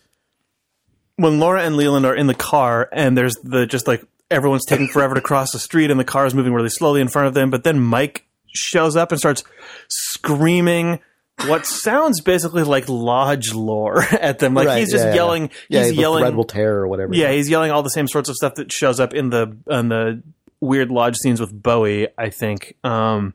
when 1.17 1.39
Laura 1.39 1.63
and 1.63 1.75
Leland 1.75 2.05
are 2.05 2.15
in 2.15 2.27
the 2.27 2.33
car 2.35 2.89
and 2.91 3.17
there's 3.17 3.35
the 3.43 3.65
just 3.65 3.87
like 3.87 4.03
everyone's 4.31 4.65
taking 4.65 4.87
forever 4.87 5.15
to 5.15 5.21
cross 5.21 5.51
the 5.51 5.59
street 5.59 5.91
and 5.91 5.99
the 5.99 6.05
car 6.05 6.25
is 6.25 6.33
moving 6.33 6.53
really 6.53 6.69
slowly 6.69 7.01
in 7.01 7.07
front 7.07 7.27
of 7.27 7.33
them, 7.33 7.49
but 7.49 7.63
then 7.63 7.79
Mike 7.79 8.25
shows 8.47 8.95
up 8.95 9.11
and 9.11 9.19
starts 9.19 9.43
screaming 9.89 10.99
what 11.47 11.65
sounds 11.65 12.21
basically 12.21 12.63
like 12.63 12.87
lodge 12.87 13.53
lore 13.53 14.03
at 14.11 14.39
them. 14.39 14.53
Like 14.53 14.67
Right, 14.67 14.79
he's 14.79 14.91
just 14.91 15.03
yeah, 15.03 15.09
yeah. 15.09 15.15
yelling 15.15 15.49
yeah 15.69 15.83
he's 15.83 15.89
the 15.95 16.01
yelling 16.01 16.23
thread 16.23 16.35
will 16.35 16.43
tear 16.43 16.77
or 16.77 16.87
whatever 16.87 17.13
Yeah, 17.13 17.31
he's 17.31 17.49
yelling 17.49 17.71
all 17.71 17.83
the 17.83 17.89
same 17.89 18.07
sorts 18.07 18.29
of 18.29 18.35
stuff 18.35 18.55
that 18.55 18.71
shows 18.71 18.99
up 18.99 19.13
in 19.13 19.29
the 19.29 19.55
in 19.69 19.89
the 19.89 20.21
weird 20.61 20.89
lodge 20.91 21.17
scenes 21.17 21.39
with 21.39 21.51
Bowie, 21.51 22.07
I 22.17 22.29
think. 22.29 22.75
Um, 22.83 23.33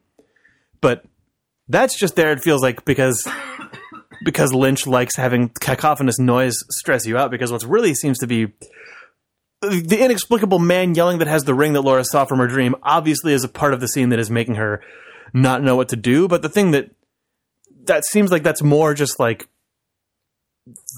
but 0.80 1.05
that's 1.68 1.98
just 1.98 2.16
there. 2.16 2.32
It 2.32 2.40
feels 2.42 2.62
like 2.62 2.84
because 2.84 3.26
because 4.24 4.52
Lynch 4.52 4.86
likes 4.86 5.16
having 5.16 5.48
cacophonous 5.48 6.18
noise 6.18 6.56
stress 6.70 7.06
you 7.06 7.16
out. 7.16 7.30
Because 7.30 7.52
what's 7.52 7.64
really 7.64 7.94
seems 7.94 8.18
to 8.18 8.26
be 8.26 8.52
the 9.60 9.98
inexplicable 10.00 10.58
man 10.58 10.94
yelling 10.94 11.18
that 11.18 11.26
has 11.26 11.44
the 11.44 11.54
ring 11.54 11.72
that 11.72 11.82
Laura 11.82 12.04
saw 12.04 12.24
from 12.24 12.38
her 12.38 12.46
dream 12.46 12.76
obviously 12.82 13.32
is 13.32 13.42
a 13.42 13.48
part 13.48 13.74
of 13.74 13.80
the 13.80 13.88
scene 13.88 14.10
that 14.10 14.18
is 14.18 14.30
making 14.30 14.54
her 14.54 14.80
not 15.32 15.62
know 15.62 15.76
what 15.76 15.88
to 15.88 15.96
do. 15.96 16.28
But 16.28 16.42
the 16.42 16.48
thing 16.48 16.70
that 16.72 16.90
that 17.84 18.04
seems 18.04 18.30
like 18.30 18.42
that's 18.42 18.62
more 18.62 18.94
just 18.94 19.18
like 19.18 19.48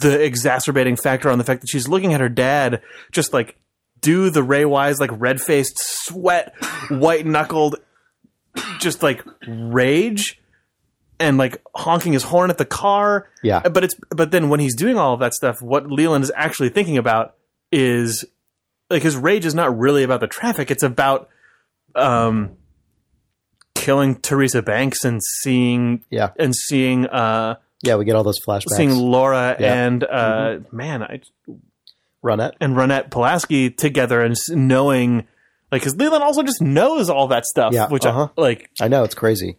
the 0.00 0.22
exacerbating 0.22 0.96
factor 0.96 1.30
on 1.30 1.38
the 1.38 1.44
fact 1.44 1.60
that 1.60 1.68
she's 1.68 1.88
looking 1.88 2.12
at 2.12 2.20
her 2.20 2.28
dad 2.28 2.82
just 3.12 3.32
like 3.32 3.56
do 4.00 4.30
the 4.30 4.42
Ray 4.42 4.64
Wise 4.64 4.98
like 4.98 5.10
red 5.12 5.40
faced 5.40 5.76
sweat 5.78 6.54
white 6.88 7.24
knuckled 7.24 7.76
just 8.80 9.02
like 9.02 9.24
rage 9.46 10.39
and 11.20 11.36
like 11.38 11.62
honking 11.76 12.12
his 12.14 12.24
horn 12.24 12.50
at 12.50 12.58
the 12.58 12.64
car. 12.64 13.28
Yeah. 13.42 13.60
But 13.68 13.84
it's 13.84 13.94
but 14.10 14.30
then 14.32 14.48
when 14.48 14.58
he's 14.58 14.74
doing 14.74 14.96
all 14.98 15.14
of 15.14 15.20
that 15.20 15.34
stuff, 15.34 15.60
what 15.62 15.86
Leland 15.90 16.24
is 16.24 16.32
actually 16.34 16.70
thinking 16.70 16.98
about 16.98 17.36
is 17.70 18.24
like 18.88 19.02
his 19.02 19.16
rage 19.16 19.44
is 19.44 19.54
not 19.54 19.78
really 19.78 20.02
about 20.02 20.20
the 20.20 20.26
traffic. 20.26 20.70
It's 20.70 20.82
about 20.82 21.28
um 21.94 22.56
killing 23.74 24.16
Teresa 24.16 24.62
Banks 24.62 25.04
and 25.04 25.20
seeing 25.22 26.04
Yeah. 26.10 26.30
and 26.38 26.54
seeing 26.54 27.06
uh 27.06 27.56
Yeah, 27.82 27.96
we 27.96 28.04
get 28.04 28.16
all 28.16 28.24
those 28.24 28.40
flashbacks. 28.46 28.76
seeing 28.76 28.94
Laura 28.94 29.56
Yeah. 29.58 29.84
and 29.86 30.04
uh 30.04 30.58
man 30.72 31.02
I 31.02 31.20
Ronette. 32.24 32.52
and 32.60 32.74
Ronette 32.76 33.10
Pulaski 33.10 33.70
together 33.70 34.22
and 34.22 34.36
knowing 34.50 35.26
like 35.72 35.82
because 35.82 35.96
Leland 35.96 36.22
also 36.22 36.42
just 36.42 36.60
knows 36.60 37.08
all 37.08 37.28
that 37.28 37.46
stuff, 37.46 37.72
Yeah, 37.72 37.88
which 37.88 38.04
uh-huh. 38.04 38.28
like 38.36 38.68
I 38.80 38.88
know 38.88 39.04
it's 39.04 39.14
crazy. 39.14 39.56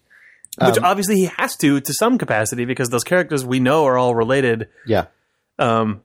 Which 0.60 0.78
Um, 0.78 0.84
obviously 0.84 1.16
he 1.16 1.26
has 1.38 1.56
to 1.58 1.80
to 1.82 1.94
some 1.94 2.18
capacity 2.18 2.66
because 2.66 2.90
those 2.90 3.04
characters 3.04 3.46
we 3.46 3.60
know 3.60 3.86
are 3.86 3.98
all 3.98 4.16
related. 4.16 4.68
Yeah. 4.86 5.06
Um, 5.60 6.02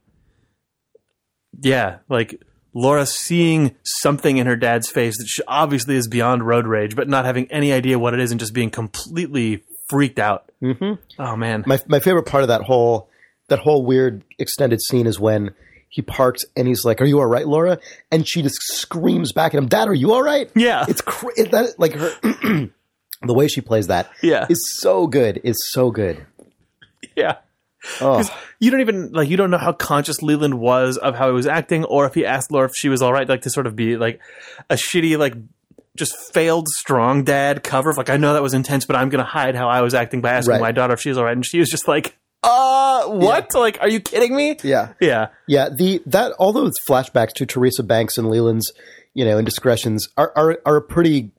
yeah, 1.62 1.98
like 2.08 2.40
Laura 2.74 3.06
seeing 3.06 3.74
something 3.82 4.36
in 4.36 4.46
her 4.46 4.56
dad's 4.56 4.88
face 4.90 5.16
that 5.18 5.26
she 5.26 5.42
obviously 5.48 5.96
is 5.96 6.08
beyond 6.08 6.46
road 6.46 6.66
rage, 6.66 6.94
but 6.94 7.08
not 7.08 7.24
having 7.24 7.50
any 7.50 7.72
idea 7.72 7.98
what 7.98 8.14
it 8.14 8.20
is 8.20 8.30
and 8.30 8.38
just 8.38 8.52
being 8.52 8.70
completely 8.70 9.62
freaked 9.88 10.18
out. 10.18 10.50
Mhm. 10.62 10.98
Oh 11.18 11.36
man, 11.36 11.64
My 11.66 11.80
my 11.86 12.00
favorite 12.00 12.24
part 12.26 12.42
of 12.42 12.48
that 12.48 12.62
whole 12.62 13.08
that 13.48 13.60
whole 13.60 13.84
weird 13.84 14.24
extended 14.38 14.80
scene 14.82 15.06
is 15.06 15.18
when 15.20 15.54
he 15.88 16.02
parks 16.02 16.44
and 16.56 16.66
he's 16.68 16.84
like, 16.84 17.00
"Are 17.00 17.04
you 17.04 17.20
all 17.20 17.26
right, 17.26 17.46
Laura?" 17.46 17.78
And 18.10 18.26
she 18.26 18.42
just 18.42 18.56
screams 18.60 19.32
back 19.32 19.54
at 19.54 19.58
him, 19.58 19.66
"Dad, 19.68 19.88
are 19.88 19.94
you 19.94 20.12
all 20.12 20.22
right?" 20.22 20.50
yeah, 20.54 20.84
It's 20.88 21.00
that 21.02 21.74
like 21.78 21.92
her 21.94 22.68
the 23.22 23.34
way 23.34 23.48
she 23.48 23.60
plays 23.60 23.86
that 23.86 24.10
yeah, 24.22 24.46
is 24.48 24.60
so 24.80 25.06
good. 25.06 25.40
Is 25.44 25.56
so 25.70 25.90
good. 25.90 26.26
yeah. 27.16 27.36
Oh, 28.00 28.22
You 28.58 28.70
don't 28.72 28.80
even 28.80 29.12
like 29.12 29.28
you 29.28 29.36
don't 29.36 29.50
know 29.50 29.58
how 29.58 29.72
conscious 29.72 30.20
Leland 30.20 30.58
was 30.58 30.96
of 30.96 31.14
how 31.14 31.28
he 31.28 31.32
was 31.32 31.46
acting, 31.46 31.84
or 31.84 32.04
if 32.06 32.14
he 32.14 32.26
asked 32.26 32.50
Laura 32.50 32.66
if 32.66 32.72
she 32.76 32.88
was 32.88 33.00
all 33.00 33.12
right, 33.12 33.28
like 33.28 33.42
to 33.42 33.50
sort 33.50 33.66
of 33.66 33.76
be 33.76 33.96
like 33.96 34.20
a 34.68 34.74
shitty 34.74 35.16
like 35.16 35.34
just 35.96 36.14
failed 36.34 36.66
strong 36.68 37.22
dad 37.24 37.62
cover 37.62 37.90
of 37.90 37.96
like 37.96 38.10
I 38.10 38.16
know 38.16 38.32
that 38.34 38.42
was 38.42 38.54
intense, 38.54 38.84
but 38.86 38.96
I'm 38.96 39.08
gonna 39.08 39.24
hide 39.24 39.54
how 39.54 39.68
I 39.68 39.82
was 39.82 39.94
acting 39.94 40.20
by 40.20 40.32
asking 40.32 40.52
Right. 40.52 40.60
my 40.60 40.72
daughter 40.72 40.94
if 40.94 41.00
she's 41.00 41.16
all 41.16 41.24
right, 41.24 41.32
and 41.36 41.46
she 41.46 41.60
was 41.60 41.68
just 41.70 41.86
like, 41.86 42.16
uh, 42.42 43.06
what? 43.06 43.54
Like, 43.54 43.78
are 43.80 43.88
you 43.88 44.00
kidding 44.00 44.34
me? 44.34 44.56
yeah. 44.64 44.94
Yeah, 45.00 45.28
Yeah, 45.46 45.68
the 45.68 46.02
that 46.06 46.32
all 46.40 46.52
those 46.52 46.74
flashbacks 46.88 47.32
to 47.34 47.46
Teresa 47.46 47.82
Banks 47.84 48.18
and 48.18 48.28
Leland's, 48.28 48.72
you 49.14 49.24
know, 49.24 49.38
indiscretions 49.38 50.08
are 50.16 50.32
are, 50.34 50.58
are 50.66 50.76
a 50.76 50.82
pretty 50.82 51.30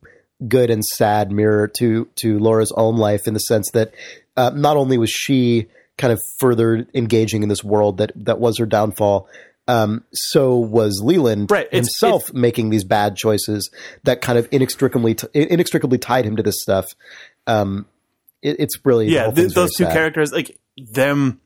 good 0.47 0.69
and 0.69 0.83
sad 0.85 1.31
mirror 1.31 1.67
to 1.79 2.07
to 2.15 2.37
Laura's 2.39 2.71
own 2.75 2.97
life 2.97 3.27
in 3.27 3.33
the 3.33 3.39
sense 3.39 3.71
that 3.71 3.93
uh, 4.35 4.51
not 4.53 4.77
only 4.77 4.97
was 4.97 5.09
she 5.09 5.67
kind 5.97 6.13
of 6.13 6.21
further 6.39 6.85
engaging 6.93 7.41
in 7.41 7.49
this 7.49 7.63
world 7.63 7.97
that 7.97 8.11
that 8.15 8.39
was 8.39 8.59
her 8.59 8.65
downfall, 8.67 9.27
um, 9.67 10.03
so 10.13 10.55
was 10.57 11.01
Leland 11.03 11.49
Right, 11.49 11.65
it's- 11.67 11.77
himself 11.77 12.31
making 12.33 12.69
these 12.69 12.83
bad 12.83 13.15
choices 13.15 13.71
that 14.03 14.21
kind 14.21 14.37
of 14.37 14.47
inextricably 14.51 15.15
t- 15.15 15.27
inextricably 15.33 15.97
tied 15.97 16.25
him 16.25 16.35
to 16.35 16.43
this 16.43 16.61
stuff. 16.61 16.85
Um, 17.47 17.87
it, 18.43 18.57
it's 18.59 18.85
really 18.85 19.07
yeah. 19.07 19.31
th- 19.31 19.53
those 19.53 19.73
two 19.75 19.85
sad. 19.85 19.93
characters, 19.93 20.31
like 20.31 20.57
them. 20.77 21.41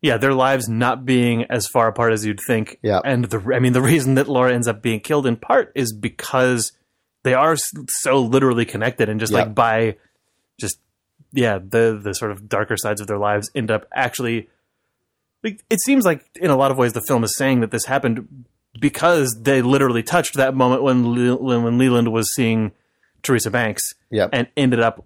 Yeah, 0.00 0.18
their 0.18 0.34
lives 0.34 0.68
not 0.68 1.06
being 1.06 1.44
as 1.48 1.66
far 1.66 1.88
apart 1.88 2.12
as 2.12 2.26
you'd 2.26 2.38
think. 2.46 2.78
Yeah. 2.82 3.00
and 3.04 3.24
the 3.24 3.54
I 3.54 3.58
mean, 3.58 3.72
the 3.72 3.80
reason 3.82 4.14
that 4.16 4.28
Laura 4.28 4.52
ends 4.52 4.68
up 4.68 4.82
being 4.82 5.00
killed 5.00 5.26
in 5.26 5.36
part 5.36 5.72
is 5.74 5.92
because 5.94 6.72
they 7.24 7.34
are 7.34 7.56
so 7.88 8.20
literally 8.22 8.64
connected, 8.64 9.08
and 9.08 9.18
just 9.18 9.32
Yeah. 9.32 9.40
like 9.40 9.54
by 9.54 9.96
just 10.60 10.78
yeah, 11.32 11.58
the 11.58 12.00
the 12.02 12.14
sort 12.14 12.30
of 12.30 12.48
darker 12.48 12.76
sides 12.76 13.00
of 13.00 13.06
their 13.08 13.18
lives 13.18 13.50
end 13.54 13.70
up 13.70 13.86
actually. 13.92 14.48
Like, 15.42 15.62
it 15.68 15.78
seems 15.82 16.06
like 16.06 16.24
in 16.36 16.50
a 16.50 16.56
lot 16.56 16.70
of 16.70 16.78
ways 16.78 16.94
the 16.94 17.02
film 17.02 17.22
is 17.22 17.36
saying 17.36 17.60
that 17.60 17.70
this 17.70 17.84
happened 17.84 18.46
because 18.80 19.36
they 19.42 19.60
literally 19.60 20.02
touched 20.02 20.34
that 20.36 20.54
moment 20.54 20.82
when 20.82 21.12
Le- 21.12 21.36
when 21.60 21.76
Leland 21.76 22.10
was 22.12 22.32
seeing 22.34 22.72
Teresa 23.22 23.50
Banks 23.50 23.82
Yep. 24.10 24.30
and 24.32 24.48
ended 24.56 24.80
up 24.80 25.04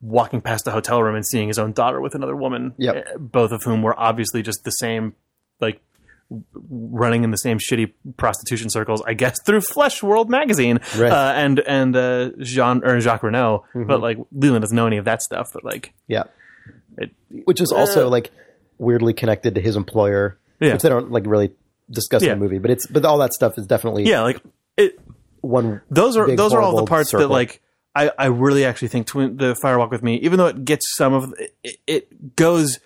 walking 0.00 0.40
past 0.40 0.64
the 0.64 0.70
hotel 0.70 1.02
room 1.02 1.14
and 1.14 1.26
seeing 1.26 1.48
his 1.48 1.58
own 1.58 1.72
daughter 1.72 2.00
with 2.00 2.14
another 2.14 2.36
woman. 2.36 2.72
Yep. 2.78 2.96
eh, 2.96 3.02
Both 3.18 3.52
of 3.52 3.62
whom 3.64 3.82
were 3.82 3.98
obviously 3.98 4.42
just 4.42 4.64
the 4.64 4.70
same, 4.70 5.14
like 5.60 5.80
running 6.52 7.24
in 7.24 7.30
the 7.30 7.36
same 7.38 7.58
shitty 7.58 7.92
prostitution 8.16 8.68
circles, 8.70 9.02
I 9.06 9.14
guess, 9.14 9.38
through 9.46 9.62
Flesh 9.62 10.02
World 10.02 10.28
magazine. 10.28 10.78
Right. 10.96 11.10
Uh, 11.10 11.32
and 11.36 11.58
and 11.60 11.96
uh, 11.96 12.30
Jean 12.40 12.82
or 12.84 13.00
Jacques 13.00 13.22
Renault. 13.22 13.64
But 13.74 14.00
like 14.00 14.18
Leland 14.32 14.62
doesn't 14.62 14.76
know 14.76 14.86
any 14.86 14.98
of 14.98 15.04
that 15.06 15.22
stuff. 15.22 15.50
But 15.52 15.64
like, 15.64 15.94
Yeah. 16.06 16.24
it, 16.98 17.10
which 17.44 17.60
is 17.60 17.72
also 17.72 18.08
like 18.08 18.30
weirdly 18.78 19.14
connected 19.14 19.54
to 19.54 19.60
his 19.60 19.74
employer, 19.76 20.38
Yeah. 20.60 20.74
which 20.74 20.82
they 20.82 20.88
don't 20.88 21.10
like 21.10 21.24
really 21.26 21.52
discuss 21.90 22.22
Yeah. 22.22 22.32
in 22.32 22.38
the 22.38 22.44
movie. 22.44 22.58
But 22.58 22.72
it's 22.72 22.86
but 22.86 23.04
all 23.04 23.18
that 23.18 23.32
stuff 23.32 23.56
is 23.58 23.66
definitely 23.66 24.04
yeah, 24.04 24.20
like 24.22 24.40
it. 24.76 24.98
one. 25.40 25.80
those 25.90 26.16
are 26.16 26.34
those 26.36 26.52
are 26.52 26.60
all 26.60 26.76
the 26.76 26.84
parts 26.84 27.10
that 27.12 27.28
like 27.28 27.62
I, 27.94 28.12
I 28.18 28.26
really 28.26 28.64
actually 28.66 28.88
think 28.88 29.06
twin, 29.06 29.38
the 29.38 29.54
Firewalk 29.54 29.90
with 29.90 30.02
Me, 30.02 30.16
even 30.16 30.36
though 30.38 30.46
it 30.46 30.64
gets 30.64 30.84
some 30.94 31.14
of 31.14 31.34
it, 31.64 31.78
it 31.86 32.36
goes 32.36 32.78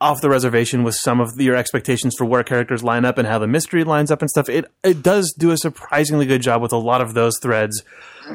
off 0.00 0.20
the 0.22 0.30
reservation 0.30 0.82
with 0.82 0.94
some 0.94 1.20
of 1.20 1.38
your 1.38 1.54
expectations 1.56 2.14
for 2.16 2.24
where 2.24 2.42
characters 2.42 2.82
line 2.82 3.04
up 3.04 3.18
and 3.18 3.28
how 3.28 3.38
the 3.38 3.46
mystery 3.46 3.84
lines 3.84 4.10
up 4.10 4.22
and 4.22 4.30
stuff. 4.30 4.48
It 4.48 4.64
it 4.82 5.02
does 5.02 5.32
do 5.38 5.50
a 5.50 5.56
surprisingly 5.56 6.26
good 6.26 6.42
job 6.42 6.62
with 6.62 6.72
a 6.72 6.78
lot 6.78 7.00
of 7.00 7.14
those 7.14 7.38
threads 7.38 7.82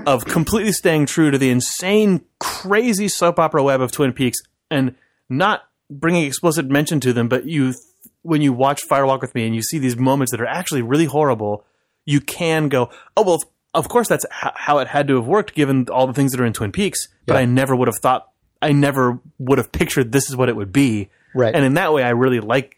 of 0.06 0.26
completely 0.26 0.72
staying 0.72 1.06
true 1.08 1.32
to 1.32 1.38
the 1.38 1.50
insane, 1.50 2.22
crazy 2.40 3.08
soap 3.08 3.40
opera 3.40 3.64
web 3.64 3.82
of 3.82 3.92
Twin 3.92 4.14
Peaks 4.14 4.38
and 4.70 4.96
not 5.30 5.64
bringing 5.90 6.24
explicit 6.26 6.68
mention 6.68 7.00
to 7.00 7.14
them. 7.14 7.28
But 7.28 7.46
you, 7.46 7.74
when 8.22 8.42
you 8.42 8.54
watch 8.54 8.82
Firewalk 8.88 9.22
with 9.22 9.34
Me 9.34 9.46
and 9.46 9.56
you 9.56 9.62
see 9.62 9.80
these 9.80 9.96
moments 9.96 10.32
that 10.32 10.42
are 10.42 10.46
actually 10.48 10.82
really 10.82 11.06
horrible, 11.06 11.64
you 12.06 12.22
can 12.22 12.70
go, 12.70 12.90
oh 13.18 13.24
well. 13.24 13.44
Of 13.74 13.90
course, 13.90 14.08
that's 14.08 14.26
how 14.32 14.78
it 14.78 14.88
had 14.88 15.06
to 15.10 15.18
have 15.18 15.28
worked, 15.28 15.54
given 15.54 15.90
all 15.90 16.08
the 16.08 16.14
things 16.14 16.32
that 16.32 16.40
are 16.40 16.46
in 16.46 16.54
Twin 16.54 16.72
Peaks. 16.72 17.10
But 17.26 17.34
Yeah. 17.34 17.40
I 17.42 17.46
never 17.46 17.76
would 17.76 17.90
have 17.90 17.98
thought, 17.98 18.32
I 18.62 18.72
never 18.72 19.20
would 19.38 19.58
have 19.58 19.74
pictured 19.74 20.14
this 20.14 20.30
is 20.30 20.38
what 20.38 20.48
it 20.48 20.56
would 20.56 20.72
be. 20.72 21.10
Right. 21.36 21.54
And 21.54 21.64
in 21.64 21.76
that 21.76 21.94
way, 21.94 22.02
I 22.02 22.10
really 22.10 22.40
like 22.40 22.78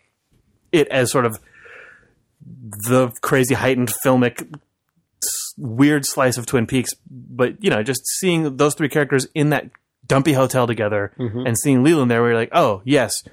it 0.71 0.87
as 0.89 1.11
sort 1.11 1.25
of 1.25 1.39
the 2.89 3.11
crazy 3.21 3.53
heightened 3.55 3.93
filmic 4.03 4.59
weird 5.57 6.05
slice 6.05 6.37
of 6.37 6.45
Twin 6.45 6.67
Peaks. 6.67 6.91
But 7.09 7.63
you 7.63 7.69
know, 7.69 7.83
just 7.83 8.05
seeing 8.19 8.57
those 8.57 8.75
three 8.75 8.89
characters 8.89 9.27
in 9.33 9.49
that 9.49 9.69
dumpy 10.05 10.33
hotel 10.33 10.67
together 10.67 11.13
mm-hmm. 11.17 11.45
and 11.45 11.57
seeing 11.57 11.83
Leland 11.83 12.09
there, 12.11 12.21
where 12.21 12.31
you're 12.31 12.39
like, 12.39 12.51
oh 12.53 12.81
yes, 12.85 13.23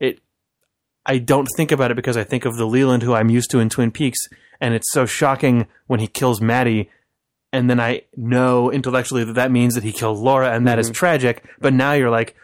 it. 0.00 0.20
I 1.06 1.18
don't 1.18 1.48
think 1.56 1.70
about 1.70 1.90
it 1.90 1.96
because 1.96 2.16
I 2.16 2.24
think 2.24 2.44
of 2.44 2.56
the 2.56 2.66
Leland 2.66 3.02
who 3.02 3.14
I'm 3.14 3.30
used 3.30 3.50
to 3.50 3.58
in 3.58 3.68
Twin 3.68 3.90
Peaks, 3.90 4.20
and 4.60 4.74
it's 4.74 4.90
so 4.92 5.06
shocking 5.06 5.66
when 5.86 6.00
he 6.00 6.06
kills 6.06 6.40
Maddie. 6.40 6.90
And 7.52 7.70
then 7.70 7.78
I 7.78 8.02
know 8.16 8.72
intellectually 8.72 9.22
that 9.22 9.34
that 9.34 9.52
means 9.52 9.74
that 9.74 9.84
he 9.84 9.92
killed 9.92 10.18
Laura, 10.18 10.52
and 10.52 10.66
that 10.66 10.78
is 10.78 10.86
mm-hmm. 10.86 10.94
tragic. 10.94 11.44
But 11.60 11.72
now 11.72 11.92
you're 11.92 12.10
like, 12.10 12.34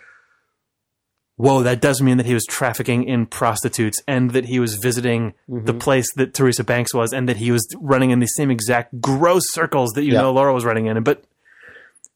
whoa, 1.40 1.62
that 1.62 1.80
does 1.80 2.02
mean 2.02 2.16
that 2.18 2.26
he 2.26 2.34
was 2.34 2.44
trafficking 2.44 3.04
in 3.04 3.24
prostitutes 3.26 3.98
and 4.06 4.32
that 4.32 4.44
he 4.46 4.60
was 4.60 4.74
visiting 4.76 5.32
the 5.48 5.72
place 5.72 6.06
that 6.16 6.34
Teresa 6.34 6.64
Banks 6.64 6.92
was 6.92 7.12
and 7.12 7.28
that 7.28 7.38
he 7.38 7.50
was 7.50 7.66
running 7.80 8.10
in 8.10 8.18
the 8.20 8.26
same 8.26 8.50
exact 8.50 9.00
gross 9.00 9.44
circles 9.52 9.90
that 9.94 10.04
you 10.04 10.12
Yeah. 10.12 10.22
know 10.22 10.32
Laura 10.32 10.52
was 10.52 10.64
running 10.64 10.86
in. 10.86 11.02
But 11.02 11.24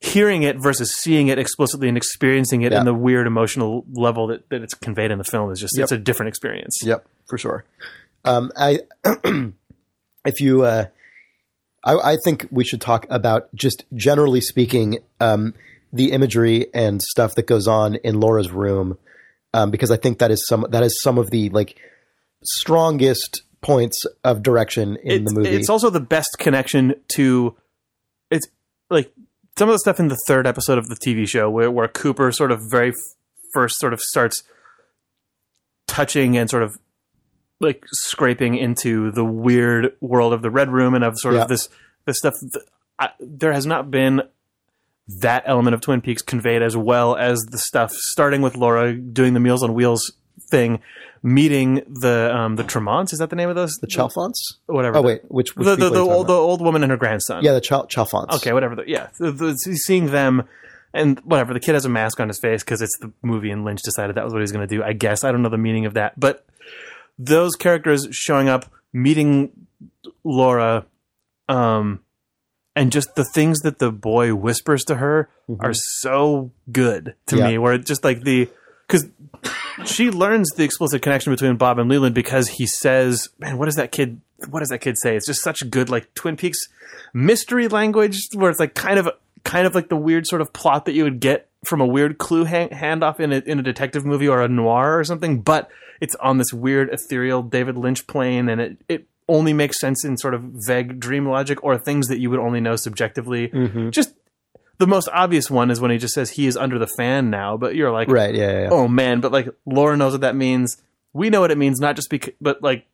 hearing 0.01 0.43
it 0.43 0.57
versus 0.61 0.95
seeing 0.95 1.29
it 1.29 1.39
explicitly 1.39 1.89
and 1.89 1.97
experiencing 1.97 2.63
it 2.63 2.73
Yeah. 2.73 2.81
in 2.81 2.85
the 2.85 2.93
weird 2.93 3.27
emotional 3.27 3.87
level 3.95 4.27
that, 4.27 4.49
that 4.51 4.61
it's 4.63 4.75
conveyed 4.75 5.11
in 5.11 5.17
the 5.19 5.25
film 5.25 5.51
is 5.51 5.59
just, 5.61 5.75
Yep. 5.79 5.85
it's 5.85 5.93
a 5.93 5.99
different 5.99 6.29
experience. 6.29 6.79
Yep, 6.85 7.07
for 7.27 7.39
sure. 7.39 7.65
Um, 8.27 8.53
I 8.57 8.81
if 10.27 10.41
you, 10.41 10.63
uh, 10.65 10.87
I, 11.85 12.13
I 12.13 12.17
think 12.25 12.47
we 12.51 12.65
should 12.65 12.81
talk 12.81 13.07
about 13.09 13.55
just 13.55 13.85
generally 13.95 14.41
speaking, 14.43 14.99
um, 15.21 15.55
the 15.93 16.13
imagery 16.13 16.67
and 16.75 17.01
stuff 17.01 17.35
that 17.37 17.47
goes 17.47 17.69
on 17.69 17.95
in 17.97 18.19
Laura's 18.21 18.51
room, 18.51 18.99
um, 19.55 19.71
because 19.71 19.91
I 19.91 19.97
think 19.97 20.19
that 20.19 20.31
is 20.31 20.45
some 20.47 20.67
that 20.71 20.83
is 20.83 21.01
some 21.03 21.17
of 21.17 21.31
the 21.31 21.49
like 21.51 21.79
strongest 22.43 23.43
points 23.63 24.05
of 24.23 24.43
direction 24.43 24.99
in 25.03 25.23
it's, 25.23 25.33
the 25.33 25.41
movie. 25.41 25.57
It's 25.57 25.71
also 25.71 25.89
the 25.89 26.01
best 26.01 26.37
connection 26.39 26.95
to 27.15 27.57
it's 28.31 28.47
like 28.91 29.13
some 29.57 29.69
of 29.69 29.75
the 29.75 29.79
stuff 29.79 30.01
in 30.01 30.09
the 30.09 30.19
third 30.27 30.47
episode 30.47 30.77
of 30.77 30.89
the 30.89 30.97
TV 30.97 31.27
show 31.27 31.49
where, 31.49 31.71
where 31.71 31.89
Cooper 31.89 32.31
sort 32.33 32.51
of 32.51 32.61
very 32.71 32.89
f- 32.89 32.95
first 33.55 33.79
sort 33.79 33.93
of 33.93 34.01
starts 34.01 34.43
touching 35.87 36.37
and 36.37 36.51
sort 36.51 36.63
of 36.63 36.77
like 37.61 37.85
scraping 37.93 38.57
into 38.57 39.13
the 39.13 39.25
weird 39.25 39.95
world 40.01 40.33
of 40.33 40.43
the 40.43 40.51
red 40.51 40.71
room 40.71 40.95
and 40.95 41.05
of 41.05 41.15
sort 41.17 41.35
Yeah. 41.37 41.43
of 41.43 41.49
this 41.49 41.69
this 42.05 42.19
stuff 42.19 42.35
I, 42.99 43.11
there 43.21 43.53
has 43.53 43.65
not 43.67 43.91
been 43.91 44.23
that 45.07 45.45
element 45.47 45.75
of 45.75 45.81
Twin 45.81 46.01
Peaks 46.01 46.23
conveyed 46.23 46.63
as 46.63 46.77
well 46.77 47.17
as 47.17 47.41
the 47.51 47.59
stuff 47.59 47.93
starting 47.93 48.43
with 48.43 48.57
Laura 48.57 48.95
doing 48.95 49.35
the 49.35 49.41
Meals 49.41 49.63
on 49.63 49.75
Wheels 49.75 50.13
thing 50.51 50.81
meeting 51.23 51.83
the 51.89 52.31
um 52.37 52.57
the 52.57 52.63
Tremonds 52.63 53.13
is 53.13 53.19
that 53.19 53.31
the 53.31 53.37
name 53.37 53.49
of 53.49 53.57
those 53.57 53.77
the 53.81 53.87
Chalfonts. 53.87 54.35
whatever 54.67 54.99
Oh 54.99 55.03
wait, 55.03 55.23
which, 55.29 55.57
which 55.57 55.65
the, 55.65 55.75
the, 55.75 55.89
the, 55.89 56.01
old, 56.01 56.27
the 56.27 56.35
old 56.35 56.61
woman 56.61 56.83
and 56.83 56.91
her 56.91 56.99
grandson. 56.99 57.43
yeah, 57.43 57.53
the 57.53 57.63
Chal- 57.63 57.87
Chalfonts. 57.87 58.35
Okay, 58.37 58.53
whatever. 58.53 58.77
The, 58.77 58.85
yeah, 58.87 59.09
the, 59.19 59.33
the, 59.33 59.57
seeing 59.57 60.07
them 60.07 60.47
and 60.93 61.19
whatever. 61.21 61.55
The 61.55 61.61
kid 61.61 61.73
has 61.73 61.87
a 61.87 61.89
mask 61.89 62.21
on 62.21 62.29
his 62.29 62.39
face 62.39 62.63
because 62.63 62.83
it's 62.83 62.97
the 62.99 63.11
movie, 63.23 63.51
and 63.51 63.65
Lynch 63.65 63.81
decided 63.83 64.17
that 64.17 64.25
was 64.25 64.35
what 64.35 64.41
he 64.41 64.43
was 64.43 64.53
going 64.53 64.69
to 64.69 64.77
do. 64.77 64.83
I 64.83 64.93
guess 64.93 65.25
I 65.25 65.33
don't 65.33 65.43
know 65.43 65.49
the 65.49 65.57
meaning 65.57 65.87
of 65.87 65.95
that, 65.95 66.19
but 66.21 66.47
those 67.19 67.57
characters 67.57 68.07
showing 68.11 68.49
up, 68.49 68.71
meeting 68.93 69.51
Laura, 70.25 70.85
um, 71.49 72.01
and 72.77 72.93
just 72.93 73.15
the 73.15 73.25
things 73.25 73.61
that 73.61 73.79
the 73.79 73.91
boy 73.93 74.35
whispers 74.35 74.85
to 74.85 74.97
her 74.97 75.29
mm-hmm. 75.49 75.65
are 75.65 75.75
so 75.75 76.51
good 76.71 77.15
to 77.27 77.37
Yeah. 77.37 77.49
me. 77.49 77.59
Where 77.59 77.75
it 77.75 77.87
just 77.87 78.05
like 78.05 78.23
the 78.23 78.49
because 78.87 79.07
she 79.87 80.11
learns 80.11 80.51
the 80.57 80.65
explicit 80.65 81.03
connection 81.03 81.33
between 81.33 81.57
Bob 81.57 81.79
and 81.79 81.89
Leland 81.89 82.15
because 82.15 82.49
he 82.49 82.67
says, 82.67 83.29
"Man, 83.39 83.59
what 83.59 83.67
does 83.67 83.77
that 83.77 83.93
kid? 83.93 84.21
What 84.51 84.61
does 84.61 84.69
that 84.69 84.81
kid 84.81 84.97
say?" 84.99 85.17
It's 85.17 85.27
just 85.27 85.43
such 85.43 85.69
good 85.71 85.89
like 85.89 86.13
Twin 86.15 86.37
Peaks 86.37 86.59
mystery 87.13 87.69
language 87.69 88.19
where 88.35 88.51
it's 88.51 88.61
like 88.61 88.75
kind 88.75 88.99
of 88.99 89.09
kind 89.45 89.67
of 89.67 89.75
like 89.75 89.89
the 89.89 89.97
weird 89.97 90.27
sort 90.27 90.41
of 90.41 90.53
plot 90.53 90.85
that 90.87 90.93
you 90.93 91.05
would 91.05 91.21
get 91.21 91.49
from 91.65 91.81
a 91.81 91.87
weird 91.87 92.19
clue 92.19 92.45
hang- 92.45 92.71
handoff 92.71 93.21
in 93.21 93.33
a, 93.33 93.39
in 93.39 93.59
a 93.59 93.63
detective 93.63 94.05
movie 94.05 94.29
or 94.29 94.43
a 94.43 94.49
noir 94.49 94.99
or 94.99 95.05
something, 95.05 95.41
but 95.41 95.71
it's 96.01 96.15
on 96.17 96.39
this 96.39 96.53
weird 96.53 96.91
ethereal 96.93 97.43
David 97.43 97.77
Lynch 97.77 98.07
plane, 98.07 98.49
and 98.49 98.61
it 98.61 98.77
it 98.89 99.07
only 99.29 99.53
makes 99.53 99.81
sense 99.81 100.05
in 100.05 100.17
sort 100.17 100.35
of 100.35 100.43
vague 100.67 101.01
dream 101.01 101.27
logic 101.27 101.63
or 101.65 101.79
things 101.79 102.09
that 102.09 102.19
you 102.19 102.31
would 102.31 102.41
only 102.41 102.61
know 102.61 102.77
subjectively. 102.77 103.49
Just 103.91 104.15
the 104.79 104.87
most 104.87 105.09
obvious 105.13 105.51
one 105.51 105.71
is 105.71 105.81
when 105.81 105.91
he 105.91 105.99
just 105.99 106.15
says 106.15 106.31
he 106.31 106.47
is 106.47 106.57
under 106.57 106.79
the 106.79 106.87
fan 106.99 107.31
now, 107.31 107.57
but 107.57 107.75
you're 107.75 107.91
like, 107.93 108.09
Right. 108.09 108.35
Yeah. 108.35 108.63
Yeah. 108.63 108.69
oh 108.71 108.89
man, 108.89 109.21
but 109.21 109.33
like 109.33 109.49
Laura 109.67 109.97
knows 109.97 110.13
what 110.13 110.21
that 110.23 110.37
means. 110.37 110.77
We 111.13 111.31
know 111.31 111.41
what 111.41 111.51
it 111.53 111.59
means, 111.59 111.79
not 111.81 111.95
just 111.97 112.11
because, 112.11 112.35
but 112.41 112.61
like 112.63 112.87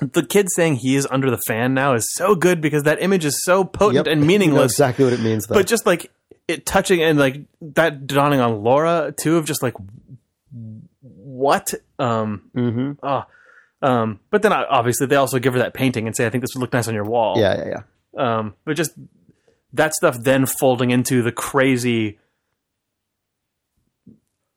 the 0.00 0.24
kid 0.24 0.48
saying 0.50 0.76
he 0.76 0.96
is 0.96 1.06
under 1.10 1.30
the 1.30 1.38
fan 1.46 1.74
now 1.74 1.92
is 1.94 2.10
so 2.14 2.34
good 2.34 2.60
because 2.62 2.84
that 2.84 3.02
image 3.02 3.24
is 3.26 3.44
so 3.44 3.62
potent 3.64 4.06
Yep. 4.06 4.12
and 4.12 4.26
meaningless. 4.26 4.72
exactly 4.72 5.04
what 5.04 5.12
it 5.12 5.20
means, 5.20 5.46
though. 5.46 5.54
but 5.54 5.66
just 5.66 5.84
like 5.84 6.10
it 6.48 6.64
touching 6.66 7.02
and 7.02 7.18
like 7.18 7.42
that 7.60 8.06
dawning 8.06 8.40
on 8.40 8.62
Laura 8.64 9.12
too 9.16 9.36
of 9.36 9.44
just 9.44 9.62
like 9.62 9.74
what 11.02 11.74
um 11.98 12.50
hmm 12.54 12.92
oh 13.02 13.24
um 13.82 14.20
but 14.30 14.42
then 14.42 14.52
uh, 14.52 14.64
obviously 14.70 15.06
they 15.06 15.16
also 15.16 15.38
give 15.38 15.52
her 15.54 15.58
that 15.58 15.74
painting 15.74 16.06
and 16.06 16.16
say 16.16 16.24
I 16.26 16.30
think 16.30 16.42
this 16.42 16.54
would 16.54 16.60
look 16.60 16.72
nice 16.72 16.88
on 16.88 16.94
your 16.94 17.04
wall 17.04 17.34
Yeah. 17.38 17.56
Yeah. 17.66 17.82
Yeah. 18.16 18.38
um, 18.38 18.54
but 18.64 18.76
just 18.76 18.92
that 19.74 19.92
stuff 19.94 20.16
then 20.20 20.46
folding 20.46 20.90
into 20.90 21.22
the 21.22 21.32
crazy 21.32 22.18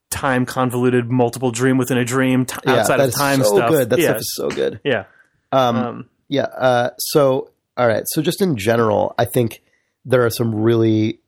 time 0.10 0.46
convoluted 0.46 1.10
multiple 1.10 1.52
dream 1.52 1.78
within 1.78 1.98
a 1.98 2.06
dream 2.06 2.46
t- 2.46 2.56
yeah 2.66 2.76
outside 2.76 2.98
that 2.98 3.04
of 3.04 3.10
is 3.10 3.16
time 3.16 3.40
so 3.44 3.56
stuff. 3.58 3.70
good. 3.70 3.90
That 3.90 4.00
yeah, 4.00 4.06
stuff 4.10 4.18
is 4.18 4.34
so 4.36 4.50
good. 4.50 4.80
yeah. 4.84 5.06
Um, 5.52 5.76
Um, 5.76 6.10
Yeah. 6.28 6.44
Uh, 6.44 6.90
so, 6.98 7.52
all 7.78 7.88
right. 7.88 8.04
So, 8.08 8.22
just 8.22 8.42
in 8.42 8.56
general, 8.58 9.14
I 9.18 9.26
think 9.26 9.62
there 10.06 10.26
are 10.26 10.30
some 10.30 10.56
really, 10.56 11.20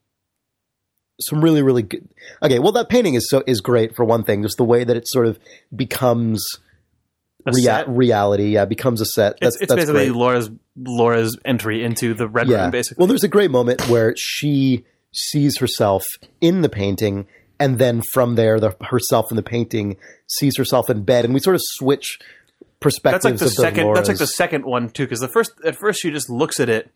some 1.20 1.42
really, 1.42 1.62
really 1.62 1.82
good. 1.82 2.08
Okay. 2.42 2.58
Well, 2.58 2.72
that 2.72 2.88
painting 2.88 3.14
is 3.14 3.28
so 3.28 3.42
is 3.46 3.60
great 3.60 3.94
for 3.94 4.04
one 4.04 4.24
thing. 4.24 4.42
Just 4.42 4.56
the 4.56 4.64
way 4.64 4.84
that 4.84 4.96
it 4.96 5.06
sort 5.06 5.26
of 5.26 5.38
becomes 5.74 6.44
rea- 7.56 7.62
set. 7.62 7.88
reality. 7.88 8.54
Yeah, 8.54 8.64
becomes 8.64 9.00
a 9.00 9.06
set. 9.06 9.38
That's 9.40 9.56
It's, 9.56 9.62
it's 9.64 9.68
that's 9.70 9.80
basically 9.82 10.06
great. 10.10 10.16
Laura's 10.16 10.50
Laura's 10.76 11.38
entry 11.44 11.82
into 11.84 12.14
the 12.14 12.28
red 12.28 12.48
Yeah. 12.48 12.62
room. 12.62 12.70
Basically, 12.70 13.00
Well, 13.00 13.08
there's 13.08 13.24
a 13.24 13.28
great 13.28 13.50
moment 13.50 13.88
where 13.88 14.14
she 14.16 14.84
sees 15.12 15.58
herself 15.58 16.04
in 16.40 16.62
the 16.62 16.68
painting, 16.68 17.26
and 17.58 17.78
then 17.78 18.02
from 18.12 18.34
there, 18.36 18.60
the 18.60 18.76
herself 18.82 19.26
in 19.30 19.36
the 19.36 19.42
painting 19.42 19.96
sees 20.26 20.56
herself 20.56 20.88
in 20.90 21.02
bed, 21.04 21.24
and 21.24 21.34
we 21.34 21.40
sort 21.40 21.56
of 21.56 21.62
switch 21.64 22.18
perspectives. 22.80 23.24
that's 23.24 23.24
like 23.24 23.38
the 23.38 23.48
second. 23.50 23.94
That's 23.94 24.08
like 24.08 24.18
the 24.18 24.26
second 24.26 24.64
one 24.64 24.90
too, 24.90 25.04
because 25.04 25.20
the 25.20 25.28
first 25.28 25.52
at 25.64 25.76
first 25.76 26.00
she 26.00 26.10
just 26.10 26.30
looks 26.30 26.60
at 26.60 26.68
it. 26.68 26.90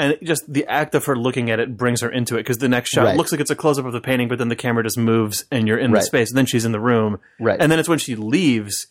And 0.00 0.16
just 0.22 0.44
the 0.52 0.64
act 0.66 0.94
of 0.94 1.04
her 1.06 1.16
looking 1.16 1.50
at 1.50 1.58
it 1.58 1.76
brings 1.76 2.02
her 2.02 2.08
into 2.10 2.36
it 2.36 2.40
because 2.40 2.58
the 2.58 2.68
next 2.68 2.90
shot 2.90 3.04
Right. 3.06 3.16
looks 3.16 3.32
like 3.32 3.40
it's 3.40 3.50
a 3.50 3.56
close 3.56 3.78
up 3.80 3.84
of 3.84 3.92
the 3.92 4.00
painting, 4.00 4.28
but 4.28 4.38
then 4.38 4.48
the 4.48 4.54
camera 4.54 4.84
just 4.84 4.96
moves 4.96 5.44
and 5.50 5.66
you're 5.66 5.76
in 5.78 5.90
Right. 5.90 6.00
the 6.00 6.06
space. 6.06 6.30
And 6.30 6.38
then 6.38 6.46
she's 6.46 6.64
in 6.64 6.70
the 6.72 6.78
room, 6.80 7.18
Right. 7.40 7.60
And 7.60 7.70
then 7.72 7.80
it's 7.80 7.88
when 7.88 7.98
she 7.98 8.14
leaves, 8.14 8.86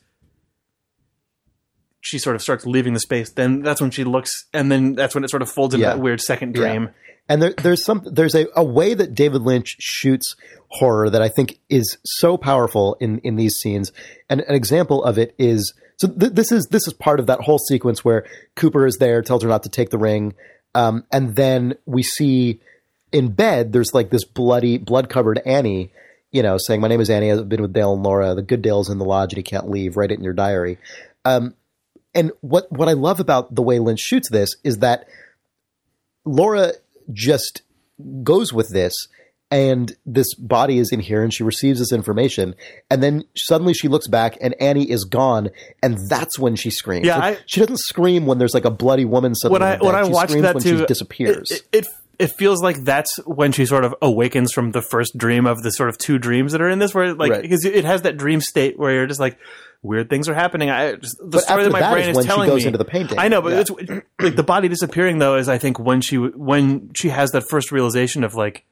she 2.02 2.20
sort 2.20 2.36
of 2.36 2.42
starts 2.42 2.66
leaving 2.66 2.94
the 2.94 3.00
space. 3.00 3.32
Then 3.32 3.62
that's 3.62 3.82
when 3.82 3.92
she 3.92 4.04
looks, 4.04 4.46
and 4.54 4.72
then 4.72 4.94
that's 4.94 5.16
when 5.16 5.24
it 5.24 5.30
sort 5.30 5.42
of 5.42 5.50
folds 5.50 5.74
into 5.74 5.86
Yeah. 5.86 5.94
that 5.94 6.00
weird 6.02 6.22
second 6.22 6.54
dream. 6.54 6.90
And 7.30 7.42
there, 7.42 7.54
there's 7.62 7.84
some 7.84 8.04
there's 8.06 8.36
a, 8.36 8.48
a 8.56 8.64
way 8.64 8.94
that 8.94 9.14
David 9.14 9.42
Lynch 9.42 9.76
shoots 9.80 10.36
horror 10.70 11.10
that 11.10 11.22
I 11.22 11.28
think 11.28 11.60
is 11.70 11.98
so 12.06 12.38
powerful 12.38 12.96
in 13.02 13.20
in 13.20 13.36
these 13.36 13.56
scenes. 13.56 13.92
And 14.30 14.42
an 14.42 14.56
example 14.56 15.04
of 15.04 15.18
it 15.18 15.36
is 15.38 15.74
so 15.98 16.08
th- 16.08 16.32
this 16.34 16.52
is 16.54 16.68
this 16.68 16.88
is 16.88 16.94
part 16.94 17.20
of 17.20 17.28
that 17.28 17.42
whole 17.42 17.60
sequence 17.60 18.06
where 18.06 18.26
Cooper 18.56 18.86
is 18.86 18.98
there, 18.98 19.22
tells 19.22 19.44
her 19.44 19.50
not 19.50 19.64
to 19.64 19.70
take 19.70 19.90
the 19.90 19.98
ring, 19.98 20.36
um, 20.76 21.06
and 21.12 21.36
then 21.36 21.76
we 21.86 22.04
see 22.04 22.60
in 23.12 23.30
bed 23.30 23.74
there's 23.74 23.94
like 23.94 24.10
this 24.10 24.26
bloody 24.26 24.78
blood 24.78 25.10
covered 25.10 25.40
Annie. 25.46 25.92
You 26.32 26.44
know, 26.44 26.58
saying, 26.58 26.82
My 26.82 26.90
name 26.90 27.00
is 27.00 27.10
Annie. 27.10 27.32
I've 27.32 27.48
been 27.48 27.62
with 27.62 27.74
Dale 27.74 27.94
and 27.94 28.04
Laura. 28.04 28.36
The 28.36 28.42
good 28.42 28.62
Dale's 28.62 28.90
in 28.90 28.98
the 28.98 29.06
lodge 29.06 29.32
and 29.32 29.38
he 29.38 29.44
can't 29.44 29.70
leave. 29.70 29.96
Write 29.96 30.12
it 30.12 30.18
in 30.18 30.24
your 30.24 30.34
diary. 30.34 30.78
Um, 31.24 31.56
and 32.14 32.32
what, 32.42 32.72
what 32.72 32.90
I 32.90 32.94
love 32.94 33.20
about 33.20 33.56
the 33.56 33.62
way 33.62 33.80
Lynch 33.80 34.00
shoots 34.00 34.30
this 34.30 34.56
is 34.64 34.80
that 34.80 35.06
Laura 36.26 36.74
just 37.12 37.62
goes 38.24 38.52
with 38.52 38.70
this 38.70 39.08
and 39.50 39.96
this 40.06 40.34
body 40.36 40.78
is 40.78 40.92
in 40.92 41.00
here 41.00 41.24
and 41.24 41.34
she 41.34 41.42
receives 41.44 41.80
this 41.80 41.92
information 41.94 42.54
and 42.92 43.02
then 43.02 43.24
suddenly 43.36 43.74
she 43.74 43.88
looks 43.88 44.08
back 44.08 44.38
and 44.42 44.54
Annie 44.62 44.90
is 44.90 45.06
gone 45.06 45.50
and 45.82 45.98
that's 46.10 46.38
when 46.38 46.56
she 46.58 46.70
screams. 46.70 47.06
Yeah, 47.06 47.18
Like, 47.18 47.38
I- 47.40 47.42
she 47.48 47.60
doesn't 47.62 47.80
scream 47.80 48.26
when 48.26 48.40
there's 48.40 48.54
like 48.54 48.66
a 48.66 48.72
bloody 48.72 49.06
woman 49.06 49.36
suddenly. 49.36 49.60
When 49.62 49.70
I 49.70 49.78
when 49.78 49.96
I 49.96 50.04
She 50.06 50.12
watched 50.12 50.34
that 50.42 50.56
when 50.56 50.64
too, 50.64 50.80
she 50.80 50.86
disappears. 50.86 51.52
It, 51.52 51.62
it 51.72 51.88
it 52.20 52.32
feels 52.32 52.64
like 52.64 52.78
that's 52.84 53.16
when 53.28 53.52
she 53.52 53.66
sort 53.68 53.86
of 53.86 53.94
awakens 54.02 54.52
from 54.52 54.72
the 54.72 54.82
first 54.82 55.18
dream 55.18 55.46
of 55.46 55.62
the 55.62 55.70
sort 55.72 55.88
of 55.88 55.98
two 56.00 56.18
dreams 56.18 56.52
that 56.52 56.62
are 56.62 56.68
in 56.70 56.80
this, 56.80 56.94
where 56.94 57.14
like 57.14 57.32
Right. 57.32 57.42
because 57.44 57.64
it 57.64 57.86
has 57.86 58.02
that 58.02 58.18
dream 58.18 58.42
state 58.42 58.78
where 58.78 58.92
you're 58.92 59.06
just 59.08 59.20
like 59.20 59.38
weird 59.84 60.10
things 60.10 60.28
are 60.28 60.34
happening. 60.34 60.70
I 60.72 60.96
just 60.96 61.16
the 61.20 61.26
But 61.28 61.42
story 61.44 61.64
that 61.64 61.72
my 61.72 61.80
that 61.80 61.94
brain 61.94 62.04
is 62.06 62.10
is 62.10 62.16
when 62.16 62.24
she 62.26 62.28
telling 62.28 62.50
goes 62.50 62.62
me 62.64 62.68
into 62.68 62.80
the 62.80 62.86
painting. 62.86 63.20
I 63.20 63.28
know, 63.28 63.42
but 63.44 63.54
Yeah. 63.54 63.60
it's 63.60 63.72
like 64.20 64.36
the 64.36 64.44
body 64.44 64.68
disappearing 64.68 65.20
though 65.20 65.36
is 65.38 65.48
I 65.48 65.58
think 65.60 65.80
when 65.80 66.02
she 66.02 66.18
when 66.18 66.90
she 66.96 67.10
has 67.10 67.32
that 67.32 67.44
first 67.50 67.72
realization 67.72 68.24
of 68.26 68.34
like. 68.36 68.66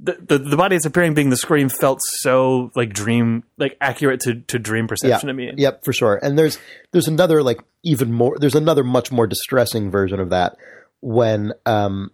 The, 0.00 0.16
the 0.20 0.38
the 0.38 0.56
body 0.56 0.76
disappearing 0.76 1.14
being 1.14 1.30
the 1.30 1.36
scream 1.36 1.68
felt 1.68 2.00
so 2.02 2.70
like 2.76 2.92
dream 2.92 3.42
like 3.56 3.76
accurate 3.80 4.20
to, 4.20 4.36
to 4.42 4.58
dream 4.58 4.86
perception 4.86 5.26
to 5.26 5.34
me. 5.34 5.52
Yep, 5.56 5.84
for 5.84 5.92
sure. 5.92 6.20
And 6.22 6.38
there's 6.38 6.58
there's 6.92 7.08
another 7.08 7.42
like 7.42 7.60
even 7.82 8.12
more 8.12 8.38
there's 8.38 8.54
another 8.54 8.84
much 8.84 9.10
more 9.10 9.26
distressing 9.26 9.90
version 9.90 10.20
of 10.20 10.30
that 10.30 10.56
when 11.00 11.52
um 11.66 12.12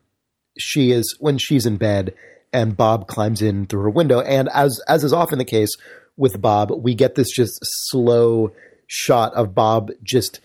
she 0.59 0.93
is 0.93 1.15
when 1.21 1.37
she's 1.37 1.67
in 1.67 1.77
bed 1.77 2.15
and 2.55 2.77
Bob 2.77 3.07
climbs 3.07 3.43
in 3.43 3.67
through 3.67 3.83
her 3.83 3.91
window 3.91 4.21
and 4.21 4.49
as 4.55 4.81
as 4.89 5.05
is 5.05 5.13
often 5.13 5.39
the 5.39 5.45
case 5.45 5.77
with 6.17 6.41
Bob, 6.41 6.71
we 6.71 6.95
get 6.95 7.17
this 7.17 7.31
just 7.31 7.59
slow 7.63 8.53
shot 8.87 9.35
of 9.35 9.55
Bob 9.55 9.91
just 10.03 10.41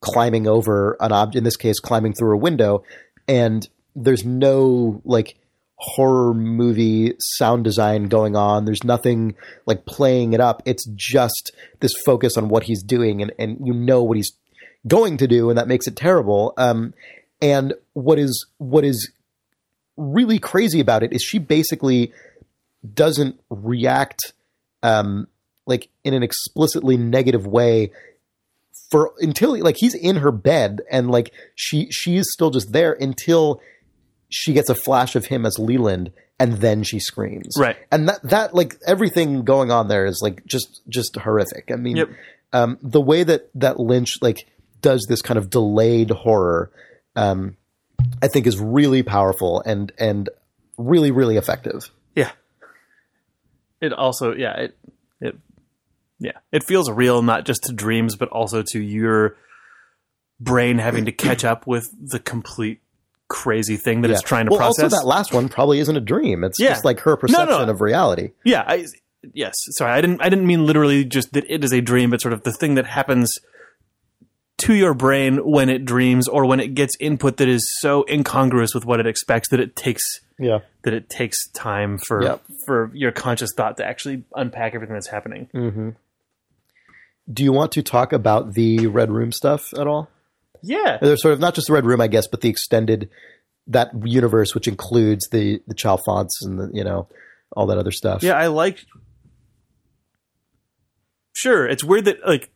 climbing 0.00 0.46
over 0.46 0.96
an 1.00 1.12
object 1.12 1.36
in 1.36 1.44
this 1.44 1.56
case 1.56 1.78
climbing 1.78 2.12
through 2.12 2.34
a 2.34 2.38
window 2.38 2.82
and 3.28 3.68
there's 3.94 4.24
no 4.24 5.00
like 5.04 5.36
horror 5.80 6.34
movie 6.34 7.14
sound 7.18 7.64
design 7.64 8.08
going 8.08 8.36
on. 8.36 8.66
There's 8.66 8.84
nothing 8.84 9.34
like 9.66 9.86
playing 9.86 10.34
it 10.34 10.40
up. 10.40 10.62
It's 10.66 10.86
just 10.94 11.52
this 11.80 11.92
focus 12.04 12.36
on 12.36 12.48
what 12.48 12.64
he's 12.64 12.82
doing 12.82 13.22
and, 13.22 13.32
and 13.38 13.58
you 13.64 13.72
know 13.72 14.02
what 14.02 14.16
he's 14.16 14.32
going 14.86 15.16
to 15.18 15.26
do 15.26 15.48
and 15.48 15.58
that 15.58 15.68
makes 15.68 15.86
it 15.86 15.96
terrible. 15.96 16.52
Um, 16.56 16.92
and 17.40 17.72
what 17.94 18.18
is 18.18 18.46
what 18.58 18.84
is 18.84 19.10
really 19.96 20.38
crazy 20.38 20.80
about 20.80 21.02
it 21.02 21.12
is 21.12 21.22
she 21.22 21.38
basically 21.38 22.12
doesn't 22.94 23.40
react 23.48 24.32
um, 24.82 25.28
like 25.66 25.88
in 26.04 26.14
an 26.14 26.22
explicitly 26.22 26.96
negative 26.96 27.46
way 27.46 27.90
for 28.90 29.12
until 29.18 29.58
like 29.62 29.76
he's 29.78 29.94
in 29.94 30.16
her 30.16 30.32
bed 30.32 30.82
and 30.90 31.10
like 31.10 31.32
she 31.54 31.90
she 31.90 32.16
is 32.16 32.30
still 32.32 32.50
just 32.50 32.72
there 32.72 32.92
until 32.92 33.60
she 34.30 34.52
gets 34.52 34.70
a 34.70 34.74
flash 34.74 35.14
of 35.16 35.26
him 35.26 35.44
as 35.44 35.58
Leland 35.58 36.12
and 36.38 36.54
then 36.54 36.82
she 36.82 36.98
screams. 36.98 37.54
Right. 37.58 37.76
And 37.92 38.08
that 38.08 38.22
that 38.22 38.54
like 38.54 38.76
everything 38.86 39.44
going 39.44 39.70
on 39.70 39.88
there 39.88 40.06
is 40.06 40.20
like 40.22 40.46
just 40.46 40.80
just 40.88 41.16
horrific. 41.16 41.70
I 41.72 41.76
mean 41.76 41.96
Yep. 41.96 42.08
um 42.52 42.78
the 42.82 43.00
way 43.00 43.22
that 43.24 43.50
that 43.56 43.78
Lynch 43.78 44.22
like 44.22 44.46
does 44.80 45.04
this 45.08 45.20
kind 45.20 45.36
of 45.36 45.50
delayed 45.50 46.10
horror 46.10 46.70
um 47.16 47.56
I 48.22 48.28
think 48.28 48.46
is 48.46 48.58
really 48.58 49.02
powerful 49.02 49.62
and 49.66 49.92
and 49.98 50.30
really 50.78 51.10
really 51.10 51.36
effective. 51.36 51.90
Yeah. 52.14 52.30
It 53.80 53.92
also, 53.94 54.34
yeah, 54.34 54.56
it, 54.56 54.78
it, 55.22 55.38
yeah, 56.18 56.38
it 56.52 56.64
feels 56.64 56.90
real, 56.90 57.22
not 57.22 57.46
just 57.46 57.62
to 57.64 57.72
dreams, 57.72 58.14
but 58.14 58.28
also 58.28 58.62
to 58.72 58.78
your 58.78 59.36
brain 60.38 60.78
having 60.78 61.06
to 61.06 61.12
catch 61.12 61.44
up 61.44 61.66
with 61.66 61.90
the 61.98 62.18
complete 62.18 62.80
crazy 63.30 63.76
thing 63.76 64.02
that 64.02 64.10
it's 64.10 64.20
trying 64.22 64.44
to 64.46 64.50
well, 64.50 64.58
process. 64.58 64.84
also 64.84 64.96
that 64.96 65.06
last 65.06 65.32
one 65.32 65.48
probably 65.48 65.78
isn't 65.78 65.96
a 65.96 66.00
dream. 66.00 66.44
It's 66.44 66.58
Yeah. 66.60 66.70
just 66.70 66.84
like 66.84 67.00
her 67.00 67.12
No, 67.12 67.16
perception 67.16 67.66
no. 67.66 67.70
of 67.70 67.80
reality. 67.80 68.32
yeah, 68.44 68.64
I, 68.66 68.86
yes. 69.32 69.54
Sorry, 69.70 69.92
I 69.92 70.00
didn't. 70.00 70.20
I 70.20 70.28
didn't 70.28 70.46
mean 70.46 70.66
literally 70.66 71.04
just 71.04 71.32
that 71.34 71.44
it 71.48 71.62
is 71.64 71.72
a 71.72 71.80
dream, 71.80 72.10
but 72.10 72.20
sort 72.20 72.34
of 72.34 72.42
the 72.42 72.52
thing 72.52 72.74
that 72.74 72.86
happens 72.86 73.32
to 74.58 74.74
your 74.74 74.92
brain 74.92 75.38
when 75.38 75.70
it 75.70 75.86
dreams 75.86 76.28
or 76.28 76.44
when 76.44 76.60
it 76.60 76.74
gets 76.74 76.94
input 77.00 77.38
that 77.38 77.48
is 77.48 77.66
so 77.80 78.04
incongruous 78.10 78.74
with 78.74 78.84
what 78.84 79.00
it 79.00 79.06
expects 79.06 79.48
that 79.48 79.58
it 79.60 79.74
takes 79.74 80.02
Yeah. 80.38 80.58
that 80.82 80.92
it 80.92 81.08
takes 81.08 81.48
time 81.52 81.96
for 81.98 82.22
Yep. 82.22 82.42
for 82.66 82.90
your 82.92 83.10
conscious 83.12 83.50
thought 83.56 83.78
to 83.78 83.86
actually 83.86 84.24
unpack 84.34 84.74
everything 84.74 84.94
that's 84.94 85.06
happening. 85.08 85.48
Mm. 85.54 85.94
Do 87.32 87.42
you 87.44 87.52
want 87.52 87.72
to 87.72 87.82
talk 87.82 88.12
about 88.12 88.54
the 88.54 88.86
Red 88.88 89.10
Room 89.10 89.32
stuff 89.32 89.72
at 89.78 89.86
all? 89.86 90.10
Yeah. 90.62 90.98
There's 91.00 91.22
sort 91.22 91.34
of 91.34 91.40
not 91.40 91.54
just 91.54 91.66
the 91.68 91.72
Red 91.72 91.84
Room, 91.86 92.00
I 92.00 92.06
guess, 92.08 92.26
but 92.26 92.40
the 92.40 92.48
extended 92.48 93.08
that 93.66 93.90
universe, 94.04 94.54
which 94.54 94.66
includes 94.68 95.28
the 95.28 95.60
the 95.66 95.74
Chalfonts 95.74 96.30
and 96.42 96.58
the 96.58 96.70
you 96.72 96.84
know 96.84 97.08
all 97.56 97.66
that 97.66 97.78
other 97.78 97.92
stuff. 97.92 98.22
Yeah, 98.22 98.34
I 98.34 98.48
like. 98.48 98.84
Sure, 101.32 101.66
it's 101.66 101.84
weird 101.84 102.04
that 102.06 102.26
like 102.26 102.50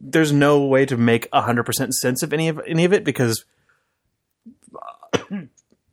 there's 0.00 0.32
no 0.32 0.64
way 0.64 0.84
to 0.86 0.96
make 0.96 1.28
hundred 1.32 1.64
percent 1.64 1.94
sense 1.94 2.22
of 2.22 2.32
any 2.32 2.48
of 2.48 2.60
any 2.66 2.84
of 2.84 2.92
it 2.92 3.04
because 3.04 3.44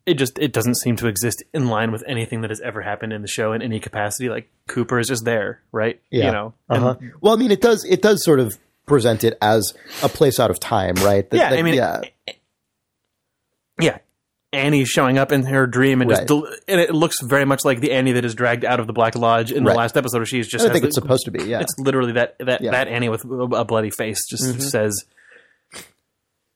it 0.06 0.14
just 0.14 0.40
it 0.40 0.54
doesn't 0.54 0.76
seem 0.76 0.96
to 0.96 1.08
exist 1.08 1.44
in 1.54 1.68
line 1.68 1.92
with 1.92 2.04
anything 2.08 2.42
that 2.42 2.50
has 2.50 2.62
ever 2.62 2.82
happened 2.82 3.14
in 3.14 3.22
the 3.22 3.28
show 3.28 3.54
in 3.54 3.62
any 3.62 3.80
capacity. 3.80 4.30
Like 4.30 4.50
Cooper 4.68 5.00
is 5.00 5.08
just 5.08 5.26
there, 5.26 5.62
right? 5.72 6.02
Yeah. 6.10 6.26
You 6.28 6.32
know, 6.32 6.54
Uh-huh. 6.70 6.96
Well, 7.22 7.34
I 7.34 7.38
mean, 7.38 7.52
it 7.52 7.62
does 7.62 7.84
it 7.86 8.02
does 8.02 8.24
sort 8.24 8.40
of 8.40 8.58
present 8.88 9.24
it 9.24 9.38
as 9.42 9.74
a 10.02 10.10
place 10.10 10.40
out 10.40 10.50
of 10.50 10.60
time, 10.60 10.96
right? 10.96 11.30
That- 11.30 11.38
Yeah, 11.38 11.50
that- 11.52 11.60
I 11.60 11.62
mean, 11.62 11.76
yeah, 11.76 12.02
yeah. 13.80 13.98
Annie 14.54 14.86
showing 14.86 15.18
up 15.18 15.32
in 15.34 15.44
her 15.44 15.68
dream 15.68 16.02
and 16.02 16.10
just 16.10 16.26
del- 16.26 16.48
and 16.70 16.80
it 16.80 16.96
looks 16.96 17.18
very 17.22 17.44
much 17.46 17.66
like 17.66 17.82
the 17.82 17.92
Annie 17.92 18.14
that 18.14 18.24
is 18.24 18.34
dragged 18.34 18.64
out 18.64 18.80
of 18.80 18.88
the 18.88 18.94
Black 18.94 19.16
Lodge 19.16 19.52
in 19.52 19.66
the 19.66 19.74
last 19.74 19.98
episode 19.98 20.20
where 20.20 20.26
she's 20.26 20.48
just 20.48 20.66
I 20.66 20.70
think 20.72 20.84
the- 20.84 20.88
it's 20.88 20.96
supposed 20.96 21.26
to 21.26 21.32
be. 21.32 21.44
Yeah, 21.44 21.60
It's 21.60 21.78
literally 21.78 22.14
that 22.14 22.38
that 22.40 22.62
Yeah. 22.62 22.70
Mm-hmm. 22.70 22.72
that 22.72 22.88
Annie 22.88 23.10
with 23.10 23.26
a 23.26 23.66
bloody 23.66 23.90
face 23.92 24.26
just 24.28 24.62
says. 24.72 25.04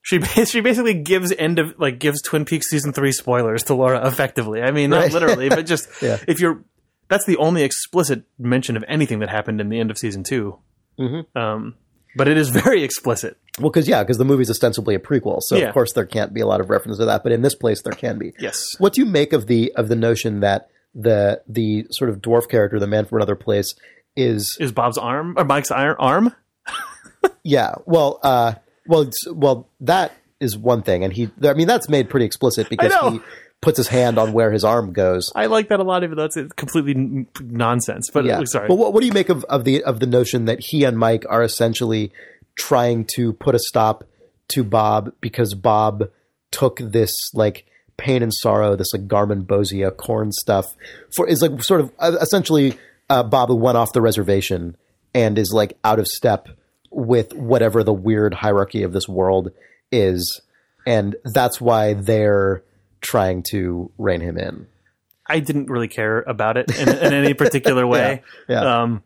She 0.04 0.20
she 0.46 0.62
basically 0.62 0.94
gives 0.96 1.32
end 1.38 1.60
of 1.60 1.76
like 1.78 2.00
gives 2.00 2.22
Twin 2.22 2.46
Peaks 2.46 2.70
season 2.70 2.94
three 2.94 3.12
spoilers 3.12 3.64
to 3.64 3.76
Laura 3.76 4.08
effectively. 4.08 4.62
I 4.62 4.72
mean, 4.72 4.90
not 4.90 5.02
Right. 5.04 5.12
literally, 5.14 5.50
but 5.50 5.66
just 5.66 5.88
Yeah. 6.02 6.18
if 6.30 6.40
you're 6.40 6.64
that's 7.10 7.26
the 7.26 7.38
only 7.38 7.64
explicit 7.64 8.24
mention 8.40 8.78
of 8.78 8.86
anything 8.88 9.20
that 9.20 9.30
happened 9.30 9.60
in 9.60 9.68
the 9.68 9.80
end 9.82 9.92
of 9.92 9.98
season 9.98 10.24
2 10.24 10.58
Mm-hmm. 10.98 11.38
Um, 11.38 11.76
but 12.16 12.28
it 12.28 12.38
is 12.38 12.50
very 12.64 12.84
explicit. 12.84 13.38
well, 13.60 13.70
because 13.70 13.88
yeah, 13.88 14.04
because 14.04 14.18
the 14.18 14.26
movie's 14.26 14.50
ostensibly 14.50 14.96
a 14.96 15.00
prequel, 15.00 15.42
so 15.42 15.56
Yeah. 15.58 15.66
of 15.68 15.74
course 15.74 15.94
there 15.94 16.06
can't 16.06 16.34
be 16.34 16.42
a 16.42 16.46
lot 16.48 16.62
of 16.62 16.70
reference 16.70 16.98
to 16.98 17.06
that. 17.06 17.24
But 17.24 17.32
in 17.32 17.42
this 17.42 17.56
place, 17.56 17.82
there 17.82 17.94
can 17.94 18.18
be. 18.18 18.34
Yes. 18.40 18.66
What 18.80 18.94
do 18.94 19.02
you 19.02 19.06
make 19.08 19.34
of 19.34 19.48
the 19.48 19.72
of 19.76 19.88
the 19.90 19.96
notion 19.96 20.40
that 20.42 20.70
the 20.94 21.42
the 21.48 21.88
sort 21.92 22.10
of 22.10 22.22
dwarf 22.22 22.50
character, 22.50 22.80
the 22.80 22.88
man 22.88 23.06
from 23.06 23.18
another 23.18 23.36
place, 23.36 23.76
is 24.16 24.58
Is 24.60 24.72
Bob's 24.72 24.98
arm 24.98 25.36
or 25.38 25.46
Mike's 25.46 25.72
arm? 25.72 26.36
yeah? 27.44 27.76
Well, 27.86 28.20
uh, 28.24 28.54
well, 28.88 29.10
well, 29.32 29.70
that 29.82 30.14
is 30.40 30.58
one 30.58 30.82
thing, 30.82 31.04
and 31.04 31.14
he. 31.14 31.30
I 31.44 31.54
mean, 31.54 31.68
that's 31.68 31.88
made 31.88 32.10
pretty 32.10 32.26
explicit 32.26 32.68
because 32.70 32.94
he 33.14 33.22
puts 33.62 33.78
his 33.78 33.88
hand 33.88 34.18
on 34.18 34.34
where 34.34 34.52
his 34.52 34.64
arm 34.64 34.92
goes. 34.92 35.32
I 35.36 35.46
like 35.46 35.70
that 35.70 35.80
a 35.80 35.84
lot, 35.84 36.04
even 36.04 36.18
though 36.18 36.26
it's 36.26 36.36
completely 36.56 36.94
n- 36.96 37.28
nonsense. 37.40 38.10
But 38.12 38.26
Yeah. 38.26 38.44
sorry, 38.46 38.68
But 38.68 38.76
what, 38.76 38.92
what 38.94 39.02
do 39.02 39.06
you 39.06 39.14
make 39.14 39.30
of, 39.30 39.44
of 39.46 39.64
the 39.66 39.84
of 39.84 40.00
the 40.00 40.08
notion 40.08 40.46
that 40.46 40.60
he 40.60 40.84
and 40.84 40.98
Mike 40.98 41.26
are 41.30 41.44
essentially 41.44 42.12
trying 42.56 43.06
to 43.16 43.34
put 43.34 43.54
a 43.56 43.60
stop 43.60 44.04
to 44.50 44.64
Bob 44.64 45.14
because 45.22 45.54
Bob 45.54 46.10
took 46.52 46.80
this 46.80 47.14
like 47.34 47.66
pain 47.98 48.24
and 48.24 48.34
sorrow, 48.34 48.76
this 48.76 48.92
like 48.94 49.08
Garmonbozia 49.08 49.96
corn 49.96 50.32
stuff 50.32 50.66
for 51.16 51.28
is 51.28 51.42
like 51.42 51.62
sort 51.64 51.82
of 51.82 51.92
uh, 52.00 52.18
essentially 52.20 52.78
uh, 53.10 53.22
Bob 53.24 53.50
who 53.50 53.56
went 53.56 53.78
off 53.78 53.94
the 53.94 54.02
reservation 54.02 54.76
and 55.14 55.38
is 55.38 55.52
like 55.54 55.78
out 55.84 56.00
of 56.00 56.08
step 56.08 56.48
with 56.90 57.32
whatever 57.34 57.84
the 57.84 57.94
weird 57.94 58.34
hierarchy 58.34 58.82
of 58.84 58.92
this 58.92 59.08
world 59.08 59.52
is, 59.92 60.42
and 60.86 61.16
that's 61.26 61.62
why 61.62 61.94
they're 61.94 62.64
trying 63.02 63.44
to 63.52 63.92
rein 63.98 64.22
him 64.22 64.38
in. 64.38 64.68
I 65.28 65.40
didn't 65.40 65.68
really 65.70 65.88
care 65.88 66.22
about 66.22 66.58
it 66.58 66.70
in, 66.78 66.90
in 66.90 67.14
any 67.14 67.34
particular 67.34 67.86
way. 67.88 68.22
Yeah, 68.50 68.62
yeah. 68.64 68.82
Um, 68.82 69.04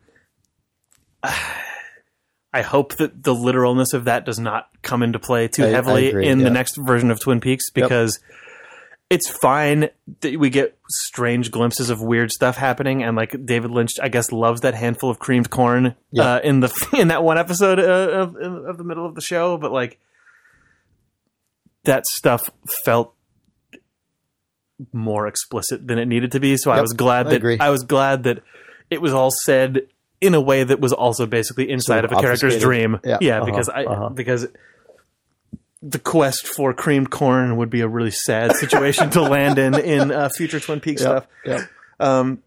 I 1.23 2.61
hope 2.61 2.95
that 2.95 3.23
the 3.23 3.33
literalness 3.35 3.93
of 3.93 4.05
that 4.05 4.25
does 4.25 4.39
not 4.39 4.69
come 4.81 5.03
into 5.03 5.19
play 5.19 5.47
too 5.47 5.63
I- 5.65 5.67
I 5.67 5.71
heavily 5.71 6.09
agree, 6.09 6.27
in 6.27 6.39
yeah. 6.39 6.45
the 6.45 6.49
next 6.51 6.77
version 6.77 7.11
of 7.11 7.19
Twin 7.19 7.41
Peaks 7.41 7.69
because 7.69 8.19
it's 9.09 9.29
fine 9.29 9.89
that 10.21 10.39
we 10.39 10.49
get 10.49 10.77
strange 10.89 11.51
glimpses 11.51 11.89
of 11.89 12.01
weird 12.01 12.31
stuff 12.31 12.55
happening 12.57 13.03
and 13.03 13.15
like 13.17 13.45
David 13.45 13.71
Lynch 13.71 13.91
I 14.01 14.07
guess 14.09 14.31
loves 14.31 14.61
that 14.61 14.73
handful 14.73 15.09
of 15.09 15.19
creamed 15.19 15.49
corn 15.49 15.95
Yeah. 16.11 16.35
uh, 16.35 16.39
in 16.43 16.59
the 16.61 16.87
in 16.97 17.09
that 17.09 17.23
one 17.23 17.37
episode 17.37 17.79
uh, 17.79 17.83
of 17.83 18.35
of 18.35 18.77
the 18.77 18.83
middle 18.83 19.05
of 19.05 19.15
the 19.15 19.21
show 19.21 19.57
but 19.57 19.71
like 19.71 19.99
that 21.83 22.05
stuff 22.05 22.49
felt 22.83 23.13
more 24.91 25.27
explicit 25.27 25.87
than 25.87 25.97
it 25.97 26.05
needed 26.05 26.31
to 26.33 26.39
be 26.39 26.57
so 26.57 26.71
I 26.71 26.81
was 26.81 26.93
glad 26.93 27.27
I 27.27 27.29
that 27.31 27.35
agree. 27.37 27.57
I 27.59 27.69
was 27.69 27.83
glad 27.83 28.23
that 28.23 28.43
it 28.89 29.01
was 29.01 29.13
all 29.13 29.31
said 29.31 29.87
in 30.21 30.33
a 30.33 30.41
way 30.41 30.63
that 30.63 30.79
was 30.79 30.93
also 30.93 31.25
basically 31.25 31.69
inside 31.69 32.05
of 32.05 32.11
a 32.11 32.15
character's 32.15 32.59
dream. 32.59 32.99
Yeah, 33.03 33.37
uh-huh, 33.37 33.45
because 33.45 33.69
I 33.69 33.83
uh-huh. 33.83 34.09
because 34.09 34.47
the 35.81 35.99
quest 35.99 36.47
for 36.47 36.73
creamed 36.73 37.11
corn 37.11 37.57
would 37.57 37.69
be 37.69 37.81
a 37.81 37.87
really 37.87 38.11
sad 38.11 38.55
situation 38.55 39.09
to 39.11 39.21
land 39.21 39.59
in 39.59 39.75
in 39.75 40.11
uh, 40.11 40.29
future 40.29 40.59
Twin 40.59 40.79
Peaks 40.79 41.01
stuff. 41.01 41.27
Yep. 41.45 41.69
Um, 41.99 42.43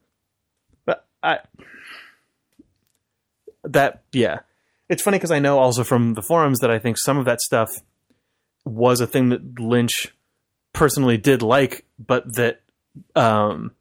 but 0.85 1.07
I 1.23 1.39
that 3.65 4.03
yeah, 4.13 4.41
it's 4.89 5.03
funny 5.03 5.19
because 5.19 5.31
I 5.31 5.39
know 5.39 5.59
also 5.59 5.85
from 5.85 6.15
the 6.15 6.23
forums 6.23 6.61
that 6.61 6.71
I 6.71 6.79
think 6.79 6.99
some 6.99 7.19
of 7.19 7.25
that 7.27 7.41
stuff 7.41 7.71
was 8.65 9.01
a 9.01 9.07
thing 9.07 9.29
that 9.31 9.61
Lynch 9.61 10.09
personally 10.73 11.17
did 11.17 11.43
like, 11.43 11.85
but 11.99 12.35
that 12.35 12.61
um 13.17 13.73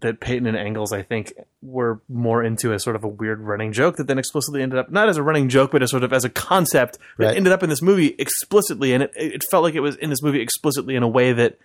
that 0.00 0.20
Peyton 0.20 0.46
and 0.46 0.56
Engels 0.56 0.92
I 0.92 1.02
think 1.02 1.32
were 1.62 2.00
more 2.08 2.44
into 2.44 2.72
as 2.74 2.82
sort 2.82 2.96
of 2.96 3.04
a 3.04 3.08
weird 3.08 3.40
running 3.40 3.72
joke 3.72 3.96
that 3.96 4.06
then 4.06 4.18
explicitly 4.18 4.62
ended 4.62 4.78
up 4.78 4.90
not 4.90 5.08
as 5.08 5.16
a 5.16 5.22
running 5.22 5.48
joke 5.48 5.70
but 5.72 5.82
as 5.82 5.90
sort 5.90 6.04
of 6.04 6.12
as 6.12 6.24
a 6.24 6.28
concept 6.30 6.98
that 7.18 7.26
Right. 7.28 7.36
ended 7.36 7.52
up 7.52 7.62
in 7.62 7.70
this 7.70 7.80
movie 7.82 8.14
explicitly 8.18 8.92
and 8.92 9.04
it, 9.04 9.12
it 9.16 9.44
felt 9.50 9.62
like 9.64 9.74
it 9.74 9.80
was 9.80 9.96
in 9.96 10.10
this 10.10 10.22
movie 10.22 10.40
explicitly 10.40 10.96
in 10.96 11.02
a 11.02 11.08
way 11.08 11.32
that 11.32 11.58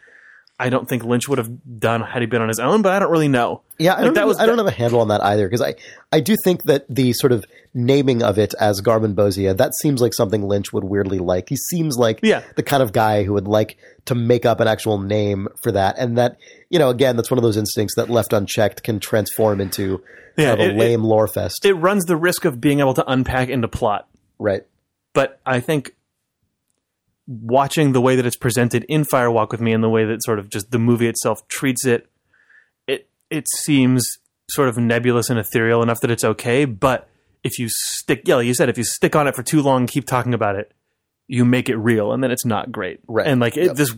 I 0.64 0.70
don't 0.70 0.88
think 0.88 1.04
Lynch 1.04 1.28
would 1.28 1.40
have 1.40 1.50
done 1.80 2.02
had 2.02 2.22
he 2.22 2.28
been 2.28 2.42
on 2.42 2.48
his 2.48 2.60
own, 2.60 2.82
but 2.84 2.92
I 2.92 3.00
don't 3.00 3.12
really 3.12 3.28
know. 3.28 3.62
Yeah, 3.80 3.94
I 3.94 3.96
Like, 3.96 4.04
don't, 4.06 4.14
that 4.14 4.20
have, 4.22 4.28
was- 4.28 4.40
I 4.40 4.46
don't 4.46 4.58
have 4.60 4.68
a 4.68 4.72
handle 4.72 5.00
on 5.02 5.08
that 5.08 5.24
either 5.24 5.48
because 5.48 5.62
I, 5.62 5.76
I 6.12 6.20
do 6.20 6.36
think 6.44 6.64
that 6.64 6.86
the 6.88 7.14
sort 7.14 7.32
of 7.32 7.44
naming 7.74 8.22
of 8.22 8.38
it 8.38 8.54
as 8.60 8.82
Garmonbozia 8.82 9.58
that 9.58 9.74
seems 9.76 10.02
like 10.02 10.14
something 10.14 10.44
Lynch 10.48 10.72
would 10.74 10.84
weirdly 10.84 11.20
like. 11.20 11.50
He 11.50 11.56
seems 11.56 11.98
like 11.98 12.20
Yeah. 12.22 12.44
the 12.56 12.64
kind 12.64 12.84
of 12.84 12.92
guy 12.94 13.24
who 13.24 13.34
would 13.34 13.48
like 13.48 13.78
to 14.06 14.14
make 14.16 14.46
up 14.46 14.60
an 14.60 14.68
actual 14.68 15.00
name 15.00 15.48
for 15.64 15.72
that, 15.72 15.96
and 15.98 16.18
that 16.18 16.38
you 16.70 16.78
know 16.80 16.90
again 16.90 17.16
that's 17.16 17.32
one 17.32 17.38
of 17.38 17.44
those 17.44 17.58
instincts 17.58 17.96
that 17.96 18.10
left 18.10 18.34
unchecked 18.34 18.84
can 18.84 19.00
transform 19.00 19.60
into 19.62 20.02
Yeah, 20.38 20.50
kind 20.56 20.62
of 20.62 20.68
a 20.68 20.70
it- 20.72 20.78
lame 20.78 21.04
lore 21.04 21.28
fest, 21.28 21.66
It 21.66 21.74
runs 21.74 22.06
the 22.06 22.16
risk 22.18 22.46
of 22.46 22.62
being 22.62 22.80
able 22.82 22.94
to 22.96 23.10
unpack 23.10 23.50
into 23.50 23.68
plot. 23.68 24.08
right? 24.38 24.64
but 25.14 25.40
I 25.46 25.60
think 25.60 25.94
watching 27.28 27.94
the 27.94 28.02
way 28.02 28.16
that 28.16 28.26
it's 28.26 28.36
presented 28.36 28.84
in 28.90 29.04
Fire 29.06 29.32
Walk 29.32 29.52
with 29.52 29.62
Me 29.62 29.72
and 29.74 29.84
the 29.84 29.90
way 29.90 30.06
that 30.06 30.24
sort 30.24 30.40
of 30.40 30.50
just 30.50 30.72
the 30.72 30.80
movie 30.80 31.08
itself 31.08 31.48
treats 31.48 31.86
it, 31.86 32.08
it 32.88 33.08
it 33.30 33.46
seems 33.60 34.04
sort 34.50 34.68
of 34.70 34.78
nebulous 34.78 35.30
and 35.30 35.40
ethereal 35.40 35.82
enough 35.82 36.02
that 36.02 36.12
it's 36.12 36.24
okay. 36.24 36.66
But 36.66 37.08
if 37.44 37.58
you 37.58 37.68
stick, 37.70 38.24
yeah, 38.26 38.36
like 38.36 38.46
you 38.48 38.54
said, 38.54 38.70
if 38.70 38.78
you 38.78 38.84
stick 38.84 39.16
on 39.16 39.28
it 39.28 39.36
for 39.36 39.44
too 39.44 39.62
long, 39.62 39.88
keep 39.88 40.06
talking 40.06 40.34
about 40.34 40.56
it, 40.56 40.72
you 41.28 41.46
make 41.46 41.70
it 41.70 41.78
real, 41.78 42.12
and 42.12 42.22
then 42.24 42.32
it's 42.32 42.46
not 42.46 42.72
great. 42.72 43.00
Right. 43.08 43.26
And 43.28 43.40
like 43.40 43.56
it 43.56 43.66
Yep. 43.68 43.76
this 43.76 43.96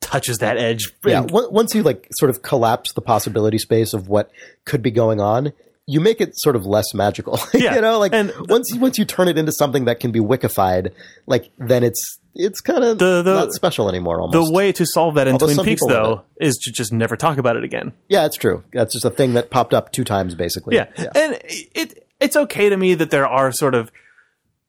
touches 0.00 0.38
that 0.38 0.56
edge. 0.58 0.92
Yeah, 1.06 1.22
And- 1.22 1.30
once 1.30 1.74
you 1.74 1.82
like 1.82 2.08
sort 2.18 2.30
of 2.30 2.42
collapse 2.42 2.92
the 2.92 3.00
possibility 3.00 3.58
space 3.58 3.94
of 3.94 4.08
what 4.08 4.30
could 4.64 4.82
be 4.82 4.90
going 4.90 5.20
on, 5.20 5.52
you 5.86 6.00
make 6.00 6.20
it 6.20 6.32
sort 6.38 6.56
of 6.56 6.66
less 6.66 6.92
magical. 6.94 7.38
Yeah, 7.54 7.76
you 7.76 7.80
know, 7.80 7.98
like 7.98 8.12
and- 8.12 8.32
once 8.48 8.70
you 8.72 8.80
once 8.80 8.98
you 8.98 9.04
turn 9.04 9.28
it 9.28 9.38
into 9.38 9.52
something 9.52 9.86
that 9.86 9.98
can 10.00 10.10
be 10.12 10.20
wickified, 10.20 10.92
like 11.26 11.50
then 11.58 11.82
it's 11.84 12.18
it's 12.34 12.60
kind 12.60 12.84
of 12.84 12.98
The- 12.98 13.22
the- 13.22 13.34
not 13.34 13.52
special 13.52 13.88
anymore. 13.88 14.20
Almost 14.20 14.32
the 14.48 14.52
way 14.54 14.72
to 14.72 14.86
solve 14.86 15.14
that 15.16 15.26
in 15.26 15.32
Although 15.34 15.52
Twin 15.54 15.64
Peaks, 15.64 15.82
though, 15.88 16.22
is 16.40 16.56
to 16.58 16.72
just 16.72 16.92
never 16.92 17.16
talk 17.16 17.38
about 17.38 17.56
it 17.56 17.64
again. 17.64 17.92
yeah, 18.08 18.24
it's 18.26 18.36
true. 18.36 18.62
That's 18.72 18.92
just 18.94 19.04
a 19.04 19.10
thing 19.10 19.34
that 19.34 19.50
popped 19.50 19.74
up 19.74 19.92
two 19.92 20.04
times, 20.04 20.34
basically. 20.34 20.76
Yeah. 20.76 20.86
And 21.14 21.38
it 21.44 22.06
it's 22.20 22.36
okay 22.36 22.68
to 22.68 22.76
me 22.76 22.94
that 22.94 23.10
there 23.10 23.26
are 23.26 23.50
sort 23.52 23.74
of 23.74 23.90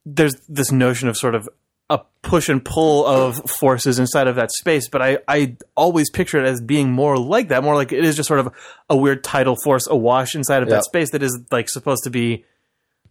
there's 0.06 0.36
this 0.50 0.72
notion 0.72 1.08
of 1.10 1.18
sort 1.18 1.36
of 1.36 1.48
a 1.90 2.00
push 2.22 2.48
and 2.48 2.64
pull 2.64 3.06
of 3.06 3.36
forces 3.50 4.00
inside 4.00 4.26
of 4.28 4.36
that 4.38 4.50
space, 4.54 4.88
but 4.88 5.02
I, 5.02 5.18
I 5.28 5.58
always 5.76 6.10
picture 6.10 6.40
it 6.40 6.48
as 6.48 6.62
being 6.62 6.90
more 6.92 7.18
like 7.18 7.50
that, 7.50 7.64
more 7.64 7.76
like 7.76 7.92
it 7.92 8.06
is 8.06 8.16
just 8.16 8.28
sort 8.28 8.40
of 8.40 8.54
a 8.90 8.96
weird 8.96 9.24
tidal 9.26 9.58
force 9.62 9.88
awash 9.88 10.34
inside 10.34 10.64
of 10.64 10.70
Yeah. 10.70 10.76
that 10.76 10.86
space 10.86 11.12
that 11.12 11.22
is 11.22 11.38
like 11.52 11.70
supposed 11.70 12.06
to 12.06 12.10
be 12.10 12.46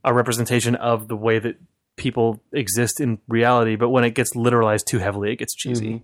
a 0.03 0.15
representation 0.15 0.77
of 0.77 1.09
the 1.09 1.17
way 1.17 1.39
that 1.39 1.57
people 2.01 2.43
exist 2.53 2.99
in 2.99 3.19
reality, 3.29 3.77
but 3.77 3.91
when 3.91 4.05
it 4.05 4.15
gets 4.15 4.35
literalized 4.35 4.87
too 4.87 4.99
heavily, 4.99 5.33
it 5.33 5.37
gets 5.37 5.55
cheesy. 5.55 6.03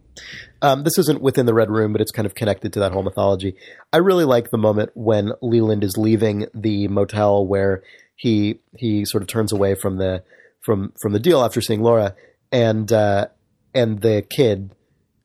Um, 0.60 0.84
this 0.84 0.98
isn't 0.98 1.22
within 1.22 1.46
the 1.46 1.54
Red 1.54 1.70
Room, 1.70 1.92
but 1.92 2.02
it's 2.02 2.12
kind 2.12 2.26
of 2.26 2.34
connected 2.34 2.74
to 2.74 2.80
that 2.80 2.92
whole 2.92 3.02
mythology. 3.02 3.56
I 3.94 3.96
really 3.96 4.24
like 4.24 4.50
the 4.50 4.58
moment 4.58 4.90
when 4.92 5.32
Leland 5.40 5.82
is 5.82 5.96
leaving 5.96 6.48
the 6.54 6.86
motel 6.88 7.46
where 7.46 7.82
he 8.14 8.60
he 8.76 9.06
sort 9.06 9.22
of 9.22 9.28
turns 9.28 9.52
away 9.52 9.74
from 9.74 9.96
the 9.96 10.22
from 10.60 10.92
from 11.00 11.14
the 11.14 11.18
deal 11.18 11.42
after 11.42 11.62
seeing 11.62 11.82
Laura, 11.82 12.14
and 12.52 12.92
uh, 12.92 13.28
and 13.74 14.00
the 14.02 14.22
kid 14.28 14.74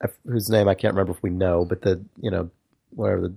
uh, 0.01 0.07
whose 0.25 0.49
name 0.49 0.69
I 0.69 0.73
can't 0.73 0.93
remember 0.93 1.11
if 1.11 1.21
we 1.21 1.31
know, 1.31 1.65
but 1.65 1.81
the 1.81 2.03
you 2.21 2.31
know 2.31 2.49
whatever 2.91 3.27
the 3.27 3.35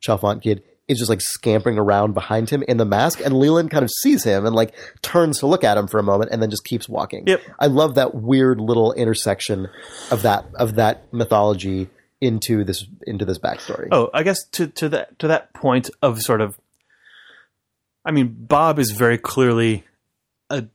Chalfont 0.00 0.40
kid 0.40 0.62
is 0.88 0.98
just 0.98 1.08
like 1.10 1.20
scampering 1.20 1.78
around 1.78 2.12
behind 2.14 2.48
him 2.50 2.62
in 2.68 2.76
the 2.76 2.84
mask, 2.84 3.20
and 3.24 3.36
Leland 3.38 3.70
kind 3.70 3.84
of 3.84 3.90
sees 4.02 4.22
him 4.24 4.46
and 4.46 4.54
like 4.54 4.72
turns 5.02 5.40
to 5.40 5.46
look 5.46 5.64
at 5.64 5.76
him 5.76 5.86
for 5.88 5.98
a 5.98 6.02
moment, 6.02 6.30
and 6.32 6.40
then 6.40 6.50
just 6.50 6.64
keeps 6.64 6.88
walking. 6.88 7.24
Yep. 7.26 7.40
I 7.58 7.66
love 7.66 7.96
that 7.96 8.14
weird 8.14 8.60
little 8.60 8.92
intersection 8.92 9.68
of 10.10 10.22
that 10.22 10.46
of 10.54 10.76
that 10.76 11.12
mythology 11.12 11.88
into 12.20 12.64
this 12.64 12.86
into 13.06 13.24
this 13.24 13.38
backstory. 13.38 13.88
Oh, 13.90 14.10
I 14.14 14.22
guess 14.22 14.44
to 14.52 14.68
to 14.68 14.88
that 14.90 15.18
to 15.18 15.28
that 15.28 15.52
point 15.54 15.90
of 16.02 16.20
sort 16.22 16.40
of, 16.40 16.56
I 18.04 18.10
mean, 18.12 18.34
Bob 18.38 18.78
is 18.78 18.92
very 18.92 19.18
clearly 19.18 19.84
a 20.50 20.66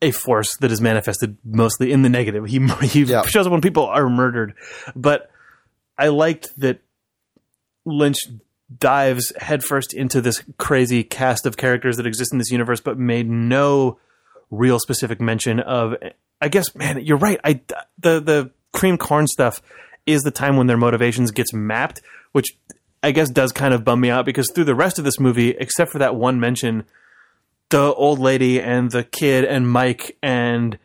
a 0.00 0.10
force 0.12 0.56
that 0.58 0.70
is 0.70 0.80
manifested 0.80 1.36
mostly 1.44 1.90
in 1.90 2.02
the 2.02 2.08
negative. 2.08 2.44
He 2.46 2.58
he 2.82 3.02
Yeah. 3.02 3.22
shows 3.26 3.46
up 3.46 3.52
when 3.52 3.60
people 3.62 3.84
are 3.86 4.08
murdered, 4.08 4.54
but 4.94 5.30
I 5.98 6.08
liked 6.08 6.58
that 6.60 6.80
Lynch 7.84 8.18
dives 8.78 9.32
headfirst 9.38 9.92
into 9.92 10.20
this 10.20 10.42
crazy 10.58 11.04
cast 11.04 11.46
of 11.46 11.56
characters 11.56 11.96
that 11.96 12.06
exist 12.06 12.32
in 12.32 12.38
this 12.38 12.50
universe, 12.50 12.80
but 12.80 12.98
made 12.98 13.28
no 13.28 13.98
real 14.50 14.78
specific 14.78 15.20
mention 15.20 15.60
of. 15.60 15.94
I 16.40 16.48
guess, 16.48 16.74
man, 16.74 17.04
you're 17.04 17.18
right. 17.18 17.40
I 17.44 17.60
the 17.98 18.20
the 18.20 18.50
cream 18.72 18.98
corn 18.98 19.26
stuff 19.26 19.62
is 20.06 20.22
the 20.22 20.30
time 20.30 20.56
when 20.56 20.66
their 20.66 20.76
motivations 20.76 21.30
gets 21.30 21.52
mapped, 21.52 22.02
which 22.32 22.48
I 23.02 23.12
guess 23.12 23.30
does 23.30 23.52
kind 23.52 23.74
of 23.74 23.84
bum 23.84 24.00
me 24.00 24.10
out 24.10 24.24
because 24.24 24.50
through 24.50 24.64
the 24.64 24.74
rest 24.74 24.98
of 24.98 25.04
this 25.04 25.20
movie, 25.20 25.50
except 25.50 25.92
for 25.92 25.98
that 25.98 26.16
one 26.16 26.40
mention, 26.40 26.84
the 27.70 27.94
old 27.94 28.18
lady 28.18 28.60
and 28.60 28.90
the 28.90 29.04
kid 29.04 29.44
and 29.44 29.68
Mike 29.68 30.16
and 30.22 30.78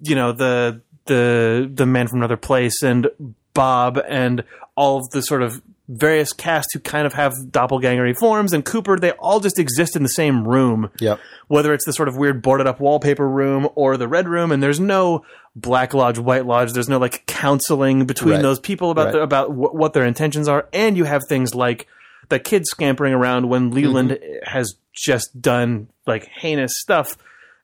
you 0.00 0.14
know 0.14 0.32
the 0.32 0.82
the 1.06 1.70
the 1.72 1.86
man 1.86 2.08
from 2.08 2.18
another 2.18 2.36
place 2.36 2.82
and 2.82 3.08
Bob 3.54 3.98
and 4.08 4.44
all 4.74 4.98
of 4.98 5.10
the 5.10 5.22
sort 5.22 5.42
of 5.42 5.62
various 5.88 6.32
cast 6.32 6.68
who 6.72 6.80
kind 6.80 7.06
of 7.06 7.12
have 7.12 7.32
doppelgangery 7.50 8.16
forms 8.18 8.52
and 8.52 8.64
Cooper 8.64 8.98
they 8.98 9.12
all 9.12 9.38
just 9.38 9.58
exist 9.58 9.94
in 9.94 10.02
the 10.02 10.08
same 10.08 10.46
room 10.46 10.90
Yep. 11.00 11.20
whether 11.46 11.72
it's 11.72 11.84
the 11.84 11.92
sort 11.92 12.08
of 12.08 12.16
weird 12.16 12.42
boarded 12.42 12.66
up 12.66 12.80
wallpaper 12.80 13.28
room 13.28 13.68
or 13.76 13.96
the 13.96 14.08
red 14.08 14.26
room 14.28 14.50
and 14.50 14.60
there's 14.60 14.80
no 14.80 15.24
black 15.54 15.94
lodge 15.94 16.18
white 16.18 16.44
lodge 16.44 16.72
there's 16.72 16.88
no 16.88 16.98
like 16.98 17.24
counseling 17.26 18.04
between 18.04 18.34
Right. 18.34 18.42
those 18.42 18.58
people 18.58 18.90
about 18.90 19.06
Right. 19.06 19.12
the, 19.12 19.20
about 19.22 19.46
wh- 19.50 19.74
what 19.74 19.92
their 19.92 20.04
intentions 20.04 20.48
are 20.48 20.68
and 20.72 20.96
you 20.96 21.04
have 21.04 21.22
things 21.28 21.54
like 21.54 21.86
the 22.30 22.40
kids 22.40 22.68
scampering 22.70 23.14
around 23.14 23.48
when 23.48 23.70
Leland 23.70 24.10
Mm-hmm. 24.10 24.50
has 24.50 24.74
just 24.92 25.40
done 25.40 25.88
like 26.04 26.26
heinous 26.36 26.72
stuff 26.80 27.16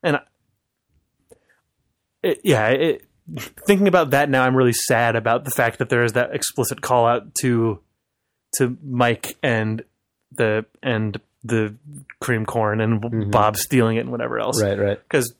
and 0.04 0.20
it, 2.22 2.38
yeah 2.44 2.68
it, 2.68 3.04
thinking 3.66 3.88
about 3.88 4.10
that 4.10 4.28
now 4.30 4.44
i'm 4.44 4.56
really 4.56 4.72
sad 4.72 5.16
about 5.16 5.44
the 5.44 5.50
fact 5.50 5.78
that 5.78 5.88
there 5.88 6.04
is 6.04 6.12
that 6.12 6.34
explicit 6.34 6.80
call 6.80 7.06
out 7.06 7.34
to 7.34 7.80
to 8.56 8.76
mike 8.84 9.36
and 9.42 9.82
the 10.32 10.64
and 10.82 11.20
the 11.44 11.74
cream 12.20 12.46
corn 12.46 12.80
and 12.80 13.30
bob 13.30 13.56
stealing 13.56 13.96
it 13.96 14.00
and 14.00 14.10
whatever 14.10 14.38
else 14.38 14.60
Mm-hmm. 14.62 14.80
Right. 14.80 14.88
Right. 14.88 15.00
because 15.08 15.34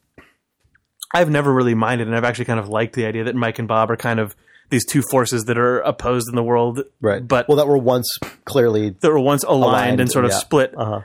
I've 1.15 1.29
never 1.29 1.53
really 1.53 1.75
minded, 1.75 2.07
and 2.09 2.17
I've 2.17 2.25
actually 2.25 2.47
kind 2.47 2.59
of 2.59 2.71
liked 2.71 2.95
the 2.95 3.05
idea 3.05 3.25
that 3.25 3.35
Mike 3.37 3.59
and 3.59 3.69
Bob 3.69 3.91
are 3.91 3.97
kind 3.99 4.19
of 4.19 4.35
these 4.71 4.87
two 4.87 5.03
forces 5.11 5.45
that 5.45 5.59
are 5.59 5.81
opposed 5.81 6.27
in 6.31 6.35
the 6.35 6.43
world, 6.43 6.85
Right. 7.03 7.27
But 7.27 7.49
well, 7.49 7.59
that 7.59 7.69
were 7.69 7.77
once 7.77 8.11
clearly. 8.47 8.97
that 9.01 9.11
were 9.11 9.21
once 9.21 9.45
aligned, 9.45 9.63
Aligned, 9.65 10.01
and 10.01 10.11
sort 10.11 10.25
of 10.25 10.31
yeah. 10.31 10.39
split. 10.39 10.73
Uh 10.75 11.03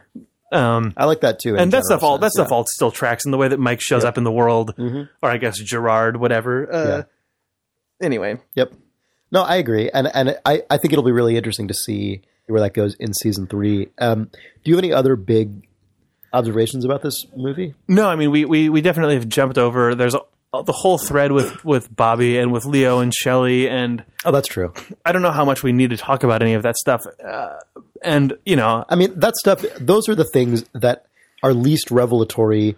huh. 0.51 0.57
Um, 0.57 0.93
I 0.95 1.03
like 1.03 1.19
that 1.21 1.39
too. 1.39 1.57
and 1.57 1.73
that 1.73 1.83
stuff 1.83 2.03
all 2.03 2.17
that 2.19 2.31
sense, 2.31 2.35
stuff 2.47 2.51
all 2.53 2.63
still 2.65 2.89
tracks 2.89 3.25
in 3.25 3.31
the 3.31 3.37
way 3.37 3.49
that 3.49 3.59
Mike 3.59 3.81
shows 3.81 4.05
up 4.05 4.17
in 4.17 4.23
the 4.23 4.31
world, 4.31 4.73
Mhm. 4.77 5.09
or 5.21 5.29
I 5.29 5.35
guess 5.35 5.59
Gerard, 5.59 6.15
whatever. 6.15 6.73
Uh, 6.73 6.87
Yeah. 6.87 7.03
Anyway, 8.01 8.39
Yep. 8.55 8.71
No, 9.31 9.41
I 9.43 9.57
agree, 9.57 9.89
and 9.93 10.07
and 10.13 10.37
I, 10.45 10.63
I 10.69 10.77
think 10.77 10.93
it'll 10.93 11.03
be 11.03 11.11
really 11.11 11.35
interesting 11.37 11.67
to 11.67 11.73
see 11.73 12.21
where 12.47 12.61
that 12.61 12.73
goes 12.73 12.95
in 12.95 13.13
season 13.13 13.47
three. 13.47 13.89
Um, 13.99 14.25
do 14.63 14.71
you 14.71 14.75
have 14.75 14.83
any 14.83 14.93
other 14.93 15.15
big 15.15 15.67
observations 16.33 16.85
about 16.85 17.01
this 17.01 17.25
movie? 17.35 17.73
no, 17.87 18.07
I 18.07 18.15
mean 18.15 18.31
we 18.31 18.45
we 18.45 18.69
we 18.69 18.81
definitely 18.81 19.15
have 19.15 19.27
jumped 19.27 19.57
over. 19.57 19.95
There's 19.95 20.15
a, 20.15 20.21
the 20.63 20.71
whole 20.71 20.97
thread 20.97 21.31
with 21.33 21.63
with 21.65 21.93
Bobby 21.93 22.37
and 22.37 22.51
with 22.53 22.65
Leo 22.65 22.99
and 22.99 23.13
Shelley 23.13 23.67
and 23.69 24.03
Oh, 24.23 24.31
that's 24.31 24.47
true. 24.47 24.73
I 25.05 25.11
don't 25.11 25.21
know 25.21 25.31
how 25.31 25.45
much 25.45 25.61
we 25.63 25.71
need 25.73 25.89
to 25.91 25.97
talk 25.97 26.23
about 26.23 26.41
any 26.41 26.53
of 26.53 26.63
that 26.63 26.77
stuff. 26.77 27.03
Uh, 27.25 27.55
and 28.01 28.37
you 28.45 28.55
know, 28.55 28.85
I 28.87 28.95
mean, 28.95 29.19
that 29.19 29.35
stuff. 29.35 29.61
Those 29.79 30.07
are 30.09 30.15
the 30.15 30.25
things 30.25 30.63
that 30.73 31.05
are 31.43 31.53
least 31.53 31.91
revelatory 31.91 32.75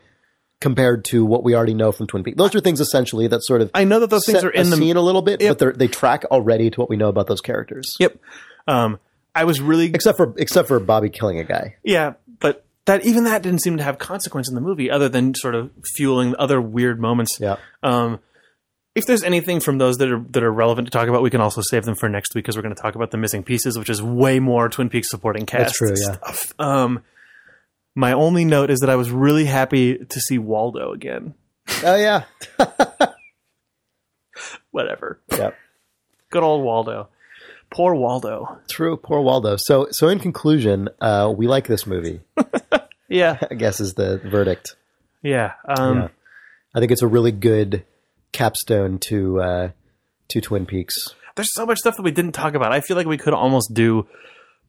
compared 0.62 1.06
to 1.06 1.24
what 1.26 1.44
we 1.44 1.56
already 1.56 1.74
know 1.74 1.92
from 1.92 2.08
Twin 2.08 2.24
Peaks. 2.24 2.38
Those 2.38 2.54
are 2.56 2.60
things 2.60 2.80
essentially 2.82 3.28
that 3.28 3.44
sort 3.44 3.62
of 3.62 3.72
I 3.74 3.84
know 3.86 4.00
that 4.02 4.10
those 4.10 4.26
things 4.26 4.44
are 4.44 4.50
in 4.50 4.70
the 4.70 4.76
scene 4.78 4.98
a 4.98 5.02
little 5.02 5.22
bit, 5.22 5.42
Yep. 5.42 5.50
but 5.52 5.60
they're, 5.60 5.74
they 5.74 5.88
track 5.88 6.26
already 6.26 6.70
to 6.70 6.80
what 6.82 6.90
we 6.90 6.98
know 6.98 7.08
about 7.10 7.28
those 7.28 7.42
characters. 7.42 7.96
Yep. 8.00 8.18
Um, 8.68 9.00
I 9.34 9.46
was 9.46 9.62
really 9.62 9.86
Except 9.94 10.18
for 10.18 10.34
except 10.38 10.68
for 10.68 10.80
Bobby 10.80 11.10
killing 11.10 11.40
a 11.40 11.44
guy. 11.44 11.76
yeah, 11.84 12.14
but 12.40 12.66
that 12.86 13.06
even 13.06 13.24
that 13.26 13.42
didn't 13.44 13.60
seem 13.62 13.78
to 13.78 13.84
have 13.84 13.98
consequence 14.00 14.50
in 14.50 14.56
the 14.56 14.62
movie, 14.62 14.90
other 14.92 15.08
than 15.08 15.34
sort 15.36 15.56
of 15.56 15.70
fueling 15.96 16.36
other 16.40 16.60
weird 16.60 17.00
moments. 17.00 17.38
Yeah. 17.40 17.58
Um, 17.84 18.20
if 18.96 19.06
there's 19.06 19.24
anything 19.24 19.60
from 19.60 19.78
those 19.78 19.98
that 20.00 20.12
are 20.12 20.20
that 20.32 20.44
are 20.44 20.52
relevant 20.52 20.88
to 20.88 20.92
talk 20.92 21.08
about, 21.08 21.22
we 21.22 21.30
can 21.30 21.40
also 21.42 21.62
save 21.62 21.86
them 21.86 21.96
for 21.96 22.10
next 22.10 22.34
week 22.36 22.44
because 22.44 22.56
we're 22.58 22.64
going 22.64 22.76
to 22.76 22.82
talk 22.82 22.96
about 22.96 23.12
the 23.12 23.18
missing 23.18 23.44
pieces, 23.44 23.78
which 23.78 23.90
is 23.90 24.02
way 24.02 24.40
more 24.40 24.68
Twin 24.68 24.90
Peaks 24.90 25.10
supporting 25.10 25.46
cast. 25.46 25.66
That's 25.66 25.78
true, 25.78 25.90
yeah. 25.96 26.14
Stuff. 26.18 26.54
Um, 26.60 27.04
my 27.96 28.14
only 28.14 28.46
note 28.46 28.70
is 28.70 28.80
that 28.80 28.90
I 28.90 28.96
was 28.96 29.12
really 29.12 29.46
happy 29.46 29.98
to 29.98 30.20
see 30.20 30.38
Waldo 30.38 30.92
again. 30.94 31.34
Oh 31.84 31.96
yeah. 31.96 32.24
Whatever, 34.72 35.20
Yep. 35.32 35.56
good 36.32 36.44
old 36.44 36.64
Waldo. 36.64 37.10
Poor 37.72 37.94
Waldo. 37.96 38.60
True. 38.70 38.98
Poor 38.98 39.22
Waldo. 39.22 39.56
So 39.58 39.88
so 39.92 40.08
in 40.08 40.20
conclusion, 40.20 40.90
uh, 41.02 41.34
we 41.36 41.48
like 41.48 41.68
this 41.68 41.86
movie. 41.88 42.22
Yeah, 43.12 43.40
I 43.50 43.56
guess 43.56 43.80
is 43.80 43.96
the 43.96 44.20
verdict. 44.24 44.76
yeah. 45.24 45.54
Um, 45.68 45.98
Yeah. 45.98 46.08
I 46.76 46.80
think 46.80 46.92
it's 46.92 47.02
a 47.02 47.08
really 47.08 47.32
good 47.32 47.84
capstone 48.32 49.00
to 49.10 49.42
uh, 49.42 49.70
to 50.28 50.42
Twin 50.42 50.68
Peaks. 50.68 51.16
there's 51.36 51.52
so 51.56 51.66
much 51.66 51.80
stuff 51.80 51.96
that 51.96 52.04
we 52.04 52.12
didn't 52.12 52.34
talk 52.34 52.54
about. 52.54 52.72
I 52.72 52.82
feel 52.82 52.96
like 52.96 53.08
we 53.08 53.18
could 53.18 53.34
almost 53.34 53.74
do 53.74 54.06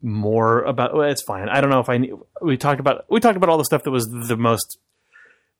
more 0.02 0.62
about. 0.62 0.94
Well, 0.94 1.08
it's 1.10 1.22
fine. 1.22 1.48
I 1.48 1.60
don't 1.60 1.70
know 1.70 1.80
if 1.80 1.88
I. 1.88 1.98
need- 1.98 2.14
We 2.42 2.56
talked 2.56 2.80
about 2.80 3.04
we 3.10 3.20
talked 3.20 3.36
about 3.36 3.48
all 3.50 3.58
the 3.58 3.64
stuff 3.64 3.82
that 3.84 3.90
was 3.90 4.06
the 4.08 4.36
most 4.36 4.78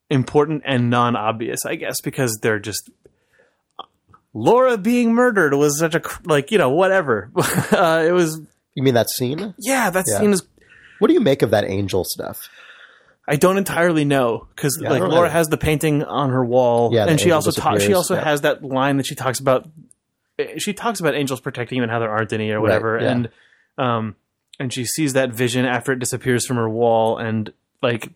important 0.08 0.62
and 0.64 0.90
non-obvious, 0.90 1.64
I 1.66 1.76
guess, 1.76 2.00
because 2.02 2.38
they're 2.42 2.58
just 2.58 2.90
Laura 4.32 4.78
being 4.78 5.12
murdered 5.12 5.54
was 5.54 5.78
such 5.78 5.94
a 5.94 6.02
like 6.24 6.50
you 6.50 6.58
know 6.58 6.70
whatever. 6.70 7.30
uh, 7.36 8.04
it 8.06 8.12
was 8.12 8.40
You 8.74 8.82
mean 8.82 8.94
that 8.94 9.10
scene? 9.10 9.54
yeah. 9.58 9.90
That 9.90 10.04
Yeah. 10.08 10.18
scene 10.18 10.30
is. 10.32 10.42
What 10.98 11.08
do 11.08 11.14
you 11.14 11.20
make 11.20 11.42
of 11.42 11.50
that 11.50 11.64
angel 11.64 12.04
stuff? 12.04 12.48
I 13.26 13.36
don't 13.36 13.58
entirely 13.58 14.04
know 14.04 14.46
because 14.54 14.78
Yeah, 14.82 14.90
like 14.90 15.00
Laura 15.02 15.26
either. 15.26 15.28
has 15.30 15.48
the 15.48 15.56
painting 15.56 16.02
on 16.04 16.30
her 16.30 16.44
wall, 16.44 16.90
Yeah, 16.92 17.06
and 17.06 17.20
she 17.20 17.30
also 17.30 17.50
ta- 17.52 17.78
she 17.78 17.94
also 17.94 18.14
yeah. 18.14 18.24
has 18.24 18.40
that 18.42 18.62
line 18.64 18.96
that 18.98 19.06
she 19.06 19.14
talks 19.14 19.38
about. 19.40 19.68
She 20.58 20.72
talks 20.72 21.00
about 21.00 21.14
angels 21.14 21.40
protecting 21.40 21.76
you 21.76 21.82
and 21.82 21.92
how 21.92 21.98
there 21.98 22.10
aren't 22.10 22.32
any 22.32 22.50
or 22.50 22.60
whatever, 22.60 22.98
yeah. 23.00 23.10
and 23.10 23.28
um, 23.78 24.16
and 24.60 24.72
she 24.72 24.84
sees 24.84 25.14
that 25.14 25.32
vision 25.32 25.64
after 25.64 25.90
it 25.92 25.98
disappears 25.98 26.46
from 26.46 26.56
her 26.56 26.68
wall, 26.68 27.18
and 27.18 27.52
like 27.82 28.12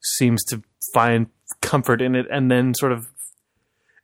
seems 0.00 0.44
to 0.44 0.62
find 0.94 1.26
comfort 1.60 2.00
in 2.00 2.14
it, 2.14 2.26
and 2.30 2.50
then 2.50 2.74
sort 2.74 2.92
of. 2.92 3.08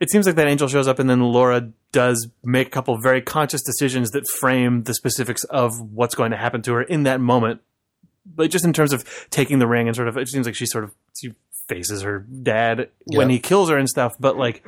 It 0.00 0.10
seems 0.10 0.26
like 0.26 0.34
that 0.34 0.48
angel 0.48 0.66
shows 0.66 0.88
up, 0.88 0.98
and 0.98 1.08
then 1.08 1.20
Laura 1.20 1.70
does 1.92 2.28
make 2.42 2.66
a 2.66 2.70
couple 2.70 2.98
very 2.98 3.22
conscious 3.22 3.62
decisions 3.62 4.10
that 4.10 4.26
frame 4.26 4.82
the 4.82 4.94
specifics 4.94 5.44
of 5.44 5.80
what's 5.80 6.16
going 6.16 6.32
to 6.32 6.36
happen 6.36 6.60
to 6.60 6.72
her 6.72 6.82
in 6.82 7.04
that 7.04 7.20
moment 7.20 7.60
but 8.26 8.50
just 8.50 8.64
in 8.64 8.72
terms 8.72 8.92
of 8.92 9.04
taking 9.30 9.58
the 9.58 9.66
ring 9.66 9.86
and 9.86 9.94
sort 9.94 10.08
of 10.08 10.16
it 10.16 10.28
seems 10.28 10.46
like 10.46 10.54
she 10.54 10.66
sort 10.66 10.84
of 10.84 10.92
she 11.16 11.32
faces 11.68 12.02
her 12.02 12.20
dad 12.42 12.90
when 13.06 13.30
he 13.30 13.38
kills 13.38 13.70
her 13.70 13.78
and 13.78 13.88
stuff 13.88 14.14
but 14.18 14.36
like 14.36 14.64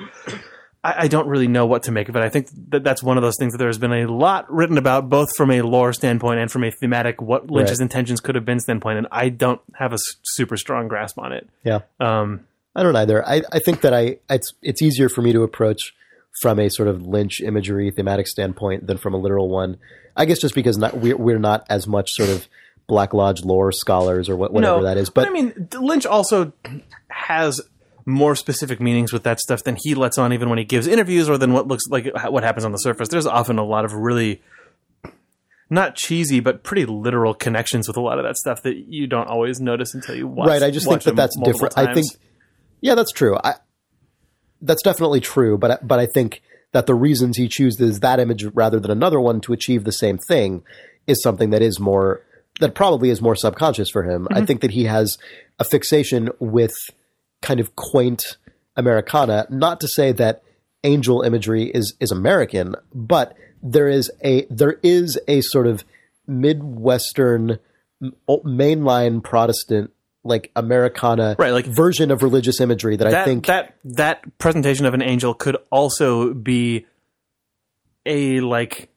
I, 0.86 1.02
I 1.04 1.08
don't 1.08 1.26
really 1.28 1.48
know 1.48 1.66
what 1.66 1.82
to 1.84 1.92
make 1.92 2.08
of 2.08 2.16
it 2.16 2.22
i 2.22 2.28
think 2.28 2.48
that 2.70 2.84
that's 2.84 3.02
one 3.02 3.16
of 3.16 3.22
those 3.22 3.36
things 3.38 3.52
that 3.52 3.58
there's 3.58 3.78
been 3.78 3.92
a 3.92 4.06
lot 4.06 4.50
written 4.52 4.78
about 4.78 5.08
both 5.08 5.34
from 5.36 5.50
a 5.50 5.62
lore 5.62 5.92
standpoint 5.92 6.38
and 6.40 6.50
from 6.50 6.64
a 6.64 6.70
thematic 6.70 7.20
what 7.20 7.50
lynch's 7.50 7.78
Right. 7.80 7.84
intentions 7.84 8.20
could 8.20 8.34
have 8.34 8.44
been 8.44 8.60
standpoint 8.60 8.98
and 8.98 9.06
i 9.10 9.28
don't 9.28 9.60
have 9.74 9.92
a 9.92 9.98
super 10.22 10.56
strong 10.56 10.88
grasp 10.88 11.18
on 11.18 11.32
it 11.32 11.48
Yeah. 11.64 11.80
um 12.00 12.40
I 12.78 12.82
don't 12.82 12.94
either. 12.94 13.26
I, 13.26 13.40
I 13.50 13.58
think 13.58 13.80
that 13.80 13.94
I 13.94 14.18
it's 14.28 14.52
it's 14.60 14.82
easier 14.82 15.08
for 15.08 15.22
me 15.22 15.32
to 15.32 15.42
approach 15.42 15.94
from 16.42 16.58
a 16.58 16.68
sort 16.68 16.88
of 16.88 17.00
Lynch 17.06 17.40
imagery 17.40 17.90
thematic 17.90 18.26
standpoint 18.26 18.86
than 18.86 18.98
from 18.98 19.14
a 19.14 19.16
literal 19.16 19.48
one. 19.48 19.78
I 20.14 20.26
guess 20.26 20.38
just 20.40 20.54
because 20.54 20.76
not, 20.76 20.94
we're 20.98 21.16
we're 21.16 21.38
not 21.38 21.64
as 21.70 21.86
much 21.86 22.12
sort 22.12 22.28
of 22.28 22.46
Black 22.86 23.14
Lodge 23.14 23.42
lore 23.46 23.72
scholars 23.72 24.28
or 24.28 24.36
what, 24.36 24.52
whatever 24.52 24.76
no, 24.76 24.82
that 24.82 24.98
is. 24.98 25.08
But 25.08 25.26
i 25.26 25.30
mean 25.30 25.70
lynch 25.80 26.04
also 26.04 26.52
has 27.08 27.62
more 28.06 28.36
specific 28.36 28.80
meanings 28.80 29.12
with 29.12 29.24
that 29.24 29.40
stuff 29.40 29.64
than 29.64 29.76
he 29.82 29.94
lets 29.94 30.16
on 30.16 30.32
even 30.32 30.48
when 30.48 30.58
he 30.58 30.64
gives 30.64 30.86
interviews 30.86 31.28
or 31.28 31.36
than 31.36 31.52
what 31.52 31.66
looks 31.66 31.84
like 31.90 32.08
what 32.28 32.44
happens 32.44 32.64
on 32.64 32.70
the 32.70 32.78
surface 32.78 33.08
there's 33.08 33.26
often 33.26 33.58
a 33.58 33.64
lot 33.64 33.84
of 33.84 33.92
really 33.92 34.40
not 35.68 35.96
cheesy 35.96 36.40
but 36.40 36.62
pretty 36.62 36.86
literal 36.86 37.34
connections 37.34 37.88
with 37.88 37.96
a 37.96 38.00
lot 38.00 38.18
of 38.18 38.24
that 38.24 38.36
stuff 38.36 38.62
that 38.62 38.76
you 38.88 39.06
don't 39.06 39.26
always 39.26 39.60
notice 39.60 39.94
until 39.94 40.14
you 40.14 40.26
watch 40.26 40.48
right, 40.48 40.62
I 40.62 40.70
just 40.70 40.86
think 40.86 41.02
that 41.02 41.16
that's 41.16 41.36
different. 41.42 41.76
I 41.76 41.92
think. 41.94 42.06
Yeah, 42.80 42.94
that's 42.94 43.12
true. 43.12 43.36
I, 43.42 43.54
that's 44.60 44.82
definitely 44.82 45.20
true, 45.20 45.58
but 45.58 45.86
but 45.86 45.98
I 45.98 46.06
think 46.06 46.42
that 46.72 46.86
the 46.86 46.94
reasons 46.94 47.36
he 47.36 47.48
chooses 47.48 48.00
that 48.00 48.20
image 48.20 48.44
rather 48.54 48.78
than 48.78 48.90
another 48.90 49.20
one 49.20 49.40
to 49.42 49.52
achieve 49.52 49.84
the 49.84 49.92
same 49.92 50.18
thing 50.18 50.62
is 51.06 51.22
something 51.22 51.50
that 51.50 51.62
is 51.62 51.80
more 51.80 52.22
that 52.60 52.74
probably 52.74 53.10
is 53.10 53.20
more 53.20 53.36
subconscious 53.36 53.90
for 53.90 54.04
him. 54.04 54.28
I 54.30 54.36
mm-hmm. 54.36 54.46
think 54.46 54.60
that 54.62 54.70
he 54.70 54.84
has 54.84 55.18
a 55.58 55.64
fixation 55.64 56.30
with 56.38 56.74
kind 57.42 57.60
of 57.60 57.76
quaint 57.76 58.36
Americana. 58.76 59.46
Not 59.50 59.80
to 59.80 59.88
say 59.88 60.12
that 60.12 60.42
angel 60.84 61.22
imagery 61.22 61.64
is 61.64 61.94
is 62.00 62.10
American, 62.12 62.74
but 62.94 63.36
there 63.62 63.88
is 63.88 64.10
a 64.22 64.46
there 64.50 64.78
is 64.82 65.18
a 65.28 65.40
sort 65.42 65.66
of 65.66 65.84
midwestern 66.26 67.58
mainline 68.28 69.22
Protestant 69.22 69.90
like 70.22 70.50
Americana 70.56 71.36
Right, 71.38 71.52
like- 71.52 71.66
version 71.66 72.10
of 72.10 72.22
religious 72.22 72.60
imagery 72.60 72.96
that, 72.96 73.06
I 73.14 73.24
think 73.24 73.46
that 73.46 73.76
that 73.84 74.22
presentation 74.38 74.84
of 74.84 74.92
an 74.92 75.02
angel 75.02 75.34
could 75.34 75.56
also 75.70 76.34
be 76.34 76.84
a 78.04 78.40
like 78.40 78.88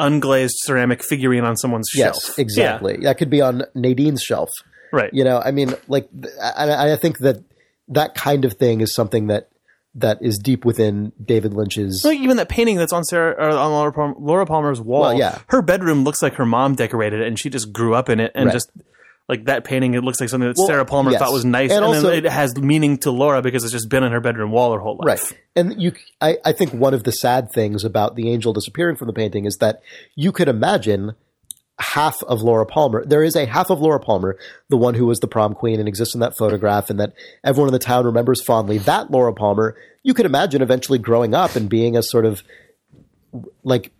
unglazed 0.00 0.50
ceramic 0.64 1.02
figurine 1.04 1.44
on 1.44 1.56
someone's 1.56 1.88
yes 1.94 2.24
shelf. 2.24 2.38
exactly 2.38 2.96
that 2.98 3.16
could 3.16 3.30
be 3.30 3.40
on 3.40 3.62
Nadine's 3.74 4.22
shelf. 4.22 4.50
Right. 4.92 5.10
You 5.14 5.24
know, 5.24 5.40
I 5.42 5.52
mean, 5.52 5.74
like, 5.88 6.06
I, 6.42 6.92
I 6.92 6.96
think 6.96 7.18
that 7.20 7.42
that 7.94 8.14
kind 8.14 8.44
of 8.44 8.54
thing 8.54 8.80
is 8.80 8.94
something 8.94 9.28
that 9.28 9.48
that 9.94 10.18
is 10.22 10.38
deep 10.38 10.64
within 10.64 11.12
David 11.22 11.52
Lynch's. 11.52 12.02
Like 12.04 12.18
even 12.18 12.38
that 12.38 12.48
painting 12.48 12.76
that's 12.76 12.92
on 12.94 13.04
Sarah 13.04 13.32
or 13.32 13.50
on 13.50 13.70
Laura, 13.72 13.92
Palmer, 13.92 14.14
Laura 14.18 14.46
Palmer's 14.46 14.80
wall. 14.80 15.02
Well, 15.02 15.18
yeah. 15.18 15.38
her 15.48 15.60
bedroom 15.60 16.02
looks 16.04 16.22
like 16.22 16.34
her 16.36 16.46
mom 16.46 16.74
decorated 16.74 17.20
it, 17.20 17.26
and 17.28 17.38
she 17.38 17.50
just 17.50 17.72
grew 17.72 17.94
up 17.94 18.08
in 18.08 18.18
it, 18.18 18.32
and 18.34 18.46
Right. 18.46 18.52
just 18.54 18.70
like 19.28 19.44
that 19.44 19.64
painting, 19.64 19.92
it 19.94 20.02
looks 20.02 20.18
like 20.18 20.30
something 20.30 20.48
that 20.48 20.56
Well, 20.56 20.66
Sarah 20.66 20.84
Palmer 20.86 21.10
yes. 21.10 21.20
thought 21.20 21.32
was 21.32 21.44
nice, 21.44 21.70
And 21.70 21.84
and, 21.84 21.84
also- 21.84 22.08
then 22.10 22.24
it 22.24 22.30
has 22.32 22.56
meaning 22.56 22.96
to 22.98 23.10
Laura 23.10 23.42
because 23.42 23.64
it's 23.64 23.72
just 23.72 23.88
been 23.90 24.02
in 24.02 24.12
her 24.12 24.20
bedroom 24.20 24.50
wall 24.50 24.72
her 24.72 24.80
whole 24.80 24.96
life. 24.98 25.06
Right. 25.30 25.38
And 25.54 25.80
you, 25.80 25.92
I, 26.22 26.38
I 26.44 26.52
think 26.52 26.72
one 26.72 26.94
of 26.94 27.04
the 27.04 27.12
sad 27.12 27.52
things 27.52 27.84
about 27.84 28.16
the 28.16 28.30
angel 28.32 28.52
disappearing 28.54 28.96
from 28.96 29.06
the 29.08 29.12
painting 29.12 29.44
is 29.44 29.58
that 29.58 29.82
you 30.16 30.32
could 30.32 30.48
imagine 30.48 31.12
half 31.82 32.22
of 32.22 32.40
Laura 32.42 32.64
Palmer. 32.64 33.04
There 33.04 33.22
is 33.22 33.36
a 33.36 33.44
half 33.46 33.68
of 33.70 33.80
Laura 33.80 34.00
Palmer, 34.00 34.38
the 34.70 34.76
one 34.76 34.94
who 34.94 35.06
was 35.06 35.20
the 35.20 35.26
prom 35.28 35.54
queen 35.54 35.78
and 35.80 35.88
exists 35.88 36.14
in 36.14 36.20
that 36.20 36.36
photograph 36.36 36.88
and 36.90 36.98
that 37.00 37.12
everyone 37.44 37.68
in 37.68 37.72
the 37.72 37.78
town 37.78 38.04
remembers 38.06 38.42
fondly. 38.42 38.78
That 38.78 39.10
Laura 39.10 39.32
Palmer, 39.34 39.76
you 40.02 40.14
could 40.14 40.26
imagine 40.26 40.62
eventually 40.62 40.98
growing 40.98 41.34
up 41.34 41.56
and 41.56 41.68
being 41.68 41.96
a 41.96 42.02
sort 42.02 42.24
of 42.24 42.42
like 43.64 43.92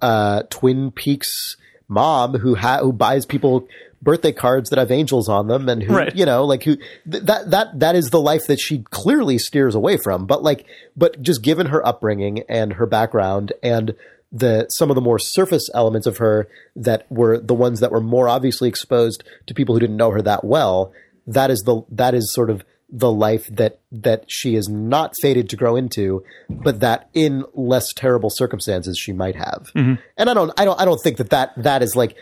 uh, 0.00 0.42
Twin 0.50 0.90
Peaks 0.90 1.56
mom 1.88 2.34
who 2.38 2.54
ha- 2.54 2.78
who 2.80 2.92
buys 2.92 3.26
people 3.26 3.66
birthday 4.00 4.32
cards 4.32 4.70
that 4.70 4.78
have 4.78 4.90
angels 4.92 5.28
on 5.28 5.48
them 5.48 5.68
and 5.68 5.82
who 5.82 5.94
Right. 5.94 6.14
you 6.14 6.24
know 6.24 6.44
like 6.44 6.62
who 6.62 6.76
th- 6.76 7.24
that 7.24 7.50
that 7.50 7.80
that 7.80 7.94
is 7.96 8.10
the 8.10 8.20
life 8.20 8.46
that 8.46 8.60
she 8.60 8.78
clearly 8.90 9.38
steers 9.38 9.74
away 9.74 9.96
from 9.96 10.24
but 10.24 10.42
like 10.42 10.64
but 10.96 11.20
just 11.20 11.42
given 11.42 11.66
her 11.66 11.84
upbringing 11.86 12.44
and 12.48 12.74
her 12.74 12.86
background 12.86 13.52
and 13.62 13.94
the 14.32 14.66
some 14.68 14.90
of 14.90 14.94
the 14.94 15.00
more 15.00 15.18
surface 15.18 15.68
elements 15.74 16.06
of 16.06 16.18
her 16.18 16.48
that 16.76 17.10
were 17.10 17.38
the 17.38 17.54
ones 17.54 17.80
that 17.80 17.90
were 17.90 18.00
more 18.00 18.28
obviously 18.28 18.68
exposed 18.68 19.24
to 19.46 19.54
people 19.54 19.74
who 19.74 19.80
didn't 19.80 19.96
know 19.96 20.10
her 20.10 20.22
that 20.22 20.44
well 20.44 20.92
that 21.26 21.50
is 21.50 21.60
the 21.60 21.82
that 21.90 22.14
is 22.14 22.32
sort 22.32 22.50
of 22.50 22.62
the 22.92 23.10
life 23.10 23.46
that 23.46 23.78
that 23.92 24.24
she 24.26 24.54
is 24.54 24.68
not 24.68 25.14
fated 25.20 25.48
to 25.50 25.56
grow 25.56 25.76
into, 25.76 26.24
but 26.48 26.80
that 26.80 27.08
in 27.14 27.44
less 27.54 27.92
terrible 27.94 28.30
circumstances 28.30 28.98
she 28.98 29.12
might 29.12 29.36
have. 29.36 29.70
Mm-hmm. 29.74 29.94
And 30.16 30.30
I 30.30 30.34
don't 30.34 30.52
I 30.58 30.64
don't 30.64 30.80
I 30.80 30.84
don't 30.84 31.00
think 31.02 31.18
that 31.18 31.30
that 31.30 31.52
that 31.56 31.82
is 31.82 31.94
like 31.94 32.16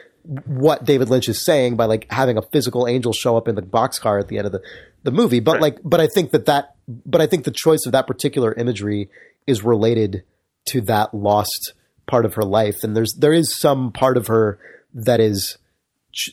what 0.44 0.84
David 0.84 1.08
Lynch 1.08 1.28
is 1.28 1.42
saying 1.42 1.76
by 1.76 1.86
like 1.86 2.06
having 2.10 2.36
a 2.36 2.42
physical 2.42 2.86
angel 2.86 3.12
show 3.12 3.36
up 3.36 3.48
in 3.48 3.54
the 3.54 3.62
boxcar 3.62 4.20
at 4.20 4.28
the 4.28 4.38
end 4.38 4.46
of 4.46 4.52
the 4.52 4.62
the 5.04 5.10
movie. 5.10 5.40
But 5.40 5.60
like 5.60 5.78
but 5.82 6.00
I 6.00 6.06
think 6.06 6.32
that 6.32 6.46
that 6.46 6.74
but 6.88 7.20
I 7.20 7.26
think 7.26 7.44
the 7.44 7.50
choice 7.50 7.86
of 7.86 7.92
that 7.92 8.06
particular 8.06 8.52
imagery 8.52 9.08
is 9.46 9.62
related 9.64 10.24
to 10.66 10.82
that 10.82 11.14
lost 11.14 11.72
part 12.08 12.24
of 12.24 12.34
her 12.34 12.42
life, 12.42 12.82
and 12.82 12.96
there's 12.96 13.14
there 13.14 13.32
is 13.32 13.56
some 13.56 13.92
part 13.92 14.16
of 14.16 14.26
her 14.26 14.58
that 14.92 15.20
is 15.20 15.58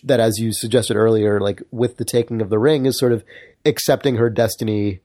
that 0.03 0.19
as 0.19 0.39
you 0.39 0.52
suggested 0.52 0.95
earlier 0.95 1.39
like 1.39 1.61
with 1.69 1.97
the 1.97 2.06
taking 2.06 2.41
of 2.41 2.49
the 2.49 2.57
ring 2.57 2.85
is 2.85 2.97
sort 2.97 3.11
of 3.11 3.23
accepting 3.65 4.15
her 4.15 4.30
destiny 4.30 5.02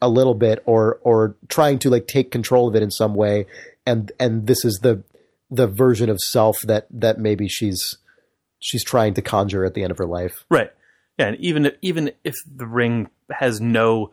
a 0.00 0.08
little 0.08 0.34
bit 0.34 0.62
or 0.64 1.00
or 1.02 1.36
trying 1.48 1.78
to 1.80 1.90
like 1.90 2.06
take 2.06 2.30
control 2.30 2.68
of 2.68 2.76
it 2.76 2.82
in 2.82 2.90
some 2.90 3.14
way. 3.14 3.46
And 3.86 4.12
and 4.20 4.46
this 4.46 4.64
is 4.64 4.80
the 4.82 5.02
the 5.50 5.66
version 5.66 6.08
of 6.08 6.20
self 6.20 6.60
that 6.62 6.86
that 6.90 7.18
maybe 7.18 7.48
she's 7.48 7.98
she's 8.60 8.84
trying 8.84 9.14
to 9.14 9.22
conjure 9.22 9.64
at 9.64 9.74
the 9.74 9.82
end 9.82 9.90
of 9.90 9.98
her 9.98 10.06
life. 10.06 10.44
Right. 10.48 10.70
Yeah, 11.18 11.28
and 11.28 11.36
even 11.40 11.72
even 11.82 12.12
if 12.22 12.36
the 12.46 12.66
ring 12.66 13.08
has 13.30 13.60
no 13.60 14.12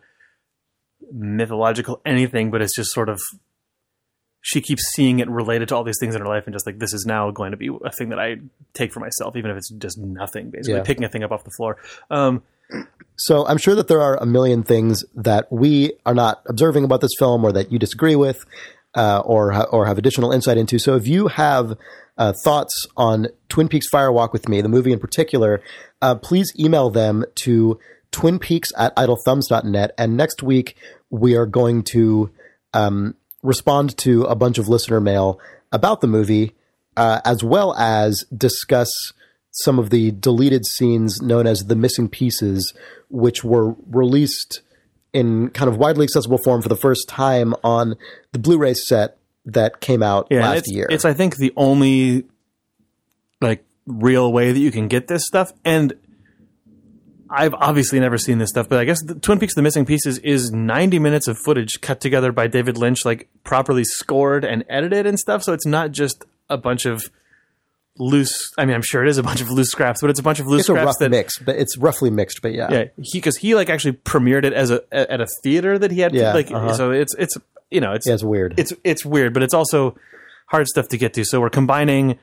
mythological 1.11 2.01
anything, 2.05 2.49
but 2.49 2.61
it's 2.61 2.75
just 2.75 2.91
sort 2.91 3.09
of 3.09 3.21
she 4.47 4.61
keeps 4.61 4.83
seeing 4.93 5.17
it 5.19 5.27
related 5.27 5.69
to 5.69 5.75
all 5.75 5.83
these 5.83 5.97
things 5.99 6.13
in 6.13 6.21
her 6.21 6.27
life, 6.27 6.43
and 6.45 6.53
just 6.53 6.67
like 6.67 6.77
this 6.77 6.93
is 6.93 7.03
now 7.07 7.31
going 7.31 7.49
to 7.49 7.57
be 7.57 7.69
a 7.83 7.91
thing 7.91 8.09
that 8.09 8.19
I 8.19 8.35
take 8.75 8.93
for 8.93 8.99
myself, 8.99 9.35
even 9.35 9.49
if 9.49 9.57
it's 9.57 9.71
just 9.71 9.97
nothing, 9.97 10.51
basically 10.51 10.75
Yeah. 10.75 10.83
picking 10.83 11.03
a 11.03 11.09
thing 11.09 11.23
up 11.23 11.31
off 11.31 11.43
the 11.43 11.51
floor. 11.57 11.77
Um, 12.11 12.43
So 13.17 13.47
I'm 13.47 13.57
sure 13.57 13.75
that 13.75 13.87
there 13.87 14.01
are 14.01 14.17
a 14.21 14.25
million 14.25 14.61
things 14.63 15.03
that 15.15 15.51
we 15.51 15.93
are 16.05 16.13
not 16.13 16.41
observing 16.47 16.83
about 16.83 17.01
this 17.01 17.11
film, 17.17 17.43
or 17.45 17.51
that 17.53 17.71
you 17.71 17.79
disagree 17.79 18.15
with, 18.15 18.43
uh, 18.93 19.21
or 19.25 19.53
or 19.73 19.85
have 19.85 19.97
additional 19.97 20.31
insight 20.31 20.57
into. 20.57 20.77
So 20.79 20.95
if 20.95 21.07
you 21.07 21.27
have 21.29 21.77
uh, 22.17 22.33
thoughts 22.43 22.85
on 22.97 23.27
Twin 23.49 23.67
Peaks 23.67 23.87
Fire 23.89 24.11
Walk 24.11 24.31
with 24.33 24.47
Me, 24.49 24.61
the 24.61 24.69
movie 24.69 24.91
in 24.93 24.99
particular, 24.99 25.61
uh, 26.01 26.15
please 26.15 26.51
email 26.59 26.89
them 26.89 27.23
to 27.43 27.79
Twin 28.11 28.37
Peaks 28.39 28.69
at 28.77 28.95
idlethumbs.net. 28.95 29.91
And 29.97 30.15
next 30.17 30.41
week 30.43 30.75
we 31.09 31.35
are 31.35 31.45
going 31.45 31.83
to 31.93 32.29
um, 32.73 33.15
respond 33.45 33.97
to 33.99 34.23
a 34.23 34.35
bunch 34.35 34.57
of 34.57 34.67
listener 34.67 34.99
mail 34.99 35.39
about 35.71 36.01
the 36.01 36.07
movie, 36.07 36.55
uh, 36.97 37.21
as 37.25 37.43
well 37.43 37.75
as 37.75 38.25
discuss 38.35 38.89
some 39.51 39.79
of 39.79 39.89
the 39.89 40.11
deleted 40.11 40.65
scenes 40.65 41.21
known 41.21 41.47
as 41.47 41.65
the 41.65 41.75
missing 41.75 42.09
pieces, 42.09 42.73
which 43.09 43.43
were 43.43 43.75
released 43.87 44.61
in 45.13 45.49
kind 45.49 45.69
of 45.69 45.77
widely 45.77 46.03
accessible 46.03 46.37
form 46.37 46.61
for 46.61 46.67
the 46.67 46.75
first 46.75 47.07
time 47.07 47.53
on 47.63 47.95
the 48.33 48.39
Blu-ray 48.39 48.73
set 48.73 49.17
that 49.45 49.79
came 49.79 50.03
out 50.03 50.27
yeah, 50.29 50.41
last 50.41 50.59
it's, 50.59 50.71
year. 50.71 50.87
it's 50.89 51.05
I 51.05 51.13
think 51.13 51.37
the 51.37 51.53
only 51.55 52.25
like 53.39 53.63
real 53.85 54.33
way 54.33 54.51
that 54.51 54.59
you 54.59 54.71
can 54.71 54.87
get 54.87 55.07
this 55.07 55.25
stuff, 55.25 55.53
and 55.63 55.93
I've 57.29 57.53
obviously 57.55 57.99
never 57.99 58.17
seen 58.17 58.37
this 58.37 58.49
stuff, 58.49 58.69
but 58.69 58.79
I 58.79 58.85
guess 58.85 59.01
the 59.03 59.15
Twin 59.15 59.39
Peaks: 59.39 59.55
The 59.55 59.61
Missing 59.61 59.85
Pieces 59.85 60.19
is 60.19 60.51
90 60.51 60.99
minutes 60.99 61.27
of 61.27 61.37
footage 61.37 61.81
cut 61.81 61.99
together 61.99 62.31
by 62.31 62.47
David 62.47 62.77
Lynch, 62.77 63.05
like 63.05 63.29
properly 63.43 63.83
scored 63.83 64.45
and 64.45 64.63
edited 64.69 65.05
and 65.05 65.19
stuff. 65.19 65.43
So 65.43 65.53
it's 65.53 65.65
not 65.65 65.91
just 65.91 66.23
a 66.49 66.57
bunch 66.57 66.85
of 66.85 67.09
loose. 67.97 68.51
I 68.57 68.65
mean, 68.65 68.75
I'm 68.75 68.81
sure 68.81 69.03
it 69.03 69.09
is 69.09 69.17
a 69.17 69.23
bunch 69.23 69.41
of 69.41 69.49
loose 69.49 69.69
scraps, 69.69 70.01
but 70.01 70.09
it's 70.09 70.19
a 70.19 70.23
bunch 70.23 70.39
of 70.39 70.47
loose 70.47 70.61
it's 70.61 70.69
a 70.69 70.73
scraps 70.73 70.85
rough 70.85 70.95
that 70.99 71.09
mix, 71.09 71.39
but 71.39 71.55
it's 71.55 71.77
roughly 71.77 72.09
mixed. 72.09 72.41
But 72.41 72.53
yeah, 72.53 72.71
yeah, 72.71 72.83
he 73.01 73.17
because 73.17 73.37
he 73.37 73.55
like 73.55 73.69
actually 73.69 73.93
premiered 73.93 74.45
it 74.45 74.53
as 74.53 74.71
a 74.71 74.81
at 74.91 75.21
a 75.21 75.27
theater 75.43 75.79
that 75.79 75.91
he 75.91 76.01
had. 76.01 76.13
Yeah, 76.13 76.33
like 76.33 76.51
uh-huh. 76.51 76.73
so 76.73 76.91
it's 76.91 77.15
it's 77.15 77.37
you 77.71 77.81
know 77.81 77.93
it's 77.93 78.07
Yeah, 78.07 78.13
it's 78.13 78.23
weird. 78.23 78.55
It's 78.57 78.73
it's 78.83 79.05
weird, 79.05 79.33
but 79.33 79.43
it's 79.43 79.53
also 79.53 79.97
hard 80.47 80.67
stuff 80.67 80.89
to 80.89 80.97
get 80.97 81.13
to. 81.15 81.25
So 81.25 81.41
we're 81.41 81.49
combining 81.49 82.19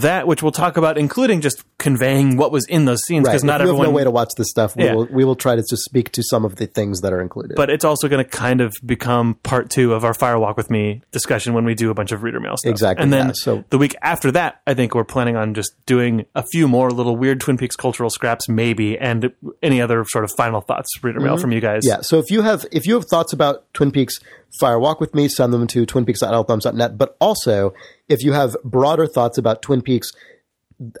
that, 0.00 0.26
which 0.26 0.42
we'll 0.42 0.52
talk 0.52 0.76
about, 0.76 0.98
including 0.98 1.40
just 1.40 1.64
conveying 1.78 2.36
what 2.36 2.50
was 2.50 2.66
in 2.66 2.84
those 2.84 3.02
scenes, 3.04 3.24
right. 3.26 3.32
because 3.32 3.42
If 3.42 3.46
not 3.46 3.60
you 3.60 3.68
everyone. 3.68 3.86
no 3.86 3.90
way 3.92 4.04
to 4.04 4.10
watch 4.10 4.30
this 4.36 4.48
stuff. 4.50 4.74
We 4.76 4.84
Yeah. 4.84 4.94
will 4.94 5.06
we 5.10 5.24
will 5.24 5.36
try 5.36 5.54
to 5.54 5.62
just 5.62 5.84
speak 5.84 6.10
to 6.12 6.22
some 6.22 6.44
of 6.44 6.56
the 6.56 6.66
things 6.66 7.00
that 7.02 7.12
are 7.12 7.20
included. 7.20 7.56
but 7.56 7.70
it's 7.70 7.84
also 7.84 8.08
going 8.08 8.24
to 8.24 8.28
kind 8.28 8.60
of 8.60 8.72
become 8.84 9.34
part 9.42 9.70
two 9.70 9.92
of 9.94 10.04
our 10.04 10.14
Fire 10.14 10.38
Walk 10.38 10.56
with 10.56 10.70
Me 10.70 11.02
discussion 11.12 11.54
when 11.54 11.64
we 11.64 11.74
do 11.74 11.90
a 11.90 11.94
bunch 11.94 12.12
of 12.12 12.22
reader 12.22 12.40
mail 12.40 12.56
stuff. 12.56 12.70
Exactly, 12.70 13.02
And 13.02 13.12
then 13.12 13.26
yeah. 13.28 13.32
So- 13.34 13.64
the 13.70 13.78
week 13.78 13.94
after 14.02 14.30
that, 14.32 14.60
I 14.66 14.74
think 14.74 14.94
we're 14.94 15.04
planning 15.04 15.36
on 15.36 15.54
just 15.54 15.72
doing 15.86 16.24
a 16.34 16.42
few 16.52 16.66
more 16.68 16.90
little 16.90 17.16
weird 17.16 17.40
Twin 17.40 17.56
Peaks 17.56 17.76
cultural 17.76 18.10
scraps, 18.10 18.48
maybe, 18.48 18.98
and 18.98 19.32
any 19.62 19.80
other 19.80 20.04
sort 20.08 20.24
of 20.24 20.32
final 20.36 20.60
thoughts, 20.60 20.88
reader 21.02 21.20
mail 21.20 21.36
from 21.36 21.52
you 21.52 21.60
guys. 21.60 21.82
Mm-hmm. 21.84 21.98
Yeah. 21.98 22.00
So 22.02 22.18
if 22.18 22.30
you 22.30 22.42
have 22.42 22.66
if 22.72 22.86
you 22.86 22.94
have 22.94 23.04
thoughts 23.06 23.32
about 23.32 23.64
Twin 23.74 23.90
Peaks 23.90 24.18
Fire 24.58 24.78
Walk 24.78 25.00
with 25.00 25.14
Me, 25.14 25.28
send 25.28 25.52
them 25.52 25.66
to 25.68 25.84
twinpeaks.idlethumbs.net. 25.86 26.96
But 26.98 27.16
also, 27.20 27.74
if 28.08 28.22
you 28.22 28.32
have 28.32 28.56
broader 28.64 29.06
thoughts 29.06 29.38
about 29.38 29.62
Twin 29.62 29.82
Peaks 29.82 30.12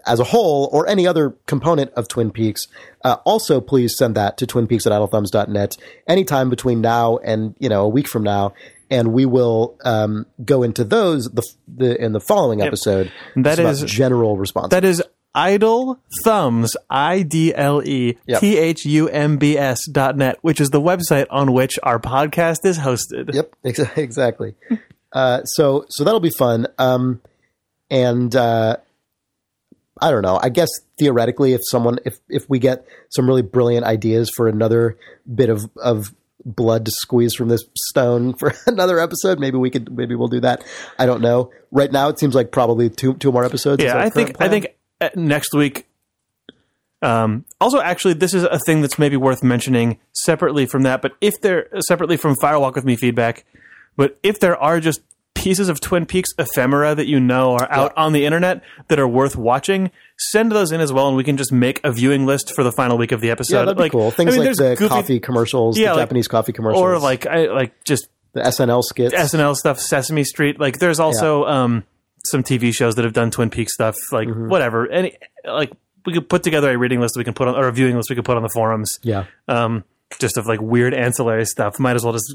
as 0.06 0.20
a 0.20 0.24
whole 0.24 0.68
or 0.72 0.88
any 0.88 1.06
other 1.06 1.30
component 1.46 1.90
of 1.94 2.08
Twin 2.08 2.30
Peaks, 2.30 2.68
uh, 3.04 3.16
also 3.24 3.60
please 3.60 3.96
send 3.96 4.14
that 4.14 4.38
to 4.38 4.46
twinpeaks 4.46 4.86
at 4.86 4.92
idlethumbs.net 4.92 5.76
anytime 6.06 6.48
between 6.50 6.80
now 6.80 7.16
and 7.18 7.54
you 7.58 7.68
know 7.68 7.84
a 7.84 7.88
week 7.88 8.08
from 8.08 8.22
now. 8.22 8.54
And 8.90 9.12
we 9.12 9.24
will 9.26 9.76
um, 9.84 10.26
go 10.44 10.62
into 10.62 10.84
those 10.84 11.24
the, 11.30 11.42
the 11.66 12.00
in 12.02 12.12
the 12.12 12.20
following 12.20 12.60
episode. 12.60 13.10
That 13.34 13.52
It's 13.52 13.60
about 13.60 13.70
is- 13.70 13.82
general 13.84 14.36
response. 14.36 14.70
That 14.70 14.84
is 14.84 15.02
idle 15.34 15.98
thumbs 16.22 16.76
i 16.88 17.22
d 17.22 17.54
l 17.54 17.82
e 17.82 18.16
t 18.38 18.56
h 18.56 18.86
u 18.86 19.08
m 19.08 19.36
b 19.36 19.58
s 19.58 19.80
dot 19.90 20.16
net, 20.16 20.38
which 20.42 20.60
is 20.60 20.70
the 20.70 20.80
website 20.80 21.26
on 21.30 21.52
which 21.52 21.78
our 21.82 21.98
podcast 21.98 22.64
is 22.64 22.78
hosted. 22.78 23.34
Yep, 23.34 23.54
ex- 23.64 23.96
exactly. 23.96 24.54
uh, 25.12 25.42
so 25.44 25.86
so 25.88 26.04
that'll 26.04 26.20
be 26.20 26.30
fun. 26.30 26.66
Um, 26.78 27.20
and 27.90 28.34
uh, 28.34 28.76
I 30.00 30.10
don't 30.10 30.22
know. 30.22 30.38
I 30.42 30.48
guess 30.48 30.68
theoretically, 30.98 31.52
if 31.52 31.60
someone, 31.64 31.98
if 32.04 32.18
if 32.28 32.48
we 32.48 32.58
get 32.58 32.86
some 33.10 33.26
really 33.26 33.42
brilliant 33.42 33.86
ideas 33.86 34.30
for 34.34 34.48
another 34.48 34.96
bit 35.32 35.50
of 35.50 35.64
of 35.76 36.14
blood 36.44 36.84
to 36.84 36.90
squeeze 36.90 37.34
from 37.34 37.48
this 37.48 37.64
stone 37.76 38.34
for 38.34 38.52
another 38.66 38.98
episode, 38.98 39.38
maybe 39.38 39.56
we 39.56 39.70
could, 39.70 39.90
maybe 39.96 40.14
we'll 40.14 40.28
do 40.28 40.40
that. 40.40 40.62
I 40.98 41.06
don't 41.06 41.22
know. 41.22 41.50
Right 41.70 41.90
now, 41.90 42.08
it 42.08 42.18
seems 42.18 42.34
like 42.34 42.52
probably 42.52 42.90
two 42.90 43.14
two 43.14 43.32
more 43.32 43.44
episodes. 43.44 43.82
Yeah, 43.82 43.98
I 43.98 44.10
think 44.10 44.40
I 44.40 44.48
think 44.48 44.74
next 45.16 45.54
week. 45.54 45.86
Um, 47.02 47.44
also, 47.60 47.80
actually, 47.80 48.14
this 48.14 48.32
is 48.32 48.44
a 48.44 48.58
thing 48.60 48.80
that's 48.80 48.98
maybe 48.98 49.16
worth 49.16 49.42
mentioning 49.42 49.98
separately 50.12 50.64
from 50.66 50.82
that. 50.84 51.02
But 51.02 51.12
if 51.20 51.34
there 51.42 51.68
separately 51.80 52.16
from 52.16 52.34
Fire 52.36 52.58
Walk 52.58 52.76
with 52.76 52.84
Me 52.84 52.96
feedback, 52.96 53.44
but 53.96 54.18
if 54.22 54.40
there 54.40 54.56
are 54.56 54.80
just 54.80 55.00
pieces 55.34 55.68
of 55.68 55.80
Twin 55.80 56.06
Peaks 56.06 56.30
ephemera 56.38 56.94
that 56.94 57.06
you 57.06 57.20
know 57.20 57.52
are 57.54 57.70
out 57.70 57.92
on 57.98 58.12
the 58.14 58.24
internet 58.24 58.62
that 58.88 58.98
are 58.98 59.08
worth 59.08 59.36
watching, 59.36 59.90
send 60.16 60.50
those 60.52 60.72
in 60.72 60.80
as 60.80 60.92
well, 60.94 61.08
and 61.08 61.16
we 61.16 61.24
can 61.24 61.36
just 61.36 61.52
make 61.52 61.78
a 61.84 61.92
viewing 61.92 62.24
list 62.24 62.54
for 62.54 62.64
the 62.64 62.72
final 62.72 62.96
week 62.96 63.12
of 63.12 63.20
the 63.20 63.30
episode. 63.30 63.56
yeah, 63.56 63.60
that'd 63.64 63.76
be 63.76 63.82
like, 63.82 63.92
cool. 63.92 64.10
Things 64.10 64.34
I 64.34 64.38
mean, 64.38 64.46
like 64.46 64.56
the 64.56 64.74
goofy- 64.76 64.88
coffee 64.88 65.20
commercials, 65.20 65.76
Yeah, 65.78 65.90
the 65.90 65.96
like- 65.96 66.02
Japanese 66.04 66.28
coffee 66.28 66.52
commercials, 66.52 66.80
or 66.82 66.98
like 66.98 67.26
I 67.26 67.46
like 67.46 67.84
just 67.84 68.08
the 68.32 68.40
SNL 68.40 68.82
skits. 68.82 69.14
SNL 69.14 69.54
stuff, 69.56 69.78
Sesame 69.78 70.24
Street. 70.24 70.58
Like 70.58 70.78
there's 70.78 71.00
also 71.00 71.44
um, 71.44 71.84
some 72.26 72.42
TV 72.42 72.74
shows 72.74 72.94
that 72.96 73.04
have 73.04 73.12
done 73.14 73.30
Twin 73.30 73.50
Peaks 73.50 73.74
stuff. 73.74 73.96
Like 74.12 74.28
Mm-hmm. 74.28 74.48
whatever, 74.48 74.90
any 74.90 75.16
like 75.44 75.72
we 76.06 76.12
could 76.12 76.28
put 76.28 76.42
together 76.42 76.70
a 76.70 76.76
reading 76.78 77.00
list 77.00 77.16
we 77.16 77.24
can 77.24 77.34
put 77.34 77.48
on 77.48 77.54
or 77.54 77.66
a 77.68 77.72
viewing 77.72 77.96
list 77.96 78.10
we 78.10 78.16
could 78.16 78.24
put 78.24 78.36
on 78.36 78.42
the 78.42 78.50
forums. 78.50 78.98
yeah, 79.02 79.24
Um, 79.48 79.84
just 80.18 80.36
of 80.36 80.46
like 80.46 80.60
weird 80.60 80.92
ancillary 80.94 81.44
stuff. 81.46 81.78
Might 81.80 81.96
as 81.96 82.04
well 82.04 82.12
just 82.12 82.34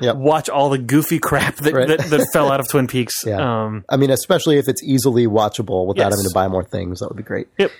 Yep. 0.00 0.16
watch 0.16 0.48
all 0.48 0.68
the 0.70 0.78
goofy 0.78 1.18
crap 1.18 1.56
that, 1.56 1.72
Right. 1.74 1.88
that, 1.88 1.98
that 2.10 2.26
fell 2.32 2.52
out 2.52 2.60
of 2.60 2.68
Twin 2.68 2.86
Peaks. 2.86 3.24
Yeah. 3.26 3.38
Um, 3.64 3.84
I 3.88 3.96
mean, 3.96 4.10
especially 4.10 4.58
if 4.58 4.68
it's 4.68 4.82
easily 4.84 5.26
watchable 5.26 5.86
without 5.86 6.04
Yes. 6.10 6.12
having 6.14 6.28
to 6.28 6.34
buy 6.34 6.46
more 6.48 6.62
things, 6.64 7.00
that 7.00 7.08
would 7.08 7.16
be 7.16 7.22
great. 7.24 7.48
Yep. 7.58 7.70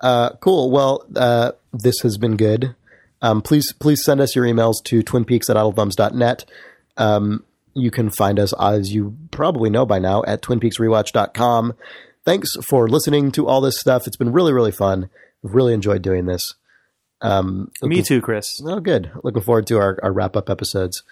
Uh, 0.00 0.30
cool. 0.40 0.70
Well, 0.70 1.04
uh, 1.16 1.52
this 1.72 1.96
has 2.02 2.16
been 2.16 2.36
good. 2.36 2.74
Um, 3.22 3.42
please, 3.42 3.72
please 3.72 4.04
send 4.04 4.20
us 4.20 4.36
your 4.36 4.44
emails 4.44 4.74
to 4.84 5.02
twinpeaks 5.02 5.48
at 5.50 5.56
idlethumbs.net. 5.56 6.44
Um, 6.96 7.42
you 7.74 7.90
can 7.90 8.10
find 8.10 8.38
us, 8.38 8.52
as 8.60 8.94
you 8.94 9.16
probably 9.30 9.70
know 9.70 9.84
by 9.84 9.98
now, 9.98 10.22
at 10.26 10.42
twinpeaksrewatch.com. 10.42 11.74
Thanks 12.24 12.50
for 12.66 12.88
listening 12.88 13.30
to 13.32 13.46
all 13.46 13.60
this 13.60 13.78
stuff. 13.78 14.06
It's 14.06 14.16
been 14.16 14.32
really, 14.32 14.52
really 14.52 14.72
fun. 14.72 15.10
I've 15.44 15.54
really 15.54 15.74
enjoyed 15.74 16.02
doing 16.02 16.26
this. 16.26 16.54
Um, 17.20 17.70
Me 17.82 18.02
too, 18.02 18.20
Chris. 18.20 18.60
Oh, 18.64 18.80
good. 18.80 19.10
Looking 19.22 19.42
forward 19.42 19.66
to 19.68 19.78
our, 19.78 19.98
our 20.02 20.12
wrap 20.12 20.36
up 20.36 20.50
episodes. 20.50 21.02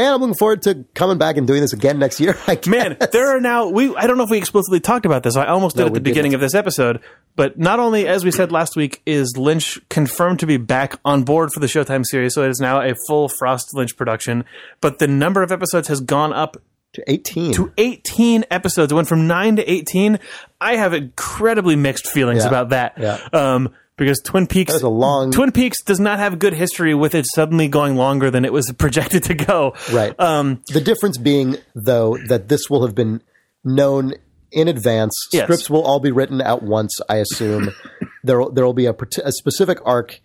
And 0.00 0.08
I'm 0.14 0.20
looking 0.20 0.34
forward 0.34 0.62
to 0.62 0.86
coming 0.94 1.18
back 1.18 1.36
and 1.36 1.46
doing 1.46 1.60
this 1.60 1.74
again 1.74 1.98
next 1.98 2.20
year. 2.20 2.34
Man, 2.66 2.96
there 3.12 3.36
are 3.36 3.40
now 3.40 3.68
we 3.68 3.94
I 3.94 4.06
don't 4.06 4.16
know 4.16 4.24
if 4.24 4.30
we 4.30 4.38
explicitly 4.38 4.80
talked 4.80 5.04
about 5.04 5.22
this. 5.22 5.36
I 5.36 5.46
almost 5.46 5.76
did 5.76 5.82
No, 5.82 5.86
at 5.88 5.92
the 5.94 6.00
beginning 6.00 6.30
didn't. 6.30 6.36
of 6.36 6.40
this 6.40 6.54
episode, 6.54 7.00
but 7.36 7.58
not 7.58 7.78
only 7.80 8.08
as 8.08 8.24
we 8.24 8.30
said 8.30 8.50
last 8.50 8.76
week 8.76 9.02
is 9.04 9.36
Lynch 9.36 9.78
confirmed 9.90 10.40
to 10.40 10.46
be 10.46 10.56
back 10.56 10.98
on 11.04 11.22
board 11.24 11.50
for 11.52 11.60
the 11.60 11.66
Showtime 11.66 12.06
series, 12.06 12.32
so 12.34 12.42
it 12.44 12.48
is 12.48 12.60
now 12.60 12.80
a 12.80 12.94
full 13.08 13.28
Frost 13.28 13.74
Lynch 13.74 13.94
production, 13.96 14.44
but 14.80 14.98
the 15.00 15.06
number 15.06 15.42
of 15.42 15.52
episodes 15.52 15.88
has 15.88 16.00
gone 16.00 16.32
up 16.32 16.56
to 16.94 17.04
18. 17.06 17.52
to 17.52 17.72
18 17.76 18.46
episodes. 18.50 18.90
It 18.90 18.94
went 18.94 19.06
from 19.06 19.26
9 19.28 19.56
to 19.56 19.70
18. 19.70 20.18
I 20.60 20.76
have 20.76 20.92
incredibly 20.94 21.76
mixed 21.76 22.06
feelings 22.08 22.42
Yeah. 22.42 22.48
about 22.48 22.70
that. 22.70 22.94
Yeah. 22.98 23.18
Um 23.32 23.74
because 24.00 24.20
Twin 24.24 24.48
Peaks 24.48 24.72
was 24.72 24.82
a 24.82 24.88
long- 24.88 25.30
Twin 25.30 25.52
Peaks 25.52 25.80
does 25.84 26.00
not 26.00 26.18
have 26.18 26.40
good 26.40 26.54
history 26.54 26.94
with 26.94 27.14
it 27.14 27.26
suddenly 27.34 27.68
going 27.68 27.94
longer 27.94 28.30
than 28.32 28.44
it 28.44 28.52
was 28.52 28.72
projected 28.78 29.22
to 29.24 29.34
go. 29.34 29.74
Right. 29.92 30.12
Um 30.18 30.62
The 30.72 30.80
difference 30.80 31.18
being, 31.18 31.56
though, 31.76 32.16
that 32.28 32.48
this 32.48 32.68
will 32.68 32.84
have 32.84 32.96
been 32.96 33.22
known 33.62 34.14
in 34.50 34.66
advance. 34.66 35.14
Yes. 35.32 35.44
Scripts 35.44 35.70
will 35.70 35.82
all 35.84 36.00
be 36.00 36.10
written 36.10 36.40
at 36.40 36.62
once, 36.62 36.98
I 37.08 37.16
assume. 37.16 37.70
there 38.24 38.42
there 38.52 38.64
will 38.64 38.72
be 38.74 38.86
a, 38.86 38.94
a 39.24 39.30
specific 39.32 39.78
arc 39.84 40.18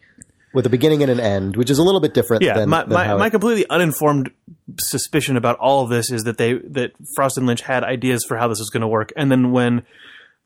with 0.53 0.65
a 0.65 0.69
beginning 0.69 1.02
and 1.03 1.11
an 1.11 1.19
end, 1.19 1.57
which 1.57 1.69
is 1.69 1.77
a 1.80 1.84
little 1.84 1.99
bit 1.99 2.14
different 2.14 2.41
Yeah, 2.41 2.53
than, 2.57 2.69
my, 2.69 2.84
than 2.84 2.93
my, 2.93 3.14
my 3.15 3.27
it- 3.27 3.30
completely 3.31 3.65
uninformed 3.69 4.31
suspicion 4.80 5.35
about 5.35 5.60
all 5.60 5.84
of 5.84 5.89
this 5.89 6.10
is 6.11 6.23
that 6.23 6.38
they 6.38 6.53
that 6.53 6.91
Frost 7.15 7.38
and 7.38 7.45
Lynch 7.45 7.61
had 7.61 7.84
ideas 7.84 8.23
for 8.26 8.38
how 8.38 8.47
this 8.47 8.60
was 8.60 8.69
going 8.69 8.81
to 8.81 8.88
work, 8.88 9.11
and 9.18 9.30
then 9.30 9.52
when 9.52 9.84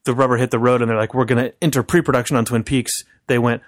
the 0.05 0.13
rubber 0.13 0.37
hit 0.37 0.51
the 0.51 0.59
road 0.59 0.81
and 0.81 0.89
they're 0.89 0.97
like, 0.97 1.13
"We're 1.13 1.25
going 1.25 1.43
to 1.43 1.53
enter 1.61 1.83
pre-production 1.83 2.37
on 2.37 2.45
Twin 2.45 2.63
Peaks," 2.63 3.03
they 3.27 3.37
went, 3.37 3.61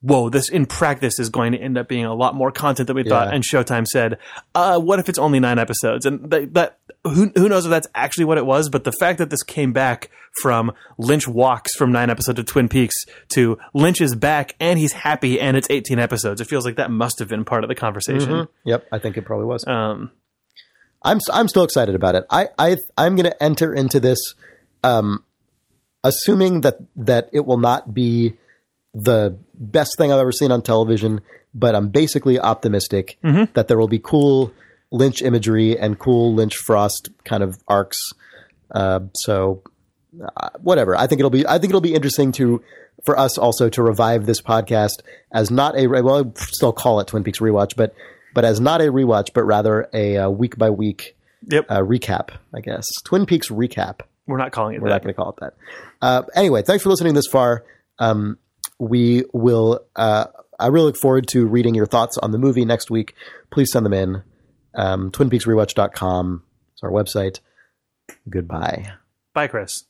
"Whoa, 0.00 0.28
this 0.28 0.48
in 0.48 0.66
practice 0.66 1.18
is 1.18 1.28
going 1.28 1.52
to 1.52 1.58
end 1.58 1.76
up 1.78 1.88
being 1.88 2.04
a 2.04 2.14
lot 2.14 2.34
more 2.34 2.50
content 2.50 2.86
than 2.86 2.96
we 2.96 3.04
thought." 3.04 3.32
And 3.34 3.44
Showtime 3.44 3.86
said, 3.86 4.18
uh, 4.54 4.78
"What 4.80 4.98
if 4.98 5.08
it's 5.08 5.18
only 5.18 5.40
nine 5.40 5.58
episodes?" 5.58 6.06
And 6.06 6.30
that, 6.30 6.54
that 6.54 6.78
who 7.04 7.30
who 7.34 7.48
knows 7.48 7.64
if 7.66 7.70
that's 7.70 7.88
actually 7.94 8.24
what 8.24 8.38
it 8.38 8.46
was, 8.46 8.68
but 8.68 8.84
the 8.84 8.92
fact 8.92 9.18
that 9.18 9.30
this 9.30 9.42
came 9.42 9.72
back 9.72 10.10
from 10.42 10.72
Lynch 10.98 11.26
walks 11.26 11.74
from 11.74 11.92
nine 11.92 12.10
episodes 12.10 12.38
of 12.38 12.46
Twin 12.46 12.68
Peaks 12.68 12.94
to 13.28 13.58
Lynch 13.72 14.00
is 14.00 14.14
back 14.14 14.54
and 14.60 14.78
he's 14.78 14.92
happy 14.92 15.40
and 15.40 15.56
it's 15.56 15.66
18 15.70 15.98
episodes. 15.98 16.40
It 16.40 16.46
feels 16.46 16.66
like 16.66 16.76
that 16.76 16.90
must 16.90 17.18
have 17.20 17.28
been 17.28 17.44
part 17.44 17.64
of 17.64 17.68
the 17.68 17.74
conversation. 17.74 18.48
Yep, 18.64 18.86
I 18.92 18.98
think 18.98 19.16
it 19.16 19.22
probably 19.22 19.46
was. 19.46 19.66
Um, 19.66 20.10
I'm 21.02 21.18
I'm 21.32 21.48
still 21.48 21.64
excited 21.64 21.94
about 21.94 22.14
it. 22.16 22.24
I 22.30 22.48
I 22.58 22.76
I'm 22.98 23.16
going 23.16 23.30
to 23.30 23.42
enter 23.42 23.72
into 23.72 24.00
this, 24.00 24.34
um, 24.82 25.24
assuming 26.08 26.60
that 26.62 26.78
that 26.96 27.28
it 27.32 27.44
will 27.46 27.58
not 27.58 27.92
be 27.92 28.34
the 28.94 29.36
best 29.54 29.96
thing 29.98 30.12
I've 30.12 30.18
ever 30.18 30.32
seen 30.32 30.50
on 30.52 30.62
television, 30.62 31.20
but 31.54 31.74
I'm 31.74 31.88
basically 31.88 32.38
optimistic 32.38 33.18
that 33.54 33.68
there 33.68 33.78
will 33.78 33.88
be 33.88 33.98
cool 33.98 34.52
Lynch 34.90 35.20
imagery 35.22 35.78
and 35.78 35.98
cool 35.98 36.34
Lynch 36.34 36.56
Frost 36.56 37.10
kind 37.24 37.42
of 37.42 37.56
arcs. 37.68 37.98
Uh, 38.70 39.00
so 39.14 39.62
uh, 40.36 40.50
whatever. 40.60 40.96
I 40.96 41.06
think 41.06 41.18
it'll 41.20 41.30
be 41.30 41.46
I 41.46 41.58
think 41.58 41.70
it'll 41.70 41.80
be 41.80 41.94
interesting 41.94 42.32
to 42.32 42.62
for 43.04 43.18
us 43.18 43.36
also 43.38 43.68
to 43.68 43.82
revive 43.82 44.26
this 44.26 44.40
podcast 44.40 45.02
as 45.32 45.50
not 45.50 45.76
a 45.76 45.86
well 45.88 46.18
I'd 46.20 46.38
still 46.38 46.72
call 46.72 47.00
it 47.00 47.08
Twin 47.08 47.22
Peaks 47.24 47.40
rewatch, 47.40 47.76
but 47.76 47.94
but 48.34 48.44
as 48.44 48.60
not 48.60 48.80
a 48.80 48.84
rewatch, 48.84 49.28
but 49.34 49.44
rather 49.44 49.88
a 49.92 50.30
week 50.30 50.56
by 50.58 50.70
week 50.70 51.16
uh, 51.52 51.82
recap. 51.82 52.30
I 52.54 52.60
guess 52.60 52.86
Twin 53.04 53.26
Peaks 53.26 53.48
recap. 53.50 54.00
we're 54.26 54.36
not 54.38 54.52
calling 54.52 54.74
it 54.74 54.80
We're 54.82 54.88
that. 54.88 54.94
not 54.96 55.02
going 55.02 55.14
to 55.14 55.16
call 55.16 55.30
it 55.30 55.36
that. 55.40 55.54
Uh, 56.02 56.22
anyway, 56.34 56.62
thanks 56.62 56.82
for 56.82 56.90
listening 56.90 57.14
this 57.14 57.26
far. 57.30 57.64
Um, 57.98 58.38
we 58.78 59.24
will. 59.32 59.80
Uh, 59.94 60.26
I 60.58 60.68
really 60.68 60.86
look 60.86 60.96
forward 60.96 61.28
to 61.28 61.46
reading 61.46 61.74
your 61.74 61.86
thoughts 61.86 62.16
on 62.18 62.30
the 62.30 62.38
movie 62.38 62.64
next 62.64 62.90
week. 62.90 63.14
Please 63.50 63.70
send 63.70 63.84
them 63.84 63.92
in. 63.92 64.22
Um, 64.74 65.10
TwinPeaksRewatch.com 65.10 66.42
is 66.74 66.82
our 66.82 66.90
website. 66.90 67.40
Goodbye. 68.28 68.92
Bye, 69.34 69.48
Chris. 69.48 69.84